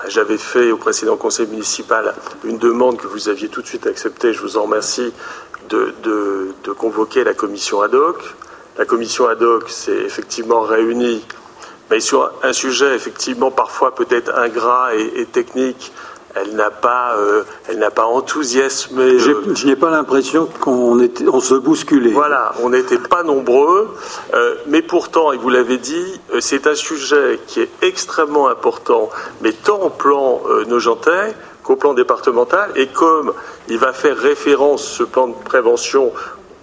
j'avais 0.09 0.39
fait 0.39 0.71
au 0.71 0.77
précédent 0.77 1.17
conseil 1.17 1.47
municipal 1.47 2.15
une 2.45 2.59
demande 2.59 2.99
que 2.99 3.07
vous 3.07 3.29
aviez 3.29 3.49
tout 3.49 3.63
de 3.63 3.67
suite 3.67 3.87
acceptée, 3.87 4.33
je 4.33 4.41
vous 4.41 4.57
en 4.57 4.63
remercie, 4.63 5.13
de, 5.69 5.95
de 6.65 6.73
convoquer 6.73 7.25
la 7.25 7.35
commission 7.35 7.83
ad 7.83 7.95
hoc. 7.95 8.19
La 8.79 8.85
commission 8.85 9.29
ad 9.29 9.43
hoc 9.43 9.71
s'est 9.71 10.05
effectivement 10.05 10.61
réunie 10.61 11.25
mais 11.91 12.01
sur 12.01 12.31
un 12.43 12.53
sujet 12.53 12.95
effectivement 12.95 13.51
parfois 13.51 13.95
peut-être 13.95 14.35
ingrat 14.37 14.95
et, 14.95 15.25
technique, 15.27 15.93
elle 16.35 16.55
n'a 16.55 16.71
pas, 16.71 17.17
euh, 17.17 17.45
elle 17.69 17.79
n'a 17.79 17.91
pas 17.91 18.05
enthousiasmé. 18.05 19.03
Euh, 19.03 19.55
je 19.55 19.67
n'ai 19.67 19.77
pas 19.77 19.91
l'impression 19.91 20.49
qu'on 20.61 21.01
était, 21.01 21.27
on 21.29 21.41
se 21.41 21.55
bousculait. 21.55 22.11
Voilà, 22.11 22.53
on 22.63 22.71
n'était 22.71 22.99
pas 22.99 23.23
nombreux, 23.23 23.97
euh, 24.35 24.55
mais 24.67 24.83
pourtant, 24.83 25.33
et 25.33 25.39
vous 25.39 25.49
l'avez 25.49 25.79
dit, 25.79 26.21
c'est 26.41 26.67
un 26.67 26.75
sujet 26.75 27.41
qui 27.47 27.61
est 27.61 27.71
extrêmement 27.81 28.49
important, 28.49 29.09
mais 29.41 29.53
tant 29.53 29.81
au 29.81 29.91
plan 29.91 30.43
nojentais 30.67 31.35
qu'au 31.67 31.77
plan 31.77 31.95
départemental, 31.95 32.71
et 32.77 32.87
comme 32.87 33.35
il 33.69 33.79
va 33.79 33.93
faire 33.93 34.17
référence 34.17 34.85
ce 34.85 35.03
plan 35.03 35.27
de 35.27 35.35
prévention 35.35 36.13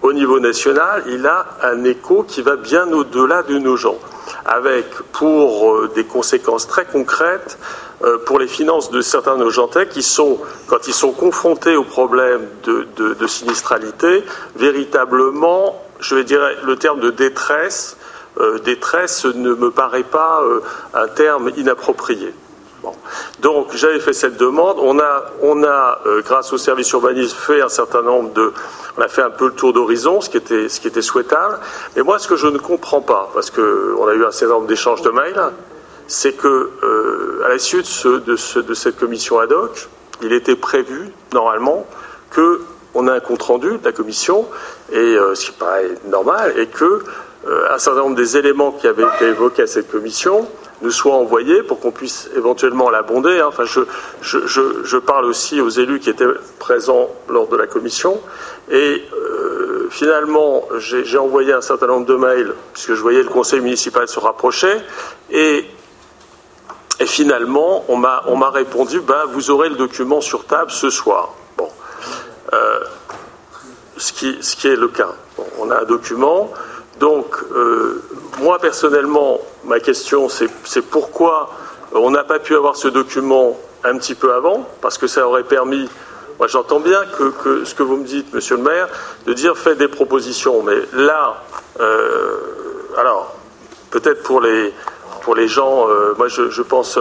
au 0.01 0.13
niveau 0.13 0.39
national, 0.39 1.03
il 1.07 1.25
a 1.27 1.45
un 1.61 1.84
écho 1.84 2.23
qui 2.23 2.41
va 2.41 2.55
bien 2.55 2.91
au-delà 2.91 3.43
de 3.43 3.57
nos 3.57 3.75
gens 3.75 3.97
avec 4.45 4.85
pour 5.11 5.71
euh, 5.71 5.91
des 5.93 6.05
conséquences 6.05 6.67
très 6.67 6.85
concrètes 6.85 7.57
euh, 8.03 8.17
pour 8.25 8.39
les 8.39 8.47
finances 8.47 8.91
de 8.91 9.01
certains 9.01 9.38
Nogentais 9.38 9.88
qui 9.88 10.03
sont, 10.03 10.39
quand 10.67 10.88
ils 10.88 10.93
sont 10.93 11.11
confrontés 11.11 11.75
aux 11.75 11.84
problèmes 11.84 12.47
de, 12.63 13.27
sinistralité, 13.27 14.23
véritablement, 14.55 15.81
je 15.99 16.15
vais 16.15 16.23
dire 16.23 16.41
le 16.65 16.75
terme 16.75 16.99
de 16.99 17.09
détresse, 17.09 17.97
euh, 18.39 18.59
détresse 18.59 19.25
ne 19.25 19.53
me 19.53 19.71
paraît 19.71 20.03
pas 20.03 20.41
un 20.93 21.07
terme 21.07 21.51
inapproprié. 21.55 22.34
Donc 23.41 23.76
j'avais 23.76 23.99
fait 23.99 24.14
cette 24.14 24.38
demande. 24.38 24.77
On 24.80 24.99
a, 24.99 25.26
on 25.41 25.64
a 25.64 25.99
grâce 26.26 26.51
au 26.53 26.57
service 26.57 26.91
urbanisme, 26.91 27.35
fait 27.38 27.61
un 27.61 27.69
certain 27.69 28.01
nombre 28.01 28.34
de, 28.34 28.53
on 28.97 29.01
a 29.01 29.07
fait 29.07 29.22
un 29.22 29.30
peu 29.30 29.47
le 29.47 29.53
tour 29.53 29.73
d'horizon, 29.73 30.22
ce, 30.22 30.30
qui 30.30 30.38
était, 30.38 30.69
ce 30.69 30.80
qui 30.80 30.88
était 30.88 31.01
souhaitable. 31.01 31.60
Mais 31.95 32.03
moi, 32.03 32.19
ce 32.19 32.27
que 32.27 32.35
je 32.35 32.47
ne 32.47 32.57
comprends 32.57 33.01
pas, 33.01 33.30
parce 33.34 33.49
qu'on 33.49 34.07
a 34.07 34.14
eu 34.14 34.26
un 34.26 34.31
certain 34.31 34.55
nombre 34.55 34.68
d'échanges 34.68 35.01
de 35.01 35.10
mails, 35.10 35.51
c'est 36.07 36.34
que 36.34 36.72
euh, 36.84 37.41
à 37.45 37.49
la 37.49 37.60
suite 37.60 38.05
de, 38.05 38.61
de, 38.61 38.73
cette 38.73 38.97
commission 38.97 39.39
ad 39.39 39.51
hoc, 39.51 39.89
il 40.22 40.34
était 40.34 40.55
prévu 40.55 41.11
normalement 41.34 41.88
que 42.30 42.61
on 42.93 43.07
a 43.07 43.14
un 43.14 43.19
compte 43.19 43.41
rendu 43.41 43.77
de 43.80 43.84
la 43.84 43.91
commission, 43.91 44.47
et 44.91 44.97
euh, 44.97 45.34
ce 45.34 45.47
qui 45.47 45.51
paraît 45.53 45.89
normal, 46.05 46.53
et 46.60 46.68
que 46.68 47.03
euh, 47.47 47.73
un 47.73 47.80
certain 47.80 48.01
nombre 48.01 48.15
des 48.15 48.38
éléments 48.38 48.72
qui 48.72 48.88
avaient 48.88 49.07
été 49.15 49.26
évoqués 49.26 49.64
à 49.64 49.68
cette 49.68 49.91
commission 49.91 50.47
nous 50.84 50.91
soient 50.91 51.15
envoyés 51.15 51.64
pour 51.64 51.80
qu'on 51.80 51.91
puisse 51.91 52.30
éventuellement 52.35 52.89
l'abonder. 52.89 53.39
Hein. 53.39 53.45
Enfin, 53.47 53.64
je, 53.64 53.80
je, 54.22 54.39
je, 54.84 54.97
parle 54.97 55.26
aussi 55.26 55.61
aux 55.61 55.69
élus 55.69 55.99
qui 55.99 56.10
étaient 56.10 56.27
présents 56.60 57.10
lors 57.30 57.47
de 57.47 57.55
la 57.55 57.68
commission. 57.68 58.22
Et 58.69 59.01
euh, 59.14 59.88
finalement, 59.89 60.64
j'ai 60.77 61.18
envoyé 61.18 61.53
un 61.53 61.61
certain 61.61 61.88
nombre 61.88 62.05
de 62.05 62.15
mails, 62.15 62.53
puisque 62.73 62.93
je 62.93 63.01
voyais 63.01 63.23
le 63.23 63.30
conseil 63.30 63.61
municipal 63.61 64.07
se 64.07 64.19
rapprocher, 64.19 64.73
et, 65.31 65.65
et 66.99 67.05
finalement, 67.05 67.85
on 67.88 67.95
m'a 67.95 68.49
répondu, 68.49 68.99
ben, 68.99 69.23
vous 69.31 69.51
aurez 69.51 69.69
le 69.69 69.76
document 69.76 70.19
sur 70.19 70.45
table 70.45 70.69
ce 70.69 70.89
soir. 70.89 71.34
Bon. 71.57 71.69
Euh, 72.51 72.80
ce, 73.95 74.11
qui, 74.11 74.38
ce, 74.41 74.57
qui, 74.57 74.68
est 74.68 74.76
le 74.76 74.89
cas. 74.89 75.14
on 75.60 75.72
a 75.72 75.81
un 75.81 75.85
document. 75.85 76.51
Donc, 76.99 77.36
euh, 77.52 78.03
moi 78.40 78.60
personnellement, 78.60 79.40
ma 79.65 79.80
question, 79.80 80.30
c'est 80.30 80.82
pourquoi 80.82 81.49
on 81.94 82.11
n'a 82.11 82.24
pas 82.24 82.40
pu 82.40 82.56
avoir 82.56 82.76
ce 82.76 82.88
document 82.88 83.57
un 83.84 83.98
petit 83.98 84.15
peu 84.15 84.34
avant, 84.34 84.68
parce 84.82 84.98
que 84.98 85.07
ça 85.07 85.28
aurait 85.28 85.44
permis 85.44 85.90
moi, 86.40 86.48
j'entends 86.48 86.80
bien 86.80 86.99
que, 87.06 87.64
ce 87.64 87.76
que 87.76 87.84
vous 87.84 87.95
me 87.95 88.06
dites, 88.06 88.34
monsieur 88.34 88.57
le 88.57 88.64
maire, 88.64 88.90
de 89.28 89.34
dire 89.34 89.56
faites 89.56 89.78
des 89.78 89.88
propositions. 89.88 90.64
Mais 90.64 90.76
là, 90.94 91.44
euh, 91.80 92.40
alors, 92.98 93.36
peut-être 93.91 94.24
pour 94.24 94.41
les, 94.41 94.74
pour 95.22 95.36
les 95.36 95.48
gens, 95.48 95.88
euh, 95.88 96.14
moi, 96.18 96.28
je, 96.28 96.61
pense 96.64 96.98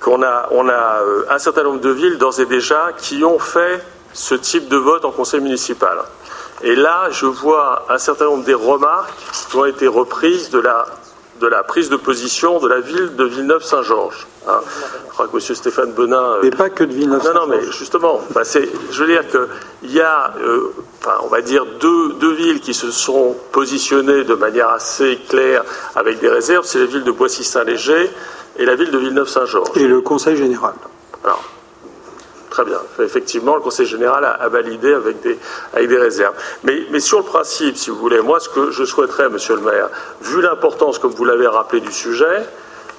qu'on 0.00 0.22
a, 0.22 0.48
on 0.50 0.68
a 0.68 1.00
un 1.30 1.38
certain 1.38 1.62
nombre 1.62 1.80
de 1.80 1.88
villes, 1.88 2.18
d'ores 2.18 2.40
et 2.40 2.46
déjà, 2.46 2.90
qui 2.98 3.24
ont 3.24 3.38
fait 3.38 3.82
ce 4.12 4.34
type 4.34 4.68
de 4.68 4.76
vote 4.76 5.04
en 5.04 5.12
conseil 5.12 5.40
municipal. 5.40 5.98
Et 6.62 6.74
là, 6.74 7.08
je 7.10 7.26
vois 7.26 7.86
un 7.88 7.98
certain 7.98 8.26
nombre 8.26 8.44
des 8.44 8.54
remarques 8.54 9.12
qui 9.50 9.56
ont 9.56 9.64
été 9.64 9.86
reprises 9.86 10.50
de 10.50 10.58
la 10.58 10.86
de 11.40 11.46
la 11.46 11.62
prise 11.62 11.88
de 11.88 11.96
position 11.96 12.58
de 12.58 12.68
la 12.68 12.80
ville 12.80 13.16
de 13.16 13.24
Villeneuve-Saint-Georges. 13.24 14.26
Hein. 14.48 14.60
Je 15.06 15.12
crois 15.12 15.28
que 15.28 15.36
M. 15.36 15.40
Stéphane 15.40 15.92
Benin. 15.92 16.36
Euh, 16.42 16.50
pas 16.50 16.70
que 16.70 16.84
de 16.84 16.92
Villeneuve-Saint-Georges. 16.92 17.48
Non, 17.48 17.54
non, 17.54 17.62
mais 17.62 17.72
justement, 17.72 18.20
je 18.90 19.02
veux 19.02 19.06
dire 19.06 19.24
qu'il 19.28 19.92
y 19.92 20.00
a, 20.00 20.34
euh, 20.40 20.74
on 21.22 21.28
va 21.28 21.40
dire, 21.40 21.64
deux, 21.80 22.14
deux, 22.14 22.32
villes 22.32 22.60
qui 22.60 22.74
se 22.74 22.90
sont 22.90 23.36
positionnées 23.52 24.24
de 24.24 24.34
manière 24.34 24.68
assez 24.68 25.18
claire 25.28 25.64
avec 25.94 26.20
des 26.20 26.28
réserves 26.28 26.64
c'est 26.64 26.78
la 26.78 26.86
ville 26.86 27.04
de 27.04 27.12
Boissy-Saint-Léger 27.12 28.10
et 28.56 28.64
la 28.64 28.74
ville 28.74 28.90
de 28.90 28.98
Villeneuve-Saint-Georges. 28.98 29.76
Et 29.76 29.86
le 29.86 30.00
Conseil 30.00 30.36
général. 30.36 30.74
Alors, 31.24 31.42
Très 32.50 32.64
bien. 32.64 32.78
Effectivement, 33.00 33.54
le 33.56 33.60
Conseil 33.60 33.86
général 33.86 34.24
a, 34.24 34.48
validé 34.48 34.94
avec 34.94 35.20
des, 35.20 35.38
avec 35.74 35.88
des 35.88 35.98
réserves. 35.98 36.34
Mais, 36.64 37.00
sur 37.00 37.18
le 37.18 37.24
principe, 37.24 37.76
si 37.76 37.90
vous 37.90 37.96
voulez, 37.96 38.20
moi, 38.20 38.40
ce 38.40 38.48
que 38.48 38.70
je 38.70 38.84
souhaiterais, 38.84 39.28
monsieur 39.28 39.56
le 39.56 39.62
maire, 39.62 39.88
vu 40.22 40.40
l'importance, 40.40 40.98
comme 40.98 41.12
vous 41.12 41.24
l'avez 41.24 41.46
rappelé, 41.46 41.80
du 41.80 41.92
sujet, 41.92 42.44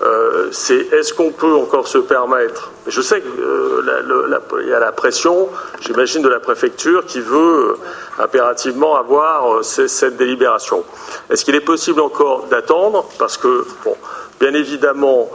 euh, 0.02 0.48
c'est 0.52 0.94
est-ce 0.94 1.14
qu'on 1.14 1.32
peut 1.32 1.54
encore 1.54 1.88
se 1.88 1.98
permettre 1.98 2.72
Je 2.88 3.02
sais 3.02 3.20
qu'il 3.20 3.32
euh, 3.44 4.66
y 4.66 4.74
a 4.74 4.80
la 4.80 4.92
pression, 4.94 5.50
j'imagine, 5.82 6.22
de 6.22 6.30
la 6.30 6.40
préfecture 6.40 7.06
qui 7.06 7.20
veut 7.20 7.38
euh, 7.72 8.24
impérativement 8.24 8.96
avoir 8.96 9.66
cette 9.66 10.16
délibération. 10.16 10.86
Est-ce 11.30 11.44
qu'il 11.44 11.56
est 11.56 11.62
possible 11.62 12.00
encore 12.00 12.46
d'attendre? 12.46 13.10
Parce 13.18 13.36
que, 13.36 13.66
bon, 13.84 13.96
bien 14.40 14.54
évidemment, 14.54 15.30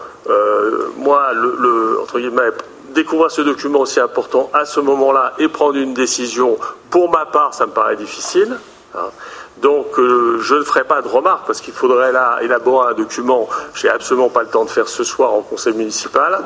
moi, 0.97 1.33
le, 1.35 2.01
entre 2.01 2.19
guillemets, 2.19 2.51
découvrir 2.95 3.31
ce 3.31 3.43
document 3.43 3.81
aussi 3.81 4.01
important 4.01 4.51
à 4.55 4.65
ce 4.65 4.81
moment-là 4.81 5.35
et 5.39 5.49
prendre 5.49 5.77
une 5.77 5.95
décision, 5.95 6.57
pour 6.91 7.11
ma 7.11 7.27
part, 7.27 7.53
ça 7.53 7.67
me 7.67 7.73
paraît 7.73 7.97
difficile. 7.97 8.57
Hein. 8.95 9.11
Donc 9.59 9.99
euh, 9.99 10.39
je 10.41 10.57
ne 10.57 10.63
ferai 10.63 10.85
pas 10.85 11.01
de 11.01 11.09
remarques 11.09 11.47
parce 11.47 11.61
qu'il 11.61 11.75
faudrait 11.75 12.13
là 12.13 12.39
élaborer 12.43 12.91
un 12.91 12.95
document. 12.95 13.49
J'ai 13.75 13.89
absolument 13.89 14.29
pas 14.29 14.43
le 14.43 14.49
temps 14.49 14.65
de 14.65 14.71
faire 14.71 14.89
ce 14.89 15.05
soir 15.05 15.33
en 15.33 15.43
conseil 15.43 15.75
municipal. 15.75 16.41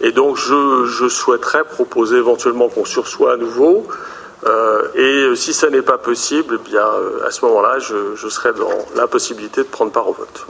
Et 0.00 0.12
donc 0.12 0.36
je, 0.36 1.08
souhaiterais 1.08 1.64
proposer 1.64 2.16
éventuellement 2.16 2.68
qu'on 2.68 2.84
sursoit 2.84 3.34
à 3.34 3.36
nouveau. 3.36 3.86
Euh, 4.46 4.88
et 4.94 5.24
euh, 5.24 5.34
si 5.34 5.52
ça 5.52 5.68
n'est 5.68 5.82
pas 5.82 5.98
possible, 5.98 6.58
eh 6.60 6.70
bien 6.70 6.86
à 7.26 7.30
ce 7.30 7.44
moment-là, 7.46 7.78
je, 7.78 8.14
je 8.14 8.28
serai 8.28 8.52
dans 8.52 8.70
l'impossibilité 8.94 9.62
de 9.62 9.68
prendre 9.68 9.92
part 9.92 10.08
au 10.08 10.12
vote. 10.12 10.46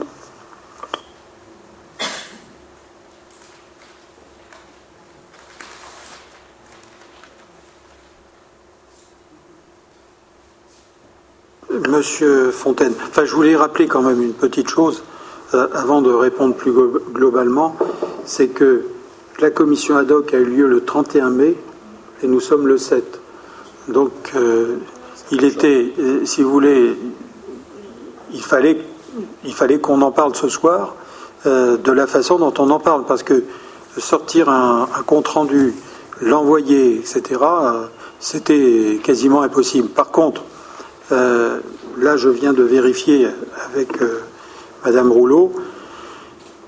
Monsieur 11.89 12.51
Fontaine, 12.51 12.93
je 13.23 13.33
voulais 13.33 13.55
rappeler 13.55 13.87
quand 13.87 14.03
même 14.03 14.21
une 14.21 14.33
petite 14.33 14.69
chose 14.69 15.03
euh, 15.55 15.67
avant 15.73 16.03
de 16.03 16.11
répondre 16.11 16.53
plus 16.53 16.71
globalement, 17.11 17.75
c'est 18.23 18.49
que 18.49 18.83
la 19.39 19.49
commission 19.49 19.97
ad 19.97 20.11
hoc 20.11 20.31
a 20.33 20.37
eu 20.37 20.45
lieu 20.45 20.67
le 20.67 20.85
31 20.85 21.31
mai 21.31 21.55
et 22.21 22.27
nous 22.27 22.39
sommes 22.39 22.67
le 22.67 22.77
7. 22.77 23.19
Donc, 23.87 24.11
euh, 24.35 24.75
il 25.31 25.43
était, 25.43 25.91
euh, 25.97 26.23
si 26.23 26.43
vous 26.43 26.51
voulez, 26.51 26.95
il 28.31 28.43
fallait, 28.43 28.77
il 29.43 29.53
fallait 29.53 29.79
qu'on 29.79 30.03
en 30.03 30.11
parle 30.11 30.35
ce 30.35 30.49
soir 30.49 30.95
de 31.45 31.91
la 31.91 32.05
façon 32.05 32.37
dont 32.37 32.53
on 32.59 32.69
en 32.69 32.79
parle, 32.79 33.03
parce 33.05 33.23
que 33.23 33.43
sortir 33.97 34.47
un 34.47 34.87
compte 35.07 35.27
rendu, 35.27 35.73
l'envoyer, 36.21 36.97
etc., 36.97 37.41
c'était 38.19 38.99
quasiment 39.03 39.41
impossible. 39.41 39.87
Par 39.89 40.11
contre, 40.11 40.43
euh, 41.11 41.59
là, 41.97 42.17
je 42.17 42.29
viens 42.29 42.53
de 42.53 42.63
vérifier 42.63 43.27
avec 43.65 44.01
euh, 44.01 44.21
Madame 44.85 45.11
Rouleau. 45.11 45.51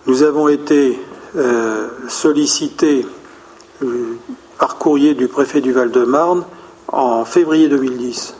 Nous 0.05 0.23
avons 0.23 0.47
été 0.47 0.99
euh, 1.37 1.87
sollicités 2.07 3.05
par 4.57 4.77
courrier 4.77 5.13
du 5.13 5.27
préfet 5.27 5.61
du 5.61 5.71
Val-de-Marne 5.71 6.45
en 6.87 7.25
février 7.25 7.67
2010 7.67 8.35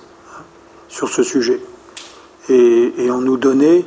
sur 0.90 1.10
ce 1.10 1.24
sujet. 1.24 1.62
Et, 2.50 3.10
on 3.10 3.20
nous 3.20 3.38
donnait 3.38 3.86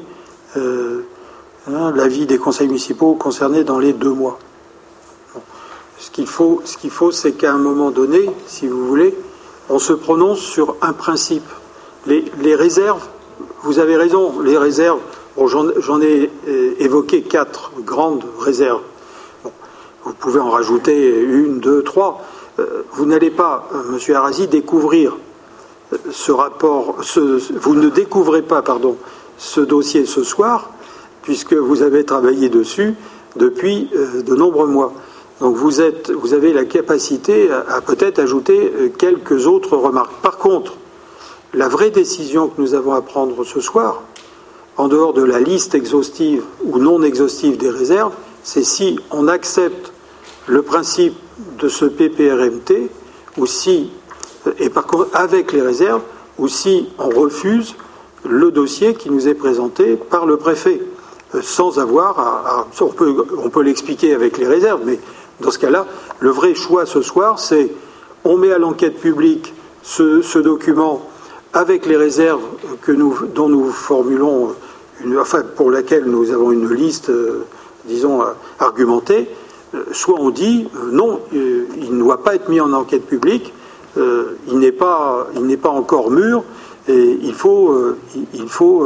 hein, 0.57 1.93
l'avis 1.95 2.27
des 2.27 2.39
conseils 2.39 2.69
municipaux 2.69 3.15
concernés 3.15 3.65
dans 3.65 3.79
les 3.79 3.93
deux 3.93 4.13
mois. 4.13 4.39
Ce 5.99 6.11
qu'il 6.11 6.27
faut, 6.27 6.63
ce 6.65 6.77
qu'il 6.77 6.91
faut, 6.91 7.13
c'est 7.13 7.33
qu'à 7.33 7.53
un 7.53 7.59
moment 7.59 7.91
donné, 7.91 8.31
si 8.47 8.67
vous 8.67 8.87
voulez, 8.87 9.17
on 9.69 9.79
se 9.79 9.93
prononce 9.93 10.41
sur 10.41 10.77
un 10.81 10.93
principe. 10.93 11.49
Les, 12.07 12.55
réserves, 12.55 13.05
vous 13.63 13.79
avez 13.79 13.97
raison, 13.97 14.41
les 14.41 14.57
réserves, 14.57 15.01
j'en 15.37 16.01
ai 16.01 16.31
euh, 16.49 16.75
évoqué 16.79 17.23
quatre 17.23 17.73
grandes 17.81 18.25
réserves. 18.39 18.83
vous 20.05 20.13
pouvez 20.13 20.41
en 20.41 20.51
rajouter 20.51 21.21
une, 21.21 21.59
deux, 21.59 21.83
trois. 21.83 22.23
vous 22.93 23.07
n'allez 23.07 23.31
pas, 23.31 23.69
Monsieur 23.91 24.15
Arasi, 24.15 24.47
découvrir 24.47 25.17
ce 26.11 26.33
rapport, 26.33 26.97
vous 27.61 27.75
ne 27.75 27.89
découvrez 27.89 28.43
pas, 28.43 28.63
ce 29.37 29.61
dossier 29.61 30.07
ce 30.07 30.23
soir, 30.23 30.71
puisque 31.23 31.55
vous 31.55 31.83
avez 31.83 32.05
travaillé 32.05 32.49
dessus 32.49 32.95
depuis 33.37 33.91
de 33.93 34.35
nombreux 34.35 34.69
mois. 34.69 34.93
Donc 35.41 35.57
vous, 35.57 35.81
êtes, 35.81 36.11
vous 36.11 36.33
avez 36.33 36.53
la 36.53 36.65
capacité 36.65 37.51
à, 37.51 37.81
peut-être 37.81 38.19
ajouter 38.19 38.73
euh, 38.75 38.89
quelques 38.97 39.47
autres 39.47 39.77
remarques. 39.77 40.15
Par 40.23 40.39
contre, 40.39 40.75
la 41.57 41.69
vraie 41.69 41.91
décision 41.91 42.49
que 42.49 42.61
nous 42.61 42.75
avons 42.75 42.93
à 42.93 43.01
prendre 43.01 43.43
ce 43.43 43.61
soir, 43.61 44.03
en 44.77 44.89
dehors 44.89 45.15
de 45.15 45.23
la 45.23 45.41
liste 45.41 45.75
exhaustive 45.75 46.45
ou 46.63 46.79
non 46.79 47.03
exhaustive 47.03 47.57
des 47.57 47.71
réserves, 47.71 48.13
c'est 48.43 48.63
si 48.63 49.01
on 49.11 49.27
accepte 49.27 49.93
le 50.47 50.63
principe 50.63 51.15
de 51.59 51.69
ce 51.69 51.87
PPRMT 51.87 52.91
ou 53.39 53.47
si, 53.47 53.91
et 54.59 54.69
par 54.69 54.87
contre 54.87 55.09
avec 55.15 55.53
les 55.53 55.63
réserves, 55.63 56.03
ou 56.39 56.47
si 56.47 56.89
on 56.99 57.09
refuse 57.09 57.75
le 58.25 58.51
dossier 58.51 58.95
qui 58.95 59.11
nous 59.11 59.27
est 59.27 59.35
présenté 59.35 59.97
par 59.97 60.27
le 60.27 60.37
préfet, 60.37 60.81
euh, 61.35 61.41
sans 61.43 61.79
avoir 61.79 62.19
à, 62.19 62.67
on 62.81 62.89
peut, 62.89 63.25
on 63.43 63.49
peut 63.49 63.63
l'expliquer 63.63 64.15
avec 64.15 64.37
les 64.37 64.47
réserves, 64.47 64.83
mais 64.85 65.01
dans 65.41 65.51
ce 65.51 65.59
cas-là, 65.59 65.87
le 66.21 66.31
vrai 66.31 66.55
choix 66.55 66.85
ce 66.85 67.01
soir, 67.01 67.39
c'est 67.39 67.73
on 68.25 68.37
met 68.37 68.53
à 68.53 68.59
l'enquête 68.59 68.99
publique 69.01 69.55
ce, 69.83 70.39
document 70.39 71.03
avec 71.57 71.87
les 71.87 71.97
réserves 71.97 72.43
que 72.83 72.93
nous, 72.93 73.17
dont 73.35 73.49
nous 73.49 73.71
formulons, 73.71 74.55
enfin 75.19 75.43
pour 75.57 75.71
laquelle 75.71 76.05
nous 76.05 76.31
avons 76.31 76.53
une 76.53 76.71
liste, 76.71 77.09
euh, 77.09 77.47
disons, 77.87 78.21
euh, 78.21 78.27
argumentée, 78.59 79.27
euh, 79.75 79.85
soit 79.91 80.21
on 80.21 80.29
dit 80.29 80.69
non, 80.93 81.19
il 81.33 81.97
ne 81.97 81.99
doit 81.99 82.23
pas 82.23 82.35
être 82.35 82.51
mis 82.51 82.61
en 82.61 82.75
enquête 82.75 83.07
publique, 83.07 83.55
il 83.97 84.59
n'est 84.59 84.73
pas, 84.73 85.29
pas 85.63 85.71
encore 85.71 86.11
mûr, 86.11 86.45
et 86.89 87.19
il 87.23 87.33
faut, 87.33 87.75
il 88.35 88.49
faut 88.49 88.81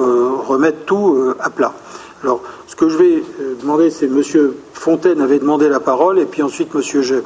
remettre 0.46 0.84
tout 0.86 1.34
à 1.40 1.50
plat. 1.50 1.74
Alors, 2.22 2.40
ce 2.68 2.76
que 2.76 2.88
je 2.88 2.96
vais 2.96 3.24
demander, 3.60 3.90
c'est 3.90 4.06
Monsieur 4.06 4.56
Fontaine 4.72 5.20
avait 5.20 5.40
demandé 5.40 5.68
la 5.68 5.80
parole, 5.80 6.20
et 6.20 6.26
puis 6.26 6.42
ensuite 6.42 6.68
M. 6.72 7.02
Gem. 7.02 7.22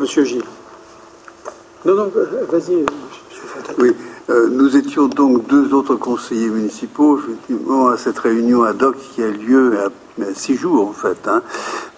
Monsieur 0.00 0.24
Gilles. 0.24 0.42
Non, 1.84 1.94
non, 1.94 2.10
vas-y, 2.50 2.72
M. 2.72 2.86
Fontaine. 3.30 3.76
Oui, 3.78 3.94
euh, 4.30 4.48
nous 4.50 4.74
étions 4.76 5.08
donc 5.08 5.46
deux 5.48 5.74
autres 5.74 5.96
conseillers 5.96 6.48
municipaux, 6.48 7.18
effectivement, 7.18 7.88
à 7.88 7.98
cette 7.98 8.18
réunion 8.18 8.62
ad 8.62 8.82
hoc 8.82 8.96
qui 8.96 9.22
a 9.22 9.28
lieu 9.28 9.78
à 9.78 9.90
six 10.34 10.56
jours 10.56 10.88
en 10.88 10.92
fait. 10.92 11.28
Hein. 11.28 11.42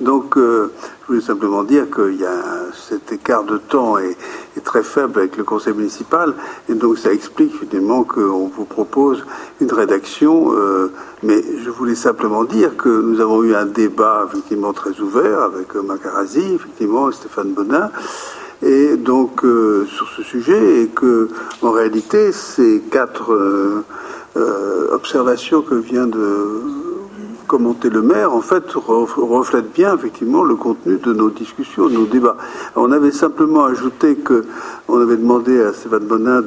Donc, 0.00 0.36
euh, 0.36 0.72
je 1.02 1.06
voulais 1.06 1.20
simplement 1.20 1.62
dire 1.62 1.86
qu'il 1.88 2.16
y 2.16 2.24
a 2.24 2.42
cet 2.72 3.12
écart 3.12 3.44
de 3.44 3.58
temps 3.58 3.98
est, 3.98 4.16
très 4.64 4.82
faible 4.82 5.20
avec 5.20 5.36
le 5.36 5.44
conseil 5.44 5.74
municipal, 5.74 6.34
et 6.68 6.74
donc 6.74 6.98
ça 6.98 7.12
explique 7.12 7.56
finalement 7.56 8.02
qu'on 8.02 8.48
vous 8.48 8.64
propose 8.64 9.24
une 9.60 9.72
rédaction. 9.72 10.52
Euh, 10.52 10.90
mais 11.22 11.40
je 11.62 11.70
voulais 11.70 11.94
simplement 11.94 12.42
dire 12.42 12.76
que 12.76 12.88
nous 12.88 13.20
avons 13.20 13.44
eu 13.44 13.54
un 13.54 13.66
débat 13.66 14.26
effectivement 14.28 14.72
très 14.72 14.98
ouvert 14.98 15.42
avec 15.42 15.76
Macarazi, 15.76 16.54
effectivement 16.54 17.12
Stéphane 17.12 17.52
Bonin. 17.52 17.90
Et 18.62 18.96
donc 18.96 19.44
euh, 19.44 19.86
sur 19.86 20.08
ce 20.08 20.22
sujet, 20.22 20.82
et 20.82 20.88
que 20.88 21.28
en 21.62 21.70
réalité 21.70 22.32
ces 22.32 22.82
quatre 22.90 23.84
observations 24.92 25.62
que 25.62 25.74
vient 25.74 26.06
de 26.06 26.62
commenter 27.46 27.88
le 27.88 28.02
maire, 28.02 28.34
en 28.34 28.40
fait, 28.40 28.64
reflète 28.72 29.72
bien 29.72 29.94
effectivement 29.94 30.42
le 30.42 30.56
contenu 30.56 30.98
de 30.98 31.12
nos 31.12 31.30
discussions, 31.30 31.88
de 31.88 31.94
nos 31.94 32.06
débats. 32.06 32.36
On 32.74 32.92
avait 32.92 33.12
simplement 33.12 33.64
ajouté 33.64 34.16
que 34.16 34.44
on 34.88 35.00
avait 35.00 35.16
demandé 35.16 35.62
à 35.62 35.72
Stéphane 35.72 36.04
Bonin 36.04 36.42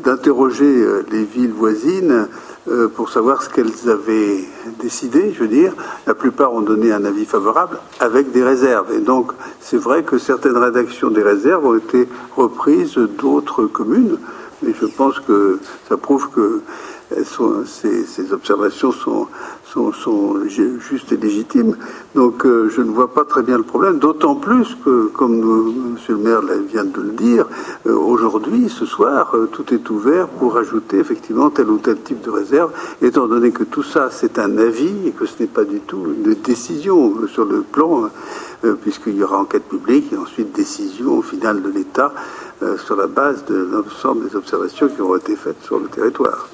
d'interroger 0.00 0.64
euh, 0.64 1.04
les 1.10 1.24
villes 1.24 1.52
voisines 1.52 2.28
euh, 2.66 2.88
pour 2.88 3.10
savoir 3.10 3.42
ce 3.42 3.50
qu'elles 3.50 3.90
avaient 3.90 4.44
décidé, 4.80 5.32
je 5.34 5.40
veux 5.40 5.48
dire. 5.48 5.74
La 6.06 6.14
plupart 6.14 6.54
ont 6.54 6.62
donné 6.62 6.92
un 6.92 7.04
avis 7.04 7.26
favorable 7.26 7.78
avec 8.00 8.32
des 8.32 8.42
réserves. 8.42 8.92
Et 8.94 9.00
donc, 9.00 9.32
c'est 9.60 9.76
vrai 9.76 10.02
que 10.02 10.16
certaines 10.16 10.56
rédactions 10.56 11.10
des 11.10 11.22
réserves 11.22 11.66
ont 11.66 11.76
été 11.76 12.08
reprises 12.36 12.94
d'autres 12.96 13.64
communes. 13.66 14.18
Mais 14.62 14.72
je 14.80 14.86
pense 14.86 15.20
que 15.20 15.58
ça 15.88 15.98
prouve 15.98 16.30
que 16.30 16.62
ces, 17.66 18.04
ces 18.04 18.32
observations 18.32 18.92
sont 18.92 19.28
justes 20.46 21.12
et 21.12 21.16
légitimes. 21.16 21.76
Donc 22.14 22.46
euh, 22.46 22.68
je 22.70 22.80
ne 22.80 22.90
vois 22.90 23.12
pas 23.12 23.24
très 23.24 23.42
bien 23.42 23.56
le 23.56 23.64
problème, 23.64 23.98
d'autant 23.98 24.34
plus 24.34 24.76
que, 24.84 25.06
comme 25.08 25.32
M. 25.32 25.96
le 26.08 26.16
maire 26.16 26.40
vient 26.68 26.84
de 26.84 27.00
le 27.00 27.10
dire, 27.10 27.46
euh, 27.86 27.94
aujourd'hui, 27.94 28.68
ce 28.68 28.86
soir, 28.86 29.34
euh, 29.34 29.48
tout 29.50 29.74
est 29.74 29.90
ouvert 29.90 30.28
pour 30.28 30.56
ajouter 30.56 30.98
effectivement 30.98 31.50
tel 31.50 31.68
ou 31.70 31.78
tel 31.78 32.00
type 32.00 32.22
de 32.22 32.30
réserve, 32.30 32.70
étant 33.02 33.26
donné 33.26 33.50
que 33.50 33.64
tout 33.64 33.82
ça, 33.82 34.08
c'est 34.10 34.38
un 34.38 34.56
avis 34.58 35.08
et 35.08 35.10
que 35.12 35.26
ce 35.26 35.34
n'est 35.40 35.48
pas 35.48 35.64
du 35.64 35.80
tout 35.80 36.04
une 36.06 36.34
décision 36.34 37.26
sur 37.26 37.44
le 37.44 37.62
plan, 37.62 38.08
puisqu'il 38.82 39.16
y 39.16 39.22
aura 39.22 39.38
enquête 39.38 39.64
publique 39.64 40.12
et 40.12 40.16
ensuite 40.16 40.54
décision 40.54 41.20
finale 41.22 41.62
de 41.62 41.68
l'État 41.68 42.12
sur 42.78 42.96
la 42.96 43.06
base 43.06 43.44
de 43.44 43.56
l'ensemble 43.56 44.28
des 44.28 44.36
observations 44.36 44.88
qui 44.88 45.02
auront 45.02 45.16
été 45.16 45.36
faites 45.36 45.62
sur 45.62 45.78
le 45.78 45.86
territoire. 45.86 46.48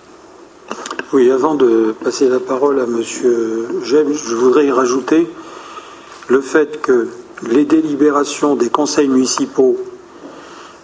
Oui, 1.12 1.30
avant 1.30 1.56
de 1.56 1.92
passer 2.04 2.28
la 2.28 2.38
parole 2.38 2.78
à 2.78 2.84
M. 2.84 3.02
James, 3.82 4.12
je 4.12 4.34
voudrais 4.36 4.66
y 4.66 4.70
rajouter 4.70 5.28
le 6.28 6.40
fait 6.40 6.80
que 6.80 7.08
les 7.50 7.64
délibérations 7.64 8.54
des 8.54 8.68
conseils 8.68 9.08
municipaux 9.08 9.76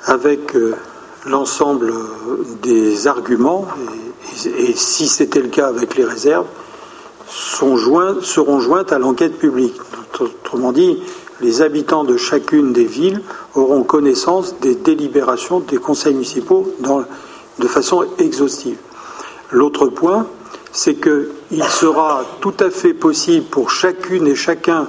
avec 0.04 0.56
euh, 0.56 0.74
l'ensemble 1.26 1.92
des 2.62 3.06
arguments, 3.06 3.66
et, 4.44 4.72
si 4.74 5.08
c'était 5.08 5.40
le 5.40 5.48
cas 5.48 5.68
avec 5.68 5.96
les 5.96 6.04
réserves, 6.04 6.46
seront 7.28 7.76
jointes 7.76 8.92
à 8.92 8.98
l'enquête 8.98 9.38
publique. 9.38 9.76
Autrement 10.18 10.72
dit, 10.72 10.98
les 11.40 11.62
habitants 11.62 12.04
de 12.04 12.16
chacune 12.16 12.72
des 12.72 12.84
villes 12.84 13.20
auront 13.54 13.82
connaissance 13.82 14.56
des 14.60 14.74
délibérations 14.74 15.60
des 15.60 15.76
conseils 15.76 16.14
municipaux 16.14 16.72
de 17.58 17.68
façon 17.68 18.04
exhaustive. 18.18 18.78
L'autre 19.52 19.86
point, 19.86 20.26
c'est 20.72 20.94
qu'il 20.94 21.64
sera 21.64 22.24
tout 22.40 22.54
à 22.60 22.70
fait 22.70 22.94
possible 22.94 23.46
pour 23.46 23.70
chacune 23.70 24.26
et 24.26 24.34
chacun 24.34 24.88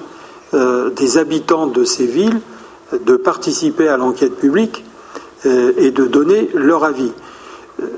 euh, 0.54 0.90
des 0.90 1.18
habitants 1.18 1.68
de 1.68 1.84
ces 1.84 2.06
villes 2.06 2.40
de 2.92 3.16
participer 3.16 3.88
à 3.88 3.98
l'enquête 3.98 4.36
publique 4.36 4.84
euh, 5.46 5.74
et 5.78 5.92
de 5.92 6.06
donner 6.06 6.50
leur 6.54 6.84
avis. 6.84 7.12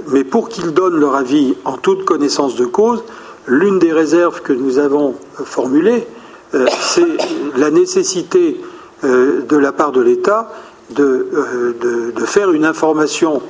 Mais 0.08 0.24
pour 0.24 0.50
qu'ils 0.50 0.72
donnent 0.72 1.00
leur 1.00 1.16
avis 1.16 1.56
en 1.64 1.78
toute 1.78 2.06
connaissance 2.06 2.56
de 2.56 2.66
cause, 2.66 3.04
l'une 3.48 3.80
des 3.80 3.94
réserves 3.94 4.42
que 4.42 4.52
nous 4.52 4.78
avons 4.78 5.16
formulées, 5.46 6.06
euh, 6.54 6.66
c'est 6.82 7.08
la 7.56 7.72
nécessité 7.72 8.60
de 9.02 9.56
la 9.56 9.72
part 9.72 9.94
de 9.94 10.02
l'État 10.02 10.52
de, 10.90 11.28
faire 12.26 12.52
une 12.52 12.66
information 12.66 13.42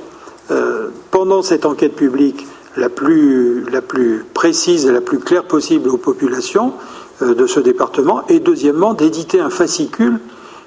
pendant 1.10 1.42
cette 1.42 1.66
enquête 1.66 1.96
publique 1.96 2.46
la 2.76 2.88
plus, 2.88 4.24
précise 4.34 4.86
et 4.86 4.92
la 4.92 5.00
plus 5.00 5.18
claire 5.18 5.44
possible 5.44 5.88
aux 5.88 5.96
populations 5.96 6.74
euh, 7.22 7.34
de 7.34 7.46
ce 7.46 7.60
département, 7.60 8.22
et 8.28 8.40
deuxièmement, 8.40 8.94
d'éditer 8.94 9.40
un 9.40 9.50
fascicule 9.50 10.20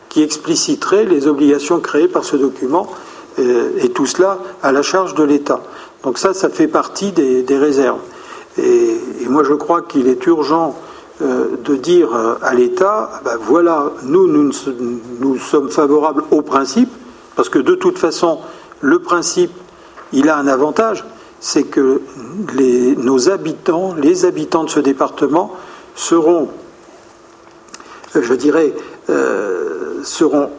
qui 0.10 0.22
expliciterait 0.22 1.06
les 1.06 1.28
obligations 1.28 1.80
créées 1.80 2.08
par 2.08 2.24
ce 2.24 2.36
document, 2.36 2.90
euh, 3.40 3.70
et 3.80 3.90
tout 3.90 4.06
cela 4.06 4.40
à 4.62 4.72
la 4.72 4.82
charge 4.82 5.16
de 5.16 5.24
l'État. 5.24 5.62
Donc 6.04 6.18
ça, 6.18 6.34
ça 6.34 6.50
fait 6.50 6.68
partie 6.68 7.12
des, 7.12 7.58
réserves. 7.58 8.02
Et, 8.58 8.98
moi, 9.28 9.44
je 9.44 9.54
crois 9.54 9.82
qu'il 9.82 10.08
est 10.08 10.26
urgent 10.28 10.76
euh, 11.22 11.58
de 11.64 11.76
dire 11.76 12.10
à 12.42 12.54
l'État, 12.54 13.10
ah 13.14 13.22
ben 13.24 13.38
voilà, 13.42 13.94
nous, 14.04 14.28
nous, 14.28 14.52
nous 15.20 15.38
sommes 15.38 15.70
favorables 15.70 16.24
au 16.32 16.42
principe, 16.42 16.90
parce 17.36 17.50
que 17.50 17.60
de 17.60 17.76
toute 17.76 17.98
façon, 17.98 18.40
le 18.82 19.00
principe, 19.00 19.52
il 20.12 20.30
a 20.30 20.38
un 20.38 20.48
avantage, 20.48 21.04
c'est 21.44 21.64
que 21.64 22.02
nos 22.98 23.30
habitants, 23.30 23.94
les 24.02 24.24
habitants 24.24 24.64
de 24.64 24.70
ce 24.70 24.80
département, 24.80 25.52
seront, 25.94 26.48
je 28.16 28.34
dirais, 28.34 28.74
euh, 29.10 30.00
seront 30.06 30.50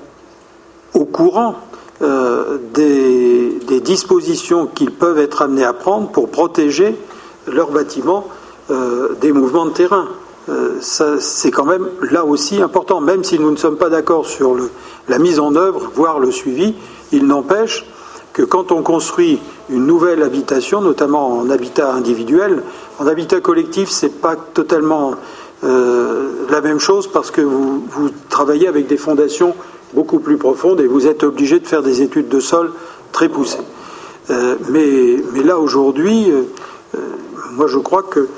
au 0.92 1.06
courant 1.06 1.54
euh, 2.02 2.58
des, 2.74 3.80
dispositions 3.80 4.66
qu'ils 4.66 4.92
peuvent 4.92 5.18
être 5.18 5.42
amenés 5.42 5.64
à 5.64 5.72
prendre 5.72 6.10
pour 6.10 6.30
protéger 6.30 6.96
leurs 7.46 7.70
bâtiments 7.70 8.28
euh, 8.70 9.14
des 9.20 9.32
mouvements 9.32 9.66
de 9.66 9.72
terrain. 9.72 10.08
c'est 10.80 11.50
quand 11.50 11.64
même 11.64 11.88
là 12.10 12.24
aussi 12.24 12.62
important, 12.62 13.00
même 13.00 13.24
si 13.24 13.38
nous 13.38 13.50
ne 13.50 13.56
sommes 13.56 13.76
pas 13.76 13.88
d'accord 13.88 14.26
sur 14.26 14.56
la 15.08 15.18
mise 15.18 15.38
en 15.40 15.54
œuvre, 15.54 15.90
voire 15.94 16.18
le 16.18 16.30
suivi, 16.30 16.74
il 17.12 17.26
n'empêche 17.26 17.86
que 18.34 18.42
quand 18.42 18.72
on 18.72 18.82
construit 18.82 19.40
une 19.70 19.86
nouvelle 19.86 20.22
habitation, 20.22 20.82
notamment 20.82 21.38
en 21.38 21.48
habitat 21.48 21.92
individuel, 21.92 22.62
en 22.98 23.06
habitat 23.06 23.40
collectif, 23.40 23.88
c'est 23.88 24.20
pas 24.20 24.36
totalement 24.36 25.14
la 25.62 26.60
même 26.60 26.78
chose 26.78 27.06
parce 27.06 27.30
que 27.30 27.40
vous, 27.40 28.10
travaillez 28.28 28.68
avec 28.68 28.86
des 28.86 28.98
fondations 28.98 29.54
beaucoup 29.94 30.18
plus 30.18 30.36
profondes 30.36 30.80
et 30.82 30.86
vous 30.86 31.06
êtes 31.06 31.22
obligé 31.22 31.58
de 31.58 31.66
faire 31.66 31.82
des 31.82 32.02
études 32.02 32.28
de 32.28 32.40
sol 32.40 32.72
très 33.12 33.30
poussées. 33.30 33.64
mais, 34.28 35.16
mais, 35.32 35.42
là, 35.42 35.58
aujourd'hui, 35.58 36.30
moi 37.52 37.66
je 37.66 37.78
crois 37.78 38.02
que 38.02 38.28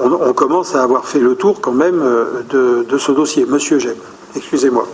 on, 0.00 0.32
commence 0.32 0.76
à 0.76 0.82
avoir 0.84 1.06
fait 1.06 1.18
le 1.18 1.34
tour 1.34 1.60
quand 1.60 1.72
même 1.72 2.04
de, 2.50 2.86
de 2.88 2.98
ce 2.98 3.10
dossier. 3.10 3.46
Monsieur 3.46 3.80
Gem, 3.80 3.96
excusez-moi. 4.36 4.86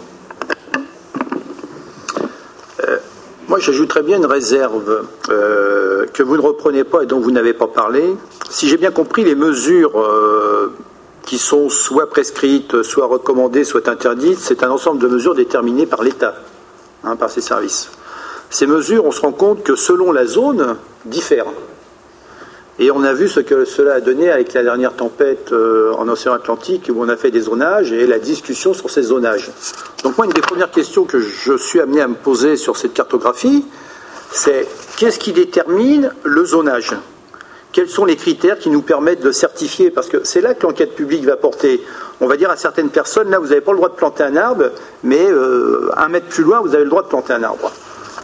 Moi, 3.48 3.60
j'ajouterais 3.60 4.02
bien 4.02 4.16
une 4.16 4.26
réserve 4.26 5.06
euh, 5.28 6.06
que 6.12 6.24
vous 6.24 6.36
ne 6.36 6.42
reprenez 6.42 6.82
pas 6.82 7.04
et 7.04 7.06
dont 7.06 7.20
vous 7.20 7.30
n'avez 7.30 7.52
pas 7.52 7.68
parlé. 7.68 8.16
Si 8.50 8.68
j'ai 8.68 8.76
bien 8.76 8.90
compris, 8.90 9.22
les 9.22 9.36
mesures 9.36 10.00
euh, 10.00 10.72
qui 11.22 11.38
sont 11.38 11.68
soit 11.68 12.10
prescrites, 12.10 12.82
soit 12.82 13.06
recommandées, 13.06 13.62
soit 13.62 13.88
interdites, 13.88 14.40
c'est 14.40 14.64
un 14.64 14.70
ensemble 14.70 15.00
de 15.00 15.06
mesures 15.06 15.36
déterminées 15.36 15.86
par 15.86 16.02
l'État, 16.02 16.34
hein, 17.04 17.14
par 17.14 17.30
ses 17.30 17.40
services. 17.40 17.90
Ces 18.50 18.66
mesures, 18.66 19.04
on 19.04 19.12
se 19.12 19.20
rend 19.20 19.32
compte 19.32 19.62
que 19.62 19.76
selon 19.76 20.10
la 20.10 20.26
zone, 20.26 20.76
diffèrent. 21.04 21.46
Et 22.78 22.90
on 22.90 23.02
a 23.04 23.14
vu 23.14 23.26
ce 23.26 23.40
que 23.40 23.64
cela 23.64 23.94
a 23.94 24.00
donné 24.00 24.30
avec 24.30 24.52
la 24.52 24.62
dernière 24.62 24.92
tempête 24.92 25.50
euh, 25.52 25.94
en 25.96 26.08
océan 26.08 26.34
Atlantique 26.34 26.90
où 26.94 27.02
on 27.02 27.08
a 27.08 27.16
fait 27.16 27.30
des 27.30 27.40
zonages 27.40 27.90
et 27.90 28.06
la 28.06 28.18
discussion 28.18 28.74
sur 28.74 28.90
ces 28.90 29.02
zonages. 29.02 29.50
Donc 30.04 30.18
moi, 30.18 30.26
une 30.26 30.32
des 30.32 30.42
premières 30.42 30.70
questions 30.70 31.04
que 31.04 31.18
je 31.18 31.56
suis 31.56 31.80
amené 31.80 32.02
à 32.02 32.08
me 32.08 32.14
poser 32.14 32.56
sur 32.56 32.76
cette 32.76 32.92
cartographie, 32.92 33.64
c'est 34.30 34.66
qu'est-ce 34.98 35.18
qui 35.18 35.32
détermine 35.32 36.12
le 36.22 36.44
zonage? 36.44 36.92
Quels 37.72 37.88
sont 37.88 38.04
les 38.04 38.16
critères 38.16 38.58
qui 38.58 38.68
nous 38.68 38.82
permettent 38.82 39.22
de 39.22 39.32
certifier? 39.32 39.90
Parce 39.90 40.08
que 40.08 40.24
c'est 40.24 40.42
là 40.42 40.52
que 40.52 40.66
l'enquête 40.66 40.94
publique 40.94 41.24
va 41.24 41.36
porter. 41.36 41.82
On 42.20 42.26
va 42.26 42.36
dire 42.36 42.50
à 42.50 42.56
certaines 42.56 42.90
personnes, 42.90 43.30
là, 43.30 43.38
vous 43.38 43.48
n'avez 43.48 43.60
pas 43.62 43.72
le 43.72 43.78
droit 43.78 43.88
de 43.88 43.94
planter 43.94 44.22
un 44.22 44.36
arbre, 44.36 44.70
mais 45.02 45.30
euh, 45.30 45.90
un 45.96 46.08
mètre 46.08 46.26
plus 46.26 46.44
loin, 46.44 46.60
vous 46.60 46.74
avez 46.74 46.84
le 46.84 46.90
droit 46.90 47.02
de 47.02 47.08
planter 47.08 47.32
un 47.32 47.42
arbre. 47.42 47.72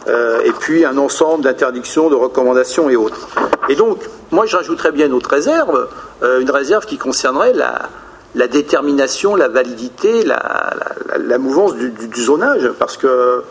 Euh, 0.07 0.41
et 0.43 0.51
puis 0.51 0.83
un 0.83 0.97
ensemble 0.97 1.43
d'interdictions, 1.43 2.09
de 2.09 2.15
recommandations 2.15 2.89
et 2.89 2.95
autres. 2.95 3.27
Et 3.69 3.75
donc, 3.75 3.99
moi, 4.31 4.45
je 4.45 4.57
rajouterais 4.57 4.91
bien 4.91 5.05
une 5.05 5.13
autre 5.13 5.29
réserve, 5.29 5.87
euh, 6.23 6.41
une 6.41 6.51
réserve 6.51 6.85
qui 6.85 6.97
concernerait 6.97 7.53
la, 7.53 8.47
détermination, 8.47 9.35
la 9.35 9.47
validité, 9.47 10.25
la, 10.25 11.37
mouvance 11.37 11.75
du, 11.75 12.21
zonage, 12.21 12.69
parce 12.79 12.97
que 12.97 13.43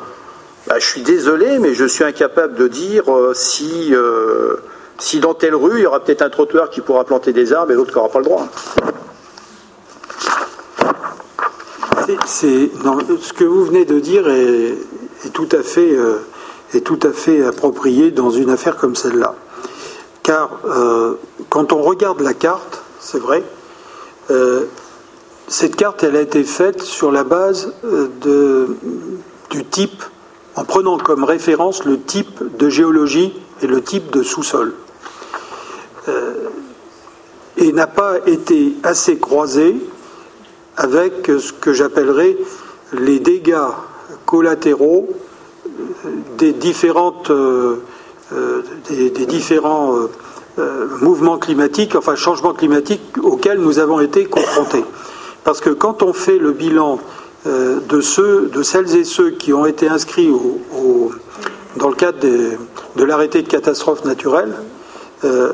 bah, 0.67 0.79
je 0.79 0.85
suis 0.85 1.01
désolé, 1.01 1.59
mais 1.59 1.73
je 1.73 1.87
suis 1.87 2.05
incapable 2.05 2.55
de 2.55 2.69
dire 2.69 3.11
euh, 3.11 3.33
si, 3.35 3.95
si 4.99 5.21
dans 5.21 5.35
telle 5.35 5.55
rue, 5.55 5.79
il 5.79 5.83
y 5.83 5.87
aura 5.87 6.01
peut-être 6.01 6.23
un 6.23 6.31
trottoir 6.31 6.69
qui 6.69 6.83
pourra 6.83 7.05
planter 7.05 7.33
des 7.33 7.55
arbres 7.55 7.73
et 7.73 7.75
l'autre 7.75 7.93
qui 7.93 7.97
n'aura 7.97 8.11
pas 8.11 8.19
le 8.19 8.25
droit. 8.27 8.47
ce 12.27 13.33
que 13.33 13.45
vous 13.45 13.65
venez 13.65 13.87
de 13.87 13.99
dire 14.01 14.29
est, 14.29 14.77
tout 15.33 15.49
à 15.53 15.63
fait 15.63 15.97
est 16.75 16.81
tout 16.81 16.99
à 17.03 17.13
fait 17.13 17.45
approprié 17.45 18.11
dans 18.11 18.31
une 18.31 18.51
affaire 18.51 18.77
comme 18.77 18.97
celle-là. 18.97 19.35
Car 20.23 20.61
euh, 20.65 21.15
quand 21.49 21.73
on 21.73 21.83
regarde 21.83 22.21
la 22.21 22.35
carte, 22.35 22.83
c'est 23.01 23.19
vrai, 23.19 23.43
euh, 24.31 24.65
cette 25.49 25.77
carte, 25.77 26.05
a 26.05 26.21
été 26.21 26.45
faite 26.45 26.83
sur 26.83 27.11
la 27.11 27.25
base 27.25 27.73
euh, 27.85 28.09
de, 28.21 28.77
du 29.51 29.65
type, 29.65 30.03
en 30.55 30.65
prenant 30.65 30.99
comme 30.99 31.25
référence 31.25 31.85
le 31.85 32.01
type 32.01 32.57
de 32.57 32.69
géologie 32.69 33.33
et 33.63 33.67
le 33.67 33.83
type 33.83 34.11
de 34.13 34.23
sous-sol. 34.23 34.75
et 37.57 37.73
n'a 37.73 37.87
pas 37.87 38.19
été 38.27 38.75
assez 38.83 39.19
croisée 39.19 39.77
avec 40.77 41.27
ce 41.27 41.53
que 41.53 41.73
j'appellerais 41.73 42.37
les 42.93 43.19
dégâts 43.21 43.71
collatéraux 44.27 45.09
des 46.39 46.53
différentes 46.53 47.31
euh, 47.31 47.83
euh, 48.33 48.63
des, 48.89 49.27
différents 49.27 49.95
euh, 50.59 50.87
mouvements 51.01 51.39
climatiques, 51.39 51.95
enfin 51.95 52.15
changements 52.17 52.55
climatiques 52.55 53.03
auxquels 53.23 53.59
nous 53.59 53.79
avons 53.79 54.01
été 54.01 54.25
confrontés. 54.25 54.85
Parce 55.45 55.61
que 55.61 55.71
quand 55.71 56.03
on 56.03 56.13
fait 56.13 56.39
le 56.39 56.53
bilan 56.53 56.99
de 57.45 58.01
ceux, 58.01 58.49
de 58.55 58.63
celles 58.63 58.95
et 58.95 59.03
ceux 59.03 59.31
qui 59.31 59.53
ont 59.53 59.67
été 59.67 59.89
inscrits 59.89 60.31
au, 60.31 61.11
dans 61.77 61.89
le 61.89 61.97
cadre 61.97 62.21
de 62.21 63.05
l'arrêté 63.05 63.43
de 63.43 63.49
catastrophe 63.49 64.05
naturelle, 64.05 64.55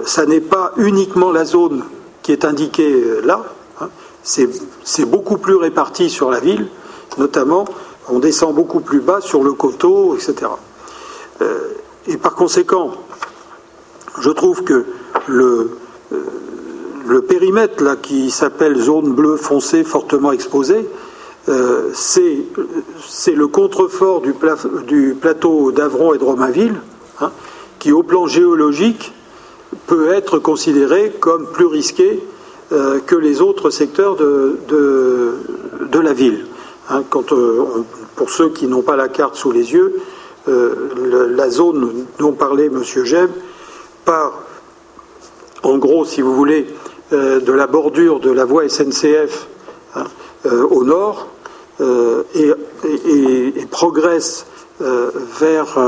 ça 0.04 0.26
n'est 0.26 0.42
pas 0.42 0.72
uniquement 0.76 1.32
la 1.32 1.46
zone 1.46 1.84
qui 2.22 2.32
est 2.32 2.44
indiquée 2.44 3.02
là, 3.24 3.42
hein. 3.80 3.88
c'est 4.22 5.06
beaucoup 5.06 5.38
plus 5.38 5.54
réparti 5.54 6.10
sur 6.10 6.30
la 6.30 6.40
ville, 6.40 6.68
notamment 7.16 7.64
on 8.10 8.18
descend 8.18 8.54
beaucoup 8.54 8.80
plus 8.80 9.00
bas 9.00 9.20
sur 9.20 9.42
le 9.42 9.52
coteau, 9.52 10.14
etc. 10.14 10.50
Euh, 11.42 11.58
et 12.06 12.16
par 12.16 12.34
conséquent, 12.34 12.92
je 14.20 14.30
trouve 14.30 14.64
que 14.64 14.86
le, 15.26 15.70
euh, 16.12 17.20
périmètre 17.20 18.00
qui 18.00 18.30
s'appelle 18.30 18.78
zone 18.78 19.12
bleue 19.12 19.36
foncée 19.36 19.84
fortement 19.84 20.32
exposée, 20.32 20.88
euh, 21.48 21.90
c'est 21.94 23.34
le 23.34 23.46
contrefort 23.46 24.20
du, 24.20 25.14
plateau 25.14 25.72
d'Avron 25.72 26.14
et 26.14 26.18
de 26.18 26.24
Romainville, 26.24 26.80
hein, 27.20 27.30
qui 27.78 27.92
au 27.92 28.02
plan 28.02 28.26
géologique 28.26 29.12
peut 29.86 30.12
être 30.12 30.38
considéré 30.38 31.12
comme 31.20 31.46
plus 31.46 31.66
risqué 31.66 32.22
que 33.06 33.16
les 33.16 33.40
autres 33.40 33.70
secteurs 33.70 34.16
de, 34.16 34.58
de, 34.68 35.98
la 35.98 36.12
ville. 36.12 36.44
Hein, 36.90 37.02
quand, 37.08 37.32
pour 38.18 38.30
ceux 38.30 38.50
qui 38.50 38.66
n'ont 38.66 38.82
pas 38.82 38.96
la 38.96 39.08
carte 39.08 39.36
sous 39.36 39.52
les 39.52 39.72
yeux, 39.72 40.02
euh, 40.48 41.30
la 41.36 41.48
zone 41.50 42.04
dont 42.18 42.32
parlait 42.32 42.66
M. 42.66 42.82
Gem 42.82 43.30
part, 44.04 44.42
en 45.62 45.78
gros, 45.78 46.04
si 46.04 46.20
vous 46.20 46.34
voulez, 46.34 46.66
euh, 47.12 47.38
de 47.40 47.52
la 47.52 47.68
bordure 47.68 48.18
de 48.18 48.30
la 48.30 48.44
voie 48.44 48.68
SNCF 48.68 49.46
hein, 49.94 50.04
euh, 50.46 50.66
au 50.66 50.84
nord 50.84 51.28
et, 52.34 52.52
progresse 53.70 54.46
vers, 54.80 55.78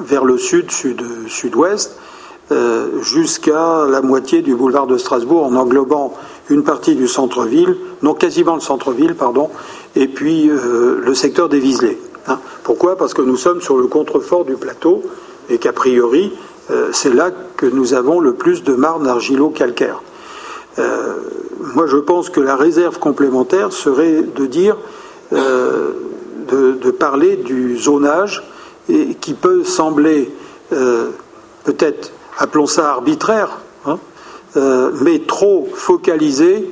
vers 0.00 0.24
le 0.24 0.38
sud, 0.38 0.72
sud, 0.72 1.00
sud-ouest, 1.28 1.96
jusqu'à 3.00 3.86
la 3.88 4.00
moitié 4.00 4.42
du 4.42 4.56
boulevard 4.56 4.88
de 4.88 4.98
Strasbourg 4.98 5.44
en 5.44 5.54
englobant 5.54 6.14
une 6.50 6.64
partie 6.64 6.94
du 6.94 7.08
centre-ville, 7.08 7.76
non 8.02 8.14
quasiment 8.14 8.54
le 8.54 8.60
centre-ville, 8.60 9.14
pardon, 9.14 9.50
et 9.96 10.08
puis 10.08 10.48
le 10.48 11.14
secteur 11.14 11.48
des 11.48 11.58
Viselets. 11.58 11.98
Hein. 12.26 12.38
Pourquoi? 12.62 12.96
Parce 12.96 13.14
que 13.14 13.22
nous 13.22 13.36
sommes 13.36 13.60
sur 13.60 13.76
le 13.76 13.86
contrefort 13.86 14.44
du 14.44 14.56
plateau 14.56 15.02
et 15.50 15.58
qu'a 15.58 15.72
priori, 15.72 16.32
euh, 16.70 16.90
c'est 16.92 17.12
là 17.12 17.30
que 17.56 17.66
nous 17.66 17.94
avons 17.94 18.20
le 18.20 18.34
plus 18.34 18.62
de 18.62 18.74
marne 18.74 19.06
argilo-calcaire. 19.06 20.02
Euh, 20.78 21.14
moi, 21.74 21.86
je 21.86 21.96
pense 21.96 22.28
que 22.28 22.40
la 22.40 22.56
réserve 22.56 22.98
complémentaire 22.98 23.72
serait 23.72 24.22
de 24.22 24.46
dire, 24.46 24.76
euh, 25.32 25.92
de, 26.48 26.90
parler 26.90 27.36
du 27.36 27.78
zonage, 27.78 28.42
et, 28.88 29.14
qui 29.14 29.34
peut 29.34 29.64
sembler 29.64 30.32
peut-être, 31.64 32.10
appelons 32.38 32.66
ça 32.66 32.90
arbitraire, 32.90 33.58
hein, 34.56 34.90
mais 35.02 35.20
trop 35.20 35.68
focalisé 35.74 36.70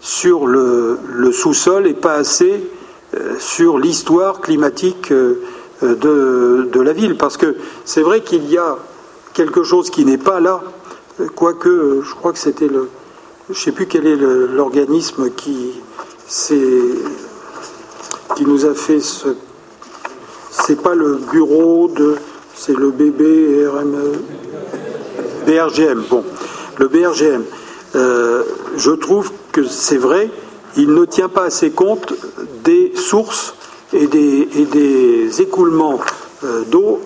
sur 0.00 0.46
le 0.46 1.32
sous-sol 1.32 1.86
et 1.86 1.94
pas 1.94 2.14
assez 2.14 2.62
euh, 3.14 3.36
sur 3.38 3.78
l'histoire 3.78 4.40
climatique 4.40 5.12
euh, 5.12 5.38
de, 5.80 6.80
la 6.80 6.92
ville. 6.92 7.16
Parce 7.16 7.36
que 7.36 7.56
c'est 7.84 8.02
vrai 8.02 8.20
qu'il 8.20 8.50
y 8.50 8.58
a 8.58 8.76
quelque 9.32 9.62
chose 9.62 9.90
qui 9.90 10.04
n'est 10.04 10.18
pas 10.18 10.40
là, 10.40 10.60
quoique 11.34 12.02
je 12.02 12.14
crois 12.14 12.32
que 12.32 12.38
c'était 12.38 12.68
le. 12.68 12.88
Je 13.48 13.54
ne 13.54 13.58
sais 13.58 13.72
plus 13.72 13.86
quel 13.86 14.06
est 14.08 14.16
l'organisme 14.16 15.30
qui, 15.30 15.72
qui 18.34 18.44
nous 18.44 18.66
a 18.66 18.74
fait 18.74 19.00
ce. 19.00 19.28
C'est 20.50 20.82
pas 20.82 20.94
le 20.94 21.18
bureau 21.30 21.88
de. 21.88 22.16
C'est 22.54 22.76
le 22.76 22.90
BBRM. 22.90 23.94
BRGM. 25.46 26.02
Bon, 26.10 26.24
le 26.78 26.88
BRGM. 26.88 27.42
Euh, 27.94 28.42
je 28.76 28.90
trouve 28.90 29.30
que 29.52 29.64
c'est 29.64 29.96
vrai, 29.96 30.30
il 30.76 30.92
ne 30.92 31.04
tient 31.04 31.28
pas 31.28 31.44
assez 31.44 31.70
compte 31.70 32.12
des 32.64 32.92
sources 32.94 33.54
et 33.92 34.06
des, 34.06 35.40
écoulements 35.40 36.00
euh, 36.44 36.62
d'eau 36.64 37.00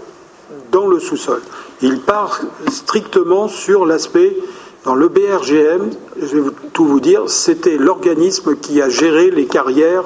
dans 0.72 0.86
le 0.86 0.98
sous-sol. 0.98 1.40
Il 1.82 2.00
part 2.00 2.40
strictement 2.70 3.48
sur 3.48 3.86
l'aspect, 3.86 4.36
dans 4.84 4.94
le 4.94 5.08
BRGM, 5.08 5.90
je 6.20 6.38
vais 6.38 6.50
tout 6.72 6.86
vous 6.86 7.00
dire, 7.00 7.28
c'était 7.28 7.76
l'organisme 7.76 8.56
qui 8.56 8.80
a 8.80 8.88
géré 8.88 9.30
les 9.30 9.46
carrières 9.46 10.04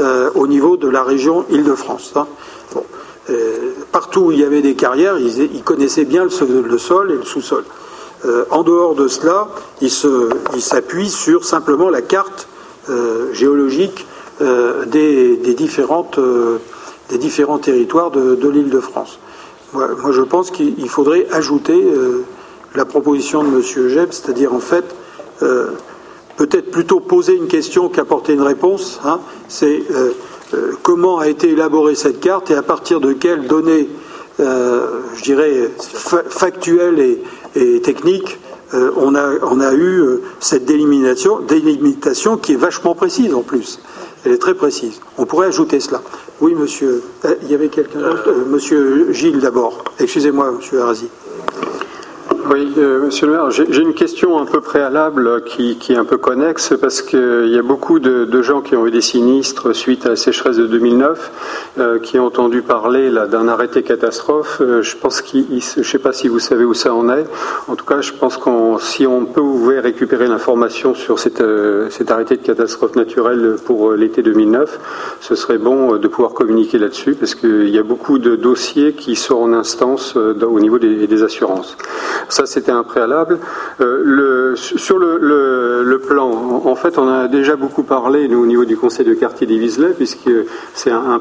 euh, 0.00 0.30
au 0.34 0.46
niveau 0.46 0.76
de 0.76 0.88
la 0.88 1.04
région 1.04 1.44
Île-de-France. 1.50 2.12
Hein. 2.16 2.26
Partout 3.92 4.20
où 4.20 4.32
il 4.32 4.40
y 4.40 4.44
avait 4.44 4.62
des 4.62 4.74
carrières, 4.74 5.18
ils, 5.18 5.62
connaissaient 5.62 6.04
bien 6.04 6.24
le, 6.24 6.30
sol 6.78 7.10
et 7.10 7.14
le 7.14 7.24
sous-sol. 7.24 7.64
En 8.50 8.62
dehors 8.62 8.94
de 8.94 9.08
cela, 9.08 9.48
il 9.80 9.90
s'appuie 10.60 11.08
sur 11.08 11.44
simplement 11.44 11.88
la 11.88 12.02
carte 12.02 12.48
géologiques 13.32 14.06
des, 14.40 15.54
différentes, 15.56 16.18
des 17.10 17.18
différents 17.18 17.58
territoires 17.58 18.10
de, 18.10 18.48
l'île 18.48 18.70
de 18.70 18.80
France. 18.80 19.18
Moi, 19.72 19.88
je 20.10 20.22
pense 20.22 20.50
qu'il 20.50 20.88
faudrait 20.88 21.26
ajouter 21.30 21.84
la 22.74 22.84
proposition 22.84 23.44
de 23.44 23.48
M. 23.48 23.88
Jeb, 23.88 24.08
c'est-à-dire 24.10 24.52
en 24.52 24.60
fait 24.60 24.84
peut-être 26.36 26.70
plutôt 26.70 27.00
poser 27.00 27.34
une 27.34 27.48
question 27.48 27.88
qu'apporter 27.88 28.32
une 28.32 28.42
réponse. 28.42 29.00
Hein. 29.04 29.20
C'est 29.48 29.82
comment 30.82 31.18
a 31.18 31.28
été 31.28 31.50
élaborée 31.50 31.94
cette 31.94 32.20
carte 32.20 32.50
et 32.50 32.54
à 32.54 32.62
partir 32.62 33.00
de 33.00 33.12
quelles 33.12 33.46
données 33.46 33.88
euh, 34.40 35.00
je 35.16 35.22
dirais, 35.24 35.68
factuelle 35.76 37.00
et, 37.00 37.20
technique, 37.82 38.38
euh, 38.74 38.90
on, 38.96 39.14
a, 39.14 39.30
on, 39.50 39.60
a, 39.60 39.72
eu 39.72 40.00
euh, 40.00 40.22
cette 40.40 40.66
délimitation, 40.66 41.38
qui 42.36 42.52
est 42.52 42.56
vachement 42.56 42.94
précise 42.94 43.32
en 43.34 43.42
plus. 43.42 43.80
Elle 44.24 44.32
est 44.32 44.38
très 44.38 44.54
précise. 44.54 45.00
On 45.16 45.24
pourrait 45.24 45.46
ajouter 45.46 45.80
cela. 45.80 46.02
Oui, 46.40 46.54
monsieur. 46.54 47.02
il 47.42 47.50
y 47.50 47.54
avait 47.54 47.68
quelqu'un 47.68 48.00
d'autre? 48.00 48.30
Monsieur 48.46 49.12
Gilles 49.12 49.40
d'abord. 49.40 49.84
Excusez-moi, 49.98 50.52
monsieur 50.52 50.82
Arasi. 50.82 51.08
Oui, 52.46 52.72
euh, 52.78 53.00
monsieur 53.00 53.26
le 53.26 53.32
maire, 53.32 53.50
j'ai 53.50 53.82
une 53.82 53.94
question 53.94 54.38
un 54.38 54.46
peu 54.46 54.60
préalable 54.60 55.42
qui, 55.44 55.76
est 55.88 55.96
un 55.96 56.04
peu 56.04 56.18
connexe 56.18 56.72
parce 56.80 57.02
qu'il 57.02 57.48
y 57.48 57.58
a 57.58 57.62
beaucoup 57.62 57.98
de, 57.98 58.42
gens 58.42 58.60
qui 58.60 58.76
ont 58.76 58.86
eu 58.86 58.90
des 58.90 59.00
sinistres 59.00 59.74
suite 59.74 60.06
à 60.06 60.10
la 60.10 60.16
sécheresse 60.16 60.56
de 60.56 60.66
2009 60.66 61.72
euh, 61.78 61.98
qui 61.98 62.18
ont 62.18 62.26
entendu 62.26 62.62
parler 62.62 63.10
d'un 63.10 63.48
arrêté 63.48 63.82
catastrophe. 63.82 64.58
Euh, 64.60 64.82
je 64.82 64.96
pense 64.96 65.20
qu'il, 65.20 65.46
je 65.60 65.80
ne 65.80 65.84
sais 65.84 65.98
pas 65.98 66.12
si 66.12 66.28
vous 66.28 66.38
savez 66.38 66.64
où 66.64 66.74
ça 66.74 66.94
en 66.94 67.08
est. 67.10 67.26
En 67.66 67.74
tout 67.74 67.84
cas, 67.84 68.00
je 68.00 68.12
pense 68.12 68.36
qu'on, 68.36 68.78
si 68.78 69.06
on 69.06 69.24
peut 69.24 69.40
pouvait 69.40 69.80
récupérer 69.80 70.26
l'information 70.26 70.94
sur 70.94 71.18
cet 71.18 71.40
arrêté 71.40 72.36
de 72.36 72.42
catastrophe 72.42 72.94
naturelle 72.96 73.56
pour 73.64 73.92
l'été 73.92 74.22
2009, 74.22 74.78
ce 75.20 75.34
serait 75.34 75.58
bon 75.58 75.96
de 75.96 76.08
pouvoir 76.08 76.32
communiquer 76.34 76.78
là-dessus 76.78 77.14
parce 77.14 77.34
qu'il 77.34 77.70
y 77.70 77.78
a 77.78 77.82
beaucoup 77.82 78.18
de 78.18 78.36
dossiers 78.36 78.92
qui 78.92 79.16
sont 79.16 79.36
en 79.36 79.52
instance 79.52 80.16
au 80.16 80.60
niveau 80.60 80.78
des 80.78 81.22
assurances. 81.22 81.76
Ça, 82.28 82.44
c'était 82.44 82.72
un 82.72 82.82
préalable. 82.82 83.38
Euh, 83.80 84.54
sur 84.54 84.98
le, 84.98 85.98
plan, 86.06 86.62
en 86.64 86.74
fait, 86.74 86.98
on 86.98 87.08
a 87.08 87.26
déjà 87.26 87.56
beaucoup 87.56 87.82
parlé, 87.82 88.28
nous, 88.28 88.42
au 88.42 88.46
niveau 88.46 88.64
du 88.64 88.76
conseil 88.76 89.06
de 89.06 89.14
quartier 89.14 89.46
d'Ivisley, 89.46 89.94
puisque 89.96 90.30
c'est 90.74 90.90
un, 90.90 91.18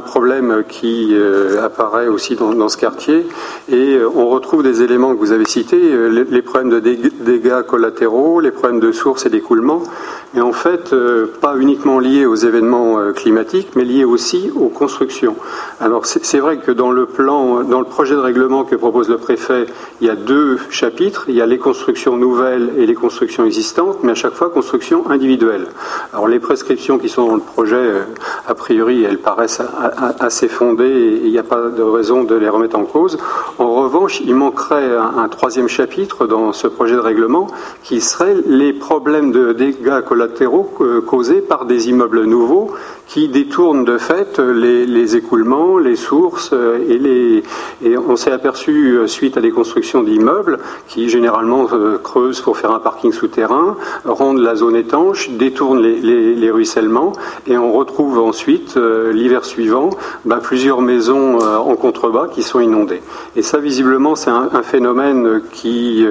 problème 0.00 0.62
qui 0.68 1.10
euh, 1.14 1.64
apparaît 1.64 2.06
aussi 2.06 2.36
dans, 2.36 2.68
ce 2.68 2.76
quartier. 2.76 3.26
Et 3.68 3.96
euh, 3.96 4.08
on 4.14 4.28
retrouve 4.28 4.62
des 4.62 4.82
éléments 4.82 5.14
que 5.14 5.18
vous 5.18 5.32
avez 5.32 5.44
cités, 5.44 5.80
les, 6.10 6.42
problèmes 6.42 6.70
de 6.70 6.80
dégâts 6.80 7.62
collatéraux, 7.66 8.40
les 8.40 8.52
problèmes 8.52 8.80
de 8.80 8.92
sources 8.92 9.26
et 9.26 9.30
d'écoulement 9.30 9.82
et 10.34 10.40
en 10.40 10.52
fait 10.52 10.94
pas 11.40 11.56
uniquement 11.56 11.98
liés 11.98 12.26
aux 12.26 12.34
événements 12.34 13.12
climatiques, 13.14 13.70
mais 13.74 13.84
liés 13.84 14.04
aussi 14.04 14.50
aux 14.54 14.68
constructions. 14.68 15.34
Alors 15.80 16.04
c'est 16.04 16.38
vrai 16.38 16.58
que 16.58 16.72
dans 16.72 16.90
le 16.90 17.06
plan, 17.06 17.62
dans 17.62 17.78
le 17.78 17.86
projet 17.86 18.14
de 18.14 18.20
règlement 18.20 18.64
que 18.64 18.76
propose 18.76 19.08
le 19.08 19.16
préfet, 19.16 19.66
il 20.00 20.06
y 20.06 20.10
a 20.10 20.16
deux 20.16 20.35
chapitres. 20.70 21.24
Il 21.28 21.34
y 21.34 21.40
a 21.40 21.46
les 21.46 21.58
constructions 21.58 22.16
nouvelles 22.16 22.72
et 22.78 22.86
les 22.86 22.94
constructions 22.94 23.44
existantes, 23.44 23.98
mais 24.02 24.12
à 24.12 24.14
chaque 24.14 24.34
fois 24.34 24.50
constructions 24.50 25.08
individuelles. 25.10 25.68
Alors 26.12 26.28
les 26.28 26.38
prescriptions 26.38 26.98
qui 26.98 27.08
sont 27.08 27.26
dans 27.26 27.34
le 27.34 27.40
projet, 27.40 27.76
euh, 27.76 28.02
a 28.46 28.54
priori, 28.54 29.04
elles 29.04 29.18
paraissent 29.18 29.62
assez 30.20 30.48
fondées 30.48 30.84
et 30.84 31.20
il 31.24 31.30
n'y 31.30 31.38
a 31.38 31.42
pas 31.42 31.68
de 31.68 31.82
raison 31.82 32.24
de 32.24 32.34
les 32.34 32.48
remettre 32.48 32.78
en 32.78 32.84
cause. 32.84 33.18
En 33.58 33.74
revanche, 33.74 34.20
il 34.24 34.34
manquerait 34.34 34.96
un, 34.96 35.28
troisième 35.28 35.68
chapitre 35.68 36.26
dans 36.26 36.52
ce 36.52 36.66
projet 36.66 36.94
de 36.94 37.00
règlement 37.00 37.48
qui 37.82 38.00
serait 38.00 38.36
les 38.46 38.72
problèmes 38.72 39.32
de 39.32 39.52
dégâts 39.52 40.00
collatéraux 40.02 40.70
euh, 40.80 41.00
causés 41.00 41.40
par 41.40 41.66
des 41.66 41.88
immeubles 41.88 42.24
nouveaux 42.24 42.72
qui 43.08 43.28
détournent 43.28 43.84
de 43.84 43.98
fait 43.98 44.38
les, 44.38 45.16
écoulements, 45.16 45.78
les 45.78 45.96
sources 45.96 46.50
euh, 46.52 46.78
et 46.88 46.98
les. 46.98 47.42
Et 47.84 47.96
on 47.96 48.16
s'est 48.16 48.32
aperçu 48.32 48.98
suite 49.06 49.36
à 49.36 49.40
des 49.40 49.50
constructions 49.50 50.02
d'immeubles 50.02 50.25
qui 50.88 51.08
généralement 51.08 51.66
euh, 51.72 51.98
creusent 51.98 52.40
pour 52.40 52.56
faire 52.56 52.70
un 52.70 52.78
parking 52.78 53.12
souterrain, 53.12 53.76
rendent 54.04 54.38
la 54.38 54.54
zone 54.54 54.76
étanche, 54.76 55.30
détournent 55.30 55.80
les, 55.80 56.50
ruissellements 56.50 57.12
et 57.46 57.58
on 57.58 57.72
retrouve 57.72 58.18
ensuite 58.18 58.76
euh, 58.76 59.12
l'hiver 59.12 59.44
suivant 59.44 59.90
bah, 60.24 60.38
plusieurs 60.42 60.80
maisons 60.80 61.40
euh, 61.40 61.56
en 61.56 61.74
contrebas 61.74 62.28
qui 62.28 62.42
sont 62.42 62.60
inondées. 62.60 63.02
Et 63.34 63.42
ça 63.42 63.58
visiblement 63.58 64.14
c'est 64.14 64.30
un, 64.30 64.48
phénomène 64.62 65.42
qui 65.52 66.06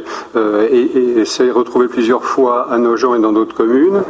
s'est 1.26 1.52
retrouvé 1.52 1.88
plusieurs 1.88 2.24
fois 2.24 2.72
à 2.72 2.78
Nogent 2.78 3.16
et 3.18 3.20
dans 3.20 3.34
d'autres 3.34 3.56
communes. 3.56 4.02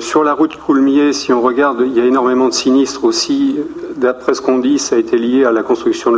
sur 0.00 0.24
la 0.24 0.34
route 0.34 0.56
Coulmiers, 0.56 1.12
si 1.12 1.32
on 1.32 1.40
regarde, 1.40 1.82
il 1.86 1.96
y 1.96 2.00
a 2.00 2.04
énormément 2.04 2.48
de 2.48 2.52
sinistres 2.52 3.04
aussi. 3.04 3.56
D'après 3.96 4.34
ce 4.34 4.42
qu'on 4.42 4.58
dit, 4.58 4.78
ça 4.78 4.96
a 4.96 4.98
été 4.98 5.16
lié 5.16 5.44
à 5.44 5.52
la 5.52 5.62
construction 5.62 6.12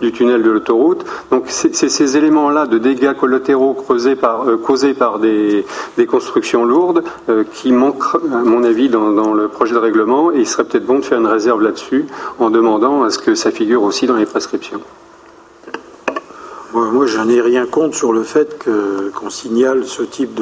du 0.00 0.12
tunnel 0.12 0.42
de 0.42 0.50
l'autoroute. 0.50 1.04
Donc 1.30 1.44
c'est 1.48 1.72
ces 1.72 2.16
éléments 2.16 2.27
là 2.30 2.66
de 2.66 2.78
dégâts 2.78 3.14
collatéraux 3.14 3.74
causés 3.74 4.16
par, 4.16 4.48
euh, 4.48 4.56
causés 4.56 4.94
par 4.94 5.18
des, 5.18 5.64
constructions 6.08 6.64
lourdes 6.64 7.02
euh, 7.28 7.44
qui 7.52 7.72
manquent, 7.72 8.14
à 8.14 8.42
mon 8.42 8.62
avis, 8.64 8.88
dans, 8.88 9.34
le 9.34 9.48
projet 9.48 9.74
de 9.74 9.78
règlement. 9.78 10.32
Et 10.32 10.40
il 10.40 10.46
serait 10.46 10.64
peut-être 10.64 10.86
bon 10.86 10.98
de 10.98 11.04
faire 11.04 11.18
une 11.18 11.26
réserve 11.26 11.62
là-dessus 11.62 12.06
en 12.38 12.50
demandant 12.50 13.02
à 13.02 13.10
ce 13.10 13.18
que 13.18 13.34
ça 13.34 13.50
figure 13.50 13.82
aussi 13.82 14.06
dans 14.06 14.16
les 14.16 14.26
prescriptions. 14.26 14.80
Moi, 16.74 17.06
je 17.06 17.18
n'ai 17.20 17.40
rien 17.40 17.66
contre 17.66 17.96
sur 17.96 18.12
le 18.12 18.22
fait 18.22 18.64
qu'on 19.14 19.30
signale 19.30 19.84
ce 19.84 20.02
type 20.02 20.34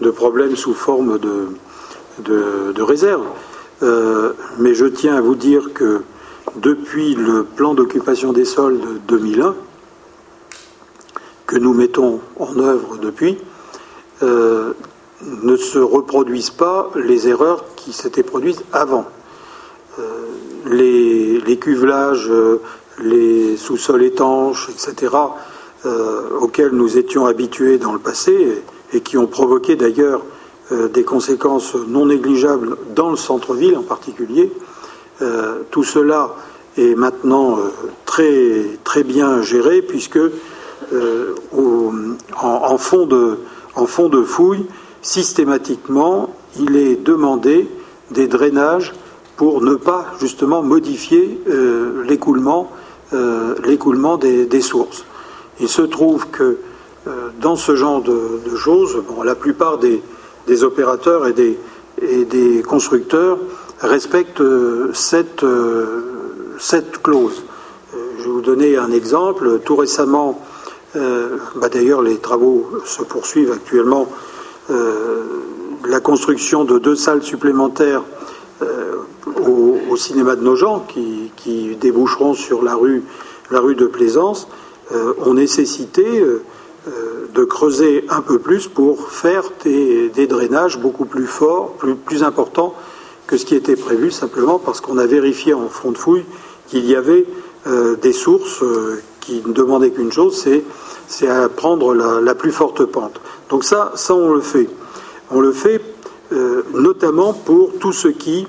de, 0.00 0.10
problème 0.10 0.56
sous 0.56 0.74
forme 0.74 1.18
de, 1.18 1.48
de, 2.72 2.82
réserve. 2.82 3.24
Euh, 3.82 4.32
mais 4.58 4.74
je 4.74 4.84
tiens 4.86 5.16
à 5.16 5.20
vous 5.20 5.34
dire 5.34 5.72
que 5.72 6.02
depuis 6.56 7.14
le 7.14 7.44
plan 7.44 7.74
d'occupation 7.74 8.32
des 8.32 8.44
sols 8.44 8.80
de 8.80 8.98
2001, 9.08 9.54
que 11.48 11.56
nous 11.56 11.72
mettons 11.72 12.20
en 12.38 12.60
œuvre 12.60 12.98
depuis 12.98 13.38
euh, 14.22 14.74
ne 15.42 15.56
se 15.56 15.78
reproduisent 15.78 16.50
pas 16.50 16.90
les 16.94 17.26
erreurs 17.26 17.64
qui 17.74 17.92
s'étaient 17.92 18.22
produites 18.22 18.62
avant. 18.72 19.06
Euh, 19.98 21.40
les, 21.46 21.56
cuvelages, 21.56 22.28
euh, 22.30 22.60
les 23.00 23.56
sous-sols 23.56 24.04
étanches, 24.04 24.68
etc., 24.68 25.16
auxquels 26.40 26.72
nous 26.72 26.98
étions 26.98 27.26
habitués 27.26 27.78
dans 27.78 27.92
le 27.92 28.00
passé 28.00 28.62
et, 28.92 29.00
qui 29.00 29.16
ont 29.16 29.28
provoqué 29.28 29.76
d'ailleurs 29.76 30.22
des 30.72 31.04
conséquences 31.04 31.76
non 31.76 32.06
négligeables 32.06 32.76
dans 32.96 33.10
le 33.10 33.16
centre-ville 33.16 33.76
en 33.76 33.84
particulier, 33.84 34.52
tout 35.70 35.84
cela 35.84 36.34
est 36.76 36.96
maintenant 36.96 37.58
très, 38.06 38.64
très 38.82 39.04
bien 39.04 39.40
géré 39.40 39.80
puisque 39.80 40.18
euh, 40.92 41.34
en, 42.40 42.78
fond 42.78 43.06
de, 43.06 43.38
en 43.74 43.86
fouille, 43.86 44.64
systématiquement, 45.02 46.30
il 46.58 46.76
est 46.76 46.96
demandé 46.96 47.68
des 48.10 48.26
drainages 48.26 48.94
pour 49.36 49.62
ne 49.62 49.74
pas 49.74 50.06
justement 50.20 50.62
modifier 50.62 51.40
euh, 51.48 52.04
l'écoulement 52.04 52.70
euh, 53.12 53.54
des, 54.46 54.60
sources. 54.60 55.04
Il 55.60 55.68
se 55.68 55.82
trouve 55.82 56.28
que 56.28 56.58
dans 57.40 57.56
ce 57.56 57.74
genre 57.74 58.02
de, 58.02 58.56
choses, 58.56 59.02
bon, 59.08 59.22
la 59.22 59.34
plupart 59.34 59.78
des, 59.78 60.02
opérateurs 60.62 61.26
et 61.26 61.32
des, 62.24 62.62
constructeurs 62.62 63.38
respectent 63.80 64.42
cette, 64.92 65.44
clause. 67.02 67.42
Je 68.18 68.24
vais 68.24 68.30
vous 68.30 68.40
donner 68.40 68.76
un 68.76 68.90
exemple. 68.90 69.60
Tout 69.64 69.76
récemment, 69.76 70.40
bah, 71.56 71.68
d'ailleurs, 71.68 72.02
les 72.02 72.16
travaux 72.16 72.68
se 72.84 73.02
poursuivent 73.02 73.52
actuellement. 73.52 74.08
Euh, 74.70 75.22
la 75.86 76.00
construction 76.00 76.64
de 76.64 76.78
deux 76.78 76.96
salles 76.96 77.22
supplémentaires 77.22 78.02
euh, 78.62 78.96
au, 79.90 79.96
cinéma 79.96 80.36
de 80.36 80.42
Nogent, 80.42 80.84
qui, 80.88 81.32
qui, 81.36 81.76
déboucheront 81.76 82.34
sur 82.34 82.62
la 82.62 82.74
rue, 82.74 83.04
de 83.50 83.86
Plaisance, 83.86 84.48
ont 85.24 85.34
nécessité 85.34 86.24
de 87.34 87.44
creuser 87.44 88.04
un 88.08 88.20
peu 88.20 88.38
plus 88.38 88.68
pour 88.68 89.10
faire 89.10 89.44
des, 89.64 90.26
drainages 90.26 90.78
beaucoup 90.78 91.04
plus 91.04 91.26
forts, 91.26 91.74
plus, 92.04 92.22
importants 92.22 92.74
que 93.26 93.36
ce 93.36 93.44
qui 93.44 93.54
était 93.54 93.76
prévu, 93.76 94.10
simplement 94.10 94.58
parce 94.58 94.80
qu'on 94.80 94.98
a 94.98 95.06
vérifié 95.06 95.52
en 95.52 95.68
front 95.68 95.90
de 95.90 95.98
fouille 95.98 96.24
qu'il 96.68 96.86
y 96.86 96.94
avait 96.94 97.26
des 98.02 98.12
sources 98.12 98.62
qui 99.20 99.42
ne 99.44 99.52
demandait 99.52 99.90
qu'une 99.90 100.12
chose, 100.12 100.40
c'est 100.40 100.62
à 101.28 101.48
prendre 101.48 101.94
la, 101.94 102.34
plus 102.34 102.52
forte 102.52 102.84
pente. 102.84 103.20
Donc 103.50 103.64
ça, 103.64 103.92
on 104.10 104.32
le 104.32 104.40
fait. 104.40 104.68
On 105.30 105.40
le 105.40 105.52
fait 105.52 105.80
euh, 106.32 106.62
notamment 106.74 107.32
pour 107.32 107.78
tout 107.78 107.92
ce 107.92 108.08
qui, 108.08 108.46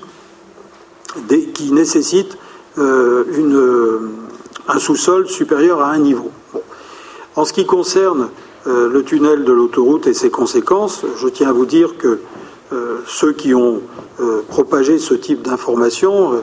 nécessite 1.72 2.36
euh, 2.78 4.00
un 4.68 4.78
sous-sol 4.78 5.28
supérieur 5.28 5.80
à 5.80 5.90
un 5.90 5.98
niveau. 5.98 6.30
En 7.36 7.44
ce 7.44 7.52
qui 7.52 7.64
concerne 7.64 8.28
euh, 8.66 8.88
le 8.88 9.02
tunnel 9.02 9.44
de 9.44 9.52
l'autoroute 9.52 10.06
et 10.06 10.14
ses 10.14 10.30
conséquences, 10.30 11.04
je 11.16 11.28
tiens 11.28 11.48
à 11.48 11.52
vous 11.52 11.66
dire 11.66 11.96
que 11.96 12.20
ceux 13.04 13.32
qui 13.32 13.52
ont 13.52 13.80
propagé 14.46 14.98
ce 14.98 15.14
type 15.14 15.42
d'informations 15.42 16.40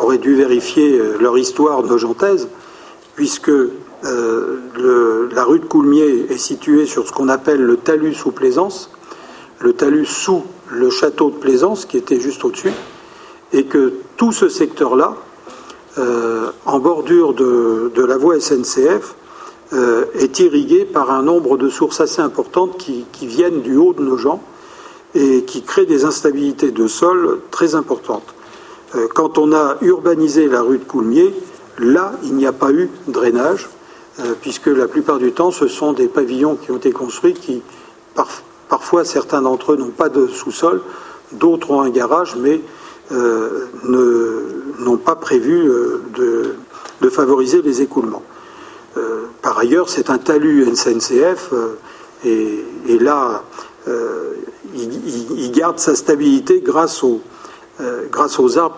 auraient 0.00 0.16
dû 0.16 0.34
vérifier 0.34 0.98
leur 1.20 1.36
histoire 1.36 1.82
nogentaise, 1.82 2.48
puisque 3.14 3.50
la 4.02 5.44
rue 5.44 5.60
de 5.60 5.64
Coulmiers 5.64 6.26
est 6.30 6.38
située 6.38 6.86
sur 6.86 7.06
ce 7.06 7.12
qu'on 7.12 7.28
appelle 7.28 7.62
le 7.62 7.76
talus 7.76 8.14
sous 8.14 8.30
Plaisance, 8.30 8.90
le 9.60 9.72
talus 9.72 10.06
sous 10.06 10.44
le 10.70 10.90
château 10.90 11.30
de 11.30 11.36
Plaisance 11.36 11.84
qui 11.84 11.96
était 11.96 12.20
juste 12.20 12.44
au-dessus, 12.44 12.72
et 13.52 13.64
que 13.64 13.94
tout 14.16 14.32
ce 14.32 14.48
secteur-là, 14.48 15.14
euh, 15.98 16.50
en 16.66 16.78
bordure 16.78 17.34
de, 17.34 18.04
la 18.04 18.16
voie 18.16 18.38
SNCF, 18.40 19.14
euh, 19.72 20.04
est 20.14 20.38
irrigué 20.38 20.84
par 20.84 21.10
un 21.10 21.22
nombre 21.22 21.56
de 21.56 21.68
sources 21.68 22.00
assez 22.00 22.22
importantes 22.22 22.78
qui, 22.78 23.04
viennent 23.26 23.60
du 23.60 23.76
haut 23.76 23.92
de 23.92 24.02
nos 24.02 24.16
gens 24.16 24.42
et 25.14 25.42
qui 25.44 25.62
créent 25.62 25.86
des 25.86 26.04
instabilités 26.04 26.70
de 26.70 26.86
sol 26.86 27.40
très 27.50 27.74
importantes. 27.74 28.34
Euh, 28.94 29.08
quand 29.14 29.38
on 29.38 29.52
a 29.52 29.76
urbanisé 29.82 30.46
la 30.48 30.62
rue 30.62 30.78
de 30.78 30.84
Coulmiers, 30.84 31.34
là, 31.78 32.12
il 32.22 32.34
n'y 32.34 32.46
a 32.46 32.52
pas 32.52 32.70
eu 32.70 32.90
drainage, 33.08 33.68
puisque 34.40 34.66
la 34.66 34.88
plupart 34.88 35.18
du 35.18 35.32
temps, 35.32 35.50
ce 35.50 35.68
sont 35.68 35.92
des 35.92 36.08
pavillons 36.08 36.56
qui 36.56 36.70
ont 36.72 36.76
été 36.76 36.90
construits 36.90 37.34
qui, 37.34 37.62
parfois, 38.68 39.04
certains 39.04 39.42
d'entre 39.42 39.72
eux 39.72 39.76
n'ont 39.76 39.90
pas 39.90 40.08
de 40.08 40.26
sous-sol, 40.26 40.82
d'autres 41.32 41.70
ont 41.70 41.82
un 41.82 41.90
garage, 41.90 42.36
mais 42.36 42.60
euh, 43.10 43.68
n'ont 43.84 44.98
pas 44.98 45.16
prévu 45.16 45.66
euh, 45.66 46.02
de, 47.00 47.08
favoriser 47.08 47.62
les 47.62 47.80
écoulements. 47.80 48.22
Euh, 48.98 49.22
par 49.40 49.58
ailleurs, 49.58 49.88
c'est 49.88 50.10
un 50.10 50.18
talus 50.18 50.66
SNCF 50.74 51.52
et, 52.24 52.64
là, 53.00 53.42
il, 54.74 55.50
garde 55.52 55.78
sa 55.78 55.94
stabilité 55.94 56.60
grâce 56.60 57.02
aux, 57.02 57.22
arbres 58.58 58.76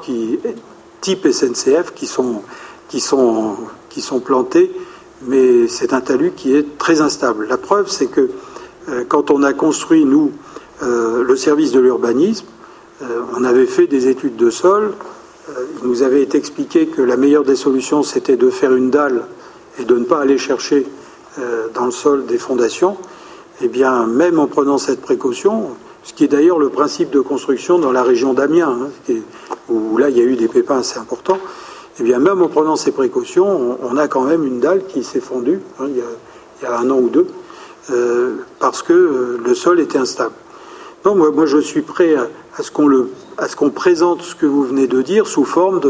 type 1.01 1.29
SNCF 1.29 1.93
qui 1.93 2.07
sont 2.07 2.43
plantés, 4.25 4.71
mais 5.23 5.69
c'est 5.69 5.93
un 5.93 6.01
talus 6.01 6.33
qui 6.33 6.55
est 6.55 6.79
très 6.79 7.01
instable. 7.01 7.47
La 7.49 7.59
preuve, 7.59 7.89
c'est 7.89 8.07
que 8.07 8.31
quand 9.09 9.31
on 9.31 9.43
a 9.43 9.53
construit, 9.53 10.05
nous, 10.05 10.33
le 10.81 11.37
service 11.37 11.73
de 11.73 11.81
l'urbanisme, 11.81 12.47
euh, 13.03 13.23
on 13.35 13.45
avait 13.45 13.67
fait 13.67 13.87
des 13.87 14.09
études 14.09 14.37
de 14.37 14.51
sol. 14.51 14.93
Euh, 15.49 15.65
il 15.83 15.89
nous 15.89 16.03
avait 16.03 16.29
expliqué 16.35 16.87
que 16.87 17.01
la 17.01 17.17
meilleure 17.17 17.45
des 17.45 17.57
solutions, 17.57 18.03
c'était 18.03 18.37
de 18.37 18.51
faire 18.51 18.75
une 18.75 18.91
dalle 18.91 19.23
et 19.79 19.85
de 19.85 19.97
ne 19.97 20.05
pas 20.05 20.21
aller 20.21 20.37
chercher 20.37 20.87
euh, 21.39 21.69
dans 21.75 21.87
le 21.87 21.91
sol 21.91 22.27
des 22.27 22.37
fondations. 22.37 22.97
Eh 23.63 23.69
bien, 23.69 24.07
même 24.07 24.39
en 24.39 24.47
prenant 24.47 24.77
cette 24.77 25.01
précaution, 25.01 25.71
ce 26.03 26.13
qui 26.13 26.25
est 26.25 26.29
d'ailleurs 26.29 26.59
le 26.59 26.69
principe 26.69 27.11
de 27.11 27.21
construction 27.21 27.79
dans 27.79 27.93
la 27.93 28.03
région 28.03 28.35
d'Amiens, 28.35 28.91
hein, 29.09 29.15
où 29.69 29.97
là 29.97 30.11
il 30.11 30.17
y 30.17 30.21
a 30.21 30.25
eu 30.25 30.37
des 30.37 30.49
pépins 30.49 30.79
assez 30.79 30.99
importants, 30.99 31.39
eh 31.99 32.03
bien, 32.03 32.19
même 32.19 32.41
en 32.43 32.49
prenant 32.49 32.77
ces 32.77 32.93
précautions, 32.93 33.79
on, 33.83 33.97
a 33.97 34.09
quand 34.09 34.23
même 34.23 34.47
une 34.47 34.61
dalle 34.61 34.87
qui 34.87 35.03
s'est 35.03 35.21
fondue 35.21 35.61
hein, 35.79 35.87
il, 35.89 35.97
y 35.97 36.67
a, 36.67 36.79
un 36.79 36.91
an 36.91 36.99
ou 36.99 37.09
deux, 37.09 37.27
parce 38.59 38.83
que 38.83 39.39
le 39.45 39.55
sol 39.55 39.81
était 39.81 39.99
instable. 39.99 40.35
Moi, 41.05 41.47
je 41.47 41.59
suis 41.59 41.83
prêt 41.83 42.15
à, 42.15 42.63
ce 42.63 43.57
qu'on 43.57 43.71
présente 43.71 44.23
ce 44.23 44.35
que 44.35 44.47
vous 44.47 44.65
venez 44.65 44.87
de 44.87 45.03
dire 45.03 45.27
sous 45.27 45.45
forme 45.45 45.81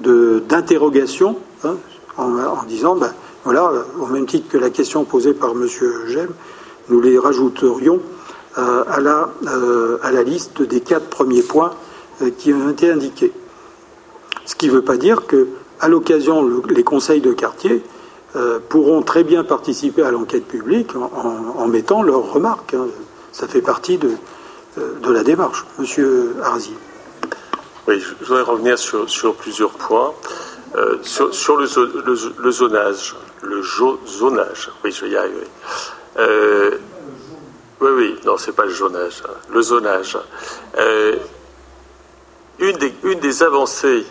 d'interrogation, 0.00 1.36
hein, 1.64 1.76
en, 2.16 2.64
disant, 2.68 2.96
ben, 2.96 3.12
voilà, 3.44 3.72
au 3.98 4.06
même 4.06 4.26
titre 4.26 4.48
que 4.48 4.58
la 4.58 4.70
question 4.70 5.04
posée 5.04 5.34
par 5.34 5.52
M. 5.52 5.66
Gem, 6.08 6.28
nous 6.88 7.00
les 7.00 7.18
rajouterions 7.18 8.00
euh, 8.58 8.84
à, 8.88 9.00
la, 9.00 9.28
euh, 9.46 10.22
liste 10.24 10.62
des 10.62 10.80
quatre 10.80 11.06
premiers 11.06 11.42
points 11.42 11.72
euh, 12.20 12.30
qui 12.36 12.52
ont 12.52 12.70
été 12.70 12.90
indiqués. 12.90 13.32
Ce 14.44 14.54
qui 14.54 14.68
ne 14.68 14.72
veut 14.72 14.82
pas 14.82 14.96
dire 14.96 15.26
que, 15.26 15.48
à 15.80 15.88
l'occasion, 15.88 16.48
les 16.68 16.84
conseils 16.84 17.20
de 17.20 17.32
quartier 17.32 17.82
pourront 18.68 19.02
très 19.02 19.24
bien 19.24 19.42
participer 19.44 20.02
à 20.02 20.10
l'enquête 20.10 20.46
publique 20.46 20.90
en, 20.94 21.66
mettant 21.66 22.02
leurs 22.02 22.32
remarques. 22.32 22.74
Hein. 22.74 22.86
Ça 23.32 23.48
fait 23.48 23.62
partie 23.62 23.98
de, 23.98 24.10
de 24.76 25.12
la 25.12 25.24
démarche. 25.24 25.64
Monsieur 25.78 26.34
Arzi. 26.42 26.74
Oui, 27.90 27.98
je 28.00 28.24
voudrais 28.24 28.42
revenir 28.42 28.78
sur, 28.78 29.34
plusieurs 29.34 29.70
points. 29.70 30.12
Euh, 30.76 30.98
sur, 31.02 31.56
le, 31.56 31.66
zonage, 31.66 33.16
le 33.42 33.62
zonage, 34.06 34.70
oui, 34.84 34.92
je 34.92 35.04
vais 35.04 35.10
y 35.10 35.16
arriver. 35.16 35.46
Euh, 36.16 36.78
oui, 37.80 37.90
oui, 37.96 38.20
non, 38.24 38.36
c'est 38.36 38.52
pas 38.52 38.66
le 38.66 38.72
zonage, 38.72 39.22
hein. 39.26 39.32
le 39.52 39.62
zonage. 39.62 40.16
Euh, 40.78 41.16
une, 42.60 43.20
des, 43.20 43.42
avancées 43.42 44.04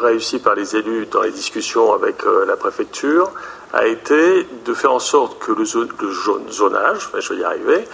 réussies 0.00 0.38
par 0.38 0.54
les 0.54 0.74
élus 0.76 1.06
dans 1.10 1.22
les 1.22 1.30
discussions 1.30 1.92
avec 1.92 2.22
la 2.46 2.56
préfecture, 2.56 3.30
a 3.74 3.86
été 3.86 4.46
de 4.64 4.72
faire 4.72 4.92
en 4.92 5.00
sorte 5.00 5.38
que 5.40 5.52
le, 5.52 5.64
zonage, 5.64 7.10
je 7.18 7.34
vais 7.34 7.40
y 7.40 7.44
arriver, 7.44 7.84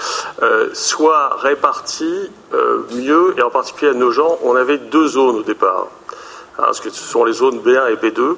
euh, 0.43 0.69
soit 0.75 1.37
réparti 1.37 2.31
euh, 2.53 2.83
mieux, 2.93 3.35
et 3.39 3.43
en 3.43 3.51
particulier 3.51 3.93
à 3.93 3.95
nos 3.95 4.11
gens, 4.11 4.39
on 4.43 4.55
avait 4.57 4.77
deux 4.77 5.09
zones 5.09 5.37
au 5.37 5.43
départ, 5.43 5.87
hein, 6.59 6.67
ce 6.73 6.91
sont 6.91 7.25
les 7.25 7.33
zones 7.33 7.61
B1 7.61 7.93
et 7.93 7.97
B2, 7.97 8.37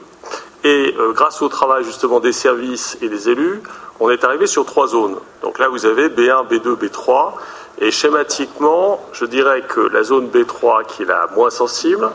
et 0.65 0.95
euh, 0.97 1.13
grâce 1.13 1.43
au 1.43 1.49
travail 1.49 1.83
justement 1.83 2.21
des 2.21 2.33
services 2.33 2.97
et 3.03 3.09
des 3.09 3.29
élus, 3.29 3.61
on 3.99 4.09
est 4.11 4.23
arrivé 4.23 4.47
sur 4.47 4.65
trois 4.65 4.87
zones. 4.87 5.17
Donc 5.43 5.59
là, 5.59 5.69
vous 5.69 5.85
avez 5.85 6.09
B1, 6.09 6.47
B2, 6.49 6.77
B3, 6.77 7.33
et 7.79 7.91
schématiquement, 7.91 9.05
je 9.13 9.25
dirais 9.25 9.63
que 9.63 9.81
la 9.81 10.03
zone 10.03 10.29
B3, 10.29 10.87
qui 10.87 11.03
est 11.03 11.07
la 11.07 11.29
moins 11.35 11.51
sensible, 11.51 12.11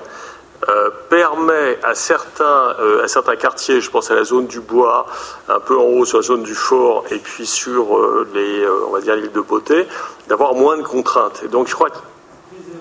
euh, 0.70 0.90
permet 1.10 1.78
à 1.84 1.94
certains, 1.94 2.76
euh, 2.80 3.04
à 3.04 3.08
certains 3.08 3.36
quartiers, 3.36 3.80
je 3.80 3.92
pense 3.92 4.10
à 4.10 4.16
la 4.16 4.24
zone 4.24 4.48
du 4.48 4.60
bois, 4.60 5.06
un 5.48 5.60
peu 5.60 5.78
en 5.78 5.84
haut 5.84 6.06
sur 6.06 6.18
la 6.18 6.24
zone 6.24 6.44
du 6.44 6.56
fort, 6.56 7.06
et 7.12 7.20
puis 7.20 7.46
sur 7.46 7.98
euh, 7.98 8.28
les, 8.34 8.66
on 8.88 8.92
va 8.92 9.02
dire 9.02 9.16
l'île 9.16 9.32
de 9.32 9.42
Beauté, 9.42 9.88
d'avoir 10.28 10.56
moins 10.56 10.78
de 10.78 10.84
contraintes. 10.84 11.42
Et 11.46 11.48
donc 11.48 11.68
je 11.68 11.76
crois 11.76 11.90
que 11.90 11.98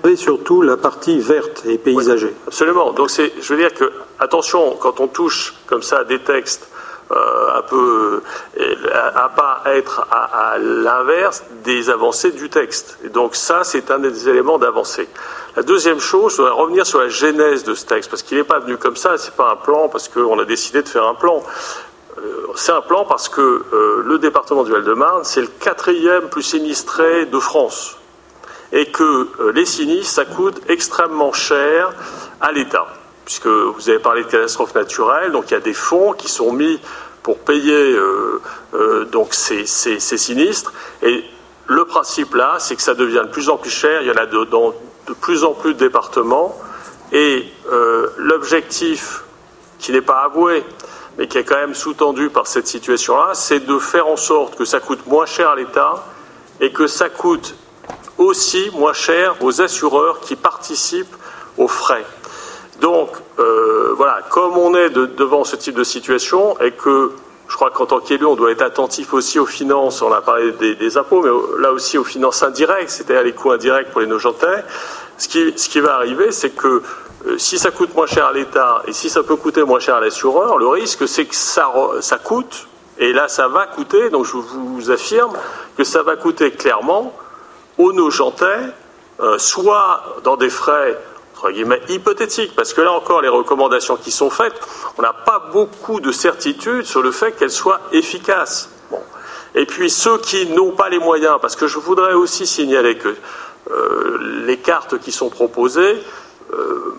et 0.08 0.16
surtout 0.16 0.62
la 0.62 0.76
partie 0.76 1.18
verte 1.18 1.64
et 1.66 1.78
paysagée. 1.78 2.32
absolument. 2.46 2.92
Donc 2.92 3.10
c'est, 3.10 3.32
je 3.40 3.52
veux 3.52 3.58
dire 3.58 3.74
que 3.74 3.92
attention 4.20 4.76
quand 4.80 5.00
on 5.00 5.08
touche 5.08 5.54
comme 5.66 5.82
ça 5.82 5.98
à 5.98 6.04
des 6.04 6.20
textes 6.20 6.68
un 7.10 7.62
peu 7.62 8.22
à, 8.92 9.28
pas 9.28 9.62
être 9.66 10.06
à, 10.10 10.56
l'inverse 10.58 11.44
des 11.64 11.90
avancées 11.90 12.32
du 12.32 12.48
texte. 12.50 12.98
Et 13.04 13.08
donc 13.08 13.36
ça, 13.36 13.62
c'est 13.64 13.90
un 13.90 13.98
des 13.98 14.28
éléments 14.28 14.58
d'avancée. 14.58 15.08
La 15.56 15.62
deuxième 15.62 16.00
chose, 16.00 16.32
je 16.32 16.42
voudrais 16.42 16.54
revenir 16.54 16.86
sur 16.86 17.00
la 17.00 17.08
genèse 17.08 17.64
de 17.64 17.74
ce 17.74 17.86
texte, 17.86 18.10
parce 18.10 18.22
qu'il 18.22 18.36
n'est 18.38 18.44
pas 18.44 18.58
venu 18.58 18.76
comme 18.76 18.96
ça, 18.96 19.16
c'est 19.18 19.34
pas 19.34 19.52
un 19.52 19.56
plan 19.56 19.88
parce 19.88 20.08
qu'on 20.08 20.38
a 20.38 20.44
décidé 20.44 20.82
de 20.82 20.88
faire 20.88 21.06
un 21.06 21.14
plan. 21.14 21.42
Euh, 22.18 22.46
c'est 22.56 22.72
un 22.72 22.80
plan 22.80 23.04
parce 23.04 23.28
que 23.28 23.40
euh, 23.40 24.02
le 24.04 24.18
département 24.18 24.64
du 24.64 24.72
Val-de-Marne, 24.72 25.24
c'est 25.24 25.42
le 25.42 25.48
quatrième 25.48 26.28
plus 26.28 26.42
sinistré 26.42 27.26
de 27.26 27.38
France. 27.38 27.96
Et 28.72 28.86
que 28.86 29.28
euh, 29.40 29.52
les 29.52 29.64
sinistres, 29.64 30.12
ça 30.12 30.24
coûte 30.24 30.60
extrêmement 30.68 31.32
cher 31.32 31.92
à 32.40 32.52
l'État. 32.52 32.86
Puisque 33.26 33.46
vous 33.46 33.90
avez 33.90 33.98
parlé 33.98 34.24
de 34.24 34.28
catastrophes 34.28 34.74
naturelles, 34.74 35.32
donc 35.32 35.50
il 35.50 35.54
y 35.54 35.56
a 35.56 35.60
des 35.60 35.74
fonds 35.74 36.12
qui 36.14 36.28
sont 36.28 36.52
mis 36.52 36.80
pour 37.22 37.38
payer 37.40 37.98
donc 39.10 39.34
ces, 39.34 39.66
sinistres. 39.66 40.72
Et 41.02 41.24
le 41.66 41.84
principe 41.84 42.34
là, 42.34 42.56
c'est 42.60 42.76
que 42.76 42.82
ça 42.82 42.94
devient 42.94 43.22
de 43.24 43.30
plus 43.30 43.48
en 43.48 43.56
plus 43.56 43.70
cher. 43.70 44.00
Il 44.02 44.06
y 44.06 44.10
en 44.12 44.14
a 44.14 44.26
dans 44.26 44.74
de 45.06 45.12
plus 45.12 45.44
en 45.44 45.52
plus 45.52 45.74
de 45.74 45.78
départements 45.78 46.56
et 47.12 47.46
euh, 47.70 48.08
l'objectif, 48.16 49.22
qui 49.78 49.92
n'est 49.92 50.00
pas 50.00 50.24
avoué, 50.24 50.64
mais 51.18 51.28
qui 51.28 51.38
est 51.38 51.44
quand 51.44 51.56
même 51.56 51.74
sous-tendu 51.74 52.30
par 52.30 52.46
cette 52.46 52.66
situation-là, 52.66 53.30
c'est 53.34 53.60
de 53.60 53.78
faire 53.78 54.08
en 54.08 54.16
sorte 54.16 54.56
que 54.56 54.64
ça 54.64 54.80
coûte 54.80 55.06
moins 55.06 55.26
cher 55.26 55.50
à 55.50 55.56
l'État 55.56 56.04
et 56.60 56.72
que 56.72 56.86
ça 56.86 57.08
coûte 57.08 57.54
aussi 58.18 58.70
moins 58.74 58.92
cher 58.92 59.36
aux 59.42 59.60
assureurs 59.60 60.20
qui 60.20 60.36
participent 60.36 61.14
aux 61.56 61.68
frais. 61.68 62.04
Donc, 62.80 63.10
euh, 63.38 63.94
voilà, 63.96 64.20
comme 64.28 64.56
on 64.58 64.74
est 64.74 64.90
devant 64.90 65.44
ce 65.44 65.56
type 65.56 65.74
de 65.74 65.84
situation 65.84 66.58
et 66.60 66.72
que 66.72 67.12
je 67.48 67.54
crois 67.54 67.70
qu'en 67.70 67.86
tant 67.86 68.00
qu'élu, 68.00 68.26
on 68.26 68.34
doit 68.34 68.50
être 68.50 68.62
attentif 68.62 69.14
aussi 69.14 69.38
aux 69.38 69.46
finances, 69.46 70.02
on 70.02 70.12
a 70.12 70.20
parlé 70.20 70.52
des, 70.52 70.98
impôts, 70.98 71.22
mais 71.22 71.30
là 71.62 71.72
aussi 71.72 71.96
aux 71.96 72.04
finances 72.04 72.42
indirectes, 72.42 72.90
c'est-à-dire 72.90 73.22
les 73.22 73.32
coûts 73.32 73.52
indirects 73.52 73.90
pour 73.90 74.00
les 74.00 74.06
Nogentais. 74.06 74.64
Ce 75.16 75.28
qui, 75.28 75.56
ce 75.56 75.68
qui 75.68 75.80
va 75.80 75.94
arriver, 75.94 76.32
c'est 76.32 76.50
que 76.50 76.82
euh, 77.26 77.38
si 77.38 77.58
ça 77.58 77.70
coûte 77.70 77.94
moins 77.94 78.06
cher 78.06 78.26
à 78.26 78.32
l'État 78.32 78.82
et 78.86 78.92
si 78.92 79.08
ça 79.08 79.22
peut 79.22 79.36
coûter 79.36 79.62
moins 79.62 79.80
cher 79.80 79.94
à 79.94 80.00
l'assureur, 80.00 80.58
le 80.58 80.66
risque, 80.66 81.06
c'est 81.08 81.24
que 81.24 81.34
ça, 81.34 81.70
coûte, 82.22 82.66
et 82.98 83.12
là, 83.12 83.28
ça 83.28 83.48
va 83.48 83.66
coûter, 83.66 84.10
donc 84.10 84.26
je 84.26 84.32
vous 84.32 84.90
affirme 84.90 85.32
que 85.76 85.84
ça 85.84 86.02
va 86.02 86.16
coûter 86.16 86.50
clairement 86.50 87.14
aux 87.78 87.92
Nogentais, 87.92 88.44
euh, 89.20 89.38
soit 89.38 90.02
dans 90.24 90.36
des 90.36 90.50
frais 90.50 90.98
entre 91.36 91.50
guillemets, 91.50 91.82
hypothétique, 91.88 92.54
parce 92.56 92.72
que 92.72 92.80
là 92.80 92.92
encore, 92.92 93.20
les 93.20 93.28
recommandations 93.28 93.96
qui 93.96 94.10
sont 94.10 94.30
faites, 94.30 94.54
on 94.96 95.02
n'a 95.02 95.12
pas 95.12 95.50
beaucoup 95.52 96.00
de 96.00 96.10
certitude 96.10 96.84
sur 96.84 97.02
le 97.02 97.10
fait 97.10 97.32
qu'elles 97.32 97.50
soient 97.50 97.80
efficaces. 97.92 98.70
Bon. 98.90 99.00
Et 99.54 99.66
puis 99.66 99.90
ceux 99.90 100.18
qui 100.18 100.46
n'ont 100.46 100.72
pas 100.72 100.88
les 100.88 100.98
moyens, 100.98 101.36
parce 101.40 101.56
que 101.56 101.66
je 101.66 101.78
voudrais 101.78 102.14
aussi 102.14 102.46
signaler 102.46 102.96
que 102.96 103.14
les 104.46 104.58
cartes 104.58 104.98
qui 104.98 105.12
sont 105.12 105.28
proposées 105.28 105.96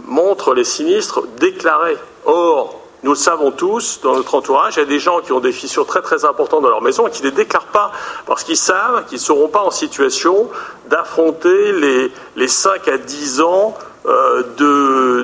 montrent 0.05 0.53
les 0.53 0.64
sinistres 0.64 1.23
déclarés. 1.39 1.97
Or, 2.26 2.81
nous 3.03 3.11
le 3.11 3.18
savons 3.18 3.51
tous, 3.51 4.01
dans 4.01 4.15
notre 4.15 4.34
entourage, 4.35 4.76
il 4.76 4.80
y 4.80 4.81
a 4.81 4.85
des 4.85 4.99
gens 4.99 5.22
qui 5.22 5.31
ont 5.31 5.39
des 5.39 5.51
fissures 5.51 5.85
très 5.85 6.01
très 6.01 6.26
importantes 6.26 6.64
dans 6.64 6.69
leur 6.69 6.81
maison 6.81 7.07
et 7.07 7.11
qui 7.11 7.22
ne 7.22 7.27
les 7.27 7.35
déclarent 7.35 7.68
pas 7.68 7.91
parce 8.26 8.43
qu'ils 8.43 8.57
savent 8.57 9.05
qu'ils 9.05 9.19
ne 9.19 9.23
seront 9.23 9.47
pas 9.47 9.61
en 9.61 9.72
situation 9.72 10.49
d'affronter 10.89 11.73
les, 11.73 12.11
les 12.35 12.47
5 12.47 12.88
à 12.88 12.97
10 12.97 13.41
ans 13.41 13.76
euh, 14.07 14.43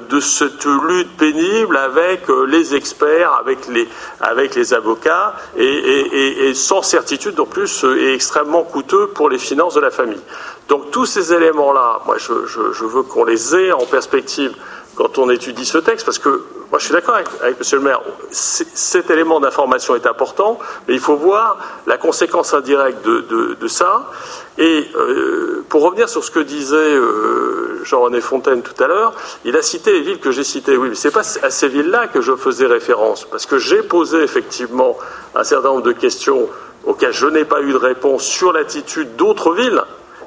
de, 0.10 0.20
cette 0.20 0.66
lutte 0.66 1.16
pénible 1.18 1.78
avec 1.78 2.30
euh, 2.30 2.46
les 2.46 2.76
experts, 2.76 3.34
avec 3.40 3.68
les, 3.68 3.88
avec 4.20 4.56
les 4.56 4.74
avocats, 4.74 5.36
et, 5.58 6.52
sans 6.54 6.82
certitude 6.82 7.40
en 7.40 7.46
plus, 7.46 7.84
euh, 7.84 7.98
et 7.98 8.14
extrêmement 8.14 8.64
coûteux 8.64 9.08
pour 9.08 9.30
les 9.30 9.38
finances 9.38 9.76
de 9.76 9.80
la 9.80 9.90
famille. 9.90 10.22
Donc 10.68 10.92
tous 10.92 11.06
ces 11.06 11.34
éléments-là, 11.34 12.02
moi 12.06 12.18
je, 12.18 12.46
je 12.46 12.86
veux 12.86 13.04
qu'on 13.04 13.24
les 13.24 13.56
ait 13.56 13.72
en 13.72 13.86
perspective 13.86 14.54
quand 14.96 15.18
on 15.18 15.30
étudie 15.30 15.66
ce 15.66 15.78
texte, 15.78 16.06
parce 16.06 16.20
que 16.20 16.30
moi 16.70 16.80
je 16.80 16.86
suis 16.86 16.94
d'accord 16.94 17.16
avec, 17.16 17.28
avec, 17.42 17.60
Monsieur 17.60 17.78
le 17.78 17.84
maire, 17.84 18.02
cet 18.32 19.10
élément 19.10 19.40
d'information 19.40 19.96
est 19.96 20.06
important, 20.06 20.60
mais 20.88 20.94
il 20.94 21.00
faut 21.00 21.16
voir 21.16 21.58
la 21.88 21.98
conséquence 21.98 22.54
indirecte 22.54 23.04
de, 23.06 23.58
de, 23.60 23.68
ça. 23.68 24.12
Et 24.58 24.88
euh, 24.96 25.66
pour 25.70 25.84
revenir 25.84 26.10
sur 26.10 26.24
ce 26.24 26.32
que 26.32 26.40
disait 26.40 26.76
euh, 26.76 27.84
Jean-René 27.84 28.22
Fontaine 28.22 28.62
tout 28.62 28.82
à 28.84 28.88
l'heure, 28.88 29.14
il 29.46 29.56
a 29.58 29.62
cité 29.62 29.94
les 29.94 30.02
villes 30.02 30.20
que 30.20 30.32
j'ai 30.32 30.44
citées. 30.44 30.78
Oui, 30.78 30.90
mais 30.90 30.96
c'est 30.96 31.12
pas 31.12 31.24
à 31.42 31.50
ces 31.50 31.68
villes-là 31.68 32.08
que 32.08 32.22
je 32.22 32.36
faisais 32.36 32.68
référence, 32.68 33.26
parce 33.26 33.46
que 33.46 33.58
j'ai 33.58 33.82
posé 33.82 34.22
effectivement 34.22 34.98
un 35.36 35.44
certain 35.44 35.70
nombre 35.70 35.84
de 35.84 35.94
questions 35.94 36.48
auxquelles 36.86 37.14
je 37.14 37.28
n'ai 37.28 37.46
pas 37.46 37.62
eu 37.62 37.72
de 37.72 37.78
réponse 37.78 38.24
sur 38.24 38.54
l'attitude 38.54 39.16
d'autres 39.16 39.54
villes 39.54 39.82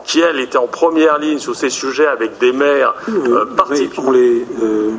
qui, 0.07 0.21
elle, 0.21 0.39
était 0.39 0.57
en 0.57 0.69
première 0.69 1.19
ligne 1.19 1.39
sur 1.39 1.57
ces 1.57 1.69
sujets 1.69 2.07
avec 2.07 2.39
des 2.39 2.53
maires 2.53 2.95
euh, 3.09 3.45
particuliers. 3.45 4.47
Euh, 4.63 4.91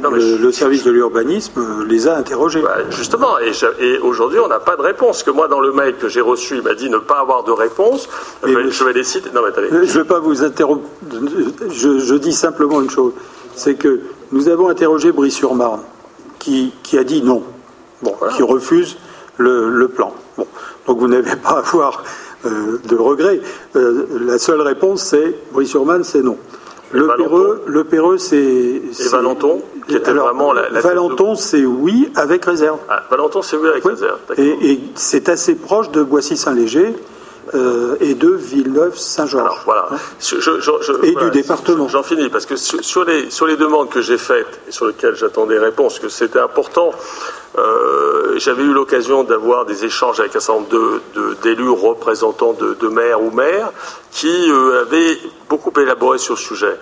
le, 0.41 0.51
service 0.51 0.84
de 0.84 0.91
l'urbanisme 0.91 1.59
euh, 1.59 1.85
les 1.85 2.07
a 2.07 2.17
interrogés. 2.17 2.61
Bah, 2.61 2.77
justement, 2.89 3.39
et, 3.39 3.97
aujourd'hui, 3.99 4.39
on 4.39 4.49
n'a 4.49 4.59
pas 4.59 4.75
de 4.75 4.81
réponse. 4.81 5.23
Que 5.23 5.31
moi, 5.31 5.47
dans 5.47 5.61
le 5.61 5.71
mail 5.71 5.95
que 5.95 6.09
j'ai 6.09 6.21
reçu, 6.21 6.57
il 6.57 6.61
m'a 6.61 6.73
dit 6.73 6.89
ne 6.89 6.97
pas 6.97 7.19
avoir 7.19 7.43
de 7.43 7.51
réponse. 7.51 8.09
je, 8.43 8.84
vais, 8.84 8.93
les 8.93 9.03
citer. 9.03 9.29
Non, 9.34 9.41
mais 9.41 9.49
attendez. 9.49 9.69
Je 9.71 9.97
ne 9.97 10.03
vais 10.03 10.07
pas 10.07 10.19
vous 10.19 10.43
interrompre. 10.43 10.88
Je, 11.69 12.15
dis 12.15 12.34
simplement 12.34 12.81
une 12.81 12.89
chose 12.89 13.13
c'est 13.55 13.75
que 13.75 14.01
nous 14.31 14.49
avons 14.49 14.69
interrogé 14.69 15.11
Brie-sur-Marne, 15.11 15.81
qui, 16.38 16.73
qui, 16.84 16.97
a 16.97 17.03
dit 17.03 17.23
non, 17.23 17.43
bon, 18.03 18.15
qui 18.35 18.43
refuse 18.43 18.97
le, 19.38 19.69
le 19.69 19.88
plan. 19.88 20.13
Bon. 20.38 20.45
Donc 20.85 20.99
vous 20.99 21.07
n'avez 21.07 21.35
pas 21.35 21.57
à 21.57 21.61
voir 21.61 22.03
de 22.45 22.95
regret. 22.95 23.41
Euh, 23.76 24.05
la 24.26 24.38
seule 24.38 24.61
réponse, 24.61 25.03
c'est 25.03 25.35
Brie-sur-Marne, 25.51 26.03
c'est 26.03 26.22
non. 26.22 26.38
Le 26.91 27.07
Péreux, 27.18 27.64
le 27.68 27.84
Péreux, 27.84 28.18
c'est. 28.18 28.38
Et 28.38 29.07
Valenton, 29.11 29.61
qui 29.88 29.95
était 29.95 30.14
vraiment 30.14 30.53
la. 30.53 30.69
Valenton, 30.80 31.35
c'est 31.35 31.65
oui 31.65 32.09
avec 32.15 32.45
réserve. 32.45 32.80
Ah, 32.88 33.03
Valenton, 33.09 33.41
c'est 33.41 33.57
oui 33.57 33.68
avec 33.68 33.84
réserve. 33.84 34.19
Et, 34.38 34.80
c'est 34.95 35.27
assez 35.30 35.55
proche 35.55 35.91
de 35.91 36.03
Boissy-Saint-Léger. 36.03 36.95
Euh, 37.53 37.95
et 38.02 38.14
de 38.14 38.30
Villeneuve-Saint-Georges. 38.30 39.61
Voilà. 39.65 39.88
Hein. 39.91 39.98
et 41.03 41.15
du 41.15 41.30
département. 41.32 41.88
J'en 41.88 42.03
finis, 42.03 42.30
parce 42.30 42.45
que 42.45 42.56
sur 42.56 43.06
les, 43.06 43.30
sur 43.30 43.48
les 43.48 43.56
demandes 43.56 43.90
que 43.90 44.02
j'ai 44.02 44.18
faites 44.18 44.60
et 44.68 44.72
sur 44.72 44.88
lesquelles 44.88 45.15
j'attendais 45.15 45.57
réponse, 45.57 45.99
que 45.99 46.10
c'était 46.10 46.40
important 46.40 46.91
euh, 47.57 48.38
j'avais 48.38 48.64
eu 48.64 48.72
l'occasion 48.72 49.24
d'avoir 49.24 49.65
des 49.65 49.84
échanges 49.84 50.19
avec 50.19 50.36
un 50.36 50.40
certain 50.40 50.61
nombre 50.61 51.02
d'élus 51.41 51.69
représentants 51.69 52.53
de, 52.53 52.88
maires 52.88 53.22
ou 53.22 53.32
maires 53.32 53.72
qui 54.11 54.52
euh, 54.52 54.82
avaient 54.82 55.18
beaucoup 55.49 55.72
élaboré 55.80 56.19
sur 56.19 56.38
ce 56.38 56.44
sujet. 56.44 56.78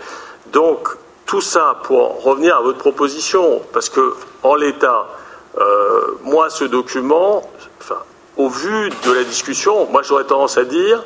Donc, 0.52 0.90
tout 1.26 1.42
ça 1.42 1.80
pour 1.84 2.24
revenir 2.24 2.58
à 2.58 2.62
votre 2.62 2.78
proposition, 2.78 3.62
parce 3.74 3.90
que 3.90 4.16
en 4.44 4.56
l'état, 4.56 5.08
euh, 5.58 6.18
moi, 6.24 6.50
ce 6.50 6.66
document, 6.66 7.50
au 8.38 8.50
vu 8.50 8.90
de 9.06 9.12
la 9.12 9.24
discussion, 9.24 9.88
moi, 9.92 10.02
j'aurais 10.04 10.26
tendance 10.26 10.58
à 10.58 10.64
dire, 10.66 11.04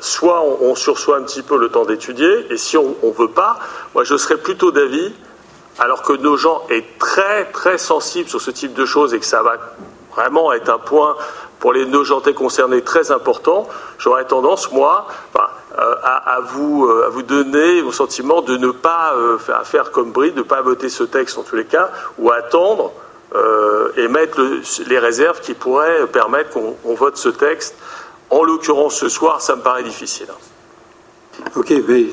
soit 0.00 0.40
on, 0.42 0.70
on, 0.70 0.74
sursoit 0.74 1.18
un 1.18 1.22
petit 1.22 1.42
peu 1.42 1.58
le 1.58 1.68
temps 1.68 1.84
d'étudier, 1.84 2.46
et 2.50 2.56
si 2.56 2.76
on 2.76 2.94
ne 3.02 3.12
veut 3.12 3.28
pas, 3.28 3.58
moi, 3.94 4.04
je 4.04 4.16
serais 4.16 4.36
plutôt 4.36 4.72
d'avis 4.72 5.12
alors 5.78 6.02
que 6.02 6.12
nos 6.12 6.36
gens 6.36 6.62
est 6.70 6.98
très 6.98 7.46
très 7.46 7.78
sensibles 7.78 8.28
sur 8.28 8.40
ce 8.40 8.50
type 8.50 8.74
de 8.74 8.84
choses 8.84 9.14
et 9.14 9.18
que 9.18 9.26
ça 9.26 9.42
va 9.42 9.56
vraiment 10.14 10.52
être 10.52 10.70
un 10.70 10.78
point 10.78 11.16
pour 11.58 11.72
les 11.72 11.86
nojentais 11.86 12.34
concernés 12.34 12.82
très 12.82 13.10
important, 13.10 13.66
j'aurais 13.98 14.26
tendance, 14.26 14.70
moi, 14.70 15.06
euh, 15.78 15.94
à, 16.02 16.40
vous, 16.42 16.84
euh, 16.84 17.06
à 17.06 17.08
vous 17.08 17.22
donner 17.22 17.80
vos 17.80 17.90
sentiments 17.90 18.42
de 18.42 18.56
ne 18.58 18.70
pas 18.70 19.14
euh, 19.14 19.38
faire, 19.64 19.90
comme 19.90 20.12
Brie, 20.12 20.32
de 20.32 20.38
ne 20.38 20.42
pas 20.42 20.60
voter 20.60 20.90
ce 20.90 21.04
texte 21.04 21.38
en 21.38 21.42
tous 21.42 21.56
les 21.56 21.64
cas, 21.64 21.90
ou 22.18 22.30
attendre 22.30 22.92
et 23.96 24.08
mettre 24.08 24.40
les 24.86 24.98
réserves 24.98 25.40
qui 25.40 25.54
pourraient 25.54 26.06
permettre 26.06 26.50
qu'on 26.50 26.94
vote 26.94 27.16
ce 27.16 27.28
texte. 27.28 27.74
En 28.30 28.44
l'occurrence, 28.44 28.96
ce 28.96 29.08
soir, 29.08 29.40
ça 29.40 29.56
me 29.56 29.62
paraît 29.62 29.82
difficile. 29.82 30.28
Ok, 31.56 31.72
mais 31.88 32.06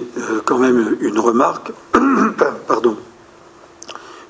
quand 0.46 0.58
même 0.58 0.98
une 1.00 1.20
remarque. 1.20 1.72
Pardon. 2.68 2.98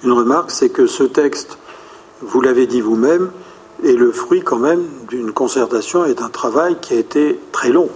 Une 0.03 0.11
remarque, 0.11 0.51
c'est 0.51 0.69
que 0.69 0.87
ce 0.87 1.03
texte, 1.03 1.57
vous 2.21 2.41
l'avez 2.41 2.65
dit 2.65 2.81
vous-même, 2.81 3.31
est 3.83 3.93
le 3.93 4.11
fruit 4.11 4.41
quand 4.41 4.57
même 4.57 4.83
d'une 5.07 5.31
concertation 5.31 6.05
et 6.05 6.13
d'un 6.13 6.29
travail 6.29 6.77
qui 6.81 6.93
a 6.93 6.97
été 6.97 7.39
très 7.51 7.69
long 7.69 7.89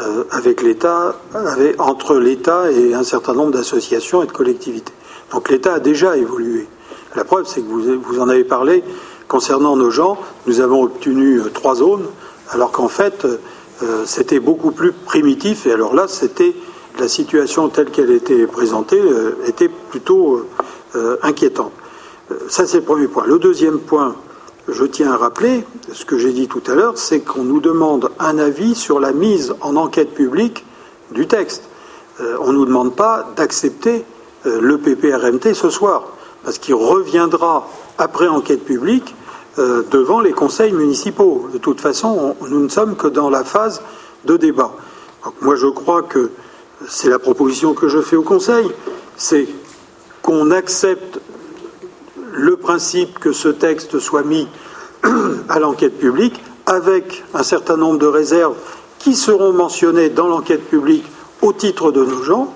euh, 0.00 0.24
avec 0.30 0.62
l'État, 0.62 1.16
entre 1.78 2.16
l'État 2.16 2.70
et 2.70 2.94
un 2.94 3.02
certain 3.02 3.34
nombre 3.34 3.52
d'associations 3.52 4.22
et 4.22 4.26
de 4.26 4.32
collectivités. 4.32 4.92
Donc 5.32 5.48
l'État 5.48 5.74
a 5.74 5.80
déjà 5.80 6.16
évolué. 6.16 6.66
La 7.14 7.24
preuve, 7.24 7.46
c'est 7.46 7.60
que 7.60 7.66
vous, 7.66 8.20
en 8.20 8.28
avez 8.28 8.44
parlé 8.44 8.84
concernant 9.28 9.76
nos 9.76 9.90
gens. 9.90 10.18
Nous 10.46 10.60
avons 10.60 10.82
obtenu 10.82 11.40
euh, 11.40 11.50
trois 11.52 11.74
zones, 11.76 12.06
alors 12.50 12.72
qu'en 12.72 12.88
fait, 12.88 13.24
euh, 13.24 14.04
c'était 14.06 14.40
beaucoup 14.40 14.70
plus 14.70 14.92
primitif. 14.92 15.66
Et 15.66 15.72
alors 15.72 15.94
là, 15.94 16.06
c'était 16.08 16.54
la 16.98 17.08
situation 17.08 17.68
telle 17.68 17.90
qu'elle 17.90 18.10
était 18.10 18.46
présentée 18.46 19.00
était 19.46 19.68
plutôt 19.68 20.44
euh, 20.96 21.18
inquiétante. 21.22 21.72
Euh, 22.30 22.36
ça, 22.48 22.66
c'est 22.66 22.78
le 22.78 22.84
premier 22.84 23.08
point. 23.08 23.26
Le 23.26 23.38
deuxième 23.38 23.78
point, 23.78 24.16
je 24.68 24.84
tiens 24.84 25.12
à 25.12 25.18
rappeler, 25.18 25.64
ce 25.92 26.06
que 26.06 26.16
j'ai 26.16 26.32
dit 26.32 26.48
tout 26.48 26.62
à 26.66 26.74
l'heure, 26.74 26.96
c'est 26.96 27.20
qu'on 27.20 27.44
nous 27.44 27.60
demande 27.60 28.10
un 28.18 28.38
avis 28.38 28.74
sur 28.74 28.98
la 28.98 29.12
mise 29.12 29.54
en 29.60 29.76
enquête 29.76 30.14
publique 30.14 30.64
du 31.10 31.26
texte. 31.26 31.64
Euh, 32.20 32.38
on 32.40 32.52
ne 32.52 32.58
nous 32.58 32.64
demande 32.64 32.96
pas 32.96 33.28
d'accepter 33.36 34.04
le 34.44 34.78
PPRMT 34.78 35.52
ce 35.52 35.68
soir, 35.68 36.04
parce 36.48 36.56
qu'il 36.56 36.76
reviendra 36.76 37.68
après 37.98 38.26
enquête 38.26 38.64
publique 38.64 39.14
devant 39.58 40.22
les 40.22 40.32
conseils 40.32 40.72
municipaux. 40.72 41.46
De 41.52 41.58
toute 41.58 41.78
façon, 41.78 42.36
nous 42.48 42.60
ne 42.60 42.70
sommes 42.70 42.96
que 42.96 43.06
dans 43.06 43.28
la 43.28 43.44
phase 43.44 43.82
de 44.24 44.38
débat. 44.38 44.72
moi, 45.42 45.56
je 45.56 45.66
crois 45.66 46.02
que 46.02 46.30
c'est 46.88 47.10
la 47.10 47.18
proposition 47.18 47.74
que 47.74 47.88
je 47.88 48.00
fais 48.00 48.16
au 48.16 48.22
Conseil, 48.22 48.66
c'est 49.18 49.46
qu'on 50.22 50.50
accepte 50.50 51.20
le 52.32 52.56
principe 52.56 53.18
que 53.18 53.32
ce 53.32 53.48
texte 53.48 53.98
soit 53.98 54.22
mis 54.22 54.48
à 55.50 55.58
l'enquête 55.58 55.98
publique 55.98 56.40
avec 56.64 57.24
un 57.34 57.42
certain 57.42 57.76
nombre 57.76 57.98
de 57.98 58.06
réserves 58.06 58.56
qui 58.98 59.14
seront 59.16 59.52
mentionnées 59.52 60.08
dans 60.08 60.28
l'enquête 60.28 60.66
publique 60.66 61.04
au 61.42 61.52
titre 61.52 61.92
de 61.92 62.02
nos 62.02 62.22
gens, 62.22 62.54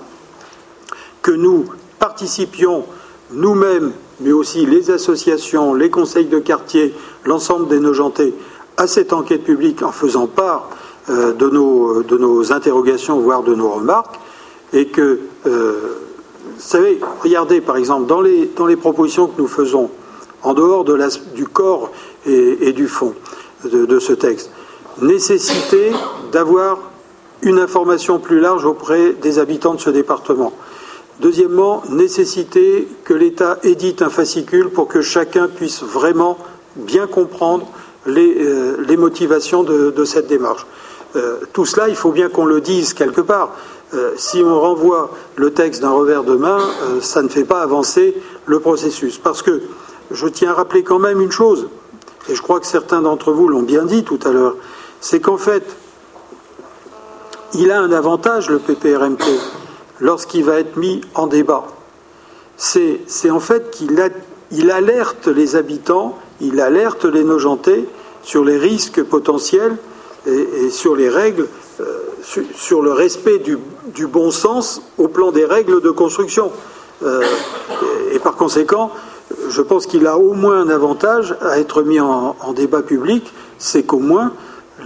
que 1.21 1.31
nous 1.31 1.65
participions 1.99 2.85
nous-mêmes, 3.33 3.91
mais 4.19 4.31
aussi 4.31 4.65
les 4.65 4.91
associations, 4.91 5.73
les 5.73 5.89
conseils 5.89 6.25
de 6.25 6.39
quartier, 6.39 6.93
l'ensemble 7.25 7.67
des 7.67 7.79
nojentés, 7.79 8.33
à 8.77 8.87
cette 8.87 9.13
enquête 9.13 9.43
publique 9.43 9.83
en 9.83 9.91
faisant 9.91 10.27
part 10.27 10.69
euh, 11.09 11.33
de, 11.33 11.49
nos, 11.49 12.03
de, 12.03 12.17
nos, 12.17 12.51
interrogations, 12.51 13.19
voire 13.19 13.43
de 13.43 13.53
nos 13.53 13.69
remarques, 13.69 14.19
et 14.71 14.87
que 14.87 15.19
euh, 15.45 15.73
vous 16.43 16.61
savez, 16.61 16.99
regardez 17.21 17.61
par 17.61 17.77
exemple, 17.77 18.07
dans 18.07 18.21
les, 18.21 18.75
propositions 18.75 19.27
que 19.27 19.41
nous 19.41 19.47
faisons, 19.47 19.89
en 20.43 20.53
dehors 20.53 20.85
du 21.35 21.45
corps 21.45 21.91
et, 22.25 22.73
du 22.73 22.87
fond 22.87 23.13
de, 23.63 23.99
ce 23.99 24.13
texte, 24.13 24.51
nécessité 25.01 25.91
d'avoir 26.31 26.79
une 27.41 27.59
information 27.59 28.19
plus 28.19 28.39
large 28.39 28.65
auprès 28.65 29.13
des 29.13 29.39
habitants 29.39 29.73
de 29.73 29.79
ce 29.79 29.89
département. 29.89 30.51
Deuxièmement, 31.19 31.83
nécessité 31.89 32.87
que 33.03 33.13
l'État 33.13 33.59
édite 33.63 34.01
un 34.01 34.09
fascicule 34.09 34.69
pour 34.69 34.87
que 34.87 35.01
chacun 35.01 35.47
puisse 35.47 35.83
vraiment 35.83 36.37
bien 36.75 37.05
comprendre 37.05 37.67
les, 38.05 38.35
euh, 38.39 38.97
motivations 38.97 39.63
de, 39.63 40.05
cette 40.05 40.27
démarche. 40.27 40.65
Euh, 41.15 41.37
tout 41.53 41.65
cela, 41.65 41.87
il 41.87 41.95
faut 41.95 42.11
bien 42.11 42.29
qu'on 42.29 42.45
le 42.45 42.61
dise 42.61 42.93
quelque 42.93 43.21
part. 43.21 43.55
Euh, 43.93 44.13
si 44.17 44.41
on 44.41 44.59
renvoie 44.59 45.11
le 45.35 45.53
texte 45.53 45.81
d'un 45.81 45.91
revers 45.91 46.23
de 46.23 46.35
main, 46.35 46.57
ça 47.01 47.21
ne 47.21 47.27
fait 47.27 47.43
pas 47.43 47.61
avancer 47.61 48.15
le 48.47 48.59
processus. 48.59 49.19
Parce 49.19 49.43
que 49.43 49.61
je 50.09 50.27
tiens 50.27 50.51
à 50.51 50.53
rappeler 50.53 50.83
quand 50.83 50.99
même 50.99 51.21
une 51.21 51.31
chose, 51.31 51.67
et 52.27 52.35
je 52.35 52.41
crois 52.41 52.59
que 52.59 52.65
certains 52.65 53.01
d'entre 53.01 53.31
vous 53.31 53.47
l'ont 53.47 53.61
bien 53.61 53.85
dit 53.85 54.03
tout 54.03 54.19
à 54.25 54.31
l'heure, 54.31 54.55
c'est 54.99 55.19
qu'en 55.19 55.37
fait, 55.37 55.63
il 57.53 57.69
a 57.69 57.79
un 57.79 57.91
avantage, 57.91 58.49
le 58.49 58.57
PPRMT, 58.57 59.25
lorsqu'il 60.03 60.43
va 60.43 60.59
être 60.59 60.77
mis 60.77 61.01
en 61.15 61.25
débat. 61.27 61.63
C'est 62.57 63.31
en 63.31 63.39
fait 63.39 63.71
qu'il 63.71 63.97
il 64.51 64.69
alerte 64.69 65.27
les 65.27 65.55
habitants, 65.55 66.19
il 66.41 66.59
alerte 66.59 67.05
les 67.05 67.23
nojentés 67.23 67.87
sur 68.21 68.43
les 68.43 68.57
risques 68.57 69.01
potentiels 69.01 69.77
et, 70.27 70.69
sur 70.69 70.95
les 70.95 71.09
règles, 71.09 71.47
euh, 71.79 71.99
sur, 72.53 72.81
le 72.81 72.91
respect 72.91 73.39
du, 73.39 74.07
bon 74.07 74.29
sens 74.29 74.81
au 74.97 75.07
plan 75.07 75.31
des 75.31 75.45
règles 75.45 75.81
de 75.81 75.89
construction. 75.89 76.51
Euh, 77.03 77.21
et, 78.11 78.19
par 78.19 78.35
conséquent, 78.35 78.91
je 79.49 79.61
pense 79.61 79.87
qu'il 79.87 80.05
a 80.05 80.17
au 80.17 80.33
moins 80.33 80.59
un 80.61 80.69
avantage 80.69 81.35
à 81.41 81.59
être 81.59 81.81
mis 81.81 81.99
en, 81.99 82.35
débat 82.53 82.81
public, 82.81 83.33
c'est 83.57 83.83
qu'au 83.83 83.99
moins 83.99 84.33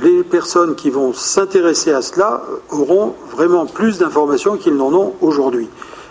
les 0.02 0.24
personnes 0.24 0.76
qui 0.76 0.90
vont 0.90 1.14
s'intéresser 1.14 1.92
à 1.92 2.02
cela 2.02 2.44
auront 2.72 3.16
vraiment 3.32 3.66
plus 3.66 3.98
d'informations 3.98 4.58
qu'ils 4.58 4.76
n'en 4.76 4.94
ont 4.94 5.14
aujourd'hui. 5.22 5.70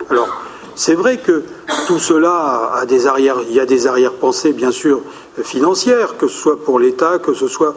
Alors, 0.09 0.27
c'est 0.75 0.93
vrai 0.93 1.17
que 1.17 1.43
tout 1.87 1.99
cela 1.99 2.71
a 2.75 2.85
des 2.85 3.07
arrières, 3.07 3.37
il 3.49 3.55
y 3.55 3.59
a 3.59 3.65
des 3.65 3.87
arrière-pensées 3.87 4.53
bien 4.53 4.71
sûr 4.71 5.01
financières, 5.41 6.17
que 6.17 6.27
ce 6.27 6.37
soit 6.37 6.63
pour 6.63 6.79
l'État, 6.79 7.19
que 7.19 7.33
ce 7.33 7.47
soit 7.47 7.75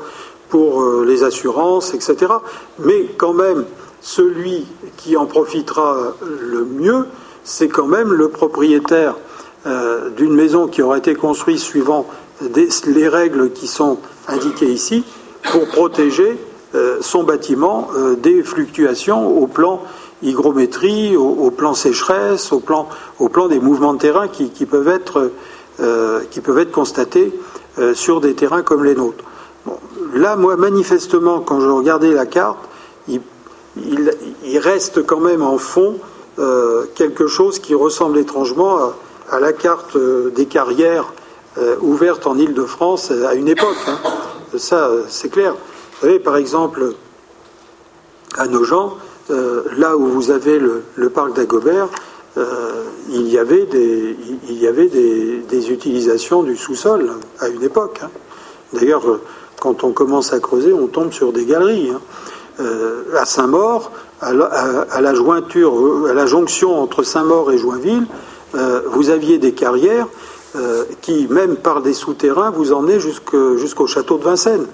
pour 0.48 0.82
euh, 0.82 1.04
les 1.06 1.22
assurances, 1.22 1.94
etc. 1.94 2.32
Mais 2.80 3.06
quand 3.16 3.32
même, 3.32 3.64
celui 4.00 4.66
qui 4.96 5.16
en 5.16 5.26
profitera 5.26 6.14
le 6.20 6.64
mieux, 6.64 7.06
c'est 7.44 7.68
quand 7.68 7.86
même 7.86 8.12
le 8.12 8.28
propriétaire 8.28 9.14
euh, 9.66 10.10
d'une 10.10 10.34
maison 10.34 10.66
qui 10.66 10.82
aura 10.82 10.98
été 10.98 11.14
construite 11.14 11.58
suivant 11.58 12.06
les 12.86 13.08
règles 13.08 13.52
qui 13.52 13.66
sont 13.66 13.98
indiquées 14.26 14.70
ici 14.70 15.04
pour 15.42 15.66
protéger 15.68 16.38
euh, 16.74 16.98
son 17.00 17.24
bâtiment 17.24 17.88
des 18.18 18.42
fluctuations 18.42 19.26
au 19.26 19.46
plan 19.46 19.82
hygrométrie, 20.22 21.16
au, 21.16 21.50
plan 21.50 21.74
sécheresse, 21.74 22.52
au 22.52 22.60
plan, 22.60 23.48
des 23.48 23.58
mouvements 23.58 23.94
de 23.94 23.98
terrain 23.98 24.28
qui, 24.28 24.66
peuvent, 24.66 24.88
être, 24.88 25.30
qui 26.30 26.40
peuvent 26.42 26.58
être 26.58 26.70
constatés 26.70 27.32
sur 27.94 28.20
des 28.20 28.34
terrains 28.34 28.60
comme 28.60 28.84
les 28.84 28.94
nôtres 28.94 29.24
là, 30.14 30.36
moi, 30.36 30.56
manifestement, 30.56 31.40
quand 31.40 31.60
je 31.60 31.68
regardais 31.68 32.12
la 32.12 32.26
carte, 32.26 32.58
il, 33.08 33.20
reste 34.58 35.06
quand 35.06 35.20
même 35.20 35.42
en 35.42 35.56
fond 35.56 35.96
euh, 36.38 36.84
quelque 36.94 37.26
chose 37.26 37.58
qui 37.58 37.74
ressemble 37.74 38.18
étrangement 38.18 38.92
à, 39.30 39.40
la 39.40 39.52
carte 39.52 39.96
euh, 39.96 40.30
des 40.30 40.46
carrières 40.46 41.12
euh, 41.58 41.76
ouvertes 41.80 42.26
en 42.26 42.36
Île-de-France 42.36 43.10
à 43.10 43.34
une 43.34 43.48
époque. 43.48 43.76
Hein. 43.86 43.98
Ça, 44.56 44.90
c'est 45.08 45.28
clair. 45.28 45.54
Vous 45.54 46.06
savez, 46.06 46.18
par 46.18 46.36
exemple, 46.36 46.94
à 48.36 48.46
Nogent, 48.46 48.96
là 49.28 49.96
où 49.96 50.06
vous 50.06 50.30
avez 50.30 50.58
le, 50.58 51.10
parc 51.10 51.34
d'Agobert, 51.34 51.88
il 53.08 53.28
y 53.28 53.38
avait, 53.38 53.66
des, 53.66 54.16
il 54.48 54.58
y 54.58 54.66
avait 54.66 54.88
des, 54.88 55.70
utilisations 55.70 56.42
du 56.42 56.56
sous-sol 56.56 57.10
à 57.38 57.48
une 57.48 57.62
époque. 57.62 58.00
Hein. 58.02 58.10
D'ailleurs, 58.72 59.02
quand 59.60 59.84
on 59.84 59.92
commence 59.92 60.32
à 60.32 60.40
creuser, 60.40 60.72
on 60.72 60.86
tombe 60.86 61.12
sur 61.12 61.32
des 61.32 61.44
galeries. 61.44 61.90
Hein. 61.90 62.00
Euh, 62.60 63.16
à 63.16 63.24
Saint-Maur, 63.24 63.90
à, 64.20 64.32
la 64.32 66.26
jonction 66.26 66.80
entre 66.80 67.02
Saint-Maur 67.02 67.52
et 67.52 67.58
Joinville, 67.58 68.06
euh, 68.54 68.82
vous 68.86 69.10
aviez 69.10 69.38
des 69.38 69.52
carrières 69.52 70.06
euh, 70.56 70.84
qui, 71.00 71.26
même 71.28 71.56
par 71.56 71.82
des 71.82 71.94
souterrains, 71.94 72.50
vous 72.50 72.72
emmenaient 72.72 73.00
jusqu'au 73.00 73.86
château 73.86 74.18
de 74.18 74.24
Vincennes. 74.24 74.66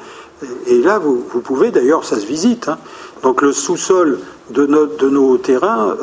Et, 0.67 0.81
là, 0.81 0.99
vous, 0.99 1.23
pouvez, 1.43 1.71
d'ailleurs, 1.71 2.05
ça 2.05 2.21
se 2.21 2.27
visite. 2.27 2.69
Hein. 2.69 2.79
Donc 3.23 3.43
le 3.43 3.53
sous-sol 3.53 4.19
de, 4.51 4.67
nos 4.67 5.39
terrains, 5.39 5.97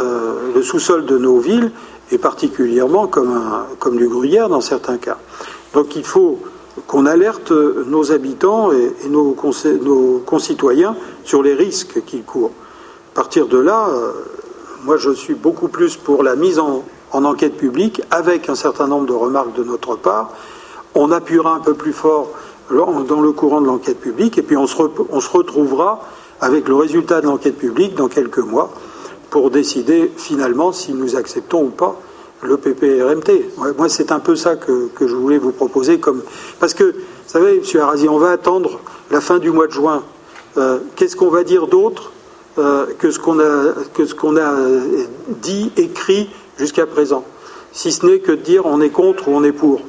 le 0.54 0.62
sous-sol 0.64 1.06
de 1.06 1.18
nos 1.18 1.38
villes 1.38 1.72
est 2.12 2.18
particulièrement 2.18 3.08
comme 3.08 3.98
du 3.98 4.08
gruyère 4.10 4.50
dans 4.50 4.62
certains 4.62 4.98
cas. 4.98 5.18
Donc 5.74 5.96
il 5.96 6.04
faut 6.04 6.40
qu'on 6.88 7.06
alerte 7.06 7.52
nos 7.52 8.12
habitants 8.12 8.72
et, 8.72 8.94
nos, 9.10 9.34
concitoyens 10.26 10.96
sur 11.24 11.44
les 11.44 11.54
risques 11.54 12.04
qu'ils 12.06 12.24
courent. 12.24 12.52
À 13.14 13.16
partir 13.16 13.48
de 13.48 13.58
là, 13.58 13.90
euh, 13.90 14.12
moi 14.84 14.98
je 14.98 15.12
suis 15.12 15.36
beaucoup 15.36 15.68
plus 15.68 15.98
pour 15.98 16.24
la 16.24 16.36
mise 16.36 16.60
en, 16.60 16.84
enquête 17.14 17.58
publique 17.58 18.02
avec 18.12 18.50
un 18.50 18.56
certain 18.56 18.88
nombre 18.88 19.06
de 19.06 19.14
remarques 19.14 19.54
de 19.54 19.64
notre 19.64 19.96
part. 19.96 20.32
On 20.96 21.12
appuiera 21.12 21.56
un 21.56 21.60
peu 21.60 21.74
plus 21.74 21.94
fort 21.94 22.30
dans 22.70 23.22
le 23.22 23.32
courant 23.32 23.62
de 23.62 23.68
l'enquête 23.68 24.00
publique 24.00 24.38
et 24.38 24.42
puis 24.42 24.58
on 24.58 24.68
se, 24.68 24.76
retrouvera 25.30 26.02
avec 26.42 26.68
le 26.68 26.76
résultat 26.76 27.22
de 27.22 27.28
l'enquête 27.28 27.58
publique 27.58 27.96
dans 27.96 28.08
quelques 28.08 28.40
mois 28.40 28.72
pour 29.30 29.52
décider 29.52 30.12
finalement 30.18 30.72
si 30.72 30.94
nous 30.94 31.16
acceptons 31.16 31.64
ou 31.64 31.70
pas 31.70 32.00
le 32.42 32.58
PPRMT. 32.58 33.58
Moi, 33.78 33.90
c'est 33.90 34.12
un 34.12 34.20
peu 34.20 34.36
ça 34.36 34.56
que, 34.56 34.90
je 35.00 35.16
voulais 35.16 35.38
vous 35.38 35.52
proposer. 35.52 36.00
Comme... 36.00 36.22
Parce 36.60 36.74
que, 36.74 36.84
vous 36.84 37.00
savez, 37.26 37.58
M. 37.58 37.82
Arasi, 37.82 38.10
on 38.10 38.18
va 38.18 38.32
attendre 38.32 38.80
la 39.12 39.22
fin 39.22 39.40
du 39.40 39.50
mois 39.50 39.68
de 39.68 39.72
juin. 39.72 40.04
Euh, 40.58 40.80
qu'est-ce 40.96 41.16
qu'on 41.16 41.30
va 41.30 41.44
dire 41.44 41.68
d'autre 41.68 42.12
euh, 42.60 42.86
que 43.00 43.10
ce 43.10 43.18
qu'on 43.18 43.40
a 44.38 44.54
dit, 45.42 45.72
écrit 45.78 46.30
jusqu'à 46.58 46.86
présent 46.86 47.24
Si 47.72 47.92
ce 47.92 48.06
n'est 48.06 48.20
que 48.20 48.32
de 48.32 48.38
dire 48.38 48.66
on 48.66 48.82
est 48.82 48.90
contre 48.90 49.28
ou 49.28 49.36
on 49.36 49.44
est 49.44 49.52
pour. 49.52 49.82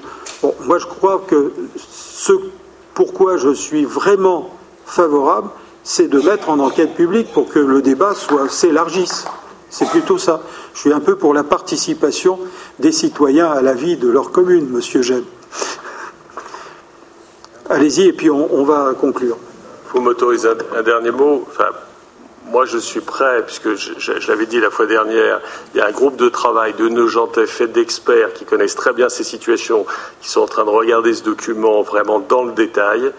Moi, 0.66 0.78
je 0.78 0.86
crois 0.86 1.24
que 1.26 1.52
ce 1.76 2.32
pourquoi 2.94 3.36
je 3.36 3.52
suis 3.52 3.84
vraiment 3.84 4.50
favorable, 4.86 5.50
c'est 5.82 6.08
de 6.08 6.20
mettre 6.20 6.48
en 6.48 6.60
enquête 6.60 6.94
publique 6.94 7.32
pour 7.32 7.48
que 7.48 7.58
le 7.58 7.82
débat 7.82 8.14
soit 8.14 8.48
s'élargisse. 8.48 9.26
C'est 9.68 9.88
plutôt 9.90 10.18
ça. 10.18 10.40
Je 10.72 10.80
suis 10.80 10.92
un 10.92 11.00
peu 11.00 11.16
pour 11.16 11.34
la 11.34 11.42
participation 11.42 12.38
des 12.78 12.92
citoyens 12.92 13.50
à 13.50 13.60
la 13.60 13.74
vie 13.74 13.96
de 13.96 14.08
leur 14.08 14.30
commune, 14.30 14.68
monsieur 14.70 15.02
Gem. 15.02 15.24
Allez-y, 17.68 18.02
et 18.02 18.12
puis 18.12 18.30
on, 18.30 18.64
va 18.64 18.92
conclure. 18.98 19.36
Vous 19.92 20.00
m'autorisez 20.00 20.48
un, 20.76 20.82
dernier 20.82 21.10
mot? 21.10 21.44
Moi, 22.46 22.66
je 22.66 22.78
suis 22.78 23.00
prêt, 23.00 23.42
puisque 23.44 23.74
je, 23.74 24.28
l'avais 24.28 24.46
dit 24.46 24.60
la 24.60 24.70
fois 24.70 24.86
dernière, 24.86 25.40
il 25.74 25.78
y 25.78 25.80
a 25.80 25.86
un 25.86 25.92
groupe 25.92 26.16
de 26.16 26.28
travail 26.28 26.74
de 26.74 26.88
Neugentais 26.88 27.46
fait 27.46 27.68
d'experts 27.68 28.34
qui 28.34 28.44
connaissent 28.44 28.74
très 28.74 28.92
bien 28.92 29.08
ces 29.08 29.24
situations, 29.24 29.86
qui 30.20 30.28
sont 30.28 30.42
en 30.42 30.46
train 30.46 30.64
de 30.64 30.70
regarder 30.70 31.14
ce 31.14 31.22
document 31.22 31.82
vraiment 31.82 32.20
dans 32.20 32.44
le 32.44 32.52
détail. 32.52 33.12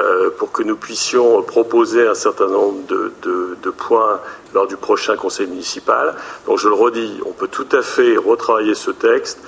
Euh, 0.00 0.30
pour 0.36 0.50
que 0.50 0.64
nous 0.64 0.74
puissions 0.74 1.40
proposer 1.42 2.08
un 2.08 2.14
certain 2.14 2.48
nombre 2.48 2.80
de, 2.88 3.70
points 3.70 4.20
lors 4.52 4.66
du 4.66 4.76
prochain 4.76 5.14
conseil 5.14 5.46
municipal. 5.46 6.16
Donc 6.46 6.58
je 6.58 6.66
le 6.66 6.74
redis, 6.74 7.20
on 7.24 7.30
peut 7.30 7.46
tout 7.46 7.68
à 7.70 7.80
fait 7.80 8.16
retravailler 8.16 8.74
ce 8.74 8.90
texte. 8.90 9.38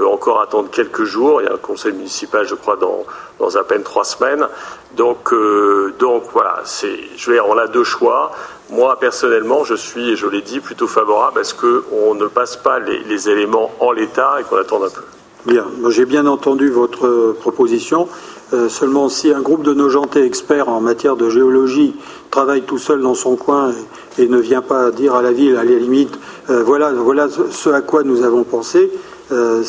Peut 0.00 0.08
encore 0.08 0.40
attendre 0.40 0.70
quelques 0.70 1.04
jours. 1.04 1.42
Il 1.42 1.44
y 1.44 1.48
a 1.48 1.52
un 1.52 1.58
conseil 1.58 1.92
municipal, 1.92 2.46
je 2.46 2.54
crois, 2.54 2.76
dans, 2.76 3.04
dans 3.38 3.54
à 3.54 3.64
peine 3.64 3.82
trois 3.82 4.04
semaines. 4.04 4.48
Donc, 4.96 5.30
euh, 5.34 5.92
donc 5.98 6.22
voilà, 6.32 6.62
c'est, 6.64 7.00
je 7.18 7.30
vais, 7.30 7.38
on 7.38 7.58
a 7.58 7.66
deux 7.66 7.84
choix. 7.84 8.32
Moi, 8.70 8.98
personnellement, 8.98 9.62
je 9.62 9.74
suis, 9.74 10.12
et 10.12 10.16
je 10.16 10.26
l'ai 10.26 10.40
dit, 10.40 10.60
plutôt 10.60 10.86
favorable 10.86 11.40
à 11.40 11.44
ce 11.44 11.52
qu'on 11.52 12.14
ne 12.14 12.26
passe 12.28 12.56
pas 12.56 12.78
les, 12.78 13.28
éléments 13.28 13.72
en 13.78 13.92
l'état 13.92 14.36
et 14.40 14.44
qu'on 14.44 14.56
attende 14.56 14.84
un 14.84 14.88
peu. 14.88 15.02
Bien, 15.44 15.66
j'ai 15.90 16.06
bien 16.06 16.24
entendu 16.26 16.70
votre 16.70 17.34
proposition. 17.38 18.08
Euh, 18.54 18.70
seulement 18.70 19.10
si 19.10 19.30
un 19.34 19.42
groupe 19.42 19.62
de 19.62 19.74
nos 19.74 19.90
gentés 19.90 20.24
experts 20.24 20.70
en 20.70 20.80
matière 20.80 21.16
de 21.16 21.28
géologie 21.28 21.94
travaille 22.30 22.62
tout 22.62 22.78
seul 22.78 23.02
dans 23.02 23.14
son 23.14 23.36
coin 23.36 23.70
et, 24.18 24.28
ne 24.28 24.38
vient 24.38 24.62
pas 24.62 24.90
dire 24.92 25.14
à 25.14 25.20
la 25.20 25.32
ville, 25.32 25.56
à 25.56 25.64
la 25.64 25.76
limite, 25.76 26.18
euh, 26.48 26.62
voilà, 26.64 26.90
voilà 26.90 27.28
ce 27.28 27.68
à 27.68 27.82
quoi 27.82 28.02
nous 28.02 28.24
avons 28.24 28.44
pensé, 28.44 28.90
euh, 29.32 29.62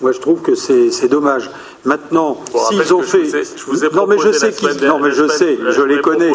moi 0.00 0.12
je 0.12 0.20
trouve 0.20 0.40
que 0.42 0.54
c'est 0.54 1.08
dommage. 1.08 1.50
Maintenant, 1.84 2.38
s'ils 2.68 2.94
ont 2.94 3.02
fait, 3.02 3.22
non 3.94 4.06
mais 4.06 4.18
je 4.18 4.32
sais 4.32 4.52
qui, 4.52 4.66
non 4.84 4.98
mais 4.98 5.12
je 5.12 5.28
sais, 5.28 5.58
je 5.70 5.82
les 5.82 6.00
connais. 6.00 6.32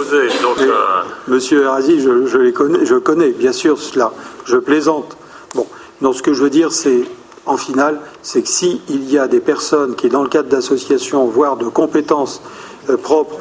Monsieur 1.28 1.64
Erazi, 1.64 2.00
je, 2.00 2.26
je, 2.26 2.38
les 2.38 2.54
connais, 2.54 2.86
je 2.86 2.96
connais 2.96 3.30
bien 3.30 3.52
sûr 3.52 3.78
cela. 3.78 4.14
Je 4.46 4.58
plaisante. 4.58 5.18
Bon, 5.54 5.68
non, 6.02 6.14
ce 6.14 6.24
que 6.24 6.34
je 6.34 6.42
veux 6.42 6.50
dire, 6.50 6.72
c'est 6.72 7.04
en 7.46 7.58
finale, 7.58 8.00
c'est 8.22 8.44
que 8.44 8.48
s'il 8.48 8.80
y 9.10 9.18
a 9.18 9.28
des 9.28 9.40
personnes 9.40 9.96
qui, 9.96 10.10
dans 10.10 10.24
le 10.24 10.30
cadre 10.30 10.50
d'associations, 10.50 11.26
voire 11.26 11.58
de 11.58 11.66
compétences 11.66 12.42
euh, 12.90 12.98
propres, 12.98 13.38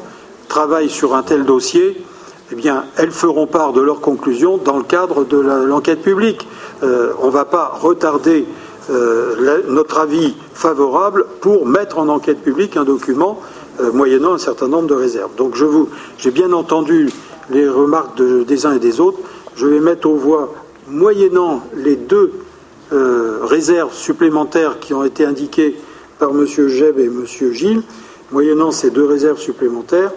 travaillent 0.47 0.89
sur 0.89 1.15
un 1.15 1.23
tel 1.23 1.45
dossier, 1.45 2.03
eh 2.51 2.55
bien, 2.55 2.83
elles 2.97 3.11
feront 3.11 3.47
part 3.47 3.73
de 3.73 3.81
leurs 3.81 4.01
conclusions 4.01 4.57
dans 4.57 4.77
le 4.77 4.83
cadre 4.83 5.23
de 5.23 5.37
l'enquête 5.37 6.01
publique. 6.01 6.47
Euh, 6.83 7.13
on 7.21 7.27
ne 7.27 7.31
va 7.31 7.45
pas 7.45 7.77
retarder 7.79 8.45
euh, 8.89 9.61
notre 9.67 9.99
avis 9.99 10.35
favorable 10.53 11.25
pour 11.39 11.65
mettre 11.65 11.99
en 11.99 12.07
enquête 12.07 12.41
publique 12.41 12.77
un 12.77 12.83
document 12.83 13.39
moyennant 13.93 14.33
un 14.33 14.37
certain 14.37 14.67
nombre 14.67 14.87
de 14.87 14.93
réserves. 14.93 15.31
Donc, 15.37 15.55
je 15.55 15.65
vous, 15.65 15.89
j'ai 16.17 16.29
bien 16.29 16.51
entendu 16.51 17.09
les 17.49 17.67
remarques 17.67 18.21
des 18.21 18.65
uns 18.65 18.73
et 18.73 18.79
des 18.79 18.99
autres. 18.99 19.19
Je 19.55 19.65
vais 19.65 19.79
mettre 19.79 20.09
aux 20.09 20.15
voix, 20.15 20.53
moyennant 20.87 21.63
les 21.75 21.95
deux 21.95 22.31
euh, 22.93 23.39
réserves 23.43 23.93
supplémentaires 23.93 24.79
qui 24.79 24.93
ont 24.93 25.03
été 25.03 25.25
indiquées 25.25 25.75
par 26.19 26.31
M. 26.31 26.45
Jeb 26.45 26.99
et 26.99 27.05
M. 27.05 27.25
Gilles. 27.25 27.83
Moyennant 28.31 28.71
ces 28.71 28.91
deux 28.91 29.05
réserves 29.05 29.39
supplémentaires, 29.39 30.11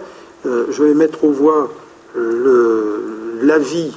euh, 0.45 0.65
je 0.69 0.83
vais 0.83 0.93
mettre 0.93 1.23
aux 1.23 1.31
voix 1.31 1.71
l'avis 3.41 3.91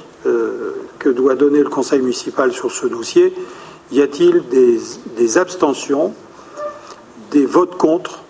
que 0.99 1.07
doit 1.07 1.35
donner 1.35 1.59
le 1.59 1.69
conseil 1.69 2.01
municipal 2.01 2.51
sur 2.51 2.69
ce 2.69 2.85
dossier. 2.85 3.33
Y 3.91 4.01
a-t-il 4.01 4.43
des, 4.49 5.37
abstentions, 5.37 6.13
des 7.31 7.45
votes 7.45 7.75
contre 7.75 8.23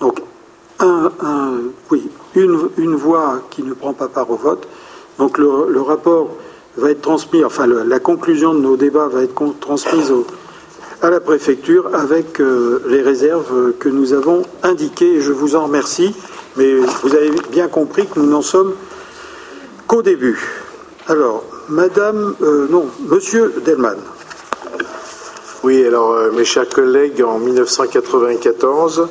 Donc, 0.00 0.20
un, 0.78 1.10
oui, 1.90 2.08
une, 2.36 2.94
voix 2.94 3.40
qui 3.50 3.62
ne 3.62 3.74
prend 3.74 3.92
pas 3.92 4.08
part 4.08 4.30
au 4.30 4.36
vote. 4.36 4.68
Donc, 5.18 5.38
le, 5.38 5.80
rapport 5.80 6.30
va 6.76 6.90
être 6.90 7.02
transmis, 7.02 7.44
enfin, 7.44 7.66
la 7.66 7.98
conclusion 7.98 8.54
de 8.54 8.60
nos 8.60 8.76
débats 8.76 9.08
va 9.08 9.22
être 9.22 9.34
transmise 9.60 10.12
à 11.02 11.10
la 11.10 11.20
préfecture 11.20 11.90
avec 11.94 12.40
euh, 12.40 12.82
les 12.88 13.02
réserves 13.02 13.72
que 13.78 13.88
nous 13.88 14.12
avons 14.12 14.42
indiquées. 14.62 15.20
Je 15.20 15.32
vous 15.32 15.54
en 15.56 15.64
remercie, 15.64 16.14
mais 16.56 16.74
vous 16.76 17.14
avez 17.14 17.30
bien 17.50 17.68
compris 17.68 18.06
que 18.06 18.18
nous 18.18 18.30
n'en 18.30 18.42
sommes 18.42 18.74
qu'au 19.86 20.02
début. 20.02 20.40
Alors, 21.08 21.44
Madame, 21.68 22.34
euh, 22.42 22.66
non, 22.68 22.86
Monsieur 23.08 23.54
Delman. 23.64 23.96
Oui, 25.62 25.82
alors, 25.86 26.12
euh, 26.12 26.30
mes 26.30 26.44
chers 26.44 26.68
collègues, 26.68 27.22
en 27.22 27.38
1994, 27.38 29.08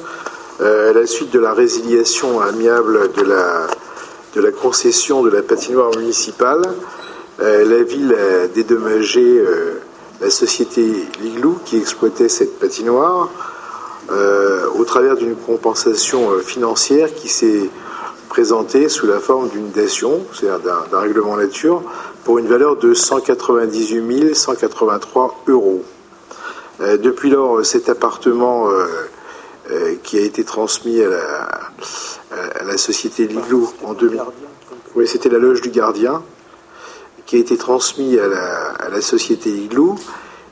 euh, 0.61 0.91
à 0.91 0.93
la 0.93 1.07
suite 1.07 1.31
de 1.31 1.39
la 1.39 1.53
résiliation 1.53 2.41
amiable 2.41 3.11
de 3.17 3.23
la, 3.23 3.65
de 4.35 4.41
la 4.41 4.51
concession 4.51 5.23
de 5.23 5.31
la 5.31 5.41
patinoire 5.41 5.97
municipale, 5.97 6.61
la 7.39 7.83
ville 7.83 8.13
a 8.13 8.47
dédommagé 8.47 9.43
la 10.21 10.29
société 10.29 10.85
Liglou 11.19 11.57
qui 11.65 11.77
exploitait 11.77 12.29
cette 12.29 12.59
patinoire 12.59 13.27
au 14.77 14.85
travers 14.85 15.17
d'une 15.17 15.35
compensation 15.35 16.37
financière 16.39 17.13
qui 17.13 17.27
s'est 17.27 17.69
présenté 18.29 18.87
sous 18.87 19.07
la 19.07 19.19
forme 19.19 19.49
d'une 19.49 19.71
dation, 19.71 20.21
c'est-à-dire 20.31 20.61
d'un 20.91 20.99
règlement 20.99 21.35
nature, 21.35 21.81
pour 22.23 22.37
une 22.37 22.47
valeur 22.47 22.77
de 22.77 22.93
198 22.93 24.35
183 24.35 25.43
euros. 25.47 25.83
Euh, 26.81 26.97
depuis 26.97 27.29
lors, 27.29 27.65
cet 27.65 27.89
appartement 27.89 28.69
euh, 28.69 28.85
euh, 29.71 29.95
qui 30.03 30.17
a 30.17 30.21
été 30.21 30.43
transmis 30.43 31.01
à 31.01 32.63
la, 32.65 32.77
société 32.77 33.27
Liglou 33.27 33.69
en 33.83 33.93
2000, 33.93 34.21
oui, 34.95 35.07
c'était 35.07 35.29
la 35.29 35.37
loge 35.37 35.61
du 35.61 35.69
gardien, 35.69 36.23
qui 37.25 37.35
a 37.35 37.39
été 37.39 37.57
transmis 37.57 38.17
à 38.17 38.27
la, 38.27 38.71
à 38.71 38.89
la 38.89 39.01
société 39.01 39.51
Liglou, 39.51 39.97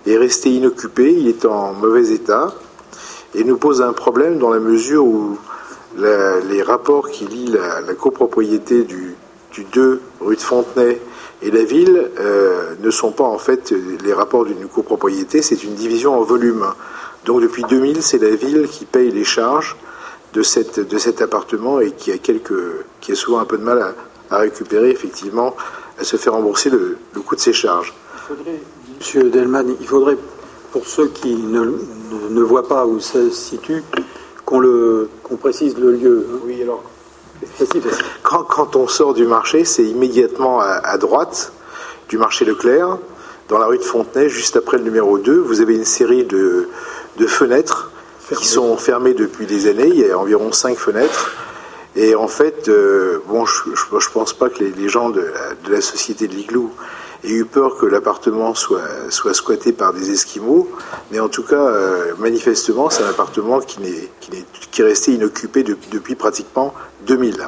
est 0.06 0.18
resté 0.18 0.50
inoccupé, 0.50 1.12
il 1.12 1.28
est 1.28 1.46
en 1.46 1.74
mauvais 1.74 2.12
état, 2.12 2.54
et 3.34 3.44
nous 3.44 3.58
pose 3.58 3.82
un 3.82 3.94
problème 3.94 4.38
dans 4.38 4.50
la 4.50 4.60
mesure 4.60 5.06
où 5.06 5.38
les 5.98 6.64
rapports 6.64 7.10
qui 7.10 7.26
lient 7.26 7.54
la, 7.88 7.94
copropriété 7.94 8.84
du, 8.84 9.16
2 9.74 10.02
rue 10.22 10.36
de 10.36 10.42
Fontenay 10.42 11.02
et 11.42 11.50
la 11.50 11.64
ville 11.64 12.12
euh, 12.20 12.76
ne 12.80 12.92
sont 12.92 13.12
pas 13.12 13.24
en 13.24 13.38
fait 13.38 13.74
les 14.04 14.14
rapports 14.14 14.46
d'une 14.46 14.68
copropriété, 14.68 15.42
c'est 15.42 15.64
une 15.64 15.74
division 15.74 16.18
en 16.18 16.22
volume. 16.22 16.66
Donc 17.26 17.42
depuis 17.42 17.64
2000, 17.64 18.04
c'est 18.04 18.20
la 18.20 18.36
ville 18.36 18.68
qui 18.68 18.86
paye 18.86 19.12
les 19.12 19.24
charges 19.24 19.76
de, 20.34 20.44
cette, 20.44 20.80
de 20.80 20.98
cet 20.98 21.22
appartement 21.22 21.80
et 21.80 21.92
qui 21.92 22.12
a, 22.12 22.18
quelques, 22.18 22.86
qui 23.00 23.12
a 23.12 23.16
souvent 23.16 23.40
un 23.40 23.46
peu 23.46 23.58
de 23.58 23.64
mal 23.64 23.96
à, 24.30 24.38
récupérer, 24.38 24.90
effectivement, 24.92 25.56
à 26.00 26.04
se 26.04 26.16
faire 26.16 26.34
rembourser 26.34 26.70
le, 26.70 26.98
coût 27.26 27.36
de 27.36 27.42
ses 27.42 27.54
charges. 27.54 27.94
Monsieur 28.98 29.30
Delman, 29.30 29.76
il 29.80 29.88
faudrait, 29.88 30.18
pour 30.72 30.86
ceux 30.86 31.08
qui 31.08 31.36
ne, 31.36 31.66
ne 32.30 32.42
voient 32.42 32.68
pas 32.68 32.86
où 32.86 33.00
ça 33.00 33.20
se 33.20 33.30
situe, 33.32 33.84
qu'on 34.46 35.38
précise 35.38 35.78
le 35.78 35.92
lieu. 35.94 36.28
Hein. 36.30 36.40
Oui, 36.46 36.62
alors. 36.62 36.84
Quand, 38.24 38.76
on 38.76 38.88
sort 38.88 39.14
du 39.14 39.26
marché, 39.26 39.66
c'est 39.66 39.84
immédiatement 39.84 40.60
à, 40.62 40.98
droite 40.98 41.52
du 42.10 42.18
marché 42.18 42.46
Leclerc, 42.46 42.98
dans 43.50 43.58
la 43.58 43.66
rue 43.66 43.78
de 43.78 43.84
Fontenay, 43.84 44.30
juste 44.30 44.56
après 44.56 44.78
le 44.78 44.84
numéro 44.84 45.18
2. 45.18 45.38
Vous 45.38 45.62
avez 45.62 45.76
une 45.76 45.86
série 45.86 46.24
de, 46.24 46.68
fenêtres 47.28 47.92
qui 48.38 48.48
sont 48.48 48.78
fermées 48.78 49.14
depuis 49.14 49.46
des 49.46 49.68
années. 49.68 49.88
Il 49.88 50.00
y 50.00 50.10
a 50.10 50.18
environ 50.18 50.52
5 50.52 50.78
fenêtres. 50.78 51.36
Et 51.96 52.16
en 52.16 52.28
fait, 52.28 52.70
euh, 52.70 53.22
bon, 53.28 53.46
je 53.46 53.70
ne 53.70 54.14
pense 54.14 54.34
pas 54.34 54.50
que 54.50 54.64
les, 54.64 54.90
gens 54.90 55.10
de 55.10 55.32
la, 55.70 55.82
société 55.82 56.28
de 56.28 56.34
l'Igloo 56.34 56.72
aient 57.24 57.32
eu 57.32 57.46
peur 57.46 57.78
que 57.78 57.86
l'appartement 57.86 58.54
soit, 58.56 59.10
soit 59.10 59.34
squatté 59.34 59.74
par 59.74 59.94
des 59.94 60.12
Esquimaux, 60.12 60.70
mais 61.12 61.20
en 61.20 61.30
tout 61.30 61.44
cas, 61.44 61.56
euh, 61.56 62.14
manifestement, 62.18 62.90
c'est 62.90 63.04
un 63.04 63.10
appartement 63.10 63.60
qui, 63.60 63.80
est, 63.84 64.10
qui, 64.20 64.38
est, 64.38 64.46
qui 64.72 64.82
est 64.82 64.86
resté 64.86 65.14
inoccupé 65.14 65.64
depuis 65.64 66.16
pratiquement 66.16 66.74
2000. 67.06 67.48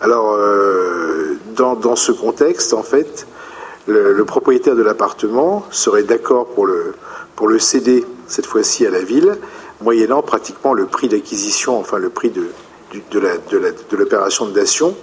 Alors, 0.00 0.32
euh, 0.34 1.38
dans, 1.54 1.74
dans, 1.76 1.96
ce 1.96 2.12
contexte, 2.12 2.74
en 2.74 2.82
fait, 2.82 3.26
le, 3.86 4.24
propriétaire 4.24 4.74
de 4.74 4.82
l'appartement 4.82 5.64
serait 5.70 6.02
d'accord 6.02 6.46
pour 6.46 6.66
le, 6.66 6.94
pour 7.36 7.48
le 7.48 7.58
céder, 7.58 8.04
cette 8.26 8.46
fois-ci 8.46 8.86
à 8.86 8.90
la 8.90 9.02
ville, 9.02 9.36
moyennant 9.80 10.22
pratiquement 10.22 10.74
le 10.74 10.86
prix 10.86 11.08
d'acquisition, 11.08 11.78
enfin 11.78 11.98
le 11.98 12.08
prix 12.08 12.30
de, 12.30 12.46
de 13.10 13.96
l'opération 13.96 14.46
de, 14.46 14.52
dation 14.52 14.94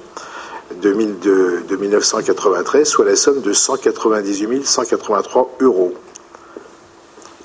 de, 0.75 1.61
de, 1.67 1.75
1993, 1.75 2.87
soit 2.87 3.05
la 3.05 3.15
somme 3.15 3.41
de 3.41 3.53
198 3.53 4.65
183 4.65 5.57
euros. 5.61 5.93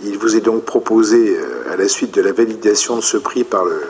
Il 0.03 0.19
vous 0.19 0.37
est 0.37 0.41
donc 0.41 0.65
proposé, 0.65 1.37
euh, 1.37 1.73
à 1.73 1.77
la 1.77 1.89
suite 1.89 2.15
de 2.15 2.21
la 2.21 2.33
validation 2.33 2.97
de 2.97 3.01
ce 3.01 3.17
prix 3.17 3.45
par 3.45 3.65
le, 3.65 3.81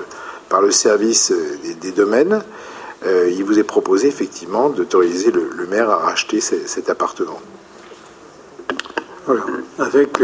par 0.49 0.63
le 0.63 0.71
service 0.71 1.33
euh, 1.33 1.59
des, 1.81 1.91
domaines, 1.91 2.43
euh, 3.05 3.29
il 3.31 3.43
vous 3.45 3.59
est 3.59 3.65
proposé 3.65 4.09
effectivement 4.09 4.69
d'autoriser 4.69 5.33
le, 5.33 5.67
maire 5.67 5.91
à 5.91 5.97
racheter 5.97 6.41
cet 6.41 6.89
appartement. 6.89 7.41
Voilà, 9.27 9.43
avec 9.79 10.19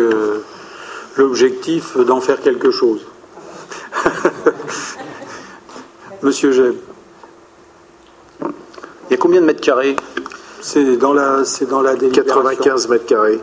l'objectif 1.17 1.97
d'en 1.97 2.21
faire 2.21 2.41
quelque 2.41 2.71
chose. 2.71 3.01
Monsieur 6.23 6.53
Jeb. 6.53 6.77
Il 9.11 9.15
y 9.15 9.17
a 9.17 9.19
combien 9.19 9.41
de 9.41 9.47
mètres 9.47 9.61
carrés 9.61 9.97
C'est 10.61 10.97
dans 10.97 11.13
la, 11.13 11.45
c'est 11.45 11.69
dans 11.69 11.83
la 11.83 11.97
95 11.97 12.89
mètres 12.89 13.07
carrés. 13.07 13.41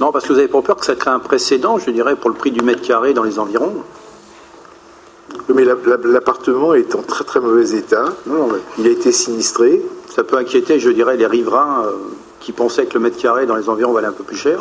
Non, 0.00 0.12
parce 0.12 0.24
que 0.26 0.32
vous 0.32 0.38
avez 0.38 0.46
pas 0.46 0.62
peur 0.62 0.76
que 0.76 0.86
ça 0.86 0.94
crée 0.94 1.10
un 1.10 1.18
précédent, 1.18 1.76
je 1.78 1.90
dirais, 1.90 2.14
pour 2.14 2.30
le 2.30 2.36
prix 2.36 2.52
du 2.52 2.60
mètre 2.64 2.82
carré 2.82 3.12
dans 3.12 3.24
les 3.24 3.40
environs. 3.40 3.82
mais 5.52 5.64
l'appartement 6.04 6.74
est 6.74 6.94
en 6.94 7.02
très 7.02 7.24
très 7.24 7.40
mauvais 7.40 7.76
état. 7.76 8.04
Il 8.78 8.86
a 8.86 8.90
été 8.90 9.10
sinistré. 9.10 9.82
Ça 10.14 10.22
peut 10.22 10.36
inquiéter, 10.36 10.78
je 10.78 10.90
dirais, 10.90 11.16
les 11.16 11.26
riverains 11.26 11.84
euh, 11.84 11.92
qui 12.38 12.52
pensaient 12.52 12.86
que 12.86 12.94
le 12.94 13.00
mètre 13.00 13.16
carré 13.16 13.46
dans 13.46 13.56
les 13.56 13.68
environs 13.68 13.92
valait 13.92 14.06
un 14.06 14.12
peu 14.12 14.24
plus 14.24 14.36
cher. 14.36 14.60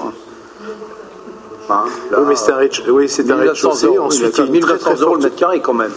Hein, 1.70 1.84
oui, 2.12 2.24
mais 2.28 2.36
c'est 2.36 2.52
un, 2.52 2.58
oui, 2.92 3.06
rez-de-chaussée. 3.06 4.00
Ensuite, 4.00 4.40
1400 4.40 5.02
euros 5.02 5.16
le 5.18 5.22
mètre 5.22 5.36
carré 5.36 5.62
quand 5.62 5.74
même 5.74 5.92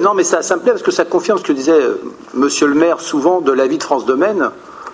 non, 0.00 0.14
mais 0.14 0.24
ça, 0.24 0.38
me 0.38 0.60
plaît 0.60 0.72
parce 0.72 0.82
que 0.82 0.90
ça 0.90 1.04
confirme 1.04 1.38
ce 1.38 1.44
que 1.44 1.52
disait 1.52 1.72
euh, 1.72 2.00
Monsieur 2.34 2.66
le 2.66 2.74
maire 2.74 3.00
souvent 3.00 3.40
de 3.40 3.52
l'avis 3.52 3.78
de 3.78 3.82
France 3.82 4.04
Domaine, 4.04 4.50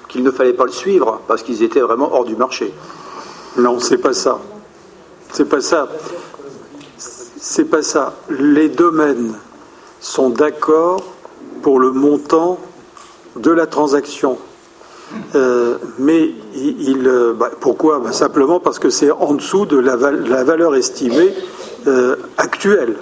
qu'il 0.09 0.23
ne 0.23 0.31
fallait 0.31 0.53
pas 0.53 0.65
le 0.65 0.73
suivre 0.73 1.21
parce 1.29 1.43
qu'ils 1.43 1.63
étaient 1.63 1.81
vraiment 1.81 2.13
hors 2.13 2.25
du 2.25 2.37
marché. 2.37 2.73
Non, 3.57 3.79
c'est 3.81 3.99
pas 3.99 4.13
ça. 4.13 4.39
C'est 5.33 5.47
pas 5.49 5.61
ça. 5.61 5.89
C'est 6.99 7.65
pas 7.65 7.83
ça. 7.83 8.15
Les 8.29 8.69
domaines 8.69 9.35
sont 10.01 10.31
d'accord 10.31 11.03
pour 11.63 11.79
le 11.79 11.93
montant 11.93 12.59
de 13.37 13.51
la 13.51 13.67
transaction. 13.67 14.39
Euh, 15.35 15.77
mais 15.99 16.33
il, 16.55 17.07
euh, 17.07 17.33
bah, 17.33 17.51
pourquoi? 17.61 17.99
Bah, 17.99 18.13
Simplement 18.13 18.61
parce 18.61 18.79
que 18.79 18.91
c'est 18.91 19.11
en 19.11 19.35
dessous 19.35 19.67
de 19.67 19.79
la, 19.79 19.97
valeur 19.97 20.75
estimée 20.75 21.35
actuelle. 22.37 22.97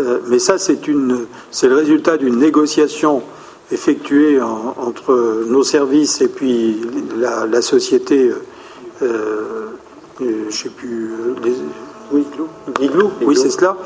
Euh, 0.00 0.18
mais 0.26 0.38
ça, 0.38 0.56
c'est 0.58 0.86
le 0.86 1.74
résultat 1.74 2.16
d'une 2.16 2.38
négociation 2.38 3.22
effectuée 3.70 4.40
entre 4.42 5.44
nos 5.46 5.62
services 5.62 6.20
et 6.20 6.28
puis 6.28 6.80
la, 7.16 7.62
société, 7.62 8.32
euh, 9.02 9.66
euh, 10.20 10.26
je 10.48 10.56
sais 10.56 10.70
plus, 10.70 11.12
oui, 12.12 12.24
oui, 13.22 13.36
c'est 13.36 13.50
cela. 13.50 13.76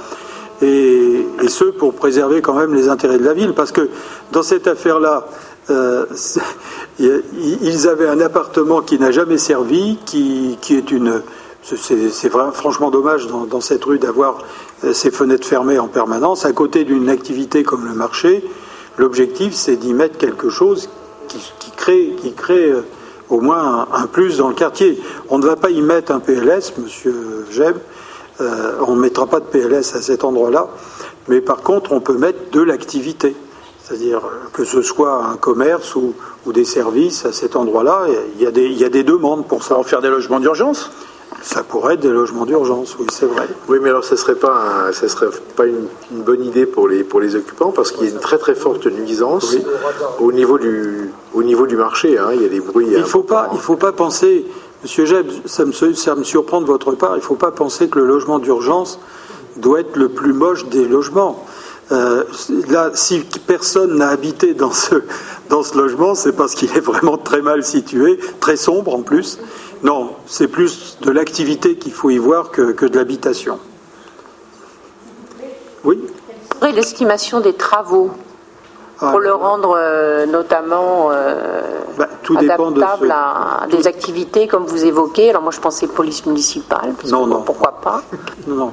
Et, 0.62 1.26
ce 1.48 1.64
pour 1.64 1.92
préserver 1.94 2.40
quand 2.40 2.54
même 2.54 2.74
les 2.74 2.88
intérêts 2.88 3.18
de 3.18 3.24
la 3.24 3.34
ville, 3.34 3.52
parce 3.52 3.72
que 3.72 3.90
dans 4.32 4.42
cette 4.42 4.66
affaire-là, 4.66 5.26
ils 6.98 7.88
avaient 7.88 8.08
un 8.08 8.20
appartement 8.20 8.80
qui 8.80 8.98
n'a 8.98 9.10
jamais 9.10 9.38
servi, 9.38 9.98
qui, 10.06 10.56
est 10.70 10.90
une, 10.90 11.20
c'est 11.64 12.30
franchement 12.52 12.90
dommage 12.90 13.26
dans 13.26 13.60
cette 13.60 13.84
rue 13.84 13.98
d'avoir 13.98 14.38
ces 14.92 15.10
fenêtres 15.10 15.46
fermées 15.46 15.78
en 15.78 15.88
permanence, 15.88 16.44
à 16.44 16.52
côté 16.52 16.84
d'une 16.84 17.08
activité 17.08 17.62
comme 17.62 17.86
le 17.86 17.94
marché, 17.94 18.44
l'objectif 18.98 19.54
c'est 19.54 19.76
d'y 19.76 19.94
mettre 19.94 20.18
quelque 20.18 20.50
chose 20.50 20.88
qui, 21.28 21.70
crée, 21.76 22.14
qui 22.18 22.32
crée 22.32 22.70
euh, 22.70 22.82
au 23.28 23.40
moins 23.40 23.88
un, 23.92 24.06
plus 24.06 24.38
dans 24.38 24.48
le 24.48 24.54
quartier. 24.54 25.00
On 25.30 25.38
ne 25.38 25.46
va 25.46 25.56
pas 25.56 25.70
y 25.70 25.80
mettre 25.80 26.12
un 26.12 26.20
PLS, 26.20 26.74
monsieur 26.78 27.46
Jeb, 27.50 27.76
euh, 28.40 28.74
on 28.86 28.94
ne 28.94 29.00
mettra 29.00 29.26
pas 29.26 29.40
de 29.40 29.46
PLS 29.46 29.94
à 29.94 30.02
cet 30.02 30.24
endroit-là, 30.24 30.68
mais 31.28 31.40
par 31.40 31.62
contre 31.62 31.92
on 31.92 32.00
peut 32.00 32.18
mettre 32.18 32.50
de 32.52 32.60
l'activité. 32.60 33.34
C'est-à-dire 33.82 34.22
que 34.52 34.64
ce 34.64 34.80
soit 34.80 35.24
un 35.24 35.36
commerce 35.36 35.94
ou, 35.94 36.14
des 36.46 36.64
services 36.64 37.24
à 37.24 37.32
cet 37.32 37.56
endroit-là, 37.56 38.06
il 38.36 38.42
y, 38.42 38.46
a 38.46 38.50
des, 38.50 38.66
il 38.66 38.78
y 38.78 38.84
a 38.84 38.90
des 38.90 39.02
demandes 39.02 39.46
pour 39.46 39.62
ça. 39.64 39.76
Pour 39.76 39.86
faire 39.86 40.02
des 40.02 40.10
logements 40.10 40.40
d'urgence? 40.40 40.90
Ça 41.44 41.62
pourrait 41.62 41.94
être 41.94 42.00
des 42.00 42.08
logements 42.08 42.46
d'urgence, 42.46 42.96
oui, 42.98 43.06
c'est 43.12 43.26
vrai. 43.26 43.46
Oui, 43.68 43.78
mais 43.80 43.90
alors 43.90 44.02
ce 44.02 44.14
ne 44.14 44.16
serait 44.16 44.34
pas, 44.34 44.90
ça 44.92 45.08
serait 45.08 45.26
pas 45.54 45.66
une, 45.66 45.88
bonne 46.10 46.42
idée 46.42 46.64
pour 46.64 46.88
les, 46.88 47.04
pour 47.04 47.20
les 47.20 47.36
occupants 47.36 47.70
parce 47.70 47.92
qu'il 47.92 48.04
y 48.04 48.06
a 48.08 48.10
une 48.10 48.18
très 48.18 48.38
très 48.38 48.54
forte 48.54 48.86
nuisance 48.86 49.54
au, 50.20 50.32
niveau 50.32 50.58
du, 50.58 51.10
au 51.34 51.42
niveau 51.42 51.66
du 51.66 51.76
marché. 51.76 52.18
Hein. 52.18 52.30
il 52.32 52.42
y 52.42 52.46
a 52.46 52.48
des 52.48 52.60
bruits. 52.60 52.86
Il 52.90 52.98
ne 52.98 53.04
faut, 53.04 53.22
pas, 53.22 53.50
il 53.52 53.58
faut 53.58 53.76
pas 53.76 53.92
penser, 53.92 54.46
Monsieur 54.82 55.04
Jeb, 55.04 55.26
ça 55.44 55.66
me, 55.66 55.72
ça 55.72 56.14
me 56.14 56.24
surprend 56.24 56.62
de 56.62 56.66
votre 56.66 56.92
part, 56.92 57.12
il 57.12 57.18
ne 57.18 57.24
faut 57.24 57.34
pas 57.34 57.50
penser 57.50 57.88
que 57.88 57.98
le 57.98 58.06
logement 58.06 58.38
d'urgence 58.38 58.98
doit 59.56 59.80
être 59.80 59.96
le 59.96 60.08
plus 60.08 60.32
moche 60.32 60.64
des 60.66 60.86
logements. 60.86 61.44
Euh, 61.92 62.24
là, 62.68 62.90
si 62.94 63.20
personne 63.46 63.96
n'a 63.96 64.08
habité 64.08 64.54
dans 64.54 64.72
ce, 64.72 64.94
dans 65.50 65.62
ce 65.62 65.76
logement, 65.76 66.14
c'est 66.14 66.32
parce 66.32 66.54
qu'il 66.54 66.74
est 66.76 66.80
vraiment 66.80 67.18
très 67.18 67.42
mal 67.42 67.62
situé, 67.62 68.18
très 68.40 68.56
sombre 68.56 68.94
en 68.94 69.02
plus. 69.02 69.38
Non, 69.82 70.10
c'est 70.26 70.48
plus 70.48 70.96
de 71.02 71.10
l'activité 71.10 71.76
qu'il 71.76 71.92
faut 71.92 72.08
y 72.08 72.16
voir 72.16 72.50
que, 72.50 72.86
de 72.86 72.96
l'habitation. 72.96 73.58
Oui? 75.84 76.00
L'estimation 76.62 77.40
des 77.40 77.52
travaux 77.52 78.10
ah, 78.98 79.10
pour 79.10 79.20
le 79.20 79.34
rendre 79.34 79.76
euh, 79.76 80.24
notamment 80.24 81.10
euh, 81.10 81.62
bah, 81.98 82.08
tout 82.22 82.38
adaptable 82.38 83.10
à 83.10 83.66
des 83.70 83.86
activités 83.86 84.48
comme 84.48 84.64
vous 84.64 84.86
évoquez. 84.86 85.28
Alors 85.28 85.42
moi 85.42 85.52
je 85.52 85.60
pensais 85.60 85.86
police 85.86 86.24
municipale. 86.24 86.94
non, 87.10 87.26
non. 87.26 87.42
Pourquoi 87.42 87.72
pas? 87.82 88.02
Non, 88.46 88.54
non. 88.54 88.72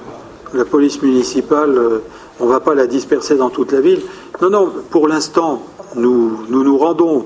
La 0.53 0.63
police 0.63 1.01
municipale, 1.01 1.77
euh, 1.77 2.03
on 2.39 2.45
ne 2.45 2.49
va 2.51 2.59
pas 2.59 2.75
la 2.75 2.87
disperser 2.87 3.35
dans 3.35 3.49
toute 3.49 3.71
la 3.71 3.81
ville. 3.81 4.01
Non, 4.41 4.49
non. 4.49 4.71
Pour 4.89 5.07
l'instant, 5.07 5.61
nous, 5.95 6.39
nous 6.49 6.77
rendons, 6.77 7.25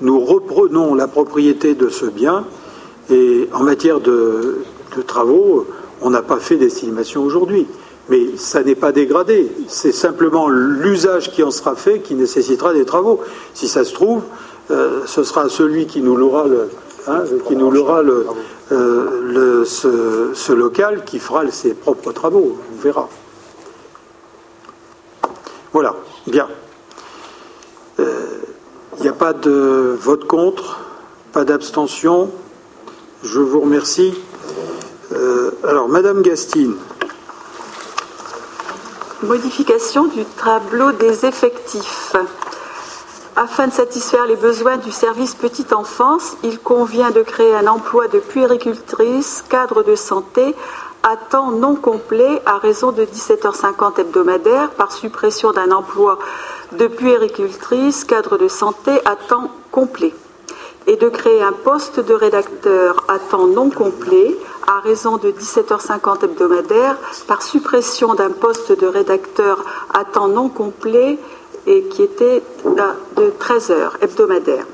nous 0.00 0.20
reprenons 0.20 0.94
la 0.94 1.08
propriété 1.08 1.74
de 1.74 1.88
ce 1.88 2.06
bien 2.06 2.44
et 3.10 3.48
en 3.52 3.62
matière 3.62 4.00
de, 4.00 4.64
travaux, 5.06 5.66
on 6.00 6.10
n'a 6.10 6.22
pas 6.22 6.38
fait 6.38 6.56
d'estimation 6.56 7.22
aujourd'hui. 7.22 7.66
Mais 8.10 8.36
ça 8.36 8.62
n'est 8.62 8.74
pas 8.74 8.92
dégradé. 8.92 9.50
C'est 9.66 9.92
simplement 9.92 10.48
l'usage 10.48 11.32
qui 11.32 11.42
en 11.42 11.50
sera 11.50 11.74
fait 11.74 12.00
qui 12.00 12.14
nécessitera 12.14 12.74
des 12.74 12.84
travaux. 12.84 13.20
Si 13.54 13.66
ça 13.66 13.82
se 13.82 13.94
trouve, 13.94 14.22
euh, 14.70 15.00
ce 15.06 15.22
sera 15.22 15.48
celui 15.48 15.86
qui 15.86 16.02
nous 16.02 16.14
louera 16.14 16.46
le, 16.46 16.68
hein, 17.08 17.22
qui 17.48 17.56
nous 17.56 17.70
louera 17.70 18.02
le, 18.02 18.26
euh, 18.72 19.64
ce, 19.64 20.52
local 20.52 21.04
qui 21.06 21.18
fera 21.18 21.50
ses 21.50 21.72
propres 21.72 22.12
travaux. 22.12 22.56
On 22.76 22.82
verra. 22.82 23.08
Voilà. 25.74 25.96
Bien. 26.28 26.48
Il 27.98 28.04
euh, 28.04 28.40
n'y 29.00 29.08
a 29.08 29.12
pas 29.12 29.32
de 29.32 29.98
vote 30.00 30.24
contre, 30.24 30.78
pas 31.32 31.44
d'abstention. 31.44 32.30
Je 33.24 33.40
vous 33.40 33.58
remercie. 33.58 34.14
Euh, 35.12 35.50
alors, 35.64 35.88
Madame 35.88 36.22
Gastine. 36.22 36.76
Modification 39.24 40.04
du 40.06 40.24
tableau 40.24 40.92
des 40.92 41.26
effectifs. 41.26 42.14
Afin 43.34 43.66
de 43.66 43.72
satisfaire 43.72 44.26
les 44.26 44.36
besoins 44.36 44.76
du 44.76 44.92
service 44.92 45.34
petite 45.34 45.72
enfance, 45.72 46.36
il 46.44 46.60
convient 46.60 47.10
de 47.10 47.22
créer 47.22 47.52
un 47.52 47.66
emploi 47.66 48.06
de 48.06 48.20
puéricultrice, 48.20 49.42
cadre 49.48 49.82
de 49.82 49.96
santé, 49.96 50.54
à 51.04 51.16
temps 51.16 51.50
non 51.50 51.76
complet 51.76 52.40
à 52.46 52.56
raison 52.56 52.90
de 52.90 53.04
17h50 53.04 54.00
hebdomadaire 54.00 54.70
par 54.70 54.90
suppression 54.90 55.52
d'un 55.52 55.70
emploi 55.70 56.18
de 56.72 56.86
puéricultrice, 56.86 58.04
cadre 58.04 58.38
de 58.38 58.48
santé 58.48 58.90
à 59.04 59.14
temps 59.14 59.50
complet 59.70 60.14
et 60.86 60.96
de 60.96 61.08
créer 61.08 61.42
un 61.42 61.52
poste 61.52 62.00
de 62.00 62.14
rédacteur 62.14 63.04
à 63.08 63.18
temps 63.18 63.46
non 63.46 63.70
complet 63.70 64.36
à 64.66 64.80
raison 64.80 65.18
de 65.18 65.30
17h50 65.30 66.24
hebdomadaire 66.24 66.96
par 67.28 67.42
suppression 67.42 68.14
d'un 68.14 68.30
poste 68.30 68.72
de 68.78 68.86
rédacteur 68.86 69.62
à 69.92 70.04
temps 70.04 70.28
non 70.28 70.48
complet 70.48 71.18
et 71.66 71.84
qui 71.84 72.02
était 72.02 72.42
de 73.16 73.30
13 73.38 73.70
heures 73.70 73.96
hebdomadaires. 74.00 74.66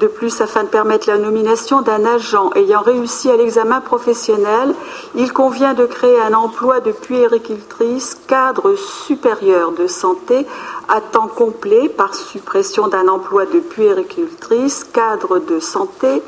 De 0.00 0.06
plus, 0.06 0.40
afin 0.40 0.62
de 0.62 0.68
permettre 0.68 1.08
la 1.08 1.18
nomination 1.18 1.82
d'un 1.82 2.04
agent 2.04 2.50
ayant 2.54 2.82
réussi 2.82 3.30
à 3.30 3.36
l'examen 3.36 3.80
professionnel, 3.80 4.74
il 5.16 5.32
convient 5.32 5.74
de 5.74 5.86
créer 5.86 6.20
un 6.20 6.34
emploi 6.34 6.78
de 6.78 6.92
puéricultrice 6.92 8.16
cadre 8.28 8.76
supérieur 8.76 9.72
de 9.72 9.88
santé 9.88 10.46
à 10.88 11.00
temps 11.00 11.26
complet 11.26 11.88
par 11.88 12.14
suppression 12.14 12.86
d'un 12.86 13.08
emploi 13.08 13.46
de 13.46 13.58
puéricultrice 13.58 14.84
cadre 14.84 15.40
de 15.40 15.58
santé 15.58 16.22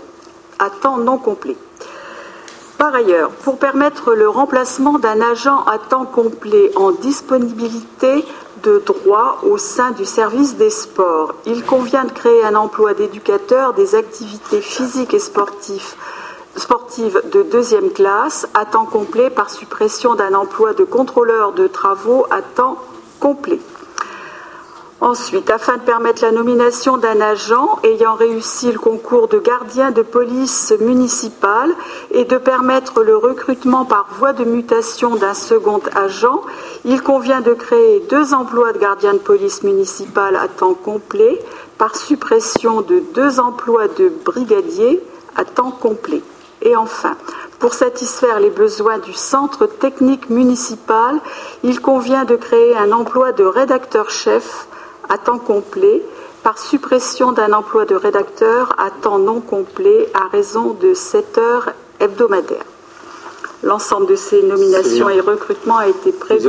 à 0.59 0.69
temps 0.69 0.99
non 0.99 1.19
complet. 1.19 1.57
Par 2.77 2.95
ailleurs, 2.95 3.31
pour 3.31 3.59
permettre 3.59 4.15
le 4.15 4.29
remplacement 4.29 4.99
d'un 4.99 5.21
agent 5.21 5.63
à 5.65 5.79
temps 5.79 6.07
complet 6.07 6.73
en 6.77 6.93
disponibilité 6.93 8.25
de 8.63 8.83
droit 8.85 9.39
au 9.43 9.59
sein 9.59 9.91
du 9.93 10.05
service 10.05 10.57
des 10.57 10.71
sports. 10.71 11.35
Il 11.47 11.65
convient 11.65 12.05
de 12.05 12.13
créer 12.13 12.45
un 12.45 12.55
emploi 12.55 12.95
d'éducateur 12.95 13.75
des 13.75 13.95
activités 13.95 14.61
physiques 14.61 15.15
et 15.15 15.19
sportives 15.19 15.95
sportive 16.57 17.23
de 17.33 17.43
deuxième 17.43 17.91
classe 17.91 18.49
à 18.55 18.65
temps 18.65 18.85
complet 18.85 19.31
par 19.31 19.51
suppression 19.51 20.15
d'un 20.15 20.35
emploi 20.35 20.75
de 20.75 20.85
contrôleur 20.85 21.53
de 21.53 21.67
travaux 21.67 22.27
à 22.31 22.43
temps 22.43 22.77
complet. 23.21 23.61
Ensuite, 25.01 25.49
afin 25.49 25.79
de 25.79 25.83
permettre 25.83 26.23
la 26.23 26.31
nomination 26.31 26.99
d'un 26.99 27.23
agent 27.23 27.79
ayant 27.85 28.17
réussi 28.17 28.71
le 28.71 28.79
concours 28.79 29.29
de 29.29 29.39
gardien 29.39 29.93
de 29.93 30.03
police 30.03 30.75
municipale 30.79 31.75
et 32.11 32.27
de 32.27 32.37
permettre 32.37 33.03
le 33.03 33.17
recrutement 33.17 33.87
par 33.87 34.09
voie 34.19 34.35
de 34.35 34.45
mutation 34.45 35.17
d'un 35.17 35.33
second 35.33 35.81
agent, 35.97 36.43
il 36.85 37.03
convient 37.03 37.41
de 37.41 37.55
créer 37.55 38.01
deux 38.11 38.35
emplois 38.35 38.75
de 38.75 38.79
gardien 38.79 39.15
de 39.15 39.19
police 39.19 39.63
municipale 39.63 40.37
à 40.37 40.49
temps 40.49 40.75
complet 40.75 41.43
par 41.79 41.97
suppression 41.97 42.83
de 42.83 43.03
deux 43.15 43.41
emplois 43.41 43.89
de 43.89 44.13
brigadier 44.23 45.03
à 45.35 45.47
temps 45.47 45.71
complet. 45.71 46.23
Et 46.61 46.77
enfin, 46.77 47.17
pour 47.59 47.73
satisfaire 47.73 48.39
les 48.39 48.51
besoins 48.51 48.99
du 48.99 49.15
centre 49.15 49.65
technique 49.65 50.29
municipal, 50.29 51.19
il 51.63 51.81
convient 51.81 52.25
de 52.27 52.37
créer 52.37 52.77
un 52.77 52.93
emploi 52.93 53.33
de 53.33 53.45
rédacteur-chef 53.45 54.67
à 55.11 55.19
temps 55.19 55.39
complet 55.39 56.03
par 56.43 56.59
suppression 56.59 57.33
d'un 57.33 57.53
emploi 57.53 57.85
de 57.85 57.95
rédacteur 57.95 58.75
à 58.79 58.91
temps 58.91 59.19
non 59.19 59.41
complet 59.41 60.09
à 60.15 60.29
raison 60.29 60.73
de 60.81 60.95
7 60.95 61.39
heures 61.39 61.71
hebdomadaires. 61.99 62.65
L'ensemble 63.63 64.07
de 64.07 64.17
ces 64.17 64.43
nominations 64.43 65.11
et 65.11 65.21
recrutements 65.21 65.77
a 65.77 65.89
été 65.89 66.13
prévu. 66.13 66.49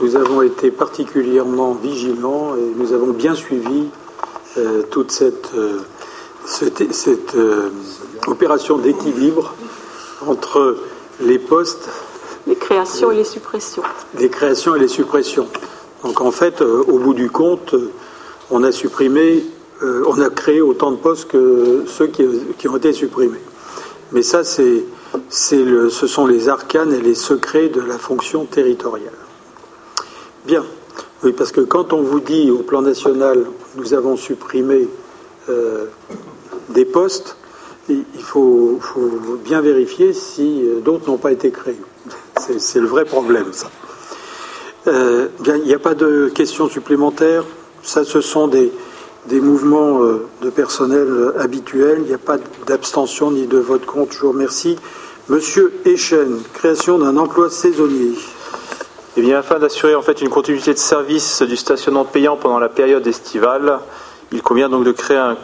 Nous 0.00 0.14
avons, 0.14 0.42
été 0.42 0.70
particulièrement 0.70 1.74
vigilants 1.74 2.54
et 2.56 2.72
nous 2.76 2.92
avons 2.92 3.08
bien 3.08 3.34
suivi 3.34 3.88
euh, 4.56 4.82
toute 4.90 5.10
cette, 5.10 5.50
euh, 5.56 5.78
cette, 6.46 7.34
euh, 7.34 7.70
opération 8.28 8.78
d'équilibre 8.78 9.54
entre 10.26 10.76
les 11.20 11.38
postes. 11.38 11.88
Les 12.46 12.54
créations 12.54 13.10
et 13.10 13.16
les 13.16 13.24
suppressions. 13.24 13.82
Les 14.18 14.28
créations 14.28 14.76
et 14.76 14.78
les 14.78 14.88
suppressions. 14.88 15.48
Donc 16.04 16.20
en 16.20 16.30
fait, 16.30 16.62
euh, 16.62 16.84
au 16.86 16.98
bout 16.98 17.14
du 17.14 17.30
compte, 17.30 17.74
euh, 17.74 17.90
on 18.50 18.62
a 18.62 18.72
supprimé, 18.72 19.44
euh, 19.82 20.04
on 20.06 20.20
a 20.20 20.30
créé 20.30 20.60
autant 20.60 20.90
de 20.90 20.96
postes 20.96 21.28
que 21.28 21.84
ceux 21.86 22.06
qui, 22.06 22.68
ont 22.68 22.76
été 22.76 22.92
supprimés. 22.92 23.40
Mais 24.12 24.22
ça, 24.22 24.44
c'est, 24.44 24.84
le, 25.52 25.90
ce 25.90 26.06
sont 26.06 26.26
les 26.26 26.48
arcanes 26.48 26.92
et 26.92 27.00
les 27.00 27.14
secrets 27.14 27.68
de 27.68 27.80
la 27.80 27.98
fonction 27.98 28.44
territoriale. 28.44 29.12
Bien. 30.46 30.64
Oui, 31.24 31.32
parce 31.32 31.50
que 31.50 31.60
quand 31.60 31.92
on 31.92 32.02
vous 32.02 32.20
dit 32.20 32.50
au 32.50 32.58
plan 32.58 32.80
national, 32.80 33.44
nous 33.74 33.92
avons 33.92 34.16
supprimé 34.16 34.88
des 36.68 36.84
postes, 36.84 37.36
il 37.88 38.04
faut, 38.18 38.78
faut, 38.80 39.10
bien 39.42 39.60
vérifier 39.60 40.12
si 40.12 40.62
d'autres 40.84 41.10
n'ont 41.10 41.16
pas 41.16 41.32
été 41.32 41.50
créés. 41.50 41.80
C'est 42.58 42.78
le 42.78 42.86
vrai 42.86 43.04
problème, 43.04 43.52
ça. 43.52 43.68
Euh, 44.86 45.28
il 45.44 45.64
n'y 45.64 45.74
a 45.74 45.78
pas 45.78 45.94
de 45.94 46.30
questions 46.34 46.68
supplémentaires. 46.68 47.44
Ça, 47.82 48.04
ce 48.04 48.20
sont 48.20 48.48
des, 48.48 48.70
mouvements 49.30 50.02
euh, 50.02 50.26
de 50.42 50.50
personnel 50.50 51.06
euh, 51.08 51.40
habituels. 51.40 51.98
Il 52.02 52.08
n'y 52.08 52.14
a 52.14 52.18
pas 52.18 52.36
d'abstention 52.66 53.30
ni 53.30 53.46
de 53.46 53.58
vote 53.58 53.86
contre. 53.86 54.12
Je 54.12 54.20
vous 54.20 54.32
remercie. 54.32 54.76
Monsieur 55.28 55.72
Echen, 55.84 56.40
création 56.54 56.98
d'un 56.98 57.16
emploi 57.16 57.50
saisonnier. 57.50 58.12
Eh 59.16 59.20
bien, 59.20 59.38
afin 59.38 59.58
d'assurer 59.58 59.94
en 59.94 60.02
fait 60.02 60.22
une 60.22 60.28
continuité 60.28 60.72
de 60.72 60.78
service 60.78 61.42
du 61.42 61.56
stationnement 61.56 62.04
payant 62.04 62.36
pendant 62.36 62.58
la 62.58 62.68
période 62.68 63.06
estivale, 63.06 63.80
il 64.32 64.42
convient 64.42 64.68
donc 64.68 64.84
de 64.84 64.92
créer 64.92 65.18
un, 65.18 65.36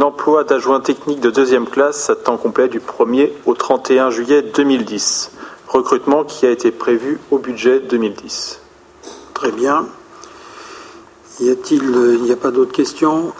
emploi 0.00 0.44
d'adjoint 0.44 0.80
technique 0.80 1.20
de 1.20 1.30
deuxième 1.30 1.66
classe 1.66 2.08
à 2.08 2.16
temps 2.16 2.38
complet 2.38 2.68
du 2.68 2.80
1er 2.80 3.30
au 3.44 3.54
31 3.54 4.10
juillet 4.10 4.42
2010. 4.42 5.32
Recrutement 5.68 6.24
qui 6.24 6.46
a 6.46 6.50
été 6.50 6.70
prévu 6.70 7.18
au 7.30 7.38
budget 7.38 7.80
2010. 7.80 8.61
Très 9.42 9.50
bien. 9.50 9.86
Y 11.40 11.50
a-t-il, 11.50 11.82
il 11.82 12.22
n'y 12.22 12.30
a 12.30 12.36
pas 12.36 12.52
d'autres 12.52 12.70
questions? 12.70 13.32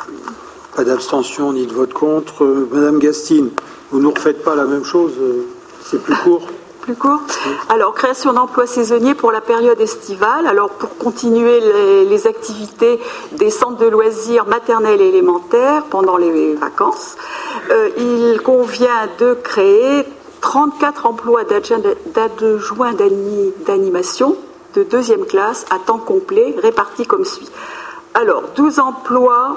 Pas 0.75 0.83
d'abstention 0.83 1.53
ni 1.53 1.65
de 1.65 1.73
vote 1.73 1.93
contre. 1.93 2.45
Madame 2.73 2.99
Gastine, 2.99 3.51
vous 3.93 3.99
ne 3.99 4.03
nous 4.03 4.11
refaites 4.11 4.43
pas 4.43 4.57
la 4.57 4.65
même 4.65 4.85
chose 4.85 5.13
C'est 5.85 6.03
plus 6.03 6.17
court 6.17 6.43
plus 6.81 6.97
court. 6.97 7.21
Alors, 7.69 7.95
création 7.95 8.33
d'emplois 8.33 8.67
saisonniers 8.67 9.15
pour 9.15 9.31
la 9.31 9.41
période 9.41 9.81
estivale. 9.81 10.49
Alors, 10.49 10.71
pour 10.71 10.99
continuer 10.99 11.61
les, 12.09 12.27
activités 12.27 12.99
des 13.31 13.51
centres 13.51 13.79
de 13.79 13.87
loisirs 13.87 14.47
maternels 14.47 15.01
et 15.01 15.07
élémentaires 15.07 15.85
pendant 15.85 16.17
les 16.17 16.55
vacances, 16.55 17.17
euh, 17.71 17.91
il 17.97 18.41
convient 18.43 19.07
de 19.21 19.35
créer 19.35 20.05
34 20.41 21.07
emplois 21.07 21.45
d'adjoints 21.45 22.95
d'animation 23.65 24.37
de 24.75 24.83
deuxième 24.83 25.25
classe 25.27 25.65
à 25.71 25.79
temps 25.79 25.99
complet 25.99 26.55
répartis 26.63 27.07
comme 27.07 27.25
suit. 27.25 27.51
Alors, 28.15 28.45
12 28.57 28.79
emplois 28.79 29.57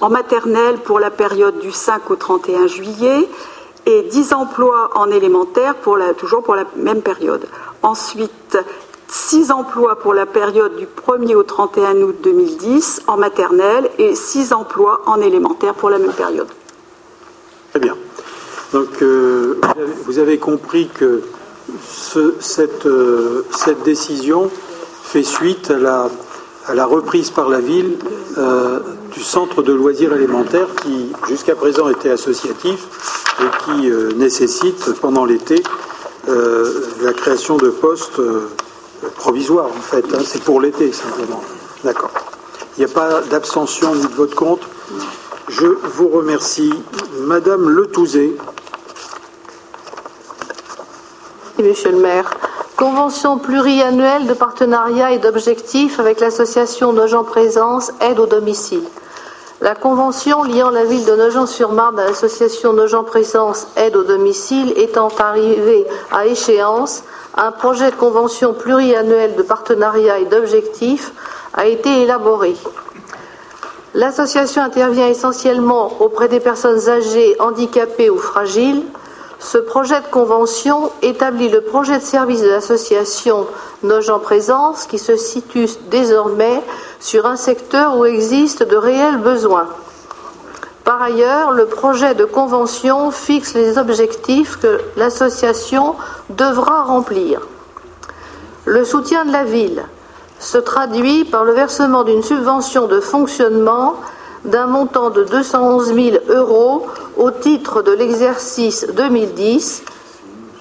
en 0.00 0.10
maternelle 0.10 0.78
pour 0.78 1.00
la 1.00 1.10
période 1.10 1.58
du 1.58 1.72
5 1.72 2.10
au 2.10 2.16
31 2.16 2.66
juillet, 2.66 3.28
et 3.86 4.02
10 4.02 4.32
emplois 4.32 4.90
en 4.94 5.10
élémentaire, 5.10 5.76
pour 5.76 5.96
la, 5.96 6.12
toujours 6.12 6.42
pour 6.42 6.56
la 6.56 6.64
même 6.76 7.02
période. 7.02 7.46
Ensuite, 7.82 8.58
6 9.08 9.52
emplois 9.52 9.96
pour 9.96 10.12
la 10.12 10.26
période 10.26 10.76
du 10.76 10.86
1er 10.86 11.36
au 11.36 11.44
31 11.44 11.96
août 12.02 12.16
2010 12.22 13.02
en 13.06 13.16
maternelle 13.16 13.88
et 13.98 14.14
6 14.16 14.52
emplois 14.52 15.02
en 15.06 15.20
élémentaire 15.20 15.74
pour 15.74 15.90
la 15.90 15.98
même 15.98 16.12
période. 16.12 16.48
Très 17.70 17.80
bien. 17.80 17.96
Donc, 18.72 18.88
euh, 19.02 19.60
vous 20.04 20.18
avez 20.18 20.38
compris 20.38 20.88
que 20.88 21.22
cette, 22.40 22.86
euh, 22.86 23.44
cette, 23.50 23.82
décision 23.82 24.50
fait 25.04 25.22
suite 25.22 25.70
à 25.70 26.74
la, 26.74 26.86
reprise 26.86 27.30
par 27.30 27.48
la 27.48 27.60
ville 27.60 27.96
euh, 28.38 28.80
du 29.12 29.22
centre 29.22 29.62
de 29.62 29.72
loisirs 29.72 30.12
élémentaires 30.14 30.68
qui, 30.82 31.12
jusqu'à 31.28 31.54
présent, 31.54 31.88
était 31.88 32.10
associatif 32.10 32.86
et 33.40 33.64
qui 33.64 33.90
euh, 33.90 34.12
nécessite 34.16 34.92
pendant 35.00 35.24
l'été 35.24 35.62
la 37.02 37.12
création 37.12 37.56
de 37.56 37.68
postes 37.68 38.20
provisoires 39.14 39.68
en 39.68 39.80
fait. 39.80 40.04
Hein. 40.12 40.22
c'est 40.24 40.42
pour 40.42 40.60
l'été 40.60 40.90
simplement. 40.90 41.40
D'accord. 41.84 42.10
Il 42.76 42.84
n'y 42.84 42.90
a 42.90 42.92
pas 42.92 43.20
d'abstention 43.30 43.94
ni 43.94 44.02
de 44.02 44.12
vote 44.12 44.34
contre. 44.34 44.66
Je 45.48 45.66
vous 45.66 46.08
remercie. 46.08 46.72
Madame 47.20 47.68
Letouzé. 51.58 51.68
Monsieur 51.68 51.90
le 51.90 51.98
maire. 51.98 52.30
Convention 52.76 53.38
pluriannuelle 53.38 54.26
de 54.26 54.34
partenariat 54.34 55.12
et 55.12 55.18
d'objectifs 55.18 55.98
avec 55.98 56.20
l'association 56.20 56.92
Nogent 56.92 57.24
Présence 57.24 57.92
Aide 58.00 58.18
au 58.18 58.26
domicile. 58.26 58.82
La 59.62 59.74
convention 59.74 60.42
liant 60.42 60.68
la 60.68 60.84
ville 60.84 61.06
de 61.06 61.16
Nogent-sur-Marne 61.16 61.98
à 61.98 62.04
l'association 62.04 62.74
Nogent-Présence 62.74 63.68
Aide 63.76 63.96
au 63.96 64.02
domicile 64.02 64.74
étant 64.76 65.08
arrivée 65.18 65.86
à 66.12 66.26
échéance, 66.26 67.04
un 67.36 67.52
projet 67.52 67.90
de 67.90 67.96
convention 67.96 68.52
pluriannuelle 68.52 69.34
de 69.34 69.42
partenariat 69.42 70.18
et 70.18 70.26
d'objectifs 70.26 71.12
a 71.54 71.66
été 71.66 72.02
élaboré. 72.02 72.54
L'association 73.94 74.62
intervient 74.62 75.08
essentiellement 75.08 75.90
auprès 76.00 76.28
des 76.28 76.40
personnes 76.40 76.90
âgées, 76.90 77.34
handicapées 77.40 78.10
ou 78.10 78.18
fragiles, 78.18 78.82
ce 79.38 79.58
projet 79.58 80.00
de 80.00 80.06
convention 80.06 80.90
établit 81.02 81.48
le 81.48 81.60
projet 81.60 81.98
de 81.98 82.04
service 82.04 82.42
de 82.42 82.48
l'association 82.48 83.46
Nogent 83.82 84.20
Présence 84.20 84.86
qui 84.86 84.98
se 84.98 85.16
situe 85.16 85.68
désormais 85.90 86.62
sur 87.00 87.26
un 87.26 87.36
secteur 87.36 87.96
où 87.96 88.04
existent 88.04 88.64
de 88.64 88.76
réels 88.76 89.18
besoins. 89.18 89.68
Par 90.84 91.02
ailleurs, 91.02 91.50
le 91.50 91.66
projet 91.66 92.14
de 92.14 92.24
convention 92.24 93.10
fixe 93.10 93.54
les 93.54 93.76
objectifs 93.76 94.56
que 94.56 94.80
l'association 94.96 95.96
devra 96.30 96.84
remplir. 96.84 97.40
Le 98.64 98.84
soutien 98.84 99.24
de 99.24 99.32
la 99.32 99.44
ville 99.44 99.84
se 100.38 100.58
traduit 100.58 101.24
par 101.24 101.44
le 101.44 101.52
versement 101.52 102.04
d'une 102.04 102.22
subvention 102.22 102.86
de 102.86 103.00
fonctionnement 103.00 103.96
d'un 104.46 104.66
montant 104.66 105.10
de 105.10 105.24
211 105.24 105.94
000 105.94 106.16
euros 106.28 106.86
au 107.16 107.30
titre 107.30 107.82
de 107.82 107.92
l'exercice 107.92 108.86
2010 108.96 109.84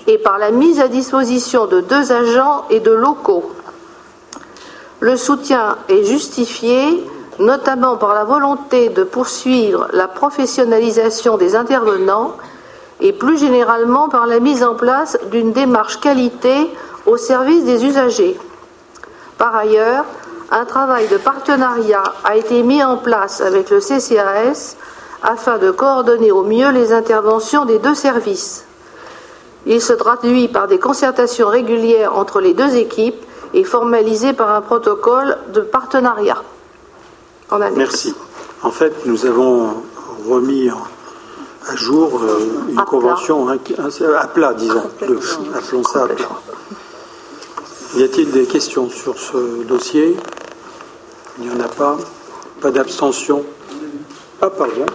et 0.08 0.18
par 0.18 0.38
la 0.38 0.52
mise 0.52 0.80
à 0.80 0.88
disposition 0.88 1.66
de 1.66 1.82
deux 1.82 2.12
agents 2.12 2.66
et 2.70 2.80
de 2.80 2.92
locaux. 2.92 3.52
Le 5.00 5.18
soutien 5.18 5.78
est 5.90 6.04
justifié 6.04 7.04
notamment 7.40 7.98
par 7.98 8.14
la 8.14 8.24
volonté 8.24 8.90
de 8.90 9.04
poursuivre 9.04 9.88
la 9.92 10.08
professionnalisation 10.08 11.38
des 11.38 11.56
intervenants 11.56 12.34
et 13.02 13.12
plus 13.12 13.38
généralement 13.38 14.08
par 14.08 14.26
la 14.26 14.40
mise 14.40 14.64
en 14.64 14.76
place 14.76 15.18
d'une 15.32 15.52
démarche 15.52 16.00
qualité 16.00 16.72
au 17.06 17.18
service 17.18 17.66
des 17.66 17.84
usagers. 17.84 18.38
Par 19.38 19.56
ailleurs, 19.56 20.06
un 20.52 20.66
travail 20.66 21.08
de 21.08 21.18
partenariat 21.18 22.04
a 22.24 22.36
été 22.36 22.62
mis 22.64 22.84
en 22.84 22.98
place 22.98 23.42
avec 23.42 23.70
le 23.70 23.80
CCAS 23.80 24.76
afin 25.24 25.58
de 25.58 25.72
coordonner 25.72 26.32
au 26.32 26.44
mieux 26.44 26.70
les 26.72 26.94
interventions 26.94 27.66
des 27.66 27.80
deux 27.80 27.96
services. 27.96 28.66
Il 29.66 29.82
se 29.82 29.94
traduit 29.94 30.48
par 30.48 30.68
des 30.68 30.78
concertations 30.78 31.48
régulières 31.48 32.16
entre 32.16 32.40
les 32.40 32.54
deux 32.54 32.76
équipes 32.76 33.24
et 33.54 33.64
formalisé 33.64 34.34
par 34.34 34.54
un 34.54 34.62
protocole 34.62 35.38
de 35.54 35.62
partenariat. 35.62 36.44
Merci. 37.76 38.14
En 38.62 38.72
fait, 38.72 38.94
nous 39.06 39.26
avons 39.26 39.84
remis 40.28 40.70
à 41.68 41.76
jour 41.76 42.22
euh, 42.22 42.70
une 42.70 42.82
convention 42.84 43.48
à 43.48 44.28
plat, 44.28 44.54
disons. 44.54 44.84
appelons 45.56 45.84
ça 45.84 46.04
à 46.04 46.08
plat. 46.08 46.30
Y 47.96 48.04
a-t-il 48.04 48.30
des 48.30 48.44
questions 48.44 48.90
sur 48.90 49.18
ce 49.18 49.64
dossier? 49.64 50.18
Il 51.40 51.48
n'y 51.48 51.56
en 51.56 51.60
a 51.62 51.70
pas. 51.70 51.98
Pas 52.60 52.70
d'abstention. 52.70 53.44
Ah, 54.42 54.50
pardon. 54.50 54.86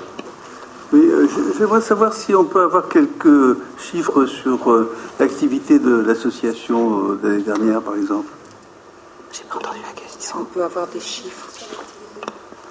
Oui, 0.92 1.00
euh, 1.06 1.26
j'aimerais 1.56 1.80
savoir 1.80 2.12
si 2.12 2.34
on 2.34 2.44
peut 2.44 2.60
avoir 2.60 2.88
quelques 2.88 3.56
chiffres 3.78 4.26
sur 4.26 4.70
euh, 4.70 4.92
l'activité 5.18 5.78
de 5.78 5.94
l'association 5.94 7.12
euh, 7.12 7.18
l'année 7.22 7.42
dernière, 7.42 7.80
par 7.80 7.96
exemple. 7.96 8.28
J'ai 9.32 9.44
pas 9.44 9.56
entendu 9.56 9.78
la 9.78 9.98
question. 9.98 10.36
on 10.40 10.44
peut 10.44 10.62
avoir 10.62 10.86
des 10.88 11.00
chiffres. 11.00 11.48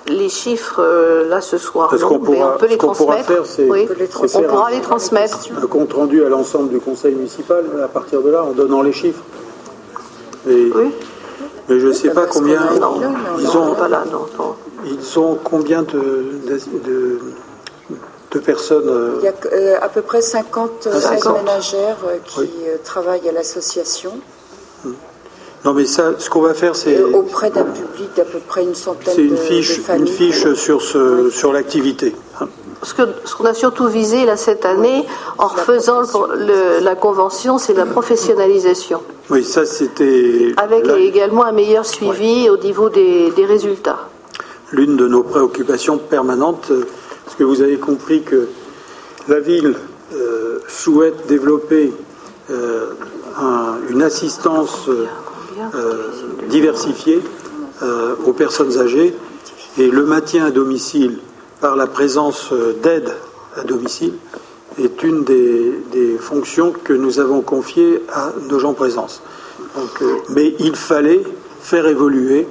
Les 0.06 0.30
chiffres, 0.30 0.82
là, 1.28 1.42
ce 1.42 1.58
soir, 1.58 1.90
Parce 1.90 2.04
qu'on 2.04 2.20
pourra, 2.20 2.54
on 2.56 2.58
peut 2.60 2.68
les 2.68 2.78
transmettre. 2.78 3.46
Faire, 3.46 3.68
oui, 3.68 3.88
on 4.34 4.42
pourra 4.44 4.70
les 4.70 4.82
transmettre. 4.82 5.40
Un 5.60 5.68
compte 5.68 5.94
rendu 5.94 6.24
à 6.24 6.30
l'ensemble 6.30 6.70
du 6.70 6.80
conseil 6.80 7.16
municipal 7.16 7.64
à 7.84 7.88
partir 7.88 8.22
de 8.22 8.30
là, 8.30 8.44
en 8.44 8.52
donnant 8.52 8.84
les 8.84 8.94
chiffres 8.94 9.24
oui. 10.46 10.92
Mais 11.70 11.80
je 11.80 11.88
ne 11.88 11.94
sais 11.94 12.10
pas 12.10 12.26
combien. 12.26 12.60
ils, 12.76 12.84
ont, 12.84 13.76
ils 14.86 15.20
ont 15.20 15.38
combien 15.44 15.84
de, 15.84 16.26
de, 18.32 18.40
personnes 18.40 18.88
euh, 18.88 19.20
Il 19.20 19.26
y 19.26 19.28
a 19.28 19.34
euh, 19.54 19.78
à 19.82 19.90
peu 19.90 20.02
près 20.02 20.22
50, 20.22 20.88
ah, 20.92 21.34
ménagères 21.34 21.98
euh, 22.08 22.18
qui 22.26 22.50
travaillent 22.84 23.28
à 23.30 23.32
l'association. 23.32 24.14
Hmm. 24.84 24.94
Non, 25.66 25.74
mais 25.74 25.86
ça, 25.86 26.14
ce 26.18 26.30
qu'on 26.30 26.42
va 26.42 26.54
faire, 26.54 26.76
c'est. 26.76 27.00
Auprès 27.04 27.52
d'un 27.52 27.66
public 27.66 28.10
d'à 28.16 28.26
peu 28.26 28.40
près 28.40 28.64
une 28.64 28.76
centaine 28.76 29.14
C'est 29.14 29.24
une 29.24 29.38
fiche, 29.38 29.80
une 29.96 30.08
fiche 30.08 30.54
sur, 30.54 30.82
ce, 30.82 31.30
sur 31.30 31.54
l'activité. 31.54 32.16
Ce 32.82 32.94
qu'on 32.94 33.08
ce 33.26 33.36
qu'on 33.36 33.46
a 33.46 33.54
surtout 33.54 33.88
visé 33.88 34.26
là, 34.26 34.38
cette 34.38 34.66
année, 34.66 35.06
en 35.38 35.48
refaisant 35.48 36.02
la 36.82 36.96
convention, 36.96 37.58
c'est 37.58 37.74
la 37.74 37.86
professionnalisation. 37.86 39.02
Oui, 39.30 39.44
ça 39.44 39.66
c'était. 39.66 40.54
Avec 40.58 40.88
également 40.88 41.44
un 41.44 41.52
meilleur 41.52 41.86
suivi 41.86 42.50
au 42.50 42.58
niveau 42.58 42.90
des, 42.90 43.32
résultats. 43.46 44.08
L'une 44.72 44.98
de 44.98 45.08
nos 45.08 45.24
préoccupations 45.24 45.98
permanentes, 45.98 46.68
euh, 46.72 46.86
parce 47.26 47.36
que 47.36 47.44
vous 47.44 47.62
avez 47.62 47.78
compris 47.78 48.22
que 48.22 48.48
la 49.28 49.40
ville 49.40 49.76
euh, 50.14 50.60
souhaite 50.68 51.28
développer 51.28 51.92
euh, 52.52 52.92
une 53.90 54.04
assistance 54.04 54.90
diversifiée 56.48 57.22
aux 58.26 58.34
personnes 58.34 58.78
âgées 58.78 59.16
et 59.78 59.88
le 59.90 60.06
maintien 60.06 60.46
à 60.46 60.52
domicile 60.52 61.20
par 61.62 61.76
la 61.76 61.88
présence 61.88 62.54
d'aide 62.82 63.12
à 63.56 63.64
domicile 63.64 64.14
est 64.78 65.04
une 65.04 65.24
des, 65.24 66.18
fonctions 66.20 66.72
que 66.72 66.94
nous 66.94 67.20
avons 67.20 67.42
confiées 67.42 68.04
à 68.14 68.34
nos 68.50 68.60
gens 68.60 68.74
présence. 68.74 69.22
Euh, 69.78 70.06
mais 70.30 70.54
il 70.60 70.76
fallait 70.76 71.24
faire 71.62 71.88
évoluer, 71.88 72.48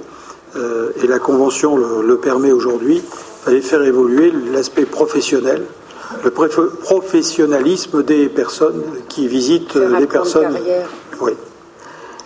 euh, 0.56 0.90
et 1.02 1.06
la 1.06 1.18
Convention 1.18 1.76
le, 1.76 2.16
permet 2.16 2.52
aujourd'hui, 2.52 2.96
il 2.96 3.44
fallait 3.44 3.60
faire 3.60 3.82
évoluer 3.82 4.32
l'aspect 4.52 4.86
professionnel, 4.86 5.64
le 6.24 6.30
professionnalisme 6.30 8.02
des 8.02 8.28
personnes 8.28 8.82
qui 9.08 9.28
visitent 9.28 9.76
les 9.76 10.06
personnes. 10.06 10.56
Oui. 11.20 11.32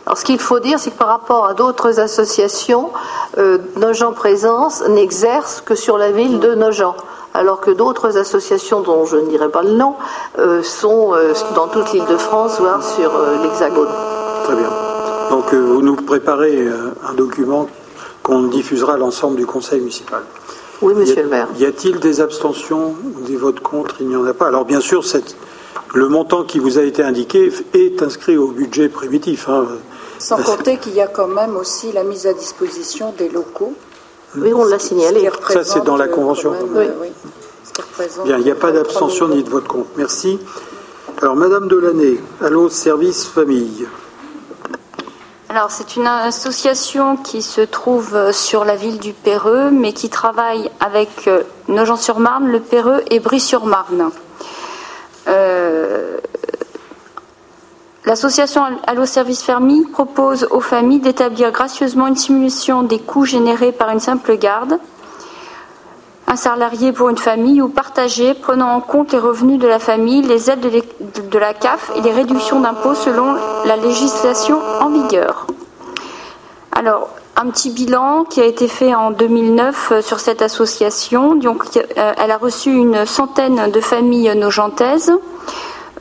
Alors, 0.07 0.19
ce 0.19 0.25
qu'il 0.25 0.39
faut 0.41 0.59
dire, 0.59 0.79
c'est 0.81 0.91
que 0.91 0.99
par 0.99 1.09
rapport 1.09 1.47
à 1.47 1.55
d'autres 1.55 2.01
associations, 2.01 2.91
euh, 3.39 3.59
Nogent 3.77 4.13
Présence 4.15 4.83
n'exerce 4.89 5.61
que 5.61 5.75
sur 5.77 5.97
la 5.97 6.11
ville 6.11 6.41
de 6.41 6.55
Nogent, 6.55 6.97
alors 7.35 7.61
que 7.61 7.71
d'autres 7.71 8.19
associations, 8.19 8.81
dont 8.81 9.05
je 9.07 9.17
ne 9.17 9.27
dirai 9.29 9.49
pas 9.49 9.63
le 9.63 9.71
nom, 9.73 9.95
euh, 10.39 10.63
sont 10.63 11.15
euh, 11.15 11.33
dans 11.55 11.69
toute 11.69 11.93
l'île 11.93 12.05
de 12.07 12.17
France, 12.17 12.59
voire 12.59 12.83
sur 12.83 13.15
euh, 13.15 13.43
l'Hexagone. 13.45 13.89
Très 14.45 14.57
bien. 14.57 14.69
Donc, 15.31 15.55
vous 15.55 15.81
nous 15.83 15.95
préparez 15.97 16.67
un 17.09 17.15
document 17.15 17.69
qu'on 18.23 18.43
diffusera 18.43 18.95
à 18.95 18.97
l'ensemble 18.99 19.37
du 19.37 19.47
conseil 19.47 19.79
municipal. 19.81 20.23
Oui, 20.83 20.95
monsieur 20.95 21.21
a- 21.21 21.23
le 21.23 21.29
maire. 21.29 21.49
Y 21.59 21.65
a-t-il 21.65 22.01
des 22.01 22.21
abstentions 22.21 22.97
ou 23.17 23.21
des 23.23 23.37
votes 23.37 23.61
contre? 23.61 23.95
Il 24.01 24.09
n'y 24.09 24.17
en 24.17 24.27
a 24.27 24.35
pas. 24.35 24.49
Alors, 24.49 24.65
bien 24.65 24.81
sûr, 24.81 25.05
cette- 25.05 25.37
le 25.95 26.09
montant 26.09 26.43
qui 26.43 26.59
vous 26.59 26.79
a 26.79 26.83
été 26.83 27.03
indiqué 27.05 27.53
est 27.73 28.03
inscrit 28.03 28.37
au 28.37 28.49
budget 28.49 28.89
primitif. 28.89 29.49
hein. 29.49 29.65
Sans 30.23 30.37
compter 30.37 30.77
qu'il 30.79 30.95
y 30.95 31.01
a 31.01 31.09
quand 31.09 31.27
même 31.27 31.57
aussi 31.57 31.91
la 31.91 32.05
mise 32.05 32.29
à 32.29 32.33
disposition 32.33 33.13
des 33.19 33.29
locaux. 33.29 33.75
Oui, 34.37 34.53
on 34.55 34.65
l'a 34.65 34.79
signalé. 34.79 35.29
Ça, 35.49 35.65
c'est 35.65 35.83
dans 35.83 35.97
la 35.97 36.07
convention. 36.07 36.55
Oui. 36.75 36.87
Ce 37.65 37.73
qui 37.73 37.83
représente 37.83 38.27
Bien, 38.27 38.39
il 38.39 38.45
n'y 38.45 38.51
a 38.51 38.55
pas 38.55 38.69
euh, 38.69 38.73
d'abstention 38.73 39.27
3 39.27 39.37
ni 39.37 39.43
de 39.43 39.51
vote 39.51 39.67
contre. 39.67 39.89
Merci. 39.97 40.39
Alors, 41.21 41.35
Madame 41.35 41.67
Delaney, 41.67 42.21
allô, 42.41 42.69
service 42.69 43.27
famille. 43.27 43.87
Alors, 45.49 45.71
c'est 45.71 45.97
une 45.97 46.07
association 46.07 47.17
qui 47.17 47.43
se 47.43 47.61
trouve 47.61 48.15
euh, 48.15 48.33
sur 48.33 48.65
la 48.65 48.77
ville 48.77 48.99
du 48.99 49.13
Péreux, 49.13 49.71
mais 49.71 49.93
qui 49.93 50.09
travaille 50.09 50.71
avec 50.81 51.27
euh, 51.27 51.43
Nogent-sur-Marne, 51.69 52.47
le 52.47 52.61
Péreux 52.61 53.03
et 53.11 53.19
Brie-sur-Marne. 53.19 54.11
Euh, 55.29 56.19
L'association 58.05 58.63
Allo 58.87 59.07
Service 59.07 59.45
Famille 59.45 59.85
propose 59.87 60.49
aux 60.51 60.61
familles 60.61 60.99
d'établir 60.99 61.53
gracieusement 61.53 62.09
une 62.09 62.17
simulation 62.17 62.83
des 62.83 62.99
coûts 62.99 63.25
générés 63.25 63.71
par 63.71 63.91
une 63.91 64.01
simple 64.01 64.37
garde, 64.37 64.81
un 66.27 66.35
salarié 66.35 66.93
pour 66.93 67.11
une 67.11 67.19
famille 67.19 67.63
ou 67.63 67.69
partagé, 67.69 68.35
prenant 68.35 68.75
en 68.75 68.81
compte 68.81 69.13
les 69.13 69.19
revenus 69.19 69.61
de 69.61 69.69
la 69.69 69.79
famille, 69.79 70.23
les 70.23 70.51
aides 70.51 70.61
de 70.61 71.39
la 71.39 71.55
CAF 71.55 71.93
et 71.95 72.01
les 72.01 72.11
réductions 72.11 72.59
d'impôts 72.61 72.95
selon 72.95 73.37
la 73.67 73.77
législation 73.77 74.59
en 74.81 74.89
vigueur. 74.89 75.47
Alors, 76.73 77.11
un 77.37 77.51
petit 77.51 77.71
bilan 77.71 78.25
qui 78.25 78.41
a 78.41 78.47
été 78.47 78.67
fait 78.67 78.95
en 78.95 79.11
2009 79.11 79.93
euh, 79.93 80.03
sur 80.03 80.21
cette 80.21 80.43
association. 80.43 81.35
Donc, 81.35 81.65
euh, 81.77 82.13
elle 82.17 82.31
a 82.31 82.37
reçu 82.37 82.73
une 82.73 83.07
centaine 83.07 83.71
de 83.71 83.81
familles 83.81 84.35
nogentaises, 84.37 85.13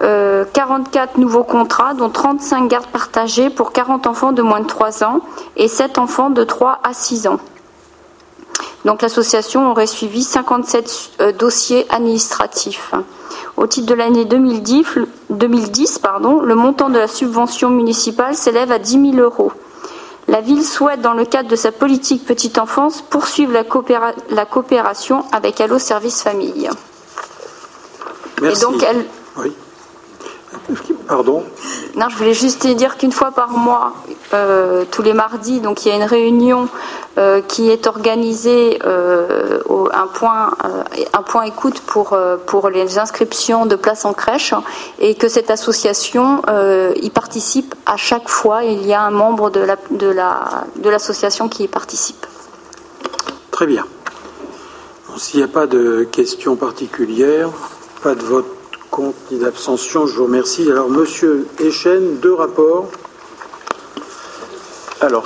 euh, 0.01 0.45
44 0.53 1.17
nouveaux 1.17 1.43
contrats, 1.43 1.93
dont 1.93 2.09
35 2.09 2.67
gardes 2.67 2.87
partagées 2.87 3.49
pour 3.49 3.71
40 3.71 4.07
enfants 4.07 4.31
de 4.31 4.41
moins 4.41 4.59
de 4.61 4.67
3 4.67 5.03
ans 5.03 5.19
et 5.57 5.67
7 5.67 5.97
enfants 5.97 6.29
de 6.29 6.43
3 6.43 6.79
à 6.83 6.93
6 6.93 7.27
ans. 7.27 7.39
Donc 8.85 9.01
l'association 9.03 9.69
aurait 9.69 9.85
suivi 9.87 10.23
57 10.23 11.11
euh, 11.21 11.31
dossiers 11.31 11.85
administratifs. 11.89 12.93
Au 13.57 13.67
titre 13.67 13.85
de 13.87 13.93
l'année 13.93 14.25
2010, 14.25 14.95
le- 14.95 15.07
2010 15.29 15.99
pardon, 15.99 16.39
le 16.41 16.55
montant 16.55 16.89
de 16.89 16.97
la 16.97 17.07
subvention 17.07 17.69
municipale 17.69 18.33
s'élève 18.35 18.71
à 18.71 18.79
10 18.79 19.11
000 19.13 19.23
euros. 19.23 19.51
La 20.27 20.41
ville 20.41 20.63
souhaite, 20.63 21.01
dans 21.01 21.13
le 21.13 21.25
cadre 21.25 21.49
de 21.49 21.55
sa 21.55 21.71
politique 21.71 22.25
petite 22.25 22.57
enfance, 22.57 23.01
poursuivre 23.01 23.51
la, 23.53 23.63
coopéra- 23.63 24.13
la 24.29 24.45
coopération 24.45 25.25
avec 25.31 25.59
Allo 25.61 25.77
Service 25.77 26.23
Famille. 26.23 26.69
Merci. 28.41 28.57
Et 28.57 28.65
donc 28.65 28.81
elle, 28.83 29.05
Oui. 29.37 29.51
Pardon 31.07 31.43
non, 31.95 32.07
je 32.09 32.15
voulais 32.15 32.33
juste 32.33 32.61
te 32.61 32.67
dire 32.69 32.97
qu'une 32.97 33.11
fois 33.11 33.31
par 33.31 33.49
mois, 33.49 33.93
euh, 34.33 34.85
tous 34.89 35.01
les 35.01 35.11
mardis, 35.13 35.59
donc 35.59 35.85
il 35.85 35.89
y 35.89 35.91
a 35.91 35.95
une 35.95 36.03
réunion 36.03 36.69
euh, 37.17 37.41
qui 37.41 37.69
est 37.69 37.85
organisée, 37.85 38.79
euh, 38.85 39.59
au- 39.67 39.89
un, 39.91 40.07
point, 40.07 40.51
un 41.13 41.21
point 41.23 41.43
écoute 41.43 41.81
pour, 41.81 42.17
pour 42.45 42.69
les 42.69 42.97
inscriptions 42.97 43.65
de 43.65 43.75
places 43.75 44.05
en 44.05 44.13
crèche, 44.13 44.53
et 44.99 45.15
que 45.15 45.27
cette 45.27 45.51
association 45.51 46.41
y 46.95 47.09
participe 47.09 47.75
à 47.85 47.97
chaque 47.97 48.29
fois. 48.29 48.63
Il 48.63 48.85
y 48.85 48.93
a 48.93 49.01
un 49.01 49.11
membre 49.11 49.49
de 49.49 49.59
la- 49.59 49.75
de 49.89 50.07
la- 50.07 50.63
de 50.77 50.89
l'association 50.89 51.49
qui 51.49 51.63
y 51.63 51.67
participe. 51.67 52.25
Très 53.51 53.65
bien. 53.65 53.85
S'il 55.17 55.39
n'y 55.39 55.43
a 55.43 55.49
pas 55.49 55.67
de 55.67 56.07
questions 56.09 56.55
particulières, 56.55 57.49
pas 58.01 58.15
de 58.15 58.23
vote 58.23 58.47
contre 58.91 59.17
ni 59.31 59.39
d'abstention, 59.39 60.05
je 60.05 60.15
vous 60.15 60.25
remercie. 60.25 60.69
Alors, 60.69 60.89
Monsieur 60.89 61.47
Echen, 61.59 62.19
deux 62.19 62.33
rapports. 62.33 62.89
Alors, 64.99 65.25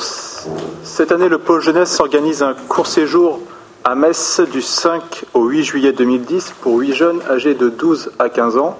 cette 0.83 1.11
année, 1.11 1.27
le 1.27 1.39
pôle 1.39 1.61
jeunesse 1.61 1.99
organise 1.99 2.43
un 2.43 2.53
court 2.53 2.87
séjour 2.87 3.41
à 3.83 3.95
Metz 3.95 4.39
du 4.51 4.61
5 4.61 5.25
au 5.33 5.45
8 5.45 5.63
juillet 5.63 5.91
2010 5.91 6.53
pour 6.61 6.77
8 6.77 6.93
jeunes 6.93 7.21
âgés 7.29 7.55
de 7.55 7.69
12 7.69 8.11
à 8.19 8.29
15 8.29 8.57
ans, 8.57 8.77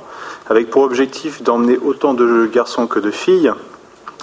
avec 0.47 0.69
pour 0.69 0.83
objectif 0.83 1.41
d'emmener 1.41 1.77
autant 1.77 2.13
de 2.13 2.45
garçons 2.45 2.85
que 2.85 2.99
de 2.99 3.11
filles, 3.11 3.51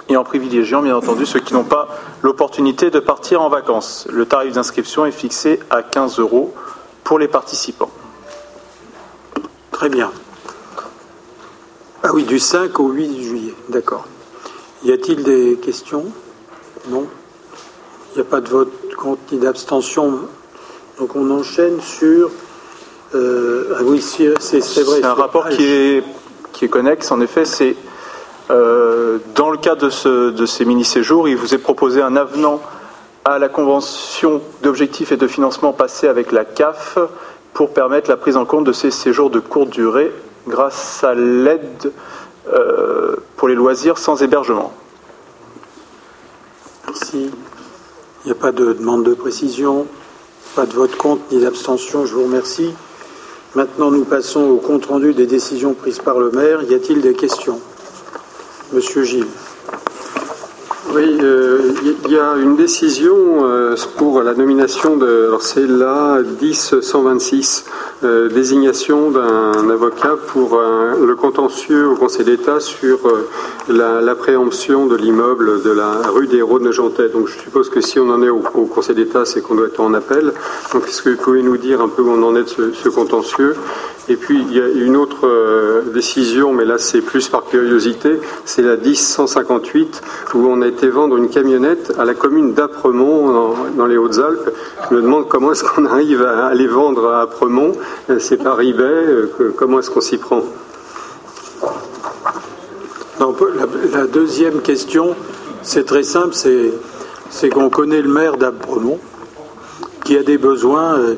et 0.08 0.16
en 0.16 0.24
privilégiant 0.24 0.80
bien 0.80 0.96
entendu 0.96 1.26
ceux 1.26 1.40
qui 1.40 1.54
n'ont 1.54 1.64
pas 1.64 1.88
l'opportunité 2.22 2.90
de 2.90 3.00
partir 3.00 3.42
en 3.42 3.48
vacances. 3.48 4.06
Le 4.10 4.26
tarif 4.26 4.52
d'inscription 4.54 5.06
est 5.06 5.12
fixé 5.12 5.58
à 5.70 5.82
15 5.82 6.20
euros 6.20 6.54
pour 7.02 7.18
les 7.18 7.28
participants. 7.28 7.90
Très 9.72 9.88
bien. 9.88 10.10
Ah 12.02 12.10
oui, 12.12 12.24
du 12.24 12.38
5 12.38 12.78
au 12.80 12.88
8 12.88 13.22
juillet, 13.22 13.54
d'accord. 13.68 14.06
Y 14.84 14.92
a-t-il 14.92 15.22
des 15.22 15.56
questions? 15.62 16.04
Non 16.88 17.06
Il 18.12 18.16
n'y 18.16 18.20
a 18.22 18.24
pas 18.24 18.40
de 18.40 18.48
vote 18.48 18.72
contre 18.96 19.20
ni 19.30 19.38
d'abstention. 19.38 20.18
Donc 20.98 21.14
on 21.14 21.30
enchaîne 21.30 21.80
sur... 21.80 22.30
euh, 23.14 23.74
ah 23.78 23.82
oui, 23.84 24.00
c'est 24.00 24.26
vrai. 24.28 24.36
C'est 24.40 25.04
un 25.04 25.14
rapport 25.14 25.48
qui 25.48 25.64
est, 25.64 26.02
qui 26.52 26.64
est 26.64 26.68
connexe, 26.68 27.12
en 27.12 27.20
effet. 27.20 27.44
C'est 27.44 27.76
euh, 28.50 29.18
dans 29.36 29.50
le 29.50 29.58
cadre 29.58 29.82
de, 29.82 29.90
ce- 29.90 30.30
de 30.30 30.46
ces 30.46 30.64
mini-séjours, 30.64 31.28
il 31.28 31.36
vous 31.36 31.54
est 31.54 31.58
proposé 31.58 32.02
un 32.02 32.16
avenant 32.16 32.60
à 33.24 33.38
la 33.38 33.48
convention 33.48 34.42
d'objectifs 34.62 35.12
et 35.12 35.16
de 35.16 35.28
financement 35.28 35.72
passée 35.72 36.08
avec 36.08 36.32
la 36.32 36.44
CAF 36.44 36.98
pour 37.54 37.72
permettre 37.72 38.10
la 38.10 38.16
prise 38.16 38.36
en 38.36 38.44
compte 38.44 38.64
de 38.64 38.72
ces 38.72 38.90
séjours 38.90 39.30
de 39.30 39.38
courte 39.38 39.70
durée 39.70 40.12
grâce 40.46 41.04
à 41.04 41.14
l'aide 41.14 41.92
euh, 42.52 43.16
pour 43.36 43.48
les 43.48 43.54
loisirs 43.54 43.98
sans 43.98 44.22
hébergement. 44.22 44.72
Merci. 46.86 47.30
Il 48.24 48.26
n'y 48.26 48.32
a 48.32 48.36
pas 48.36 48.52
de 48.52 48.72
demande 48.72 49.04
de 49.04 49.14
précision, 49.14 49.86
pas 50.54 50.66
de 50.66 50.72
vote 50.72 50.96
contre 50.96 51.22
ni 51.32 51.40
d'abstention, 51.40 52.06
je 52.06 52.14
vous 52.14 52.24
remercie. 52.24 52.72
Maintenant, 53.54 53.90
nous 53.90 54.04
passons 54.04 54.42
au 54.42 54.56
compte-rendu 54.56 55.12
des 55.12 55.26
décisions 55.26 55.74
prises 55.74 55.98
par 55.98 56.18
le 56.18 56.30
maire. 56.30 56.62
Y 56.62 56.74
a-t-il 56.74 57.02
des 57.02 57.14
questions? 57.14 57.60
Monsieur 58.72 59.02
Gilles. 59.02 59.26
Oui, 60.94 61.18
euh, 61.22 61.72
il 62.04 62.12
y 62.12 62.18
a 62.18 62.36
une 62.36 62.56
décision 62.56 63.16
euh, 63.44 63.74
pour 63.96 64.22
la 64.22 64.34
nomination 64.34 64.96
de, 64.96 65.26
alors 65.26 65.42
c'est 65.42 65.66
la 65.66 66.20
10-126, 66.22 67.64
euh, 68.04 68.28
désignation 68.28 69.10
d'un 69.10 69.70
avocat 69.70 70.16
pour 70.28 70.58
le 71.00 71.14
contentieux 71.16 71.88
au 71.88 71.94
Conseil 71.94 72.24
d'État 72.24 72.60
sur 72.60 73.06
euh, 73.06 73.28
la, 73.68 74.14
de 74.86 74.96
l'immeuble 74.96 75.62
de 75.62 75.70
la 75.70 76.08
rue 76.08 76.26
des 76.26 76.38
Héros 76.38 76.58
de. 76.58 77.08
Donc 77.08 77.28
je 77.28 77.38
suppose 77.38 77.70
que 77.70 77.80
si 77.80 77.98
on 77.98 78.10
en 78.10 78.22
est 78.22 78.28
au, 78.28 78.40
Conseil 78.40 78.96
d'État, 78.96 79.24
c'est 79.24 79.40
qu'on 79.40 79.54
doit 79.54 79.68
être 79.68 79.80
en 79.80 79.94
appel. 79.94 80.32
Donc 80.72 80.86
est-ce 80.88 81.02
que 81.02 81.10
vous 81.10 81.16
pouvez 81.16 81.42
nous 81.42 81.56
dire 81.56 81.80
un 81.80 81.88
peu 81.88 82.02
où 82.02 82.10
on 82.10 82.22
en 82.22 82.36
est 82.36 82.44
de 82.58 82.72
ce, 82.72 82.88
contentieux? 82.88 83.54
Et 84.08 84.16
puis 84.16 84.40
il 84.40 84.56
y 84.56 84.60
a 84.60 84.68
une 84.68 84.96
autre 84.96 85.82
décision, 85.94 86.52
mais 86.52 86.64
là 86.64 86.76
c'est 86.78 87.00
plus 87.00 87.28
par 87.28 87.44
curiosité, 87.44 88.20
c'est 88.44 88.62
la 88.62 88.76
10-158 88.76 90.00
où 90.34 90.46
on 90.48 90.60
a 90.60 90.66
été 90.66 90.81
vendre 90.88 91.16
une 91.16 91.28
camionnette 91.28 91.92
à 91.98 92.04
la 92.04 92.14
commune 92.14 92.54
d'Apremont 92.54 93.54
dans, 93.76 93.86
les 93.86 93.96
Hautes-Alpes. 93.96 94.50
Je 94.90 94.96
me 94.96 95.02
demande 95.02 95.28
comment 95.28 95.52
est-ce 95.52 95.64
qu'on 95.64 95.84
arrive 95.86 96.22
à, 96.22 96.54
les 96.54 96.66
vendre 96.66 97.08
à 97.08 97.22
Apremont. 97.22 97.72
Euh, 98.10 98.18
C'est 98.18 98.36
par 98.36 98.60
eBay. 98.60 98.82
euh, 98.82 99.54
comment 99.56 99.78
est-ce 99.78 99.90
qu'on 99.90 100.00
s'y 100.00 100.18
prend? 100.18 100.42
La, 103.92 104.06
deuxième 104.06 104.60
question, 104.60 105.14
c'est 105.62 105.84
très 105.84 106.02
simple, 106.02 106.34
c'est 107.30 107.48
qu'on 107.50 107.70
connaît 107.70 108.02
le 108.02 108.08
maire 108.08 108.36
d'Abremont, 108.36 108.98
qui 110.04 110.16
a 110.16 110.22
des 110.22 110.38
besoins 110.38 110.98
euh, 110.98 111.14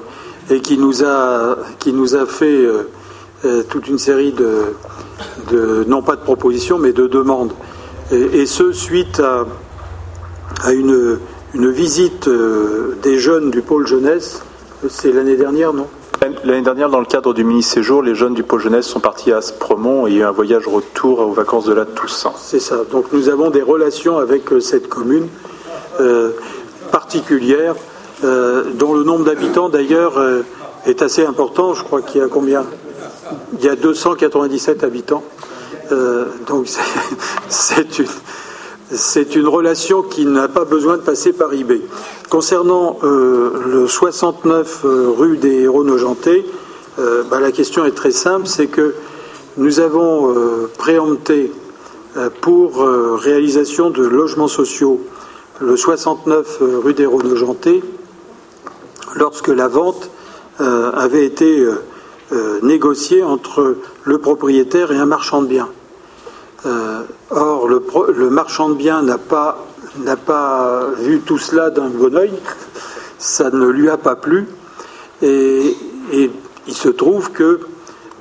et 0.50 0.60
qui 0.60 0.76
nous 0.76 1.02
a, 1.02 1.56
qui 1.78 1.92
nous 1.92 2.14
a 2.14 2.26
fait 2.26 2.68
toute 3.70 3.88
une 3.88 3.98
série 3.98 4.32
de, 4.32 5.84
non 5.86 6.02
pas 6.02 6.16
de 6.16 6.20
propositions, 6.20 6.78
mais 6.78 6.92
de 6.92 7.06
demandes. 7.06 7.52
Et, 8.12 8.40
et 8.40 8.46
ce, 8.46 8.72
suite 8.72 9.20
à, 9.20 9.46
à 10.62 10.72
une, 10.72 11.18
une 11.54 11.70
visite 11.70 12.28
euh, 12.28 12.96
des 13.02 13.18
jeunes 13.18 13.50
du 13.50 13.62
pôle 13.62 13.86
jeunesse, 13.86 14.42
c'est 14.88 15.12
l'année 15.12 15.36
dernière, 15.36 15.72
non? 15.72 15.86
L'année 16.44 16.62
dernière, 16.62 16.88
dans 16.88 17.00
le 17.00 17.06
cadre 17.06 17.34
du 17.34 17.44
mini-séjour, 17.44 18.02
les 18.02 18.14
jeunes 18.14 18.34
du 18.34 18.42
pôle 18.42 18.60
jeunesse 18.60 18.86
sont 18.86 19.00
partis 19.00 19.32
à 19.32 19.42
Spremont 19.42 20.06
et 20.06 20.12
il 20.12 20.16
y 20.16 20.20
a 20.20 20.24
eu 20.24 20.28
un 20.28 20.30
voyage 20.30 20.66
retour 20.66 21.18
aux 21.20 21.32
vacances 21.32 21.66
de 21.66 21.74
la 21.74 21.84
Toussaint. 21.84 22.32
C'est 22.38 22.60
ça. 22.60 22.78
Donc 22.90 23.12
nous 23.12 23.28
avons 23.28 23.50
des 23.50 23.60
relations 23.60 24.18
avec 24.18 24.50
euh, 24.52 24.60
cette 24.60 24.88
commune 24.88 25.28
euh, 26.00 26.30
particulière, 26.90 27.74
euh, 28.24 28.64
dont 28.74 28.94
le 28.94 29.04
nombre 29.04 29.24
d'habitants 29.24 29.68
d'ailleurs 29.68 30.14
est 30.86 31.02
assez 31.02 31.26
important. 31.26 31.74
Je 31.74 31.84
crois 31.84 32.00
qu'il 32.00 32.20
y 32.20 32.24
a 32.24 32.28
combien? 32.28 32.64
Il 33.58 33.64
y 33.64 33.68
a 33.68 33.76
297 33.76 34.82
habitants. 34.82 35.24
Donc 36.46 36.68
c'est 38.90 39.34
une 39.34 39.48
relation 39.48 40.02
qui 40.02 40.26
n'a 40.26 40.48
pas 40.48 40.64
besoin 40.64 40.96
de 40.96 41.02
passer 41.02 41.32
par 41.32 41.52
eBay. 41.52 41.80
Concernant 42.28 42.98
euh, 43.02 43.50
le 43.66 43.86
69 43.86 44.80
euh, 44.84 45.08
rue 45.16 45.36
des 45.36 45.62
Héros 45.62 45.84
Nogentais, 45.84 46.44
euh, 46.98 47.22
bah, 47.30 47.40
la 47.40 47.52
question 47.52 47.84
est 47.84 47.94
très 47.94 48.10
simple, 48.10 48.46
c'est 48.46 48.66
que 48.66 48.94
nous 49.56 49.78
avons 49.78 50.34
préempté 50.78 51.52
pour 52.40 52.84
réalisation 53.20 53.90
de 53.90 54.02
logements 54.02 54.48
sociaux 54.48 55.00
le 55.60 55.76
69 55.76 56.58
rue 56.82 56.92
des 56.92 57.04
Héros 57.04 57.22
Nogentais 57.22 57.80
lorsque 59.14 59.46
la 59.46 59.68
vente 59.68 60.10
avait 60.58 61.24
été 61.24 61.64
négociée 62.62 63.22
entre 63.22 63.76
le 64.04 64.18
propriétaire 64.18 64.92
et 64.92 64.96
un 64.96 65.06
marchand 65.06 65.42
de 65.42 65.48
biens. 65.48 65.68
Or, 67.30 67.66
le, 67.66 68.30
marchand 68.30 68.68
de 68.68 68.74
biens 68.74 69.02
n'a 69.02 69.18
pas, 69.18 70.90
vu 70.98 71.20
tout 71.20 71.38
cela 71.38 71.70
d'un 71.70 71.88
bon 71.88 72.14
oeil, 72.16 72.32
ça 73.18 73.50
ne 73.50 73.66
lui 73.66 73.88
a 73.88 73.96
pas 73.96 74.14
plu, 74.14 74.46
et, 75.22 75.76
il 76.66 76.74
se 76.74 76.88
trouve 76.88 77.30
que, 77.32 77.60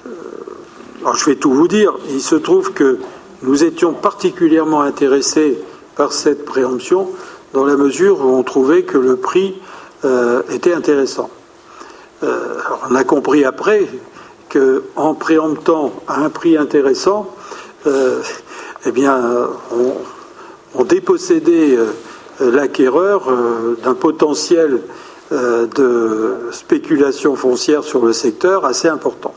euh, 0.05 0.09
alors 1.01 1.15
je 1.15 1.25
vais 1.25 1.35
tout 1.35 1.51
vous 1.53 1.67
dire, 1.67 1.93
il 2.09 2.21
se 2.21 2.35
trouve 2.35 2.73
que 2.73 2.97
nous 3.43 3.63
étions 3.63 3.93
particulièrement 3.93 4.81
intéressés 4.81 5.59
par 5.95 6.11
cette 6.11 6.43
préemption 6.43 7.09
dans 7.53 7.65
la 7.65 7.77
mesure 7.77 8.19
où 8.19 8.35
on 8.35 8.43
trouvait 8.43 8.83
que 8.83 8.97
le 8.97 9.15
prix 9.15 9.61
euh, 10.03 10.41
était 10.49 10.73
intéressant. 10.73 11.29
Euh, 12.23 12.57
on 12.89 12.95
a 12.95 13.03
compris 13.03 13.45
après 13.45 13.87
qu'en 14.49 15.13
préemptant 15.13 15.93
à 16.07 16.21
un 16.21 16.29
prix 16.29 16.57
intéressant, 16.57 17.35
eh 18.85 18.91
bien, 18.91 19.49
on, 20.75 20.83
dépossédait 20.83 21.77
euh, 22.41 22.51
l'acquéreur 22.51 23.29
euh, 23.29 23.77
d'un 23.83 23.93
potentiel 23.93 24.79
euh, 25.31 25.67
de 25.67 26.51
spéculation 26.51 27.35
foncière 27.35 27.83
sur 27.83 28.03
le 28.03 28.11
secteur 28.11 28.65
assez 28.65 28.87
important. 28.87 29.35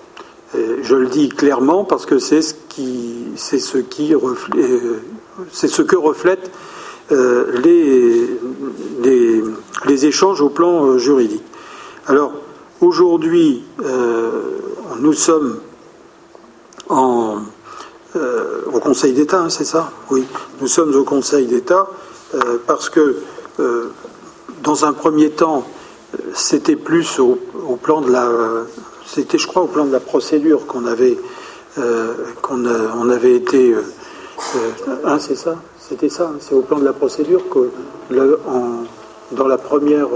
je 0.54 0.94
le 0.94 1.08
dis 1.08 1.28
clairement 1.28 1.84
parce 1.84 2.06
que 2.06 2.18
c'est 2.18 2.40
ce 2.40 2.54
qui, 2.70 3.26
ce 3.36 3.76
que 5.82 5.96
reflètent 5.96 6.50
les, 7.10 8.30
échanges 10.06 10.40
au 10.40 10.48
plan 10.48 10.96
juridique. 10.96 11.44
Aujourd'hui, 12.80 13.64
nous 15.00 15.12
sommes 15.12 15.58
en 16.88 17.38
euh, 18.16 18.62
au 18.72 18.78
Conseil 18.78 19.12
d'État, 19.12 19.40
hein, 19.40 19.50
c'est 19.50 19.64
ça 19.64 19.90
Oui, 20.10 20.24
nous 20.60 20.68
sommes 20.68 20.94
au 20.94 21.04
Conseil 21.04 21.46
d'État 21.46 21.86
euh, 22.34 22.58
parce 22.66 22.88
que 22.88 23.16
euh, 23.60 23.90
dans 24.62 24.84
un 24.84 24.92
premier 24.92 25.30
temps, 25.30 25.64
c'était 26.32 26.76
plus 26.76 27.18
au, 27.18 27.38
plan 27.82 28.00
de 28.00 28.10
la, 28.10 28.30
c'était 29.04 29.38
je 29.38 29.46
crois 29.46 29.62
au 29.62 29.66
plan 29.66 29.84
de 29.84 29.92
la 29.92 30.00
procédure 30.00 30.66
qu'on 30.66 30.86
avait, 30.86 31.18
qu'on 32.40 32.64
on 32.64 33.10
avait 33.10 33.34
été, 33.34 33.74
hein, 35.04 35.18
c'est 35.18 35.36
ça, 35.36 35.56
c'était 35.78 36.08
ça, 36.08 36.30
hein, 36.32 36.38
c'est 36.40 36.54
au 36.54 36.62
plan 36.62 36.78
de 36.78 36.84
la 36.84 36.94
procédure 36.94 37.42
que 37.50 37.70
dans 39.32 39.46
la 39.46 39.58
première, 39.58 40.08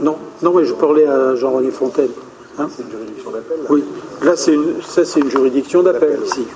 non, 0.00 0.16
non, 0.42 0.50
oui, 0.52 0.66
je 0.66 0.74
parlais 0.74 1.06
à 1.06 1.34
Jean-René 1.36 1.70
Fontaine. 1.70 2.10
Hein 2.58 2.68
c'est 2.74 2.82
une 2.82 2.90
juridiction 2.90 3.30
d'appel 3.30 3.58
Oui, 3.68 3.84
là, 4.22 4.36
c'est 4.36 4.52
une, 4.52 4.74
ça, 4.86 5.04
c'est 5.04 5.20
une 5.20 5.30
juridiction 5.30 5.82
d'appel, 5.82 6.18
ici. 6.24 6.46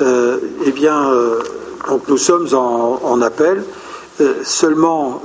Euh, 0.00 0.38
eh 0.64 0.70
bien, 0.70 1.10
euh, 1.10 1.40
donc 1.88 2.08
nous 2.08 2.16
sommes 2.16 2.48
en, 2.54 3.20
appel. 3.22 3.62
Euh, 4.20 4.34
seulement, 4.42 5.22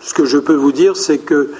ce 0.00 0.14
que 0.14 0.24
je 0.24 0.38
peux 0.38 0.54
vous 0.54 0.72
dire, 0.72 0.96
c'est 0.96 1.18
que 1.18 1.50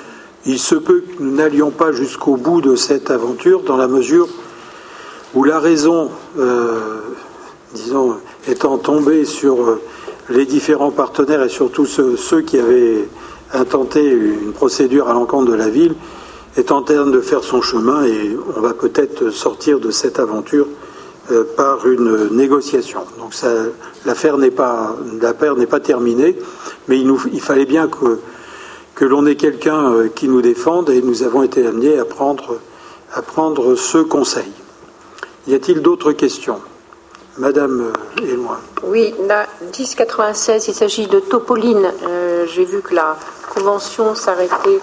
il 0.46 0.58
se 0.58 0.74
peut 0.74 1.00
que 1.00 1.22
nous 1.22 1.34
n'allions 1.34 1.70
pas 1.70 1.92
jusqu'au 1.92 2.36
bout 2.36 2.60
de 2.60 2.76
cette 2.76 3.10
aventure, 3.10 3.62
dans 3.62 3.78
la 3.78 3.88
mesure 3.88 4.28
où 5.34 5.42
la 5.44 5.58
raison, 5.58 6.10
disons, 7.72 8.16
étant 8.46 8.76
tombée 8.76 9.24
sur 9.24 9.78
les 10.28 10.44
différents 10.44 10.90
partenaires 10.90 11.42
et 11.42 11.48
surtout 11.48 11.86
ceux, 11.86 12.16
ceux 12.16 12.42
qui 12.42 12.58
avaient 12.58 13.08
intenté 13.54 14.04
une 14.04 14.52
procédure 14.52 15.08
à 15.08 15.12
l'encontre 15.12 15.50
de 15.50 15.56
la 15.56 15.68
ville, 15.68 15.94
est 16.56 16.70
en 16.70 16.82
train 16.82 17.06
de 17.06 17.20
faire 17.20 17.42
son 17.42 17.62
chemin 17.62 18.04
et 18.04 18.36
on 18.56 18.60
va 18.60 18.74
peut-être 18.74 19.30
sortir 19.30 19.80
de 19.80 19.90
cette 19.90 20.18
aventure 20.18 20.66
euh, 21.32 21.44
par 21.56 21.86
une 21.86 22.28
négociation. 22.32 23.00
Donc 23.18 23.34
l'affaire 24.04 24.38
n'est 24.38 24.50
pas 24.50 25.80
terminée, 25.82 26.36
mais 26.88 27.00
il, 27.00 27.40
fallait 27.40 27.66
bien 27.66 27.88
que 27.88 29.04
l'on 29.04 29.26
ait 29.26 29.36
quelqu'un 29.36 29.92
euh, 29.92 30.08
qui 30.14 30.28
nous 30.28 30.42
défende 30.42 30.90
et 30.90 31.02
nous 31.02 31.22
avons 31.22 31.42
été 31.42 31.66
amenés 31.66 31.98
à 31.98 32.04
prendre 32.04 32.58
à 33.14 33.22
prendre 33.22 33.76
ce 33.76 33.98
conseil. 33.98 34.50
Y 35.46 35.54
a-t-il 35.54 35.80
d'autres 35.80 36.12
questions? 36.12 36.58
Madame 37.36 37.92
Éloi. 38.22 38.60
Oui, 38.84 39.12
la 39.26 39.46
1096, 39.62 40.68
il 40.68 40.74
s'agit 40.74 41.06
de 41.06 41.18
Topoline. 41.18 41.90
Euh, 42.06 42.46
j'ai 42.46 42.64
vu 42.64 42.80
que 42.80 42.94
la 42.94 43.16
convention 43.52 44.14
s'arrêtait 44.14 44.80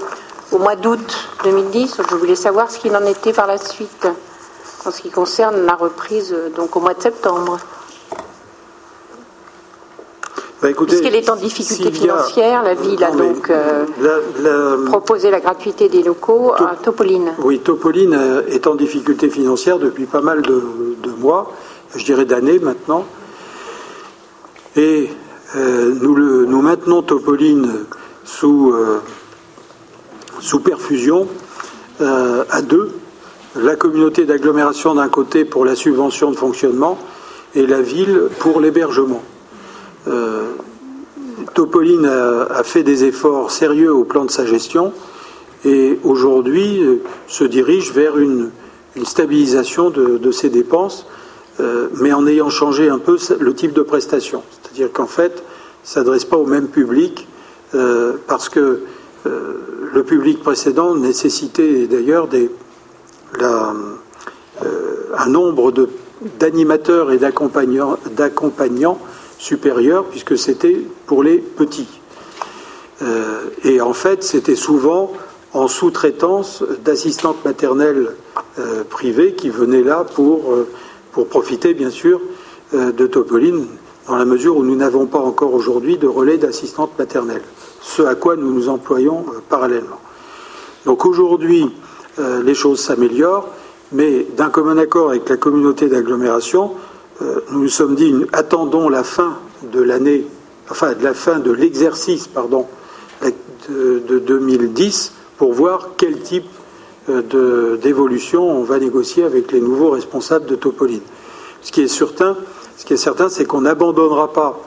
au 0.52 0.58
mois 0.58 0.76
d'août 0.76 1.30
2010. 1.46 2.02
Je 2.10 2.16
voulais 2.16 2.36
savoir 2.36 2.70
ce 2.70 2.80
qu'il 2.80 2.96
en 2.96 3.06
était 3.06 3.32
par 3.32 3.48
la 3.48 3.58
suite 3.58 4.08
en 4.86 4.92
ce 4.92 5.02
qui 5.02 5.10
concerne 5.10 5.66
la 5.66 5.76
reprise 5.76 6.36
donc 6.56 6.76
au 6.76 6.82
mois 6.82 6.94
de 6.94 7.02
septembre. 7.02 7.58
Bah, 10.62 10.68
Puisqu'elle 10.86 11.16
est 11.16 11.30
en 11.30 11.36
difficulté 11.36 11.92
financière, 11.92 12.62
la 12.62 12.76
ville 12.76 13.04
a 13.04 13.10
donc 13.10 13.50
euh, 13.50 14.86
proposé 14.86 15.32
la 15.32 15.40
gratuité 15.40 15.90
des 15.90 16.04
locaux 16.04 16.54
à 16.54 16.76
Topoline. 16.76 17.32
Oui, 17.40 17.60
Topoline 17.60 18.14
euh, 18.14 18.44
est 18.48 18.68
en 18.68 18.76
difficulté 18.76 19.30
financière 19.30 19.80
depuis 19.80 20.06
pas 20.06 20.22
mal 20.22 20.44
de, 20.44 20.62
mois, 21.18 21.52
je 21.96 22.04
dirais 22.06 22.26
d'années 22.26 22.60
maintenant. 22.60 23.06
Et 24.76 25.10
euh, 25.56 25.94
nous, 26.02 26.46
nous, 26.46 26.62
maintenons 26.62 27.02
Topoline 27.02 27.86
sous 28.24 28.74
sous 30.42 30.60
perfusion 30.60 31.28
euh, 32.02 32.44
à 32.50 32.62
deux, 32.62 32.92
la 33.56 33.76
communauté 33.76 34.26
d'agglomération 34.26 34.96
d'un 34.96 35.10
côté 35.10 35.46
pour 35.46 35.66
la 35.66 35.76
subvention 35.76 36.32
de 36.32 36.36
fonctionnement 36.36 36.98
et 37.54 37.66
la 37.66 37.82
ville 37.82 38.24
pour 38.40 38.60
l'hébergement. 38.60 39.22
Euh, 40.08 40.52
Topoline 41.54 42.06
a, 42.06 42.64
fait 42.64 42.84
des 42.84 43.04
efforts 43.04 43.52
sérieux 43.52 43.94
au 43.94 44.04
plan 44.04 44.26
de 44.26 44.32
sa 44.32 44.46
gestion 44.46 44.94
et 45.64 46.00
aujourd'hui 46.04 46.82
euh, 46.84 47.04
se 47.28 47.44
dirige 47.44 47.92
vers 47.92 48.18
une, 48.18 48.52
stabilisation 49.06 49.90
de, 49.90 50.32
ses 50.32 50.50
dépenses, 50.50 51.06
mais 52.00 52.14
en 52.14 52.26
ayant 52.28 52.50
changé 52.50 52.90
un 52.90 53.00
peu 53.00 53.18
le 53.40 53.54
type 53.54 53.74
de 53.74 53.82
prestation. 53.82 54.44
C'est-à-dire 54.52 54.92
qu'en 54.92 55.08
fait, 55.08 55.44
ça 55.84 56.02
ne 56.02 56.06
s'adresse 56.06 56.26
pas 56.26 56.38
au 56.38 56.46
même 56.46 56.68
public 56.68 57.28
parce 58.28 58.50
que 58.50 58.82
le 59.26 60.04
public 60.04 60.42
précédent 60.42 60.96
nécessitait 60.96 61.88
d'ailleurs 61.88 62.28
euh, 63.42 63.74
un 65.18 65.30
nombre 65.30 65.74
d'animateurs 66.40 67.12
et 67.12 67.18
d'accompagnants 67.18 69.00
supérieurs, 69.38 70.06
puisque 70.06 70.38
c'était 70.38 70.78
pour 71.06 71.24
les 71.24 71.38
petits. 71.38 72.00
Euh, 73.02 73.42
et 73.64 73.82
en 73.82 73.94
fait, 73.94 74.24
c'était 74.24 74.56
souvent 74.56 75.12
en 75.54 75.68
sous-traitance 75.68 76.64
d'assistantes 76.84 77.44
maternelles 77.44 78.12
euh, 78.60 78.84
privées 78.90 79.34
qui 79.34 79.50
venaient 79.50 79.84
là 79.84 80.06
pour, 80.16 80.56
pour 81.12 81.28
profiter, 81.28 81.74
bien 81.74 81.90
sûr, 81.90 82.22
de 82.74 83.08
Topoline, 83.08 83.68
dans 84.08 84.16
la 84.16 84.26
mesure 84.26 84.56
où 84.58 84.64
nous 84.64 84.76
n'avons 84.76 85.06
pas 85.06 85.20
encore 85.20 85.54
aujourd'hui 85.54 85.98
de 85.98 86.08
relais 86.08 86.38
d'assistantes 86.38 86.98
maternelles 86.98 87.44
ce 87.82 88.04
à 88.04 88.16
quoi 88.16 88.36
nous 88.36 88.54
nous 88.54 88.70
employons 88.70 89.26
euh, 89.30 89.40
parallèlement. 89.50 90.00
Donc 90.86 91.06
aujourd'hui, 91.06 91.70
euh, 92.20 92.42
les 92.44 92.54
choses 92.54 92.80
s'améliorent, 92.80 93.50
mais 93.92 94.26
d'un 94.38 94.50
commun 94.50 94.78
accord 94.78 95.10
avec 95.10 95.28
la 95.28 95.38
communauté 95.38 95.90
d'agglomération, 95.90 96.72
euh, 97.22 97.42
nous 97.52 97.64
nous 97.64 97.70
sommes 97.70 97.96
dit 97.96 98.14
attendons 98.32 98.88
la 98.88 99.04
fin 99.04 99.38
de 99.64 99.82
l'année, 99.82 100.26
enfin 100.70 100.94
de 100.94 101.04
la 101.04 101.14
fin 101.14 101.40
de 101.40 101.52
l'exercice, 101.52 102.28
pardon, 102.28 102.68
de, 103.70 104.20
2010 104.20 105.14
pour 105.38 105.54
voir 105.54 105.90
quel 105.98 106.20
type 106.20 106.46
d'évolution, 107.08 108.50
on 108.50 108.64
va 108.64 108.80
négocier 108.80 109.24
avec 109.24 109.52
les 109.52 109.60
nouveaux 109.60 109.90
responsables 109.90 110.46
de 110.46 110.56
Topoline. 110.56 111.02
Ce 111.62 111.72
qui 111.72 111.82
est 111.82 111.88
certain, 111.88 112.38
ce 112.78 113.30
c'est 113.30 113.46
qu'on 113.46 113.62
n'abandonnera 113.62 114.34
pas 114.34 114.60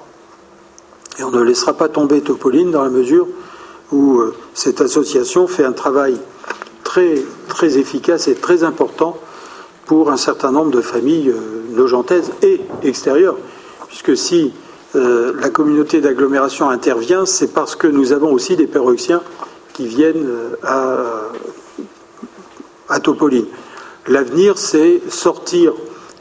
et 1.18 1.22
on 1.22 1.30
ne 1.30 1.42
laissera 1.42 1.74
pas 1.74 1.88
tomber 1.88 2.20
Topoline 2.22 2.70
dans 2.70 2.82
la 2.82 2.90
mesure 2.90 3.26
où 3.92 4.20
cette 4.52 4.80
association 4.80 5.46
fait 5.46 5.64
un 5.64 5.72
travail 5.72 6.16
très, 6.82 7.22
très 7.48 7.78
efficace 7.78 8.26
et 8.28 8.34
très 8.34 8.64
important 8.64 9.16
pour 9.86 10.10
un 10.10 10.16
certain 10.16 10.50
nombre 10.50 10.70
de 10.70 10.80
familles 10.80 11.32
nogentaises 11.70 12.30
et 12.42 12.60
extérieures. 12.82 13.36
Puisque 13.88 14.16
si 14.16 14.52
la 14.94 15.50
communauté 15.50 16.00
d'agglomération 16.00 16.68
intervient, 16.68 17.26
c'est 17.26 17.52
parce 17.52 17.76
que 17.76 17.86
nous 17.86 18.12
avons 18.12 18.32
aussi 18.32 18.56
des 18.56 18.66
péroxiens 18.66 19.22
qui 19.72 19.86
viennent 19.86 20.26
à, 20.62 21.28
à 22.88 23.00
Topoline. 23.00 23.46
L'avenir, 24.06 24.58
c'est 24.58 25.00
sortir 25.08 25.72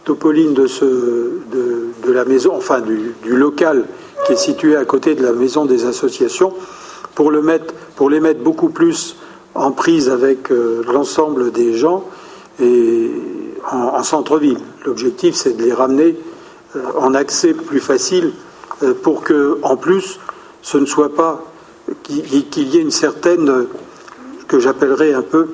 Topoline 0.05 0.53
de, 0.53 0.67
ce, 0.67 0.85
de, 0.85 2.11
la 2.11 2.25
maison, 2.25 2.53
enfin 2.55 2.81
du, 2.81 3.13
local 3.25 3.85
qui 4.25 4.33
est 4.33 4.37
situé 4.37 4.75
à 4.75 4.85
côté 4.85 5.15
de 5.15 5.23
la 5.23 5.31
maison 5.31 5.65
des 5.65 5.85
associations, 5.85 6.53
pour, 7.15 7.31
le 7.31 7.41
mettre, 7.41 7.73
pour 7.95 8.09
les 8.09 8.19
mettre 8.19 8.41
beaucoup 8.41 8.69
plus 8.69 9.17
en 9.55 9.71
prise 9.71 10.09
avec 10.09 10.49
l'ensemble 10.49 11.51
des 11.51 11.73
gens 11.73 12.05
et 12.61 13.11
en, 13.71 14.03
centre-ville. 14.03 14.57
L'objectif, 14.85 15.35
c'est 15.35 15.55
de 15.57 15.63
les 15.63 15.73
ramener 15.73 16.17
en 16.97 17.13
accès 17.13 17.53
plus 17.53 17.79
facile 17.79 18.31
pour 19.03 19.23
que, 19.23 19.59
en 19.63 19.77
plus, 19.77 20.19
ce 20.61 20.77
ne 20.77 20.85
soit 20.85 21.13
pas 21.13 21.43
qu'il 22.03 22.33
y 22.33 22.77
ait 22.77 22.81
une 22.81 22.91
certaine, 22.91 23.67
que 24.47 24.59
j'appellerais 24.59 25.13
un 25.13 25.21
peu, 25.21 25.49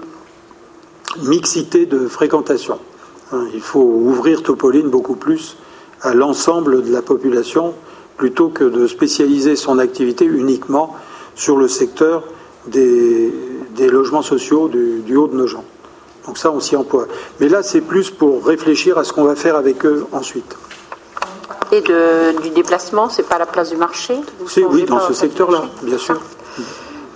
mixité 1.17 1.85
de 1.85 2.07
fréquentation. 2.07 2.79
Il 3.53 3.61
faut 3.61 3.81
ouvrir 3.81 4.43
Topoline 4.43 4.89
beaucoup 4.89 5.15
plus 5.15 5.57
à 6.01 6.13
l'ensemble 6.13 6.83
de 6.83 6.91
la 6.91 7.01
population 7.01 7.73
plutôt 8.17 8.49
que 8.49 8.63
de 8.63 8.88
spécialiser 8.88 9.55
son 9.55 9.79
activité 9.79 10.25
uniquement 10.25 10.95
sur 11.35 11.57
le 11.57 11.67
secteur 11.67 12.23
des, 12.67 13.31
logements 13.79 14.21
sociaux 14.21 14.67
du, 14.67 15.15
haut 15.15 15.27
de 15.27 15.35
nos 15.35 15.47
gens. 15.47 15.63
Donc 16.25 16.38
ça, 16.38 16.51
on 16.51 16.59
s'y 16.59 16.75
emploie. 16.75 17.07
Mais 17.39 17.47
là, 17.47 17.63
c'est 17.63 17.81
plus 17.81 18.09
pour 18.09 18.45
réfléchir 18.45 18.97
à 18.97 19.03
ce 19.03 19.13
qu'on 19.13 19.23
va 19.23 19.35
faire 19.35 19.55
avec 19.55 19.85
eux 19.85 20.05
ensuite. 20.11 20.57
Et 21.71 21.81
du 21.81 22.49
déplacement, 22.49 23.09
c'est 23.09 23.27
pas 23.27 23.38
la 23.38 23.45
place 23.45 23.69
du 23.69 23.77
marché? 23.77 24.15
Oui, 24.69 24.83
dans 24.83 24.99
ce 24.99 25.13
secteur-là, 25.13 25.65
bien 25.83 25.97
sûr. 25.97 26.19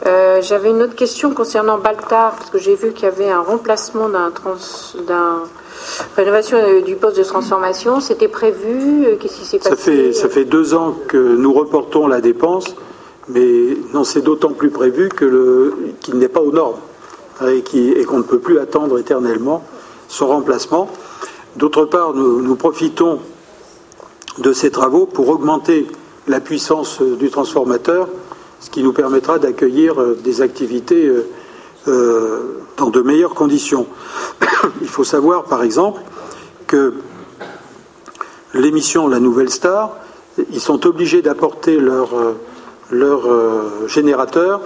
Euh, 0.06 0.42
j'avais 0.42 0.70
une 0.70 0.82
autre 0.82 0.96
question 0.96 1.34
concernant 1.34 1.78
Baltar, 1.78 2.36
parce 2.36 2.50
que 2.50 2.58
j'ai 2.58 2.76
vu 2.76 2.92
qu'il 2.92 3.04
y 3.06 3.08
avait 3.08 3.30
un 3.30 3.42
remplacement 3.42 4.10
d'un 4.10 5.44
rénovation 6.18 6.58
euh, 6.58 6.82
du 6.82 6.96
poste 6.96 7.18
de 7.18 7.24
transformation. 7.24 8.02
C'était 8.02 8.28
prévu 8.28 9.06
euh, 9.06 9.16
Qu'est-ce 9.18 9.38
qui 9.40 9.46
s'est 9.46 9.60
passé 9.60 9.70
ça 9.70 9.76
fait, 9.76 10.14
ça 10.14 10.30
fait 10.30 10.46
deux 10.46 10.74
ans 10.74 10.96
que 11.08 11.18
nous 11.18 11.54
reportons 11.54 12.08
la 12.08 12.20
dépense, 12.20 12.76
mais 13.30 13.78
non, 13.94 14.04
c'est 14.04 14.22
d'autant 14.22 14.52
plus 14.52 14.72
prévu 14.72 15.10
qu'il 15.10 16.18
n'est 16.18 16.28
pas 16.28 16.42
aux 16.42 16.52
normes 16.52 16.80
hein, 17.40 17.48
et 17.48 18.04
qu'on 18.04 18.18
ne 18.18 18.24
peut 18.24 18.40
plus 18.40 18.60
attendre 18.60 19.00
éternellement 19.00 19.64
son 20.10 20.28
remplacement. 20.28 20.90
D'autre 21.56 21.86
part, 21.86 22.14
nous, 22.14 22.56
profitons 22.56 23.20
de 24.40 24.52
ces 24.52 24.72
travaux 24.72 25.06
pour 25.06 25.30
augmenter 25.30 25.88
la 26.28 26.42
puissance 26.42 27.02
du 27.02 27.30
transformateur 27.30 28.10
ce 28.64 28.70
qui 28.70 28.82
nous 28.82 28.94
permettra 28.94 29.40
d'accueillir 29.40 30.00
euh, 30.00 30.18
des 30.24 30.42
activités 30.42 31.06
euh, 31.06 31.28
euh, 31.90 32.40
dans 32.78 32.90
de 32.90 33.02
meilleures 33.02 33.34
conditions. 33.36 33.88
Il 34.82 34.88
faut 34.88 35.04
savoir, 35.04 35.44
par 35.44 35.64
exemple, 35.64 36.02
que 36.66 36.94
l'émission 38.54 39.10
La 39.10 39.20
Nouvelle 39.20 39.50
Star, 39.50 39.98
ils 40.52 40.62
sont 40.62 40.88
obligés 40.88 41.22
d'apporter 41.22 41.78
leur, 41.78 42.10
leur 42.90 43.22
générateur 43.88 44.62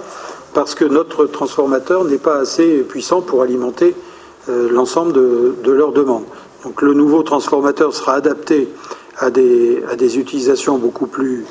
parce 0.54 0.74
que 0.74 0.84
notre 0.84 1.26
transformateur 1.26 2.04
n'est 2.04 2.18
pas 2.18 2.36
assez 2.36 2.78
puissant 2.78 3.20
pour 3.20 3.42
alimenter 3.42 3.94
l'ensemble 4.46 5.12
de, 5.12 5.70
leurs 5.70 5.92
demandes. 5.92 6.24
Donc 6.64 6.80
le 6.80 6.94
nouveau 6.94 7.22
transformateur 7.22 7.92
sera 7.94 8.14
adapté 8.14 8.68
à 9.18 9.30
des, 9.30 9.82
à 9.90 9.96
des 9.96 10.18
utilisations 10.18 10.78
beaucoup 10.78 11.06
plus 11.06 11.44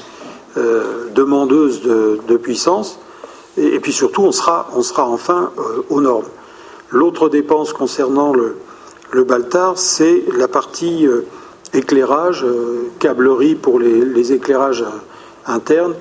euh, 0.58 1.10
demandeuse 1.14 1.82
de, 1.82 2.38
puissance, 2.38 3.00
et, 3.58 3.80
puis 3.80 3.92
surtout 3.92 4.24
on 4.24 4.32
sera, 4.32 4.70
on 4.76 4.82
sera 4.82 5.08
enfin 5.08 5.52
euh, 5.58 5.84
aux 5.90 6.02
normes. 6.02 6.26
L'autre 6.90 7.30
dépense 7.30 7.74
concernant 7.74 8.34
le, 8.34 8.58
le 9.12 9.24
Baltar, 9.24 9.78
c'est 9.78 10.24
la 10.36 10.48
partie 10.48 11.06
euh, 11.06 11.26
éclairage, 11.74 12.46
câblerie 13.00 13.56
pour 13.56 13.80
les, 13.80 14.34
éclairages 14.34 14.86
internes, 15.46 15.96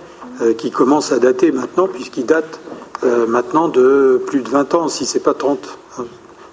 qui 0.59 0.70
commence 0.70 1.12
à 1.12 1.18
dater 1.18 1.51
maintenant, 1.51 1.89
puisqu'il 1.89 2.25
date 2.25 2.60
maintenant 3.02 3.68
de 3.68 4.23
plus 4.26 4.41
de 4.41 4.49
20 4.49 4.75
ans, 4.75 4.89
si 4.89 5.07
ce 5.07 5.18
n'est 5.18 5.25
pas 5.25 5.35
30. 5.35 5.78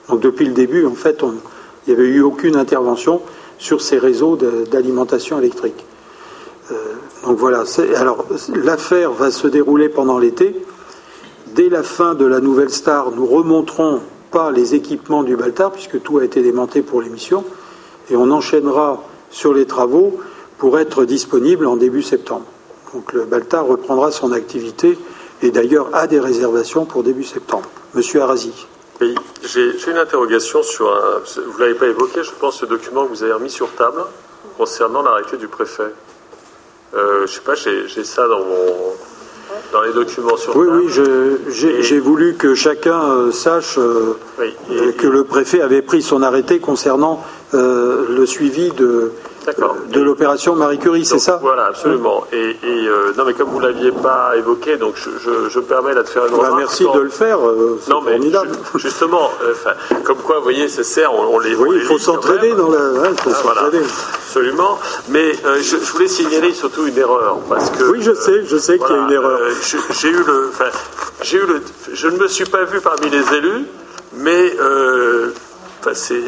Donc 0.10 0.20
depuis 0.20 0.46
le 0.46 0.54
début, 0.54 0.86
en 0.86 0.96
fait, 0.96 1.22
il 1.22 1.94
n'y 1.94 2.00
avait 2.00 2.10
eu 2.10 2.22
aucune 2.22 2.56
intervention 2.56 3.22
sur 3.60 3.82
ces 3.82 4.00
réseaux 4.00 4.36
d'alimentation 4.36 5.38
électrique. 5.38 5.86
Donc 7.24 7.38
voilà, 7.38 7.64
alors 7.98 8.26
l'affaire 8.56 9.12
va 9.12 9.32
se 9.32 9.48
dérouler 9.48 9.90
pendant 9.90 10.20
l'été. 10.20 10.56
Dès 11.48 11.70
la 11.70 11.84
fin 11.84 12.16
de 12.16 12.26
la 12.26 12.40
nouvelle 12.40 12.70
star, 12.70 13.12
nous 13.12 13.26
remonterons 13.26 14.02
pas 14.32 14.52
les 14.52 14.74
équipements 14.74 15.24
du 15.24 15.36
Baltar, 15.36 15.72
puisque 15.72 16.02
tout 16.02 16.18
a 16.18 16.24
été 16.24 16.42
démonté 16.42 16.82
pour 16.82 17.02
l'émission, 17.02 17.44
et 18.10 18.16
on 18.16 18.32
enchaînera 18.32 19.04
sur 19.30 19.54
les 19.54 19.66
travaux 19.66 20.20
pour 20.58 20.80
être 20.80 21.06
disponible 21.06 21.68
en 21.68 21.76
début 21.76 22.02
septembre. 22.02 22.46
Donc 22.94 23.14
le 23.14 23.26
Baltar 23.26 23.66
reprendra 23.66 24.12
son 24.12 24.32
activité 24.32 24.98
et 25.42 25.52
d'ailleurs 25.52 25.90
a 25.94 26.08
des 26.08 26.20
réservations 26.20 26.86
pour 26.86 27.04
début 27.04 27.24
septembre. 27.24 27.68
Monsieur 27.94 28.22
Arasi. 28.22 28.68
Oui, 29.02 29.16
j'ai 29.44 29.74
une 29.88 29.98
interrogation 29.98 30.64
sur. 30.64 30.88
Vous 31.36 31.60
l'avez 31.60 31.74
pas 31.74 31.88
évoqué, 31.88 32.24
je 32.24 32.32
pense, 32.40 32.60
ce 32.60 32.66
document 32.66 33.06
que 33.06 33.10
vous 33.10 33.24
avez 33.24 33.34
remis 33.34 33.50
sur 33.50 33.70
table 33.76 34.04
concernant 34.58 35.02
l'arrêté 35.02 35.38
du 35.38 35.48
préfet. 35.48 35.92
Euh, 36.96 37.26
je 37.26 37.34
sais 37.34 37.42
pas, 37.42 37.56
j'ai 37.56 38.04
ça 38.04 38.28
dans, 38.28 38.46
dans 39.72 39.82
les 39.82 39.94
documents 39.94 40.38
sur 40.38 40.56
Oui, 40.56 40.68
oui, 40.70 40.92
j'ai 41.50 42.00
voulu 42.00 42.36
que 42.36 42.54
chacun 42.54 43.04
euh, 43.04 43.32
sache 43.32 43.80
euh, 43.80 44.16
que 44.98 45.08
le 45.08 45.24
préfet 45.24 45.62
avait 45.62 45.82
pris 45.82 46.04
son 46.04 46.22
arrêté 46.22 46.60
concernant 46.60 47.24
le 47.54 48.26
suivi 48.26 48.72
de, 48.72 49.12
de 49.90 50.02
l'opération 50.02 50.56
Marie 50.56 50.80
Curie, 50.80 51.06
c'est 51.06 51.20
ça 51.20 51.40
Voilà, 51.42 51.66
absolument. 51.66 52.26
Et, 52.32 52.56
non, 53.18 53.26
mais 53.26 53.34
comme 53.34 53.50
vous 53.50 53.62
ne 53.62 53.68
l'aviez 53.68 53.92
pas 53.92 54.36
évoqué, 54.38 54.78
donc 54.78 54.96
je, 54.96 55.10
je, 55.50 55.60
me 55.60 55.64
permets 55.64 55.94
là 55.94 56.04
de 56.04 56.08
faire 56.08 56.26
une 56.26 56.38
bah, 56.38 56.54
Merci 56.58 56.84
de 56.84 57.00
le 57.00 57.10
faire. 57.10 57.40
non, 57.90 58.02
mais 58.02 58.20
justement, 58.76 59.32
comme 60.04 60.18
quoi, 60.18 60.38
vous 60.38 60.44
voyez, 60.44 60.68
c'est 60.68 60.84
sert, 60.84 61.14
on, 61.14 61.40
les. 61.40 61.56
Oui, 61.56 61.78
il 61.82 61.86
faut 61.86 62.00
s'entraîner 62.00 62.54
dans 62.54 62.70
la. 62.70 63.10
il 63.10 63.18
faut 63.18 63.32
ah, 63.46 63.70
absolument. 64.34 64.80
Mais 65.10 65.34
euh, 65.46 65.62
je, 65.62 65.76
voulais 65.78 66.08
signaler 66.08 66.54
surtout 66.54 66.88
une 66.88 66.98
erreur 66.98 67.38
parce 67.48 67.70
que. 67.70 67.84
Oui, 67.84 68.02
je 68.02 68.14
sais, 68.14 68.46
je 68.46 68.58
sais 68.58 68.80
qu'il 68.80 68.96
y 68.96 69.00
a 69.00 69.04
une 69.04 69.12
erreur. 69.12 69.40
Euh, 69.40 69.54
j'ai 69.92 70.10
eu 70.10 70.24
le, 70.24 70.52
j'ai 71.22 71.38
eu 71.38 71.46
le, 71.46 71.62
je 71.94 72.08
ne 72.08 72.18
me 72.18 72.28
suis 72.28 72.46
pas 72.46 72.64
vu 72.64 72.82
parmi 72.82 73.10
les 73.10 73.34
élus, 73.36 73.66
mais 74.14 74.56
euh, 74.60 75.34
c'est. 75.94 76.24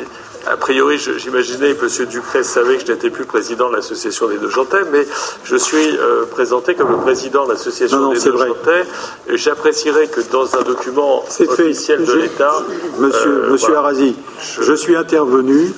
A 0.47 0.57
priori, 0.57 0.97
j'imaginais 0.97 1.73
que 1.73 1.85
M. 1.85 2.07
Ducret 2.07 2.43
savait 2.43 2.77
que 2.77 2.85
je 2.85 2.91
n'étais 2.91 3.09
plus 3.09 3.25
président 3.25 3.69
de 3.69 3.75
l'association 3.75 4.27
des 4.27 4.37
deux 4.37 4.49
Jantais, 4.49 4.83
mais 4.91 5.07
je 5.43 5.55
suis 5.55 5.97
présenté 6.31 6.75
comme 6.75 6.91
le 6.91 6.97
président 6.97 7.45
de 7.45 7.51
l'association 7.53 8.11
des 8.11 8.19
deux 8.19 8.37
Jantais. 8.37 8.85
J'apprécierais 9.29 10.07
que 10.07 10.21
dans 10.31 10.55
un 10.55 10.61
document 10.61 11.23
officiel 11.23 12.05
de 12.05 12.13
l'État. 12.13 12.53
Monsieur, 12.99 13.49
monsieur 13.49 13.75
Arasi, 13.75 14.15
je 14.61 14.73
suis 14.73 14.95
intervenu 14.95 15.73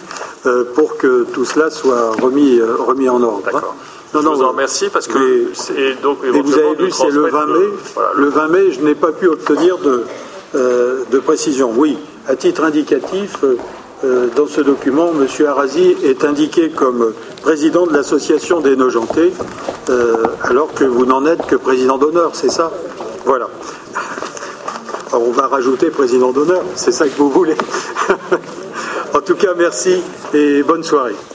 euh, 0.45 0.63
pour 0.75 0.97
que 0.97 1.25
tout 1.33 1.45
cela 1.45 1.69
soit 1.69 2.11
remis, 2.21 2.59
euh, 2.59 2.75
remis 2.77 3.09
en 3.09 3.21
ordre. 3.21 3.49
Hein. 3.53 3.61
Non, 4.13 4.21
je 4.21 4.27
vous 4.27 4.43
en 4.43 4.49
remercie 4.49 4.89
parce 4.89 5.07
que 5.07 5.49
et 5.75 5.95
donc 6.01 6.19
vous 6.23 6.53
avez 6.53 6.75
vu 6.75 6.91
c'est 6.91 7.09
le 7.09 7.27
20 7.27 7.45
mai. 7.47 7.65
Le, 8.15 8.29
20 8.29 8.47
mai, 8.47 8.71
je 8.71 8.79
n'ai 8.81 8.95
pas 8.95 9.11
pu 9.11 9.27
obtenir 9.27 9.77
de, 9.79 10.03
euh, 10.55 11.03
de 11.11 11.19
précision. 11.19 11.73
Oui, 11.75 11.97
à 12.27 12.35
titre 12.35 12.63
indicatif, 12.63 13.43
dans 14.03 14.47
ce 14.47 14.61
document, 14.61 15.09
M. 15.09 15.45
Arasi 15.45 15.95
est 16.03 16.23
indiqué 16.23 16.69
comme 16.69 17.13
président 17.41 17.87
de 17.87 17.93
l'association 17.93 18.61
des 18.61 18.75
Nogentés, 18.75 19.33
alors 20.43 20.73
que 20.73 20.83
vous 20.83 21.05
n'en 21.05 21.25
êtes 21.25 21.45
que 21.45 21.55
président 21.55 21.97
d'honneur, 21.97 22.31
c'est 22.33 22.51
ça? 22.51 22.71
Voilà. 23.25 23.49
on 25.13 25.31
va 25.31 25.47
rajouter 25.47 25.89
président 25.89 26.31
d'honneur, 26.31 26.63
c'est 26.75 26.91
ça 26.91 27.07
que 27.07 27.17
vous 27.17 27.29
voulez. 27.29 27.57
En 29.13 29.21
tout 29.21 29.35
cas, 29.35 29.53
merci 29.57 30.01
et 30.33 30.61
bonne 30.63 30.83
soirée. 30.83 31.15